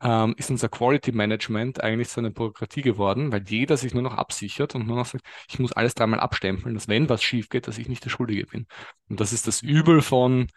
ähm, 0.00 0.34
ist 0.36 0.50
unser 0.50 0.68
Quality 0.68 1.12
Management 1.12 1.82
eigentlich 1.82 2.08
so 2.08 2.20
eine 2.20 2.30
Bürokratie 2.30 2.82
geworden, 2.82 3.32
weil 3.32 3.44
jeder 3.48 3.76
sich 3.76 3.94
nur 3.94 4.02
noch 4.02 4.14
absichert 4.14 4.74
und 4.74 4.86
nur 4.86 4.96
noch 4.96 5.06
sagt, 5.06 5.24
ich 5.48 5.58
muss 5.58 5.72
alles 5.72 5.94
dreimal 5.94 6.20
abstempeln, 6.20 6.74
dass 6.74 6.88
wenn 6.88 7.08
was 7.08 7.22
schief 7.22 7.48
geht, 7.48 7.66
dass 7.66 7.78
ich 7.78 7.88
nicht 7.88 8.04
der 8.04 8.10
Schuldige 8.10 8.46
bin. 8.46 8.66
Und 9.08 9.20
das 9.20 9.32
ist 9.32 9.46
das 9.46 9.62
Übel 9.62 10.02
von 10.02 10.48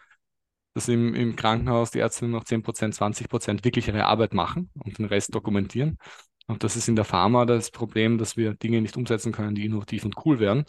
dass 0.74 0.88
im, 0.88 1.14
im 1.14 1.36
Krankenhaus 1.36 1.90
die 1.90 1.98
Ärzte 1.98 2.26
nur 2.26 2.40
noch 2.40 2.44
10%, 2.44 2.94
20% 2.94 3.64
wirklich 3.64 3.88
ihre 3.88 4.04
Arbeit 4.04 4.34
machen 4.34 4.70
und 4.74 4.98
den 4.98 5.06
Rest 5.06 5.34
dokumentieren. 5.34 5.98
Und 6.46 6.64
das 6.64 6.76
ist 6.76 6.88
in 6.88 6.96
der 6.96 7.04
Pharma 7.04 7.46
das 7.46 7.70
Problem, 7.70 8.18
dass 8.18 8.36
wir 8.36 8.54
Dinge 8.54 8.80
nicht 8.80 8.96
umsetzen 8.96 9.32
können, 9.32 9.54
die 9.54 9.64
innovativ 9.64 10.04
und 10.04 10.16
cool 10.24 10.40
wären, 10.40 10.64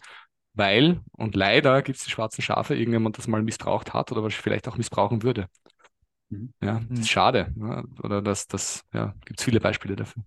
weil, 0.54 1.00
und 1.12 1.34
leider 1.34 1.82
gibt 1.82 1.98
es 1.98 2.04
die 2.04 2.10
schwarzen 2.10 2.42
Schafe, 2.42 2.76
irgendjemand 2.76 3.18
das 3.18 3.26
mal 3.26 3.42
missbraucht 3.42 3.92
hat 3.92 4.12
oder 4.12 4.22
was 4.22 4.34
vielleicht 4.34 4.68
auch 4.68 4.76
missbrauchen 4.76 5.22
würde. 5.22 5.48
Mhm. 6.30 6.52
Ja, 6.62 6.80
das 6.88 7.00
ist 7.00 7.04
mhm. 7.04 7.04
schade. 7.04 7.52
Ja, 7.56 7.84
oder 8.02 8.22
das, 8.22 8.46
das 8.46 8.84
ja, 8.92 9.14
gibt 9.24 9.40
es 9.40 9.44
viele 9.44 9.60
Beispiele 9.60 9.96
dafür. 9.96 10.22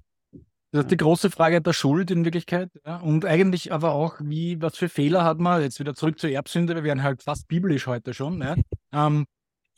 Das 0.72 0.84
ist 0.84 0.92
die 0.92 0.98
große 0.98 1.32
Frage 1.32 1.62
der 1.62 1.72
Schuld 1.72 2.12
in 2.12 2.26
Wirklichkeit. 2.26 2.70
Ja? 2.86 2.98
Und 2.98 3.24
eigentlich 3.24 3.72
aber 3.72 3.94
auch, 3.94 4.18
wie, 4.22 4.62
was 4.62 4.78
für 4.78 4.90
Fehler 4.90 5.24
hat 5.24 5.40
man, 5.40 5.62
jetzt 5.62 5.80
wieder 5.80 5.96
zurück 5.96 6.20
zur 6.20 6.30
Erbsünde, 6.30 6.76
wir 6.76 6.84
werden 6.84 7.04
halt 7.04 7.24
fast 7.24 7.48
biblisch 7.48 7.88
heute 7.88 8.14
schon, 8.14 8.42
ja? 8.42 8.56
ähm, 8.92 9.26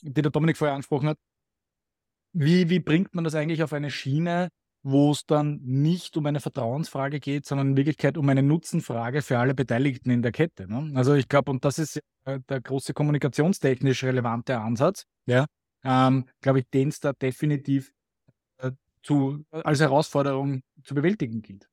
die 0.01 0.21
der 0.21 0.31
Dominik 0.31 0.57
vorher 0.57 0.73
angesprochen 0.73 1.09
hat. 1.09 1.17
Wie, 2.33 2.69
wie 2.69 2.79
bringt 2.79 3.15
man 3.15 3.23
das 3.23 3.35
eigentlich 3.35 3.63
auf 3.63 3.73
eine 3.73 3.89
Schiene, 3.89 4.49
wo 4.83 5.11
es 5.11 5.25
dann 5.25 5.59
nicht 5.63 6.15
um 6.15 6.25
eine 6.25 6.39
Vertrauensfrage 6.39 7.19
geht, 7.19 7.45
sondern 7.45 7.69
in 7.69 7.77
Wirklichkeit 7.77 8.17
um 8.17 8.29
eine 8.29 8.43
Nutzenfrage 8.43 9.21
für 9.21 9.37
alle 9.37 9.53
Beteiligten 9.53 10.09
in 10.09 10.21
der 10.21 10.31
Kette. 10.31 10.67
Ne? 10.71 10.91
Also 10.95 11.15
ich 11.15 11.27
glaube, 11.27 11.51
und 11.51 11.65
das 11.65 11.79
ist 11.79 11.99
der 12.25 12.61
große 12.61 12.93
kommunikationstechnisch 12.93 14.03
relevante 14.03 14.59
Ansatz, 14.59 15.03
ja, 15.25 15.45
ähm, 15.83 16.25
glaube 16.41 16.59
ich, 16.59 16.69
den 16.69 16.89
es 16.89 16.99
da 16.99 17.13
definitiv 17.13 17.91
äh, 18.59 18.71
zu, 19.03 19.43
als 19.51 19.79
Herausforderung 19.79 20.61
zu 20.83 20.95
bewältigen 20.95 21.41
gilt. 21.41 21.67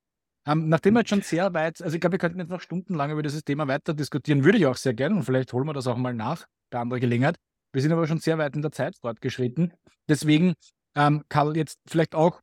Ähm, 0.47 0.69
nachdem 0.69 0.95
wir 0.95 1.01
jetzt 1.01 1.11
schon 1.11 1.23
sehr 1.23 1.53
weit, 1.55 1.83
also 1.83 1.95
ich 1.95 2.01
glaube, 2.01 2.13
wir 2.13 2.19
könnten 2.19 2.39
jetzt 2.39 2.51
noch 2.51 2.61
stundenlang 2.61 3.11
über 3.11 3.23
dieses 3.23 3.45
Thema 3.45 3.67
weiter 3.67 3.95
diskutieren, 3.95 4.45
würde 4.45 4.59
ich 4.59 4.67
auch 4.67 4.77
sehr 4.77 4.95
gerne 4.95 5.17
und 5.17 5.25
vielleicht 5.25 5.53
holen 5.53 5.67
wir 5.67 5.73
das 5.73 5.87
auch 5.87 5.97
mal 5.97 6.15
nach 6.15 6.47
bei 6.71 6.79
anderer 6.79 7.01
Gelegenheit. 7.01 7.37
Wir 7.73 7.83
sind 7.83 7.93
aber 7.93 8.07
schon 8.07 8.19
sehr 8.19 8.39
weit 8.39 8.57
in 8.57 8.63
der 8.63 8.73
Zeit 8.73 8.97
fortgeschritten. 8.97 9.73
Deswegen, 10.09 10.55
ähm, 10.95 11.25
Karl, 11.29 11.57
jetzt 11.57 11.79
vielleicht 11.87 12.15
auch 12.15 12.41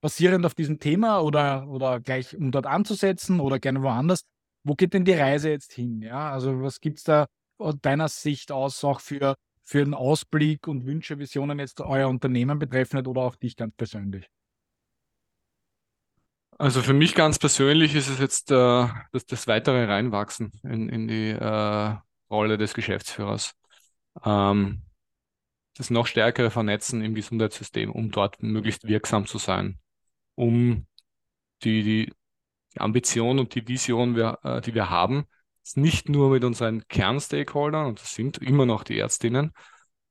basierend 0.00 0.46
auf 0.46 0.54
diesem 0.54 0.78
Thema 0.78 1.20
oder, 1.20 1.68
oder 1.68 2.00
gleich 2.00 2.36
um 2.36 2.50
dort 2.50 2.66
anzusetzen 2.66 3.40
oder 3.40 3.58
gerne 3.58 3.82
woanders, 3.82 4.22
wo 4.64 4.74
geht 4.74 4.94
denn 4.94 5.04
die 5.04 5.12
Reise 5.12 5.50
jetzt 5.50 5.72
hin? 5.72 6.02
Ja, 6.02 6.30
also 6.32 6.62
was 6.62 6.80
gibt 6.80 6.98
es 6.98 7.04
da 7.04 7.26
aus 7.58 7.74
deiner 7.80 8.08
Sicht 8.08 8.52
aus 8.52 8.84
auch 8.84 9.00
für, 9.00 9.36
für 9.64 9.82
einen 9.82 9.94
Ausblick 9.94 10.68
und 10.68 10.86
Wünsche, 10.86 11.18
Visionen 11.18 11.58
jetzt 11.58 11.80
euer 11.80 12.08
Unternehmen 12.08 12.58
betreffend 12.58 13.08
oder 13.08 13.22
auch 13.22 13.36
dich 13.36 13.56
ganz 13.56 13.74
persönlich? 13.76 14.28
Also 16.58 16.82
für 16.82 16.92
mich 16.92 17.14
ganz 17.14 17.38
persönlich 17.38 17.94
ist 17.94 18.08
es 18.08 18.18
jetzt 18.18 18.50
äh, 18.50 18.88
das, 19.12 19.26
das 19.26 19.46
weitere 19.46 19.84
Reinwachsen 19.84 20.50
in, 20.64 20.88
in 20.88 21.06
die 21.06 21.30
äh, 21.30 21.96
Rolle 22.30 22.58
des 22.58 22.74
Geschäftsführers. 22.74 23.54
Ähm, 24.24 24.82
das 25.76 25.90
noch 25.90 26.06
stärkere 26.06 26.50
Vernetzen 26.50 27.02
im 27.02 27.14
Gesundheitssystem, 27.14 27.92
um 27.92 28.10
dort 28.10 28.42
möglichst 28.42 28.86
wirksam 28.86 29.26
zu 29.26 29.38
sein 29.38 29.78
um 30.38 30.86
die, 31.64 31.82
die 31.82 32.12
Ambition 32.76 33.40
und 33.40 33.56
die 33.56 33.66
Vision, 33.66 34.14
wir, 34.14 34.38
äh, 34.44 34.60
die 34.60 34.74
wir 34.74 34.88
haben, 34.88 35.26
nicht 35.74 36.08
nur 36.08 36.30
mit 36.30 36.44
unseren 36.44 36.86
Kernstakeholdern, 36.86 37.86
und 37.86 38.00
das 38.00 38.14
sind 38.14 38.38
immer 38.38 38.64
noch 38.64 38.84
die 38.84 38.98
Ärztinnen, 38.98 39.52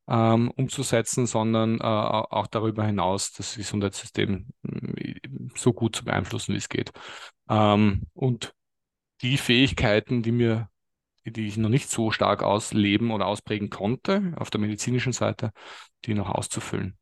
ähm, 0.09 0.51
umzusetzen, 0.51 1.27
sondern 1.27 1.79
äh, 1.79 1.83
auch 1.83 2.47
darüber 2.47 2.85
hinaus 2.85 3.31
das 3.31 3.55
Gesundheitssystem 3.55 4.47
äh, 4.97 5.15
so 5.55 5.73
gut 5.73 5.95
zu 5.95 6.05
beeinflussen, 6.05 6.53
wie 6.53 6.57
es 6.57 6.69
geht. 6.69 6.91
Ähm, 7.49 8.03
und 8.13 8.53
die 9.21 9.37
Fähigkeiten, 9.37 10.23
die 10.23 10.31
mir, 10.33 10.69
die 11.31 11.47
ich 11.47 11.57
noch 11.57 11.69
nicht 11.69 11.89
so 11.89 12.11
stark 12.11 12.43
ausleben 12.43 13.11
oder 13.11 13.27
ausprägen 13.27 13.69
konnte, 13.69 14.33
auf 14.37 14.49
der 14.49 14.61
medizinischen 14.61 15.13
Seite, 15.13 15.51
die 16.05 16.13
noch 16.13 16.29
auszufüllen. 16.29 16.97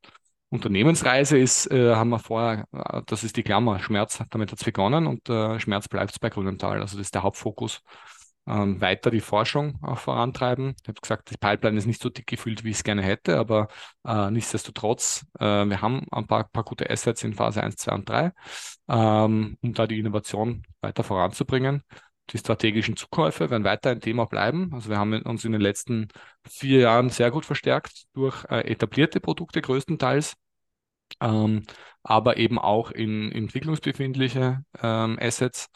Unternehmensreise 0.49 1.37
ist, 1.37 1.69
äh, 1.71 1.95
haben 1.95 2.09
wir 2.09 2.19
vorher, 2.19 2.65
äh, 2.71 3.01
das 3.07 3.23
ist 3.23 3.35
die 3.37 3.43
Klammer, 3.43 3.79
Schmerz, 3.79 4.23
damit 4.29 4.51
hat 4.51 4.59
es 4.59 4.65
begonnen 4.65 5.07
und 5.07 5.27
äh, 5.29 5.59
Schmerz 5.59 5.87
bleibt 5.87 6.19
bei 6.19 6.29
Grünenthal. 6.29 6.81
Also 6.81 6.97
das 6.97 7.07
ist 7.07 7.15
der 7.15 7.23
Hauptfokus. 7.23 7.81
Ähm, 8.47 8.79
weiter 8.79 9.09
die 9.09 9.21
Forschung 9.21 9.79
auch 9.81 9.97
vorantreiben. 9.97 10.75
Ich 10.83 10.87
habe 10.87 11.01
gesagt, 11.01 11.31
die 11.31 11.37
Pipeline 11.37 11.79
ist 11.79 11.87
nicht 11.87 11.99
so 12.01 12.09
dick 12.09 12.27
gefüllt, 12.27 12.63
wie 12.63 12.69
ich 12.69 12.77
es 12.77 12.83
gerne 12.83 13.01
hätte, 13.01 13.39
aber 13.39 13.69
äh, 14.05 14.29
nichtsdestotrotz, 14.29 15.25
äh, 15.39 15.65
wir 15.65 15.81
haben 15.81 16.05
ein 16.11 16.27
paar, 16.27 16.43
paar, 16.49 16.63
gute 16.63 16.87
Assets 16.87 17.23
in 17.23 17.33
Phase 17.33 17.63
1, 17.63 17.75
2 17.77 17.95
und 17.95 18.07
3, 18.07 18.31
ähm, 18.87 19.57
um 19.61 19.73
da 19.73 19.87
die 19.87 19.97
Innovation 19.97 20.61
weiter 20.81 21.03
voranzubringen. 21.03 21.81
Die 22.31 22.37
strategischen 22.37 22.97
Zukäufe 22.97 23.49
werden 23.49 23.63
weiter 23.63 23.91
ein 23.91 24.01
Thema 24.01 24.25
bleiben. 24.25 24.71
Also 24.73 24.89
wir 24.89 24.97
haben 24.97 25.13
uns 25.21 25.45
in 25.45 25.51
den 25.51 25.61
letzten 25.61 26.07
vier 26.47 26.79
Jahren 26.79 27.09
sehr 27.09 27.31
gut 27.31 27.45
verstärkt 27.45 28.05
durch 28.13 28.43
äh, 28.45 28.61
etablierte 28.71 29.19
Produkte 29.19 29.61
größtenteils 29.61 30.35
ähm, 31.21 31.63
aber 32.03 32.37
eben 32.37 32.59
auch 32.59 32.91
in 32.91 33.31
entwicklungsbefindliche 33.31 34.63
ähm, 34.81 35.17
Assets. 35.19 35.69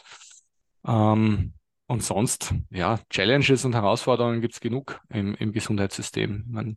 Ähm, 0.85 1.53
und 1.87 2.03
sonst, 2.03 2.53
ja, 2.69 2.99
Challenges 3.09 3.65
und 3.65 3.73
Herausforderungen 3.73 4.41
gibt 4.41 4.53
es 4.53 4.59
genug 4.59 5.01
im, 5.09 5.33
im 5.35 5.51
Gesundheitssystem. 5.51 6.45
Meine, 6.47 6.75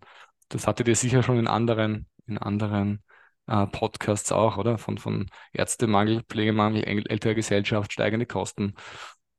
das 0.48 0.66
hattet 0.66 0.88
ihr 0.88 0.96
sicher 0.96 1.22
schon 1.22 1.38
in 1.38 1.46
anderen, 1.46 2.06
in 2.26 2.38
anderen 2.38 3.02
äh, 3.46 3.66
Podcasts 3.66 4.32
auch, 4.32 4.56
oder? 4.56 4.78
Von, 4.78 4.96
von 4.96 5.28
Ärztemangel, 5.52 6.22
Pflegemangel, 6.28 6.84
ältere 6.84 7.34
Gesellschaft, 7.34 7.92
steigende 7.92 8.26
Kosten, 8.26 8.74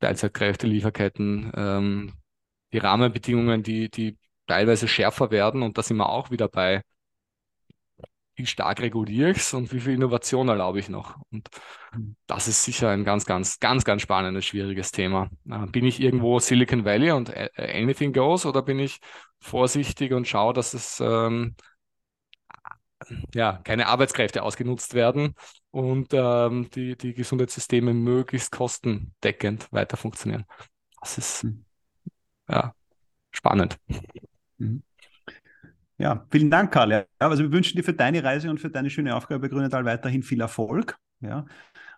Teilzeitkräfte, 0.00 0.66
Lieferketten, 0.66 1.52
ähm, 1.56 2.12
die 2.72 2.78
Rahmenbedingungen, 2.78 3.62
die, 3.62 3.90
die 3.90 4.18
teilweise 4.46 4.88
schärfer 4.88 5.30
werden. 5.30 5.62
Und 5.62 5.78
da 5.78 5.82
sind 5.82 5.96
wir 5.96 6.08
auch 6.08 6.30
wieder 6.30 6.48
bei 6.48 6.82
wie 8.36 8.46
stark 8.46 8.80
reguliere 8.80 9.30
ich 9.30 9.38
es 9.38 9.54
und 9.54 9.72
wie 9.72 9.80
viel 9.80 9.94
Innovation 9.94 10.48
erlaube 10.48 10.80
ich 10.80 10.88
noch? 10.88 11.16
Und 11.30 11.48
das 12.26 12.48
ist 12.48 12.64
sicher 12.64 12.90
ein 12.90 13.04
ganz, 13.04 13.26
ganz, 13.26 13.60
ganz, 13.60 13.84
ganz 13.84 14.02
spannendes, 14.02 14.44
schwieriges 14.44 14.90
Thema. 14.90 15.30
Äh, 15.48 15.66
bin 15.66 15.84
ich 15.84 16.00
irgendwo 16.00 16.38
Silicon 16.40 16.84
Valley 16.84 17.12
und 17.12 17.32
anything 17.56 18.12
goes 18.12 18.44
oder 18.44 18.62
bin 18.62 18.78
ich 18.78 18.98
vorsichtig 19.40 20.12
und 20.12 20.26
schaue, 20.26 20.52
dass 20.52 20.74
es 20.74 21.00
ähm, 21.00 21.54
ja, 23.34 23.60
keine 23.64 23.86
Arbeitskräfte 23.86 24.42
ausgenutzt 24.42 24.94
werden 24.94 25.34
und 25.70 26.08
ähm, 26.12 26.68
die, 26.74 26.96
die 26.96 27.14
Gesundheitssysteme 27.14 27.94
möglichst 27.94 28.52
kostendeckend 28.52 29.72
weiter 29.72 29.96
funktionieren. 29.96 30.44
Das 31.00 31.18
ist 31.18 31.44
mhm. 31.44 31.64
ja 32.48 32.74
spannend. 33.30 33.76
Mhm. 34.58 34.82
Ja, 35.98 36.26
vielen 36.30 36.50
Dank, 36.50 36.72
Karl. 36.72 36.90
Ja, 36.90 37.04
also 37.18 37.44
wir 37.44 37.52
wünschen 37.52 37.76
dir 37.76 37.84
für 37.84 37.92
deine 37.92 38.24
Reise 38.24 38.50
und 38.50 38.58
für 38.58 38.68
deine 38.68 38.90
schöne 38.90 39.14
Aufgabe 39.14 39.48
Grünetal 39.48 39.84
weiterhin 39.84 40.22
viel 40.22 40.40
Erfolg. 40.40 40.96
Ja, 41.20 41.46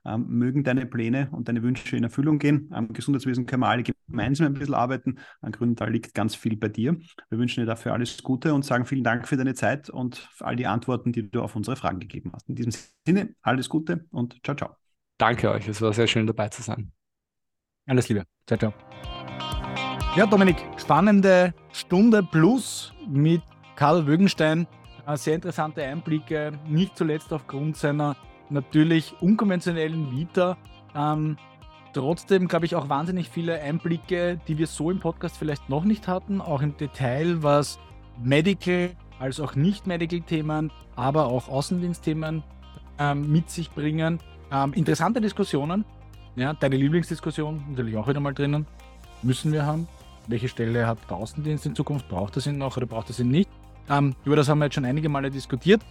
ähm, 0.07 0.27
mögen 0.29 0.65
deine 0.65 0.87
Pläne 0.87 1.29
und 1.33 1.49
deine 1.49 1.63
Wünsche 1.63 1.97
in 1.97 2.05
Erfüllung 2.05 2.39
gehen. 2.39 2.69
Am 2.73 2.93
Gesundheitswesen 2.93 3.47
können 3.47 3.63
wir 3.63 3.69
alle 3.69 3.83
gemeinsam 3.83 4.47
ein 4.47 4.55
bisschen 4.55 4.75
arbeiten. 4.75 5.19
An 5.41 5.53
Grünenthal 5.53 5.91
liegt 5.91 6.15
ganz 6.15 6.35
viel 6.35 6.57
bei 6.57 6.69
dir. 6.69 6.97
Wir 7.29 7.39
wünschen 7.39 7.61
dir 7.61 7.67
dafür 7.67 7.93
alles 7.93 8.23
Gute 8.23 8.55
und 8.55 8.65
sagen 8.65 8.87
vielen 8.87 9.05
Dank 9.05 9.27
für 9.27 9.37
deine 9.37 9.55
Zeit 9.55 9.91
und 9.91 10.17
für 10.17 10.47
all 10.47 10.57
die 10.57 10.67
Antworten, 10.67 11.13
die 11.13 11.31
du 11.31 11.43
auf 11.43 11.57
unsere 11.57 11.77
Fragen 11.77 12.01
gegeben 12.01 12.31
hast. 12.33 12.49
In 12.49 12.55
diesem 12.55 12.73
Sinne, 13.07 13.35
alles 13.43 13.69
Gute 13.69 14.07
und 14.11 14.39
ciao, 14.45 14.57
ciao. 14.57 14.77
Danke 15.19 15.51
euch. 15.51 15.67
Es 15.67 15.81
war 15.83 15.93
sehr 15.93 16.07
schön 16.07 16.27
dabei 16.27 16.49
zu 16.49 16.63
sein. 16.63 16.93
Alles 17.87 18.09
Liebe. 18.09 18.25
Ciao, 18.47 18.59
ciao. 18.59 18.73
Ja, 20.17 20.27
Dominik, 20.27 20.57
spannende 20.79 21.53
Stunde 21.73 22.23
plus 22.23 22.95
mit 23.09 23.43
Karl 23.77 24.07
Wögenstein, 24.07 24.67
äh, 25.07 25.17
sehr 25.17 25.35
interessante 25.35 25.83
Einblicke, 25.83 26.59
nicht 26.67 26.97
zuletzt 26.97 27.33
aufgrund 27.33 27.77
seiner 27.77 28.17
natürlich 28.51 29.15
unkonventionellen 29.21 30.11
Vita. 30.11 30.57
Ähm, 30.95 31.37
trotzdem, 31.93 32.49
glaube 32.49 32.67
ich, 32.67 32.75
auch 32.75 32.89
wahnsinnig 32.89 33.29
viele 33.29 33.61
Einblicke, 33.61 34.41
die 34.49 34.59
wir 34.59 34.67
so 34.67 34.91
im 34.91 35.01
Podcast 35.01 35.37
vielleicht 35.37 35.69
noch 35.69 35.85
nicht 35.85 36.09
hatten, 36.09 36.41
auch 36.41 36.63
im 36.63 36.77
Detail, 36.77 37.43
was 37.43 37.79
Medical 38.23 38.91
als 39.19 39.41
auch 39.41 39.55
Nicht-Medical-Themen, 39.55 40.71
aber 40.95 41.27
auch 41.27 41.49
Außendienstthemen 41.49 42.43
ähm, 42.99 43.33
mit 43.33 43.51
sich 43.51 43.71
bringen. 43.71 44.21
Ähm, 44.53 44.73
interessante 44.75 45.21
Diskussionen. 45.21 45.85
Ja, 46.37 46.53
deine 46.53 46.77
Lieblingsdiskussion 46.77 47.65
natürlich 47.71 47.97
auch 47.97 48.09
wieder 48.09 48.21
mal 48.21 48.35
drinnen. 48.35 48.67
Müssen 49.23 49.53
wir 49.53 49.65
haben. 49.65 49.89
Welche 50.29 50.49
Stelle 50.49 50.87
hat 50.87 50.99
der 51.09 51.17
Außendienst 51.17 51.67
in 51.67 51.75
Zukunft? 51.75 52.09
Braucht 52.09 52.37
es 52.37 52.47
ihn 52.47 52.59
noch 52.59 52.77
oder 52.77 52.87
braucht 52.87 53.11
es 53.11 53.21
ihn 53.21 53.31
nicht? 53.31 53.49
Ähm, 53.89 54.15
über 54.25 54.37
das 54.37 54.49
haben 54.49 54.59
wir 54.59 54.67
jetzt 54.67 54.75
schon 54.75 54.85
einige 54.85 55.09
Male 55.09 55.31
diskutiert. 55.31 55.83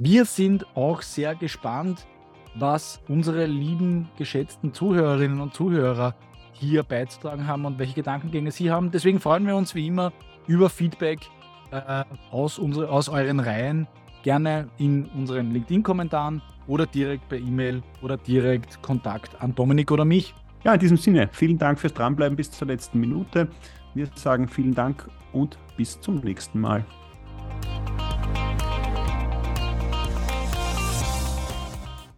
Wir 0.00 0.24
sind 0.24 0.64
auch 0.76 1.02
sehr 1.02 1.34
gespannt, 1.34 2.06
was 2.54 3.00
unsere 3.08 3.46
lieben, 3.46 4.08
geschätzten 4.16 4.72
Zuhörerinnen 4.72 5.40
und 5.40 5.54
Zuhörer 5.54 6.14
hier 6.52 6.84
beizutragen 6.84 7.48
haben 7.48 7.64
und 7.64 7.80
welche 7.80 7.94
Gedankengänge 7.94 8.52
sie 8.52 8.70
haben. 8.70 8.92
Deswegen 8.92 9.18
freuen 9.18 9.44
wir 9.44 9.56
uns 9.56 9.74
wie 9.74 9.88
immer 9.88 10.12
über 10.46 10.70
Feedback 10.70 11.18
äh, 11.72 12.04
aus, 12.30 12.60
unsere, 12.60 12.88
aus 12.90 13.08
euren 13.08 13.40
Reihen. 13.40 13.88
Gerne 14.22 14.68
in 14.78 15.06
unseren 15.06 15.50
LinkedIn-Kommentaren 15.50 16.42
oder 16.68 16.86
direkt 16.86 17.28
per 17.28 17.38
E-Mail 17.38 17.82
oder 18.00 18.16
direkt 18.16 18.80
Kontakt 18.82 19.40
an 19.40 19.54
Dominik 19.56 19.90
oder 19.90 20.04
mich. 20.04 20.32
Ja, 20.62 20.74
in 20.74 20.80
diesem 20.80 20.96
Sinne, 20.96 21.28
vielen 21.32 21.58
Dank 21.58 21.80
fürs 21.80 21.94
Dranbleiben 21.94 22.36
bis 22.36 22.52
zur 22.52 22.68
letzten 22.68 23.00
Minute. 23.00 23.48
Wir 23.94 24.08
sagen 24.14 24.46
vielen 24.46 24.74
Dank 24.74 25.08
und 25.32 25.58
bis 25.76 26.00
zum 26.00 26.16
nächsten 26.16 26.60
Mal. 26.60 26.84